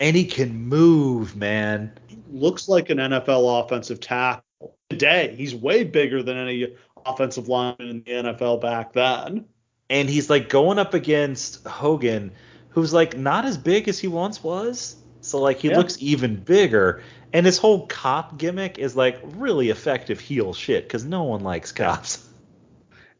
and 0.00 0.16
he 0.16 0.24
can 0.24 0.56
move, 0.56 1.36
man. 1.36 1.92
He 2.06 2.16
looks 2.32 2.66
like 2.66 2.88
an 2.88 2.96
NFL 2.96 3.62
offensive 3.62 4.00
tackle 4.00 4.42
today. 4.88 5.34
He's 5.36 5.54
way 5.54 5.84
bigger 5.84 6.22
than 6.22 6.38
any 6.38 6.74
offensive 7.04 7.48
lineman 7.48 8.02
in 8.06 8.24
the 8.24 8.32
NFL 8.32 8.62
back 8.62 8.94
then. 8.94 9.44
And 9.90 10.08
he's 10.08 10.30
like 10.30 10.48
going 10.48 10.78
up 10.78 10.94
against 10.94 11.66
Hogan, 11.66 12.32
who's 12.70 12.94
like 12.94 13.18
not 13.18 13.44
as 13.44 13.58
big 13.58 13.86
as 13.86 13.98
he 13.98 14.08
once 14.08 14.42
was. 14.42 14.96
So 15.20 15.40
like 15.42 15.58
he 15.58 15.68
Yeah. 15.68 15.76
looks 15.76 15.98
even 16.00 16.36
bigger. 16.36 17.02
And 17.34 17.44
his 17.44 17.58
whole 17.58 17.86
cop 17.86 18.38
gimmick 18.38 18.78
is 18.78 18.96
like 18.96 19.20
really 19.34 19.68
effective 19.68 20.20
heel 20.20 20.54
shit 20.54 20.84
because 20.84 21.04
no 21.04 21.24
one 21.24 21.42
likes 21.42 21.70
cops. 21.70 22.26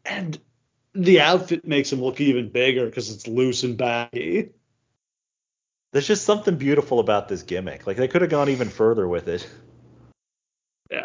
And 0.03 0.39
the 0.93 1.21
outfit 1.21 1.65
makes 1.65 1.91
him 1.91 2.01
look 2.01 2.19
even 2.19 2.49
bigger 2.49 2.85
because 2.85 3.11
it's 3.11 3.27
loose 3.27 3.63
and 3.63 3.77
baggy. 3.77 4.51
There's 5.91 6.07
just 6.07 6.25
something 6.25 6.55
beautiful 6.55 6.99
about 6.99 7.27
this 7.27 7.43
gimmick. 7.43 7.85
Like 7.85 7.97
they 7.97 8.07
could 8.07 8.21
have 8.21 8.31
gone 8.31 8.49
even 8.49 8.69
further 8.69 9.07
with 9.07 9.27
it. 9.27 9.47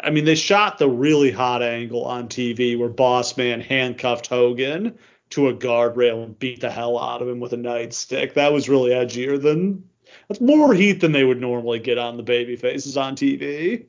I 0.03 0.09
mean, 0.09 0.25
they 0.25 0.35
shot 0.35 0.77
the 0.77 0.89
really 0.89 1.31
hot 1.31 1.61
angle 1.61 2.05
on 2.05 2.27
TV 2.27 2.77
where 2.77 2.89
Boss 2.89 3.37
Man 3.37 3.61
handcuffed 3.61 4.27
Hogan 4.27 4.97
to 5.29 5.47
a 5.49 5.53
guardrail 5.53 6.23
and 6.23 6.37
beat 6.37 6.61
the 6.61 6.69
hell 6.69 6.99
out 6.99 7.21
of 7.21 7.27
him 7.27 7.39
with 7.39 7.53
a 7.53 7.57
nightstick. 7.57 8.33
That 8.33 8.53
was 8.53 8.69
really 8.69 8.91
edgier 8.91 9.41
than. 9.41 9.89
That's 10.27 10.41
more 10.41 10.73
heat 10.73 11.01
than 11.01 11.11
they 11.11 11.23
would 11.23 11.39
normally 11.39 11.79
get 11.79 11.97
on 11.97 12.15
the 12.17 12.23
baby 12.23 12.55
faces 12.55 12.97
on 12.97 13.15
TV. 13.15 13.85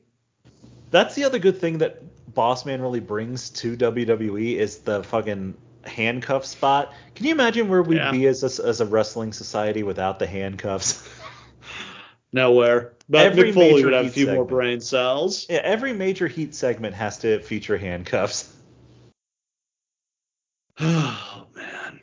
That's 0.91 1.15
the 1.15 1.23
other 1.23 1.39
good 1.39 1.59
thing 1.59 1.77
that 1.79 2.01
Boss 2.33 2.65
Man 2.65 2.81
really 2.81 2.99
brings 2.99 3.49
to 3.51 3.77
WWE 3.77 4.55
is 4.55 4.79
the 4.79 5.03
fucking 5.03 5.55
handcuff 5.85 6.45
spot. 6.45 6.93
Can 7.15 7.25
you 7.25 7.31
imagine 7.33 7.67
where 7.69 7.81
we'd 7.81 7.97
Yeah. 7.97 8.11
be 8.11 8.25
as 8.27 8.43
a, 8.59 8.67
as 8.67 8.81
a 8.81 8.85
wrestling 8.85 9.33
society 9.33 9.83
without 9.83 10.19
the 10.19 10.27
handcuffs? 10.27 11.07
Nowhere. 12.33 12.93
But 13.09 13.25
Every 13.25 13.51
Mick 13.51 13.53
Foley 13.55 13.73
major 13.73 13.85
would 13.85 13.93
have 13.93 14.05
a 14.05 14.07
heat 14.09 14.13
few 14.13 14.25
more 14.27 14.33
segment. 14.35 14.49
brain 14.49 14.81
cells. 14.81 15.47
yeah, 15.49 15.61
every 15.63 15.93
major 15.93 16.27
heat 16.27 16.53
segment 16.53 16.93
has 16.95 17.17
to 17.19 17.39
feature 17.41 17.77
handcuffs. 17.77 18.53
Oh 20.81 21.45
man. 21.55 21.99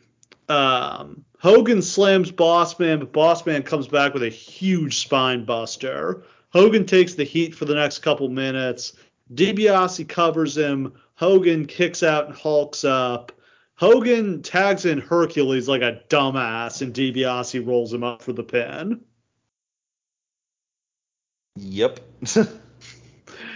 Um, 0.48 1.24
Hogan 1.38 1.82
slams 1.82 2.30
Bossman, 2.32 3.00
but 3.00 3.12
Bossman 3.12 3.64
comes 3.64 3.88
back 3.88 4.14
with 4.14 4.22
a 4.22 4.28
huge 4.28 4.98
spine 4.98 5.44
buster. 5.44 6.24
Hogan 6.50 6.86
takes 6.86 7.14
the 7.14 7.24
heat 7.24 7.54
for 7.54 7.64
the 7.64 7.74
next 7.74 7.98
couple 7.98 8.28
minutes. 8.28 8.94
DiBiase 9.34 10.08
covers 10.08 10.56
him. 10.56 10.92
Hogan 11.14 11.66
kicks 11.66 12.02
out 12.02 12.26
and 12.26 12.34
hulks 12.34 12.84
up. 12.84 13.32
Hogan 13.78 14.42
tags 14.42 14.84
in 14.86 14.98
Hercules 14.98 15.68
like 15.68 15.82
a 15.82 16.00
dumbass, 16.08 16.82
and 16.82 16.94
DiBiase 16.94 17.66
rolls 17.66 17.92
him 17.92 18.02
up 18.04 18.22
for 18.22 18.32
the 18.32 18.44
pin. 18.44 19.00
Yep. 21.56 22.00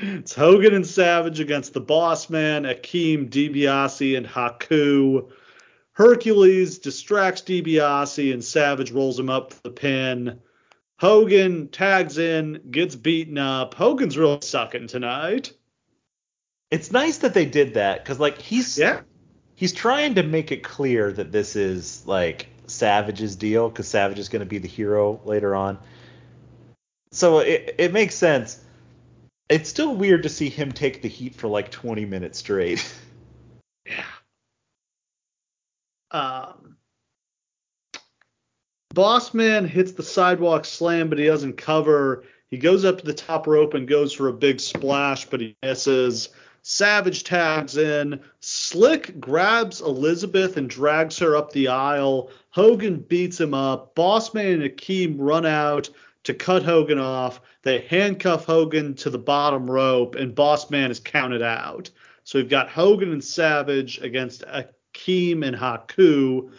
It's 0.02 0.34
Hogan 0.34 0.72
and 0.74 0.86
Savage 0.86 1.40
against 1.40 1.74
the 1.74 1.80
Boss 1.80 2.30
Man, 2.30 2.62
Akeem, 2.64 3.28
DiBiase, 3.28 4.16
and 4.16 4.26
Haku. 4.26 5.30
Hercules 5.92 6.78
distracts 6.78 7.42
DiBiase 7.42 8.32
and 8.32 8.42
Savage 8.42 8.92
rolls 8.92 9.18
him 9.18 9.28
up 9.28 9.52
for 9.52 9.60
the 9.64 9.70
pin. 9.70 10.40
Hogan 10.98 11.68
tags 11.68 12.16
in, 12.16 12.62
gets 12.70 12.97
beaten 12.97 13.36
up. 13.36 13.74
Hogan's 13.74 14.16
really 14.16 14.40
sucking 14.40 14.86
tonight. 14.86 15.52
it's 16.70 16.92
nice 16.92 17.18
that 17.18 17.34
they 17.34 17.44
did 17.44 17.74
that 17.74 18.02
because 18.02 18.18
like 18.18 18.40
he's 18.40 18.78
Yeah. 18.78 19.02
He's 19.60 19.74
trying 19.74 20.14
to 20.14 20.22
make 20.22 20.50
it 20.52 20.64
clear 20.64 21.12
that 21.12 21.32
this 21.32 21.54
is 21.54 22.02
like 22.06 22.48
Savage's 22.66 23.36
deal 23.36 23.68
because 23.68 23.86
Savage 23.86 24.18
is 24.18 24.30
going 24.30 24.40
to 24.40 24.46
be 24.46 24.56
the 24.56 24.66
hero 24.66 25.20
later 25.26 25.54
on. 25.54 25.78
So 27.12 27.40
it 27.40 27.74
it 27.76 27.92
makes 27.92 28.14
sense. 28.14 28.58
It's 29.50 29.68
still 29.68 29.94
weird 29.94 30.22
to 30.22 30.30
see 30.30 30.48
him 30.48 30.72
take 30.72 31.02
the 31.02 31.08
heat 31.08 31.34
for 31.34 31.48
like 31.48 31.70
20 31.70 32.06
minutes 32.06 32.38
straight. 32.38 32.82
Yeah. 33.86 34.04
Um, 36.10 36.76
Boss 38.94 39.32
Man 39.32 39.66
hits 39.66 39.92
the 39.92 40.02
sidewalk 40.02 40.66
slam, 40.66 41.08
but 41.08 41.18
he 41.18 41.24
doesn't 41.24 41.56
cover. 41.56 42.24
He 42.50 42.58
goes 42.58 42.84
up 42.84 42.98
to 42.98 43.06
the 43.06 43.14
top 43.14 43.46
rope 43.46 43.72
and 43.72 43.88
goes 43.88 44.12
for 44.12 44.28
a 44.28 44.32
big 44.32 44.60
splash, 44.60 45.24
but 45.24 45.40
he 45.40 45.56
misses. 45.62 46.28
Savage 46.62 47.24
tags 47.24 47.76
in. 47.76 48.20
Slick 48.40 49.18
grabs 49.18 49.80
Elizabeth 49.80 50.56
and 50.56 50.68
drags 50.68 51.18
her 51.18 51.36
up 51.36 51.52
the 51.52 51.68
aisle. 51.68 52.30
Hogan 52.50 53.00
beats 53.00 53.40
him 53.40 53.54
up. 53.54 53.94
Bossman 53.94 54.54
and 54.54 54.62
Akeem 54.62 55.16
run 55.18 55.46
out 55.46 55.88
to 56.24 56.34
cut 56.34 56.62
Hogan 56.62 56.98
off. 56.98 57.40
They 57.62 57.80
handcuff 57.80 58.44
Hogan 58.44 58.94
to 58.96 59.10
the 59.10 59.18
bottom 59.18 59.70
rope, 59.70 60.14
and 60.14 60.34
Bossman 60.34 60.90
is 60.90 61.00
counted 61.00 61.42
out. 61.42 61.90
So 62.24 62.38
we've 62.38 62.48
got 62.48 62.68
Hogan 62.68 63.12
and 63.12 63.24
Savage 63.24 63.98
against 63.98 64.44
Akeem 64.46 65.44
and 65.44 65.56
Haku. 65.56 66.50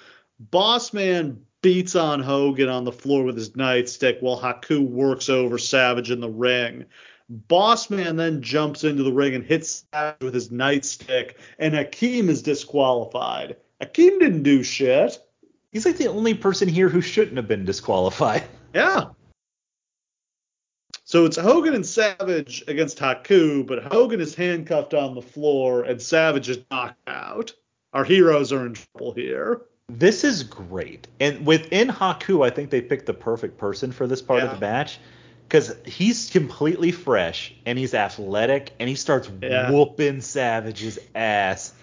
Bossman 0.51 1.37
beats 1.61 1.95
on 1.95 2.19
Hogan 2.19 2.69
on 2.69 2.83
the 2.83 2.91
floor 2.91 3.23
with 3.23 3.37
his 3.37 3.51
nightstick 3.51 4.21
while 4.21 4.39
Haku 4.39 4.81
works 4.81 5.29
over 5.29 5.57
Savage 5.57 6.09
in 6.09 6.19
the 6.19 6.29
ring. 6.29 6.85
Boss 7.31 7.89
Man 7.89 8.17
then 8.17 8.41
jumps 8.41 8.83
into 8.83 9.03
the 9.03 9.13
ring 9.13 9.33
and 9.33 9.45
hits 9.45 9.85
Savage 9.93 10.19
with 10.19 10.33
his 10.33 10.49
nightstick, 10.49 11.35
and 11.59 11.73
Akeem 11.73 12.27
is 12.27 12.41
disqualified. 12.41 13.55
Akeem 13.79 14.19
didn't 14.19 14.43
do 14.43 14.63
shit. 14.63 15.17
He's 15.71 15.85
like 15.85 15.95
the 15.95 16.09
only 16.09 16.33
person 16.33 16.67
here 16.67 16.89
who 16.89 16.99
shouldn't 16.99 17.37
have 17.37 17.47
been 17.47 17.65
disqualified. 17.65 18.43
Yeah. 18.73 19.09
So 21.03 21.25
it's 21.25 21.35
Hogan 21.35 21.73
and 21.73 21.85
Savage 21.85 22.63
against 22.69 22.97
Haku, 22.99 23.67
but 23.67 23.83
Hogan 23.83 24.21
is 24.21 24.33
handcuffed 24.33 24.93
on 24.93 25.13
the 25.13 25.21
floor 25.21 25.83
and 25.83 26.01
Savage 26.01 26.47
is 26.47 26.59
knocked 26.71 26.97
out. 27.05 27.53
Our 27.91 28.05
heroes 28.05 28.53
are 28.53 28.65
in 28.65 28.75
trouble 28.75 29.11
here. 29.11 29.63
This 29.89 30.23
is 30.23 30.43
great. 30.43 31.09
And 31.19 31.45
within 31.45 31.89
Haku, 31.89 32.45
I 32.45 32.49
think 32.49 32.69
they 32.69 32.79
picked 32.79 33.07
the 33.07 33.13
perfect 33.13 33.57
person 33.57 33.91
for 33.91 34.07
this 34.07 34.21
part 34.21 34.41
of 34.41 34.51
the 34.51 34.59
match 34.65 34.99
because 35.51 35.75
he's 35.85 36.29
completely 36.29 36.93
fresh 36.93 37.53
and 37.65 37.77
he's 37.77 37.93
athletic 37.93 38.71
and 38.79 38.87
he 38.87 38.95
starts 38.95 39.29
Yeah. 39.41 39.69
whooping 39.69 40.21
Savage's 40.21 40.97
ass. 41.13 41.73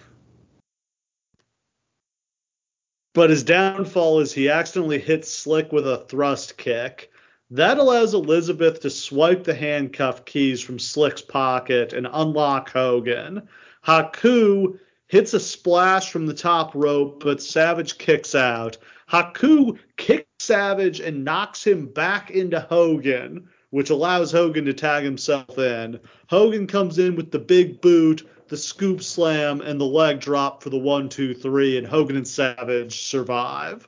But 3.13 3.29
his 3.29 3.43
downfall 3.43 4.21
is 4.21 4.33
he 4.33 4.49
accidentally 4.49 4.97
hits 4.97 5.31
Slick 5.31 5.71
with 5.71 5.87
a 5.87 5.97
thrust 6.09 6.57
kick. 6.57 7.11
That 7.51 7.77
allows 7.77 8.15
Elizabeth 8.15 8.79
to 8.81 8.89
swipe 8.89 9.43
the 9.43 9.53
handcuff 9.53 10.25
keys 10.25 10.61
from 10.61 10.79
Slick's 10.79 11.21
pocket 11.21 11.93
and 11.93 12.07
unlock 12.11 12.71
Hogan. 12.71 13.47
Haku 13.85 14.79
hits 15.05 15.35
a 15.35 15.39
splash 15.39 16.11
from 16.11 16.25
the 16.25 16.33
top 16.33 16.73
rope, 16.73 17.21
but 17.23 17.39
Savage 17.39 17.99
kicks 17.99 18.33
out. 18.33 18.79
Haku 19.11 19.77
kicks 19.95 20.25
Savage 20.39 20.99
and 20.99 21.23
knocks 21.23 21.65
him 21.65 21.85
back 21.85 22.31
into 22.31 22.59
Hogan, 22.59 23.47
which 23.71 23.89
allows 23.89 24.31
Hogan 24.31 24.65
to 24.65 24.73
tag 24.73 25.03
himself 25.03 25.57
in. 25.57 25.99
Hogan 26.27 26.67
comes 26.67 26.97
in 26.99 27.15
with 27.15 27.31
the 27.31 27.39
big 27.39 27.81
boot, 27.81 28.27
the 28.47 28.57
scoop 28.57 29.03
slam, 29.03 29.61
and 29.61 29.79
the 29.79 29.85
leg 29.85 30.19
drop 30.19 30.63
for 30.63 30.69
the 30.69 30.77
one, 30.77 31.09
two, 31.09 31.33
three, 31.33 31.77
and 31.77 31.85
Hogan 31.85 32.15
and 32.15 32.27
Savage 32.27 33.01
survive. 33.01 33.87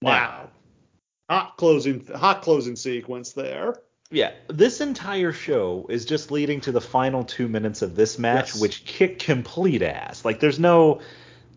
Wow. 0.00 0.48
Hot 1.30 1.56
closing 1.56 2.04
hot 2.06 2.42
closing 2.42 2.76
sequence 2.76 3.32
there. 3.32 3.76
Yeah, 4.10 4.32
this 4.48 4.82
entire 4.82 5.32
show 5.32 5.86
is 5.88 6.04
just 6.04 6.30
leading 6.30 6.60
to 6.62 6.72
the 6.72 6.80
final 6.82 7.24
two 7.24 7.48
minutes 7.48 7.80
of 7.80 7.94
this 7.96 8.18
match, 8.18 8.48
Yes. 8.52 8.60
which 8.60 8.84
kick 8.84 9.18
complete 9.18 9.80
ass. 9.80 10.22
Like, 10.22 10.38
there's 10.38 10.58
no, 10.58 11.00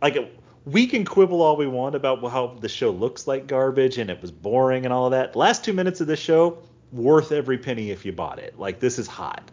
like, 0.01 0.17
we 0.63 0.87
can 0.87 1.03
quibble 1.03 1.41
all 1.41 1.57
we 1.57 1.67
want 1.67 1.95
about 1.95 2.23
how 2.31 2.55
the 2.61 2.69
show 2.69 2.91
looks 2.91 3.27
like 3.27 3.47
garbage 3.47 3.97
and 3.97 4.09
it 4.09 4.21
was 4.21 4.31
boring 4.31 4.85
and 4.85 4.93
all 4.93 5.05
of 5.05 5.11
that. 5.11 5.35
Last 5.35 5.65
two 5.65 5.73
minutes 5.73 5.99
of 5.99 6.07
this 6.07 6.19
show, 6.19 6.59
worth 6.91 7.32
every 7.32 7.57
penny 7.57 7.91
if 7.91 8.06
you 8.06 8.12
bought 8.12 8.40
it. 8.40 8.57
Like, 8.60 8.80
this 8.80 8.99
is 8.99 9.07
hot. 9.07 9.49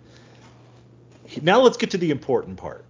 Now 1.40 1.60
let's 1.60 1.76
get 1.76 1.90
to 1.92 1.98
the 1.98 2.10
important 2.10 2.56
part, 2.58 2.84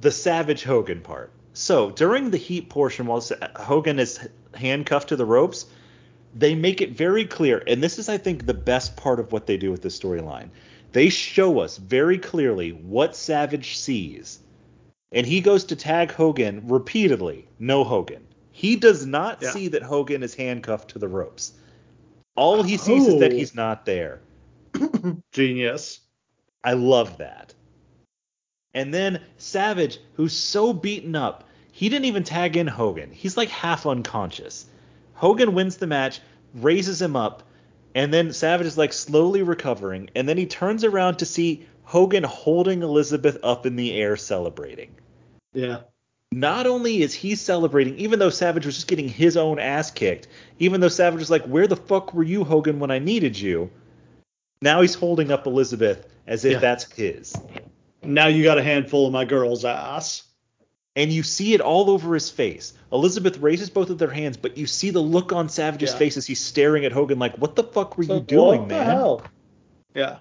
the 0.00 0.10
Savage 0.10 0.64
Hogan 0.64 1.00
part. 1.00 1.30
So 1.52 1.90
during 1.90 2.30
the 2.30 2.38
heat 2.38 2.68
portion, 2.68 3.06
while 3.06 3.22
Hogan 3.56 3.98
is 3.98 4.18
handcuffed 4.54 5.08
to 5.10 5.16
the 5.16 5.26
ropes, 5.26 5.66
they 6.34 6.54
make 6.54 6.80
it 6.80 6.90
very 6.90 7.24
clear, 7.24 7.62
and 7.66 7.82
this 7.82 7.98
is, 7.98 8.08
I 8.08 8.18
think, 8.18 8.46
the 8.46 8.54
best 8.54 8.96
part 8.96 9.20
of 9.20 9.30
what 9.30 9.46
they 9.46 9.56
do 9.56 9.70
with 9.70 9.82
this 9.82 9.98
storyline. 9.98 10.48
They 10.92 11.08
show 11.08 11.60
us 11.60 11.76
very 11.76 12.18
clearly 12.18 12.70
what 12.70 13.14
Savage 13.14 13.76
sees. 13.76 14.40
And 15.12 15.26
he 15.26 15.40
goes 15.40 15.64
to 15.64 15.76
tag 15.76 16.10
Hogan 16.10 16.66
repeatedly. 16.66 17.46
No 17.58 17.84
Hogan. 17.84 18.26
He 18.50 18.76
does 18.76 19.06
not 19.06 19.42
yeah. 19.42 19.50
see 19.50 19.68
that 19.68 19.82
Hogan 19.82 20.22
is 20.22 20.34
handcuffed 20.34 20.90
to 20.90 20.98
the 20.98 21.08
ropes. 21.08 21.52
All 22.36 22.62
he 22.62 22.76
sees 22.76 23.08
oh. 23.08 23.14
is 23.14 23.20
that 23.20 23.32
oh. 23.32 23.36
he's 23.36 23.54
not 23.54 23.86
there. 23.86 24.20
Genius. 25.32 26.00
I 26.62 26.72
love 26.72 27.18
that. 27.18 27.54
And 28.72 28.92
then 28.92 29.20
Savage, 29.38 29.98
who's 30.14 30.36
so 30.36 30.72
beaten 30.72 31.14
up, 31.14 31.48
he 31.70 31.88
didn't 31.88 32.06
even 32.06 32.24
tag 32.24 32.56
in 32.56 32.66
Hogan. 32.66 33.10
He's 33.10 33.36
like 33.36 33.48
half 33.48 33.86
unconscious. 33.86 34.66
Hogan 35.14 35.54
wins 35.54 35.76
the 35.76 35.86
match, 35.86 36.20
raises 36.54 37.00
him 37.00 37.14
up, 37.16 37.44
and 37.94 38.12
then 38.12 38.32
Savage 38.32 38.66
is 38.66 38.78
like 38.78 38.92
slowly 38.92 39.42
recovering, 39.42 40.10
and 40.16 40.28
then 40.28 40.36
he 40.36 40.46
turns 40.46 40.82
around 40.82 41.18
to 41.18 41.26
see 41.26 41.66
Hogan 41.84 42.24
holding 42.24 42.82
Elizabeth 42.82 43.38
up 43.42 43.66
in 43.66 43.76
the 43.76 43.92
air 43.92 44.16
celebrating. 44.16 44.94
Yeah. 45.52 45.82
Not 46.34 46.66
only 46.66 47.00
is 47.00 47.14
he 47.14 47.36
celebrating, 47.36 47.96
even 47.96 48.18
though 48.18 48.28
Savage 48.28 48.66
was 48.66 48.74
just 48.74 48.88
getting 48.88 49.08
his 49.08 49.36
own 49.36 49.60
ass 49.60 49.92
kicked, 49.92 50.26
even 50.58 50.80
though 50.80 50.88
Savage 50.88 51.20
was 51.20 51.30
like, 51.30 51.44
Where 51.44 51.68
the 51.68 51.76
fuck 51.76 52.12
were 52.12 52.24
you, 52.24 52.42
Hogan, 52.42 52.80
when 52.80 52.90
I 52.90 52.98
needed 52.98 53.38
you? 53.38 53.70
Now 54.60 54.80
he's 54.80 54.94
holding 54.94 55.30
up 55.30 55.46
Elizabeth 55.46 56.08
as 56.26 56.44
if 56.44 56.54
yeah. 56.54 56.58
that's 56.58 56.90
his. 56.90 57.36
Now 58.02 58.26
you 58.26 58.42
got 58.42 58.58
a 58.58 58.64
handful 58.64 59.06
of 59.06 59.12
my 59.12 59.24
girl's 59.24 59.64
ass 59.64 60.24
and 60.96 61.12
you 61.12 61.22
see 61.22 61.54
it 61.54 61.60
all 61.60 61.88
over 61.88 62.14
his 62.14 62.30
face. 62.30 62.72
Elizabeth 62.90 63.38
raises 63.38 63.70
both 63.70 63.90
of 63.90 63.98
their 63.98 64.10
hands, 64.10 64.36
but 64.36 64.56
you 64.58 64.66
see 64.66 64.90
the 64.90 65.00
look 65.00 65.32
on 65.32 65.48
Savage's 65.48 65.92
yeah. 65.92 65.98
face 65.98 66.16
as 66.16 66.26
he's 66.26 66.40
staring 66.40 66.84
at 66.84 66.90
Hogan 66.90 67.20
like, 67.20 67.36
"What 67.36 67.54
the 67.54 67.64
fuck 67.64 67.96
were 67.96 68.04
so, 68.04 68.14
you 68.16 68.20
doing, 68.20 68.66
man?" 68.66 68.86
Hell? 68.86 69.22
Yeah. 69.94 70.18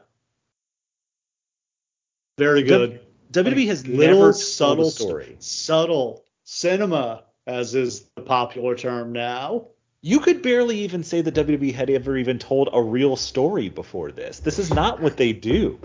Very 2.38 2.62
good. 2.62 3.00
WWE 3.34 3.68
has 3.68 3.88
little 3.88 4.32
subtle 4.32 4.92
story. 4.92 5.36
Subtle 5.40 6.24
cinema, 6.44 7.24
as 7.48 7.74
is 7.74 8.06
the 8.16 8.22
popular 8.22 8.76
term 8.76 9.12
now. 9.12 9.68
You 10.02 10.20
could 10.20 10.42
barely 10.42 10.80
even 10.80 11.04
say 11.04 11.22
that 11.22 11.34
WWE 11.34 11.74
had 11.74 11.90
ever 11.90 12.18
even 12.18 12.38
told 12.38 12.70
a 12.72 12.82
real 12.82 13.16
story 13.16 13.70
before 13.70 14.12
this. 14.12 14.40
This 14.40 14.60
is 14.60 14.72
not 14.72 15.02
what 15.02 15.18
they 15.18 15.34
do. 15.34 15.80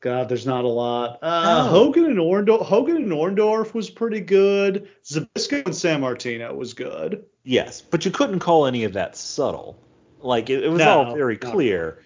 God, 0.00 0.28
there's 0.28 0.46
not 0.46 0.64
a 0.64 0.68
lot. 0.68 1.18
Uh, 1.20 1.64
no. 1.64 1.70
Hogan 1.70 2.04
and 2.04 2.18
Orndorff, 2.18 2.64
Hogan 2.64 2.96
and 2.96 3.10
Orndorff 3.10 3.74
was 3.74 3.90
pretty 3.90 4.20
good. 4.20 4.88
Zbyszko 5.04 5.66
and 5.66 5.74
Sammartino 5.74 6.54
was 6.54 6.74
good. 6.74 7.24
Yes, 7.42 7.80
but 7.80 8.04
you 8.04 8.12
couldn't 8.12 8.38
call 8.38 8.66
any 8.66 8.84
of 8.84 8.92
that 8.92 9.16
subtle. 9.16 9.76
Like 10.20 10.48
it, 10.48 10.62
it 10.62 10.68
was 10.68 10.78
no, 10.78 11.02
all 11.02 11.16
very 11.16 11.36
clear. 11.36 12.04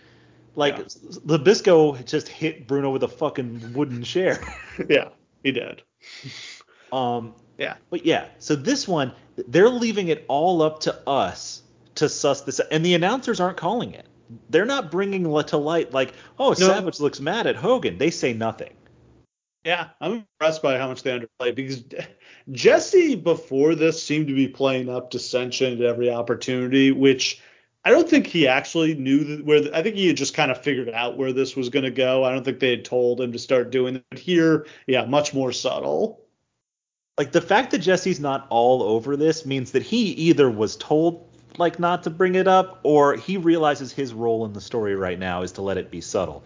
Like 0.55 0.78
yeah. 0.78 0.85
Zbyszko 0.85 2.05
just 2.05 2.28
hit 2.28 2.66
Bruno 2.66 2.90
with 2.90 3.02
a 3.02 3.09
fucking 3.09 3.72
wooden 3.72 4.02
chair. 4.02 4.40
yeah, 4.89 5.09
he 5.43 5.52
did. 5.52 5.82
Um. 6.93 7.35
Yeah. 7.59 7.74
But 7.90 8.06
yeah, 8.06 8.28
so 8.39 8.56
this 8.56 8.89
one, 8.89 9.12
they're 9.48 9.68
leaving 9.68 10.09
it 10.09 10.24
all 10.28 10.62
up 10.62 10.81
to 10.81 11.09
us 11.09 11.62
to 11.97 12.09
suss 12.09 12.40
this, 12.40 12.59
and 12.70 12.85
the 12.85 12.94
announcers 12.94 13.39
aren't 13.39 13.59
calling 13.59 13.93
it 13.93 14.06
they're 14.48 14.66
not 14.66 14.90
bringing 14.90 15.24
to 15.24 15.56
light 15.56 15.93
like, 15.93 16.14
oh, 16.39 16.51
no. 16.51 16.55
Savage 16.55 17.01
looks 17.01 17.20
mad 17.20 17.47
at 17.47 17.56
Hogan. 17.56 17.98
They 17.98 18.10
say 18.10 18.32
nothing. 18.32 18.74
Yeah, 19.64 19.89
I'm 20.01 20.12
impressed 20.12 20.62
by 20.62 20.78
how 20.78 20.89
much 20.89 21.02
they 21.02 21.10
underplay 21.10 21.55
because 21.55 21.85
Jesse 22.51 23.14
before 23.14 23.74
this 23.74 24.02
seemed 24.02 24.28
to 24.28 24.35
be 24.35 24.48
playing 24.48 24.89
up 24.89 25.10
dissension 25.10 25.74
at 25.74 25.82
every 25.82 26.10
opportunity, 26.10 26.93
which 26.93 27.43
I 27.85 27.90
don't 27.90 28.09
think 28.09 28.27
he 28.27 28.47
actually 28.47 28.94
knew 28.94 29.24
that 29.24 29.44
where. 29.44 29.61
The, 29.62 29.77
I 29.77 29.82
think 29.82 29.97
he 29.97 30.09
had 30.09 30.16
just 30.16 30.35
kind 30.35 30.51
of 30.51 30.62
figured 30.62 30.90
out 30.90 31.16
where 31.16 31.32
this 31.32 31.57
was 31.57 31.70
going 31.70 31.85
to 31.85 31.90
go. 31.90 32.24
I 32.24 32.32
don't 32.32 32.44
think 32.44 32.61
they 32.61 32.70
had 32.70 32.85
told 32.85 33.20
him 33.20 33.32
to 33.32 33.39
start 33.39 33.70
doing 33.70 33.97
it. 33.97 34.05
But 34.11 34.19
here, 34.19 34.66
yeah, 34.86 35.07
much 35.07 35.32
more 35.32 35.52
subtle. 35.52 36.20
Like 37.16 37.32
the 37.32 37.40
fact 37.40 37.70
that 37.70 37.78
Jesse's 37.78 38.20
not 38.20 38.47
all 38.51 38.82
over 38.82 39.16
this 39.16 39.47
means 39.47 39.73
that 39.73 39.82
he 39.82 40.11
either 40.12 40.51
was 40.51 40.77
told 40.77 41.27
like 41.59 41.78
not 41.78 42.02
to 42.05 42.11
bring 42.11 42.35
it 42.35 42.47
up, 42.47 42.81
or 42.82 43.16
he 43.16 43.36
realizes 43.36 43.93
his 43.93 44.12
role 44.12 44.44
in 44.44 44.52
the 44.52 44.61
story 44.61 44.94
right 44.94 45.19
now 45.19 45.43
is 45.43 45.52
to 45.52 45.62
let 45.62 45.78
it 45.78 45.90
be 45.90 46.01
subtle. 46.01 46.43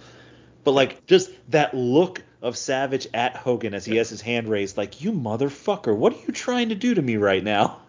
But 0.63 0.73
like 0.73 1.07
just 1.07 1.31
that 1.51 1.75
look 1.75 2.23
of 2.43 2.57
Savage 2.57 3.07
at 3.13 3.37
Hogan 3.37 3.75
as 3.75 3.85
he 3.85 3.97
has 3.97 4.09
his 4.09 4.21
hand 4.21 4.49
raised, 4.49 4.77
like 4.77 5.03
you 5.03 5.13
motherfucker, 5.13 5.97
what 5.97 6.13
are 6.13 6.21
you 6.27 6.33
trying 6.33 6.69
to 6.69 6.75
do 6.75 6.95
to 6.95 7.03
me 7.03 7.17
right 7.17 7.43
now? 7.43 7.81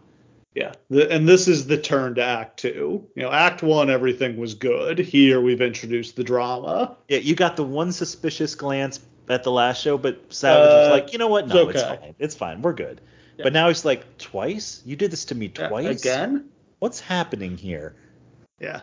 Yeah, 0.55 0.71
the, 0.89 1.11
and 1.11 1.27
this 1.27 1.49
is 1.49 1.67
the 1.67 1.77
turn 1.77 2.15
to 2.15 2.23
Act 2.23 2.57
Two. 2.59 3.05
You 3.13 3.23
know, 3.23 3.31
Act 3.31 3.61
One, 3.61 3.89
everything 3.89 4.37
was 4.37 4.53
good. 4.53 4.97
Here, 4.97 5.41
we've 5.41 5.59
introduced 5.59 6.15
the 6.15 6.23
drama. 6.23 6.95
Yeah, 7.09 7.17
you 7.17 7.35
got 7.35 7.57
the 7.57 7.63
one 7.63 7.91
suspicious 7.91 8.55
glance 8.55 9.01
at 9.27 9.43
the 9.43 9.51
last 9.51 9.81
show, 9.81 9.97
but 9.97 10.33
Savage 10.33 10.71
uh, 10.71 10.75
was 10.75 10.89
like, 10.91 11.11
you 11.11 11.19
know 11.19 11.27
what? 11.27 11.49
No, 11.49 11.67
it's, 11.67 11.81
okay. 11.81 11.93
it's 11.93 11.99
fine. 11.99 12.15
It's 12.19 12.35
fine. 12.35 12.61
We're 12.61 12.73
good. 12.73 13.01
Yeah. 13.37 13.43
But 13.43 13.53
now 13.53 13.67
he's 13.67 13.83
like, 13.83 14.17
twice? 14.17 14.81
You 14.85 14.95
did 14.95 15.11
this 15.11 15.25
to 15.25 15.35
me 15.35 15.49
twice? 15.49 16.05
Yeah, 16.05 16.13
again? 16.23 16.49
What's 16.79 17.01
happening 17.01 17.57
here? 17.57 17.97
Yeah. 18.59 18.81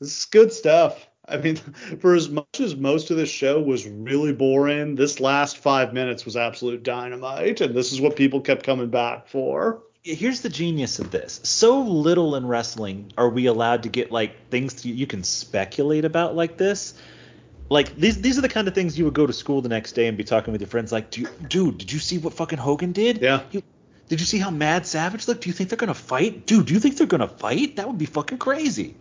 This 0.00 0.18
is 0.18 0.24
good 0.26 0.52
stuff. 0.52 1.08
I 1.28 1.36
mean, 1.36 1.56
for 2.00 2.14
as 2.14 2.28
much 2.28 2.60
as 2.60 2.76
most 2.76 3.10
of 3.10 3.16
this 3.16 3.30
show 3.30 3.60
was 3.60 3.86
really 3.86 4.32
boring, 4.32 4.94
this 4.94 5.20
last 5.20 5.58
five 5.58 5.92
minutes 5.92 6.24
was 6.24 6.36
absolute 6.36 6.82
dynamite, 6.82 7.60
and 7.60 7.74
this 7.74 7.92
is 7.92 8.00
what 8.00 8.16
people 8.16 8.40
kept 8.40 8.64
coming 8.64 8.90
back 8.90 9.28
for. 9.28 9.82
Here's 10.04 10.40
the 10.40 10.48
genius 10.48 10.98
of 10.98 11.12
this. 11.12 11.40
So 11.44 11.80
little 11.80 12.34
in 12.34 12.46
wrestling 12.46 13.12
are 13.16 13.28
we 13.28 13.46
allowed 13.46 13.84
to 13.84 13.88
get 13.88 14.10
like 14.10 14.50
things 14.50 14.84
you 14.84 15.06
can 15.06 15.22
speculate 15.22 16.04
about 16.04 16.34
like 16.34 16.56
this. 16.56 16.94
Like 17.68 17.94
these 17.94 18.20
these 18.20 18.36
are 18.36 18.40
the 18.40 18.48
kind 18.48 18.66
of 18.66 18.74
things 18.74 18.98
you 18.98 19.04
would 19.04 19.14
go 19.14 19.28
to 19.28 19.32
school 19.32 19.62
the 19.62 19.68
next 19.68 19.92
day 19.92 20.08
and 20.08 20.16
be 20.18 20.24
talking 20.24 20.50
with 20.50 20.60
your 20.60 20.68
friends 20.68 20.90
like, 20.90 21.10
dude, 21.10 21.78
did 21.78 21.92
you 21.92 22.00
see 22.00 22.18
what 22.18 22.34
fucking 22.34 22.58
Hogan 22.58 22.90
did? 22.90 23.22
Yeah. 23.22 23.42
He, 23.50 23.62
did 24.08 24.18
you 24.18 24.26
see 24.26 24.38
how 24.38 24.50
mad 24.50 24.86
Savage 24.86 25.28
looked? 25.28 25.42
Do 25.44 25.48
you 25.48 25.54
think 25.54 25.70
they're 25.70 25.78
gonna 25.78 25.94
fight? 25.94 26.46
Dude, 26.46 26.66
do 26.66 26.74
you 26.74 26.80
think 26.80 26.96
they're 26.96 27.06
gonna 27.06 27.28
fight? 27.28 27.76
That 27.76 27.86
would 27.86 27.98
be 27.98 28.06
fucking 28.06 28.38
crazy. 28.38 28.96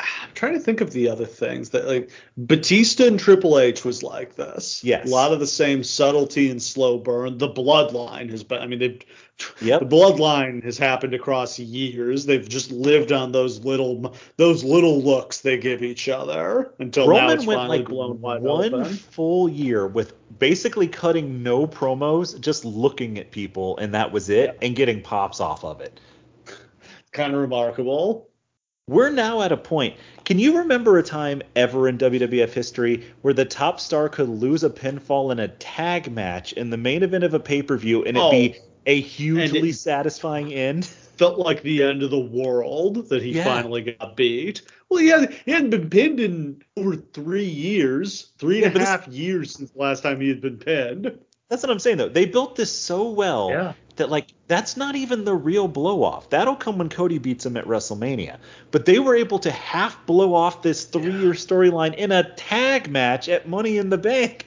I'm 0.00 0.34
trying 0.34 0.54
to 0.54 0.60
think 0.60 0.80
of 0.80 0.92
the 0.92 1.08
other 1.08 1.26
things 1.26 1.70
that 1.70 1.86
like 1.86 2.10
Batista 2.36 3.06
and 3.06 3.18
Triple 3.18 3.58
H 3.58 3.84
was 3.84 4.02
like 4.02 4.34
this. 4.36 4.82
Yes. 4.82 5.06
A 5.06 5.10
lot 5.10 5.32
of 5.32 5.40
the 5.40 5.46
same 5.46 5.84
subtlety 5.84 6.50
and 6.50 6.62
slow 6.62 6.98
burn. 6.98 7.38
The 7.38 7.48
bloodline 7.48 8.30
has 8.30 8.42
been 8.42 8.60
I 8.60 8.66
mean 8.66 8.78
they've 8.78 9.02
Yep. 9.62 9.80
The 9.80 9.86
bloodline 9.86 10.62
has 10.64 10.78
happened 10.78 11.14
across 11.14 11.58
years. 11.58 12.26
They've 12.26 12.46
just 12.46 12.70
lived 12.70 13.12
on 13.12 13.32
those 13.32 13.64
little 13.64 14.14
those 14.36 14.64
little 14.64 15.00
looks 15.02 15.40
they 15.40 15.58
give 15.58 15.82
each 15.82 16.08
other 16.08 16.74
until 16.78 17.08
Roman 17.08 17.26
now 17.26 17.32
it's 17.32 17.46
went 17.46 17.58
finally 17.58 17.78
like 17.78 17.88
blown 17.88 18.20
wide 18.20 18.42
one 18.42 18.74
open. 18.74 18.94
full 18.94 19.48
year 19.48 19.86
with 19.86 20.14
basically 20.38 20.88
cutting 20.88 21.42
no 21.42 21.66
promos, 21.66 22.38
just 22.40 22.64
looking 22.64 23.18
at 23.18 23.30
people, 23.30 23.76
and 23.78 23.94
that 23.94 24.12
was 24.12 24.28
it, 24.28 24.58
and 24.62 24.76
getting 24.76 25.02
pops 25.02 25.40
off 25.40 25.64
of 25.64 25.80
it. 25.80 26.00
Kind 27.12 27.34
of 27.34 27.40
remarkable. 27.40 28.29
We're 28.90 29.10
now 29.10 29.40
at 29.42 29.52
a 29.52 29.56
point. 29.56 29.94
Can 30.24 30.40
you 30.40 30.58
remember 30.58 30.98
a 30.98 31.02
time 31.04 31.42
ever 31.54 31.86
in 31.86 31.96
WWF 31.96 32.50
history 32.50 33.06
where 33.22 33.32
the 33.32 33.44
top 33.44 33.78
star 33.78 34.08
could 34.08 34.28
lose 34.28 34.64
a 34.64 34.68
pinfall 34.68 35.30
in 35.30 35.38
a 35.38 35.46
tag 35.46 36.10
match 36.10 36.52
in 36.54 36.70
the 36.70 36.76
main 36.76 37.04
event 37.04 37.22
of 37.22 37.32
a 37.32 37.38
pay 37.38 37.62
per 37.62 37.76
view 37.76 38.04
and 38.04 38.16
it 38.16 38.20
oh. 38.20 38.32
be 38.32 38.56
a 38.86 39.00
hugely 39.00 39.70
satisfying 39.70 40.52
end. 40.52 40.86
Felt 41.18 41.38
like 41.38 41.62
the 41.62 41.84
end 41.84 42.02
of 42.02 42.10
the 42.10 42.18
world 42.18 43.08
that 43.10 43.22
he 43.22 43.30
yeah. 43.30 43.44
finally 43.44 43.96
got 43.96 44.16
beat. 44.16 44.62
Well, 44.88 45.00
he, 45.00 45.06
had, 45.06 45.36
he 45.44 45.52
hadn't 45.52 45.70
been 45.70 45.88
pinned 45.88 46.18
in 46.18 46.60
over 46.76 46.96
three 46.96 47.44
years, 47.44 48.32
three 48.38 48.64
and 48.64 48.74
yeah, 48.74 48.82
a 48.82 48.84
half 48.84 49.06
years 49.06 49.52
since 49.54 49.70
the 49.70 49.78
last 49.78 50.02
time 50.02 50.20
he 50.20 50.28
had 50.28 50.40
been 50.40 50.56
pinned. 50.56 51.16
That's 51.48 51.62
what 51.62 51.70
I'm 51.70 51.78
saying 51.78 51.98
though. 51.98 52.08
They 52.08 52.24
built 52.24 52.56
this 52.56 52.72
so 52.72 53.08
well 53.08 53.50
yeah. 53.50 53.72
That 54.00 54.08
like 54.08 54.32
that's 54.48 54.78
not 54.78 54.96
even 54.96 55.24
the 55.24 55.34
real 55.34 55.68
blow 55.68 56.02
off. 56.02 56.30
That'll 56.30 56.56
come 56.56 56.78
when 56.78 56.88
Cody 56.88 57.18
beats 57.18 57.44
him 57.44 57.58
at 57.58 57.66
WrestleMania. 57.66 58.38
But 58.70 58.86
they 58.86 58.98
were 58.98 59.14
able 59.14 59.38
to 59.40 59.50
half 59.50 60.06
blow 60.06 60.32
off 60.32 60.62
this 60.62 60.84
three 60.84 61.12
year 61.12 61.34
storyline 61.34 61.94
in 61.96 62.10
a 62.10 62.34
tag 62.34 62.88
match 62.88 63.28
at 63.28 63.46
Money 63.46 63.76
in 63.76 63.90
the 63.90 63.98
Bank. 63.98 64.46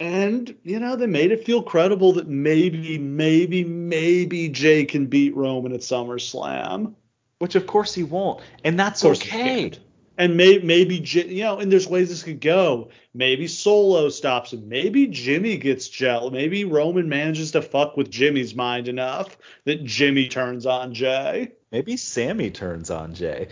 And, 0.00 0.54
you 0.64 0.78
know, 0.78 0.96
they 0.96 1.06
made 1.06 1.32
it 1.32 1.46
feel 1.46 1.62
credible 1.62 2.12
that 2.12 2.28
maybe, 2.28 2.98
maybe, 2.98 3.64
maybe 3.64 4.50
Jey 4.50 4.84
can 4.84 5.06
beat 5.06 5.34
Roman 5.34 5.72
at 5.72 5.80
SummerSlam. 5.80 6.94
Which, 7.38 7.54
of 7.54 7.66
course, 7.66 7.94
he 7.94 8.02
won't. 8.02 8.42
And 8.64 8.78
that's 8.78 9.02
okay. 9.02 9.72
And 10.16 10.36
may, 10.36 10.58
maybe, 10.58 10.96
you 10.96 11.42
know, 11.42 11.58
and 11.58 11.72
there's 11.72 11.88
ways 11.88 12.08
this 12.08 12.22
could 12.22 12.40
go. 12.40 12.90
Maybe 13.14 13.48
Solo 13.48 14.08
stops 14.08 14.52
him. 14.52 14.68
Maybe 14.68 15.08
Jimmy 15.08 15.56
gets 15.56 15.88
gel. 15.88 16.30
Maybe 16.30 16.64
Roman 16.64 17.08
manages 17.08 17.50
to 17.52 17.62
fuck 17.62 17.96
with 17.96 18.10
Jimmy's 18.10 18.54
mind 18.54 18.86
enough 18.86 19.36
that 19.64 19.84
Jimmy 19.84 20.28
turns 20.28 20.66
on 20.66 20.94
Jey. 20.94 21.52
Maybe 21.72 21.96
Sami 21.96 22.50
turns 22.50 22.90
on 22.90 23.14
Jey. 23.14 23.48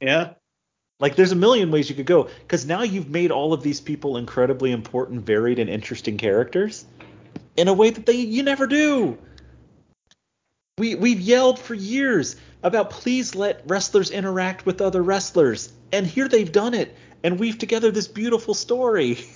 Yeah. 0.00 0.30
Like 0.98 1.16
there's 1.16 1.32
a 1.32 1.36
million 1.36 1.70
ways 1.70 1.90
you 1.90 1.94
could 1.94 2.06
go 2.06 2.30
because 2.40 2.64
now 2.64 2.82
you've 2.82 3.10
made 3.10 3.30
all 3.30 3.52
of 3.52 3.62
these 3.62 3.80
people 3.80 4.16
incredibly 4.16 4.72
important, 4.72 5.26
varied, 5.26 5.58
and 5.58 5.68
interesting 5.68 6.16
characters 6.16 6.86
in 7.56 7.68
a 7.68 7.74
way 7.74 7.90
that 7.90 8.06
they 8.06 8.14
you 8.14 8.42
never 8.42 8.66
do. 8.66 9.18
We 10.78 10.94
we've 10.94 11.20
yelled 11.20 11.58
for 11.58 11.74
years 11.74 12.36
about 12.62 12.90
please 12.90 13.34
let 13.34 13.62
wrestlers 13.66 14.10
interact 14.10 14.66
with 14.66 14.80
other 14.80 15.02
wrestlers, 15.02 15.72
and 15.92 16.06
here 16.06 16.28
they've 16.28 16.50
done 16.50 16.74
it 16.74 16.94
and 17.22 17.38
weave 17.38 17.58
together 17.58 17.90
this 17.90 18.08
beautiful 18.08 18.54
story. 18.54 19.18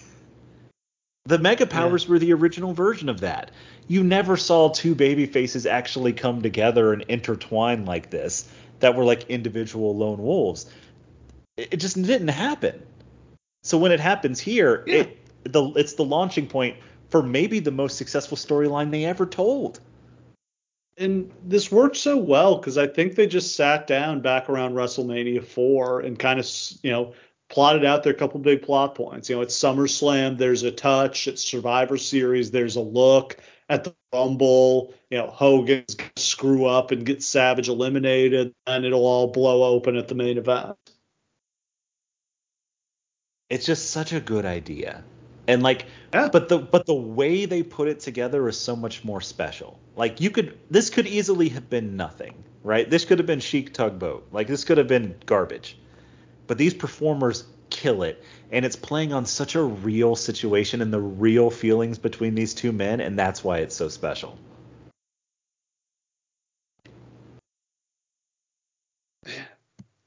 The 1.27 1.39
Mega 1.39 1.67
Powers 1.67 2.05
yeah. 2.05 2.11
were 2.11 2.19
the 2.19 2.33
original 2.33 2.73
version 2.73 3.11
of 3.11 3.21
that. 3.21 3.51
You 3.87 4.03
never 4.03 4.39
saw 4.39 4.71
two 4.71 4.95
baby 4.95 5.27
faces 5.27 5.67
actually 5.67 6.15
come 6.15 6.41
together 6.41 6.95
and 6.95 7.03
intertwine 7.09 7.85
like 7.85 8.11
this 8.11 8.49
that 8.81 8.97
were 8.97 9.05
like 9.05 9.29
individual 9.29 9.95
lone 9.95 10.19
wolves 10.19 10.69
it 11.71 11.77
just 11.79 12.01
didn't 12.01 12.29
happen. 12.29 12.83
So 13.63 13.79
when 13.79 13.93
it 13.93 14.01
happens 14.01 14.41
here, 14.41 14.83
yeah. 14.87 15.01
it 15.01 15.17
the 15.45 15.73
it's 15.77 15.95
the 15.95 16.05
launching 16.05 16.47
point 16.47 16.77
for 17.09 17.23
maybe 17.23 17.61
the 17.61 17.71
most 17.71 17.97
successful 17.97 18.37
storyline 18.37 18.91
they 18.91 19.05
ever 19.05 19.27
told. 19.27 19.81
And 21.01 21.33
this 21.43 21.73
worked 21.73 21.97
so 21.97 22.17
well 22.17 22.59
because 22.59 22.79
I 22.79 22.87
think 22.87 23.15
they 23.15 23.27
just 23.27 23.57
sat 23.57 23.87
down 23.87 24.21
back 24.21 24.49
around 24.49 24.75
WrestleMania 24.75 25.45
4 25.45 26.01
and 26.01 26.19
kind 26.19 26.39
of, 26.39 26.47
you 26.83 26.91
know, 26.91 27.15
plotted 27.49 27.85
out 27.85 28.05
their 28.05 28.15
couple 28.15 28.39
big 28.39 28.63
plot 28.63 28.95
points. 28.95 29.29
You 29.29 29.37
know, 29.37 29.43
it's 29.43 29.59
SummerSlam, 29.59 30.39
there's 30.39 30.63
a 30.63 30.71
touch. 30.71 31.27
It's 31.27 31.43
Survivor 31.43 31.97
Series, 31.97 32.53
there's 32.53 32.77
a 32.77 32.81
look. 32.81 33.39
At 33.69 33.85
the 33.85 33.95
Rumble, 34.13 34.95
you 35.11 35.19
know, 35.19 35.29
Hogan's 35.29 35.95
gonna 35.95 36.11
screw 36.17 36.67
up 36.67 36.91
and 36.91 37.07
get 37.07 37.23
Savage 37.23 37.69
eliminated, 37.69 38.53
and 38.67 38.85
it'll 38.85 39.07
all 39.07 39.29
blow 39.29 39.63
open 39.63 39.97
at 39.97 40.09
the 40.09 40.15
main 40.15 40.39
event 40.39 40.77
it's 43.51 43.67
just 43.67 43.91
such 43.91 44.13
a 44.13 44.21
good 44.21 44.47
idea 44.47 45.05
and 45.51 45.63
like 45.63 45.87
yeah. 46.15 46.29
but 46.29 46.49
the 46.49 46.59
but 46.59 46.87
the 46.87 46.95
way 46.95 47.45
they 47.45 47.63
put 47.63 47.89
it 47.89 48.01
together 48.01 48.49
is 48.49 48.59
so 48.59 48.75
much 48.77 49.05
more 49.05 49.21
special. 49.21 49.79
Like 49.97 50.21
you 50.21 50.31
could 50.31 50.59
this 50.71 50.91
could 50.91 51.07
easily 51.07 51.49
have 51.51 51.69
been 51.69 51.97
nothing 51.97 52.35
right? 52.63 52.89
This 52.89 53.05
could 53.05 53.19
have 53.19 53.27
been 53.27 53.41
chic 53.41 53.73
tugboat. 53.73 54.29
Like 54.33 54.47
this 54.47 54.65
could 54.65 54.79
have 54.79 54.89
been 54.89 55.17
garbage. 55.27 55.77
But 56.47 56.59
these 56.59 56.75
performers 56.75 57.45
kill 57.71 58.03
it. 58.03 58.23
And 58.51 58.65
it's 58.65 58.77
playing 58.77 59.13
on 59.13 59.27
such 59.27 59.55
a 59.55 59.63
real 59.63 60.17
situation 60.17 60.83
and 60.83 60.93
the 60.93 61.01
real 61.01 61.51
feelings 61.51 61.99
between 61.99 62.35
these 62.35 62.55
two 62.55 62.73
men 62.73 63.01
and 63.01 63.19
that's 63.19 63.45
why 63.45 63.59
it's 63.59 63.77
so 63.77 63.89
special. 63.89 64.37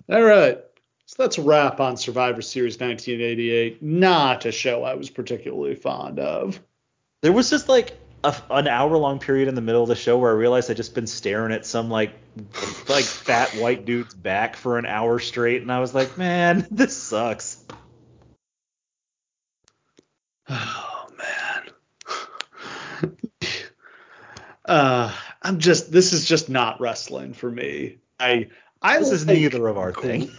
All 0.09 0.21
right 0.21 0.59
so 1.13 1.21
that's 1.21 1.37
a 1.37 1.43
wrap 1.43 1.79
on 1.79 1.95
Survivor 1.95 2.41
Series 2.41 2.79
1988. 2.79 3.83
Not 3.83 4.47
a 4.47 4.51
show 4.51 4.83
I 4.83 4.95
was 4.95 5.11
particularly 5.11 5.75
fond 5.75 6.17
of. 6.17 6.59
There 7.21 7.31
was 7.31 7.51
just 7.51 7.69
like 7.69 7.95
a, 8.23 8.35
an 8.49 8.67
hour 8.67 8.97
long 8.97 9.19
period 9.19 9.47
in 9.47 9.53
the 9.53 9.61
middle 9.61 9.83
of 9.83 9.89
the 9.89 9.95
show 9.95 10.17
where 10.17 10.31
I 10.31 10.33
realized 10.33 10.71
I'd 10.71 10.77
just 10.77 10.95
been 10.95 11.05
staring 11.05 11.53
at 11.53 11.67
some 11.67 11.91
like 11.91 12.15
like 12.89 13.05
fat 13.05 13.49
white 13.57 13.85
dude's 13.85 14.15
back 14.15 14.55
for 14.55 14.79
an 14.79 14.87
hour 14.87 15.19
straight, 15.19 15.61
and 15.61 15.71
I 15.71 15.81
was 15.81 15.93
like, 15.93 16.17
man, 16.17 16.65
this 16.71 16.97
sucks. 16.97 17.63
Oh 20.49 21.07
man. 23.03 23.11
uh, 24.65 25.13
I'm 25.43 25.59
just 25.59 25.91
this 25.91 26.11
is 26.11 26.27
just 26.27 26.49
not 26.49 26.81
wrestling 26.81 27.35
for 27.35 27.51
me. 27.51 27.99
I 28.19 28.49
I 28.81 28.97
this 28.97 29.11
is 29.11 29.27
neither 29.27 29.67
of 29.67 29.77
our 29.77 29.93
thing 29.93 30.31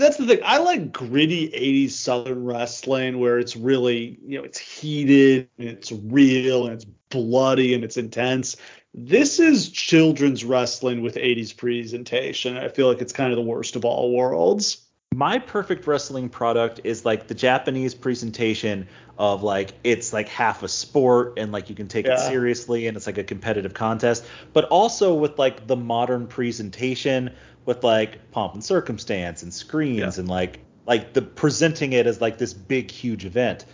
that's 0.00 0.16
the 0.16 0.26
thing. 0.26 0.40
I 0.44 0.58
like 0.58 0.92
gritty 0.92 1.48
80s 1.48 1.90
Southern 1.92 2.44
wrestling 2.44 3.18
where 3.18 3.38
it's 3.38 3.56
really, 3.56 4.18
you 4.24 4.38
know, 4.38 4.44
it's 4.44 4.58
heated 4.58 5.48
and 5.58 5.68
it's 5.68 5.92
real 5.92 6.66
and 6.66 6.74
it's 6.74 6.84
bloody 7.10 7.74
and 7.74 7.82
it's 7.82 7.96
intense. 7.96 8.56
This 8.94 9.38
is 9.38 9.70
children's 9.70 10.44
wrestling 10.44 11.02
with 11.02 11.16
80s 11.16 11.56
presentation. 11.56 12.56
I 12.56 12.68
feel 12.68 12.88
like 12.88 13.00
it's 13.00 13.12
kind 13.12 13.32
of 13.32 13.36
the 13.36 13.42
worst 13.42 13.76
of 13.76 13.84
all 13.84 14.14
worlds. 14.14 14.82
My 15.14 15.38
perfect 15.38 15.86
wrestling 15.86 16.28
product 16.28 16.80
is 16.84 17.04
like 17.04 17.26
the 17.26 17.34
Japanese 17.34 17.94
presentation 17.94 18.88
of 19.18 19.42
like 19.42 19.72
it's 19.82 20.12
like 20.12 20.28
half 20.28 20.62
a 20.62 20.68
sport 20.68 21.34
and 21.38 21.52
like 21.52 21.70
you 21.70 21.74
can 21.74 21.88
take 21.88 22.06
yeah. 22.06 22.14
it 22.14 22.28
seriously 22.28 22.86
and 22.86 22.96
it's 22.96 23.06
like 23.06 23.16
a 23.16 23.24
competitive 23.24 23.72
contest, 23.72 24.26
but 24.52 24.64
also 24.64 25.14
with 25.14 25.38
like 25.38 25.66
the 25.66 25.76
modern 25.76 26.26
presentation 26.26 27.30
with 27.66 27.84
like 27.84 28.30
pomp 28.30 28.54
and 28.54 28.64
circumstance 28.64 29.42
and 29.42 29.52
screens 29.52 30.16
yeah. 30.16 30.20
and 30.20 30.28
like 30.28 30.60
like 30.86 31.12
the 31.12 31.22
presenting 31.22 31.92
it 31.92 32.06
as 32.06 32.20
like 32.20 32.38
this 32.38 32.54
big 32.54 32.90
huge 32.90 33.24
event. 33.26 33.66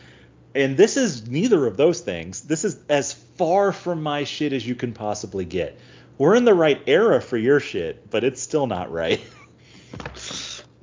And 0.55 0.77
this 0.77 0.97
is 0.97 1.29
neither 1.29 1.67
of 1.67 1.77
those 1.77 2.01
things. 2.01 2.43
This 2.43 2.65
is 2.65 2.79
as 2.89 3.13
far 3.13 3.73
from 3.73 4.03
my 4.03 4.25
shit 4.25 4.53
as 4.53 4.67
you 4.67 4.75
can 4.75 4.93
possibly 4.93 5.45
get. 5.45 5.79
We're 6.19 6.35
in 6.35 6.45
the 6.45 6.55
right 6.55 6.83
era 6.87 7.23
for 7.23 7.37
your 7.37 7.61
shit, 7.61 8.11
but 8.11 8.25
it's 8.25 8.43
still 8.43 8.67
not 8.67 8.91
right. 8.91 9.21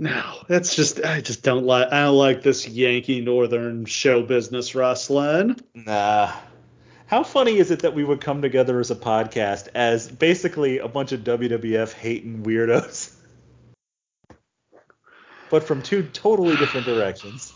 No, 0.01 0.23
that's 0.47 0.77
just 0.77 1.03
I 1.03 1.19
just 1.19 1.43
don't 1.43 1.65
like 1.65 1.91
I 1.91 2.05
don't 2.05 2.15
like 2.15 2.41
this 2.41 2.65
Yankee 2.65 3.19
Northern 3.19 3.83
show 3.83 4.23
business 4.23 4.73
wrestling. 4.73 5.59
Nah, 5.73 6.31
how 7.09 7.23
funny 7.23 7.57
is 7.57 7.71
it 7.71 7.79
that 7.79 7.95
we 7.95 8.03
would 8.03 8.21
come 8.21 8.39
together 8.39 8.79
as 8.79 8.91
a 8.91 8.95
podcast 8.95 9.67
as 9.73 10.07
basically 10.07 10.77
a 10.77 10.87
bunch 10.87 11.11
of 11.11 11.21
WWF 11.21 11.91
hating 11.91 12.43
weirdos, 12.43 13.15
but 15.49 15.63
from 15.63 15.81
two 15.81 16.03
totally 16.03 16.55
different 16.55 16.85
directions? 16.85 17.51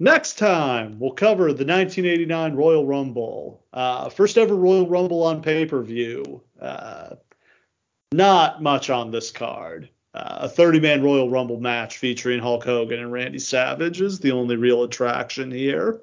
Next 0.00 0.36
time, 0.36 0.98
we'll 0.98 1.12
cover 1.12 1.52
the 1.52 1.64
1989 1.64 2.56
Royal 2.56 2.84
Rumble. 2.84 3.62
Uh, 3.72 4.08
first 4.08 4.36
ever 4.36 4.56
Royal 4.56 4.88
Rumble 4.88 5.22
on 5.22 5.40
pay 5.40 5.64
per 5.64 5.80
view. 5.80 6.42
Uh, 6.60 7.14
not 8.10 8.64
much 8.64 8.90
on 8.90 9.12
this 9.12 9.30
card. 9.30 9.88
Uh, 10.12 10.38
a 10.40 10.48
30 10.48 10.80
man 10.80 11.04
Royal 11.04 11.30
Rumble 11.30 11.60
match 11.60 11.98
featuring 11.98 12.40
Hulk 12.40 12.64
Hogan 12.64 12.98
and 12.98 13.12
Randy 13.12 13.38
Savage 13.38 14.00
is 14.00 14.18
the 14.18 14.32
only 14.32 14.56
real 14.56 14.82
attraction 14.82 15.52
here 15.52 16.00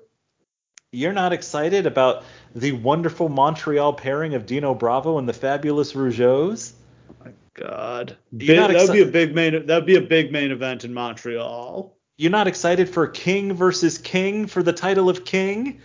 you're 0.92 1.14
not 1.14 1.32
excited 1.32 1.86
about 1.86 2.24
the 2.54 2.74
wonderful 2.74 3.30
Montreal 3.30 3.94
pairing 3.94 4.34
of 4.34 4.46
Dino 4.46 4.74
Bravo 4.74 5.18
and 5.18 5.28
the 5.28 5.34
fabulous 5.34 5.94
Rougeaus? 5.94 6.74
Oh 7.10 7.26
my 7.26 7.32
God, 7.54 8.18
that'd 8.32 8.92
be 8.92 9.02
a 9.02 9.06
big 9.06 9.34
main. 9.34 9.66
That'd 9.66 9.86
be 9.86 9.96
a 9.96 10.02
big 10.02 10.32
main 10.32 10.52
event 10.52 10.84
in 10.84 10.94
Montreal. 10.94 11.96
You're 12.18 12.32
not 12.32 12.48
excited 12.48 12.90
for 12.90 13.08
King 13.08 13.54
versus 13.54 13.98
King 13.98 14.48
for 14.48 14.62
the 14.62 14.74
title 14.74 15.10
of 15.10 15.26
King? 15.26 15.80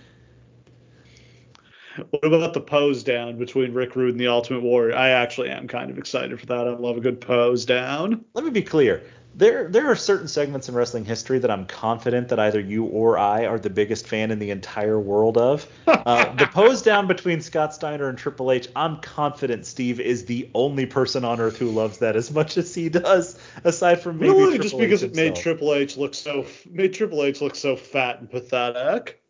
What 2.11 2.25
about 2.25 2.53
the 2.53 2.61
pose 2.61 3.03
down 3.03 3.39
between 3.39 3.73
Rick 3.73 3.97
Rude 3.97 4.11
and 4.11 4.21
the 4.21 4.27
Ultimate 4.27 4.63
Warrior? 4.63 4.95
I 4.95 5.11
actually 5.11 5.49
am 5.49 5.67
kind 5.67 5.91
of 5.91 5.97
excited 5.97 6.39
for 6.39 6.45
that. 6.47 6.69
I 6.69 6.73
love 6.73 6.99
a 6.99 7.01
good 7.01 7.23
pose 7.23 7.65
down. 7.65 8.23
Let 8.35 8.45
me 8.45 8.51
be 8.51 8.61
clear 8.61 9.03
there 9.37 9.69
there 9.69 9.91
are 9.91 9.97
certain 9.97 10.29
segments 10.29 10.69
in 10.69 10.75
wrestling 10.75 11.05
history 11.05 11.39
that 11.39 11.51
I'm 11.51 11.67
confident 11.67 12.29
that 12.29 12.39
either 12.39 12.59
you 12.59 12.85
or 12.85 13.19
I 13.19 13.45
are 13.45 13.59
the 13.59 13.69
biggest 13.69 14.09
fan 14.09 14.31
in 14.31 14.39
the 14.39 14.51
entire 14.51 14.99
world 14.99 15.39
of. 15.39 15.67
Uh, 16.07 16.33
the 16.37 16.47
pose 16.47 16.83
down 16.83 17.09
between 17.09 17.41
Scott 17.41 17.75
Steiner 17.75 18.09
and 18.09 18.17
Triple 18.17 18.53
H, 18.53 18.69
I'm 18.77 18.99
confident 18.99 19.67
Steve 19.67 19.99
is 19.99 20.25
the 20.25 20.49
only 20.55 20.87
person 20.87 21.25
on 21.25 21.41
earth 21.41 21.57
who 21.57 21.69
loves 21.69 21.99
that 21.99 22.15
as 22.15 22.31
much 22.31 22.57
as 22.57 22.73
he 22.73 22.89
does, 22.89 23.37
aside 23.65 24.01
from 24.01 24.21
maybe 24.21 24.31
really, 24.31 24.59
Triple 24.59 24.63
just 24.63 24.79
because 24.79 25.03
H 25.03 25.11
it 25.11 25.17
made 25.17 25.35
Triple 25.35 25.75
H 25.75 25.97
look 25.97 26.15
so 26.15 26.47
made 26.71 26.95
Triple 26.95 27.25
H 27.25 27.41
look 27.41 27.57
so 27.57 27.75
fat 27.75 28.21
and 28.21 28.31
pathetic. 28.31 29.21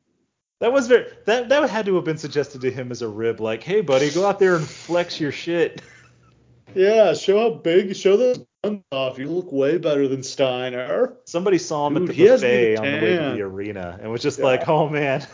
That 0.61 0.71
was 0.71 0.87
very 0.87 1.07
that 1.25 1.49
that 1.49 1.71
had 1.71 1.87
to 1.87 1.95
have 1.95 2.05
been 2.05 2.19
suggested 2.19 2.61
to 2.61 2.71
him 2.71 2.91
as 2.91 3.01
a 3.01 3.09
rib, 3.09 3.41
like, 3.41 3.63
hey 3.63 3.81
buddy, 3.81 4.11
go 4.11 4.27
out 4.27 4.39
there 4.39 4.57
and 4.57 4.67
flex 4.67 5.19
your 5.19 5.33
shit. 5.33 5.81
Yeah, 6.75 7.15
show 7.15 7.39
how 7.39 7.51
big, 7.57 7.97
show 7.97 8.19
those 8.19 8.39
guns 8.39 8.47
off. 8.93 9.19
You 9.19 9.29
look 9.29 9.53
way 9.53 9.79
better 9.79 10.09
than 10.09 10.23
Steiner. 10.23 11.17
Somebody 11.25 11.59
saw 11.59 11.87
him 11.87 11.95
Dude, 11.95 12.11
at 12.11 12.17
the 12.17 12.29
buffet 12.29 12.77
on 12.77 12.85
the 12.85 12.91
way 12.93 13.17
to 13.17 13.35
the 13.37 13.43
arena 13.43 13.99
and 14.01 14.11
was 14.11 14.23
just 14.23 14.39
yeah. 14.39 14.45
like, 14.45 14.69
oh 14.69 14.89
man. 14.89 15.27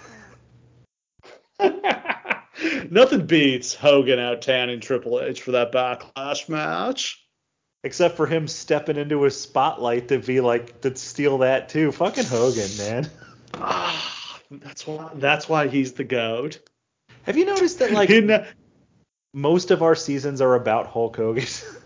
Nothing 2.90 3.26
beats 3.26 3.74
Hogan 3.74 4.18
out 4.18 4.42
tanning 4.42 4.80
Triple 4.80 5.20
H 5.20 5.42
for 5.42 5.52
that 5.52 5.72
backlash 5.72 6.48
match. 6.48 7.18
Except 7.84 8.16
for 8.16 8.26
him 8.26 8.46
stepping 8.46 8.96
into 8.96 9.22
his 9.22 9.38
spotlight 9.40 10.06
to 10.09 10.18
be 10.20 10.40
like 10.40 10.80
to 10.82 10.94
steal 10.94 11.38
that 11.38 11.68
too. 11.68 11.90
Fucking 11.90 12.26
Hogan, 12.26 12.70
man. 12.78 13.10
that's 14.50 14.86
why 14.86 15.10
that's 15.14 15.48
why 15.48 15.66
he's 15.66 15.92
the 15.92 16.04
goat. 16.04 16.60
Have 17.24 17.36
you 17.36 17.44
noticed 17.44 17.80
that 17.80 17.90
like 17.92 18.10
In, 18.10 18.46
most 19.34 19.70
of 19.70 19.82
our 19.82 19.94
seasons 19.94 20.40
are 20.40 20.54
about 20.54 20.86
Hulk 20.86 21.16
Hogan. 21.16 21.46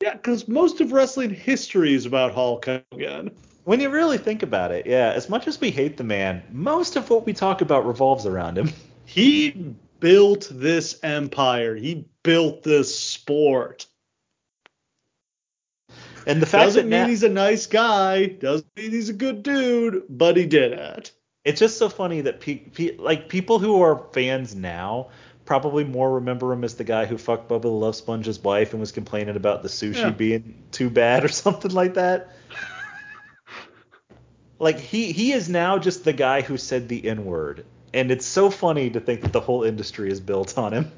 yeah, 0.00 0.14
because 0.14 0.48
most 0.48 0.80
of 0.80 0.92
wrestling 0.92 1.30
history 1.30 1.94
is 1.94 2.06
about 2.06 2.32
Hulk 2.32 2.66
Hogan. 2.66 3.30
When 3.64 3.80
you 3.80 3.90
really 3.90 4.18
think 4.18 4.42
about 4.42 4.70
it, 4.72 4.86
yeah, 4.86 5.12
as 5.14 5.28
much 5.28 5.46
as 5.46 5.60
we 5.60 5.70
hate 5.70 5.96
the 5.96 6.04
man, 6.04 6.42
most 6.50 6.96
of 6.96 7.10
what 7.10 7.26
we 7.26 7.32
talk 7.34 7.60
about 7.60 7.86
revolves 7.86 8.26
around 8.26 8.58
him. 8.58 8.70
He 9.10 9.74
built 10.00 10.48
this 10.52 11.00
empire. 11.02 11.74
He 11.74 12.04
built 12.22 12.62
this 12.62 12.98
sport. 12.98 13.86
And 16.26 16.42
the 16.42 16.46
fact 16.46 16.66
doesn't 16.66 16.90
that 16.90 16.90
mean 16.90 17.02
Na- 17.04 17.08
he's 17.08 17.22
a 17.22 17.28
nice 17.30 17.66
guy, 17.66 18.26
doesn't 18.26 18.68
mean 18.76 18.90
he's 18.90 19.08
a 19.08 19.14
good 19.14 19.42
dude, 19.42 20.02
but 20.10 20.36
he 20.36 20.44
did 20.44 20.72
it. 20.72 21.10
it's 21.44 21.58
just 21.58 21.78
so 21.78 21.88
funny 21.88 22.20
that 22.20 22.40
pe- 22.40 22.56
pe- 22.68 22.96
like 22.98 23.30
people 23.30 23.58
who 23.58 23.80
are 23.80 24.04
fans 24.12 24.54
now 24.54 25.08
probably 25.48 25.82
more 25.82 26.16
remember 26.16 26.52
him 26.52 26.62
as 26.62 26.74
the 26.74 26.84
guy 26.84 27.06
who 27.06 27.16
fucked 27.16 27.48
Bubba 27.48 27.62
the 27.62 27.68
Love 27.68 27.96
Sponge's 27.96 28.38
wife 28.38 28.72
and 28.72 28.80
was 28.80 28.92
complaining 28.92 29.34
about 29.34 29.62
the 29.62 29.70
sushi 29.70 29.94
Yeah. 29.94 30.10
being 30.10 30.62
too 30.72 30.90
bad 30.90 31.24
or 31.24 31.28
something 31.44 31.70
like 31.70 31.94
that. 31.94 32.28
like 34.58 34.78
he 34.78 35.10
he 35.10 35.32
is 35.32 35.48
now 35.48 35.78
just 35.78 36.04
the 36.04 36.12
guy 36.12 36.42
who 36.42 36.58
said 36.58 36.86
the 36.90 37.08
N 37.08 37.24
word, 37.24 37.64
and 37.94 38.10
it's 38.10 38.26
so 38.26 38.50
funny 38.50 38.90
to 38.90 39.00
think 39.00 39.22
that 39.22 39.32
the 39.32 39.40
whole 39.40 39.64
industry 39.64 40.10
is 40.10 40.20
built 40.20 40.58
on 40.58 40.74
him. 40.74 40.92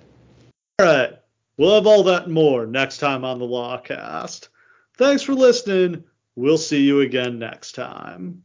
All 0.80 0.86
right. 0.86 1.12
We'll 1.56 1.76
have 1.76 1.86
all 1.86 2.02
that 2.04 2.24
and 2.24 2.32
more 2.34 2.66
next 2.66 2.98
time 2.98 3.24
on 3.24 3.38
the 3.38 3.44
Lawcast. 3.44 4.48
Thanks 4.96 5.22
for 5.22 5.34
listening. 5.34 6.02
We'll 6.34 6.58
see 6.58 6.82
you 6.82 7.02
again 7.02 7.38
next 7.38 7.76
time. 7.76 8.42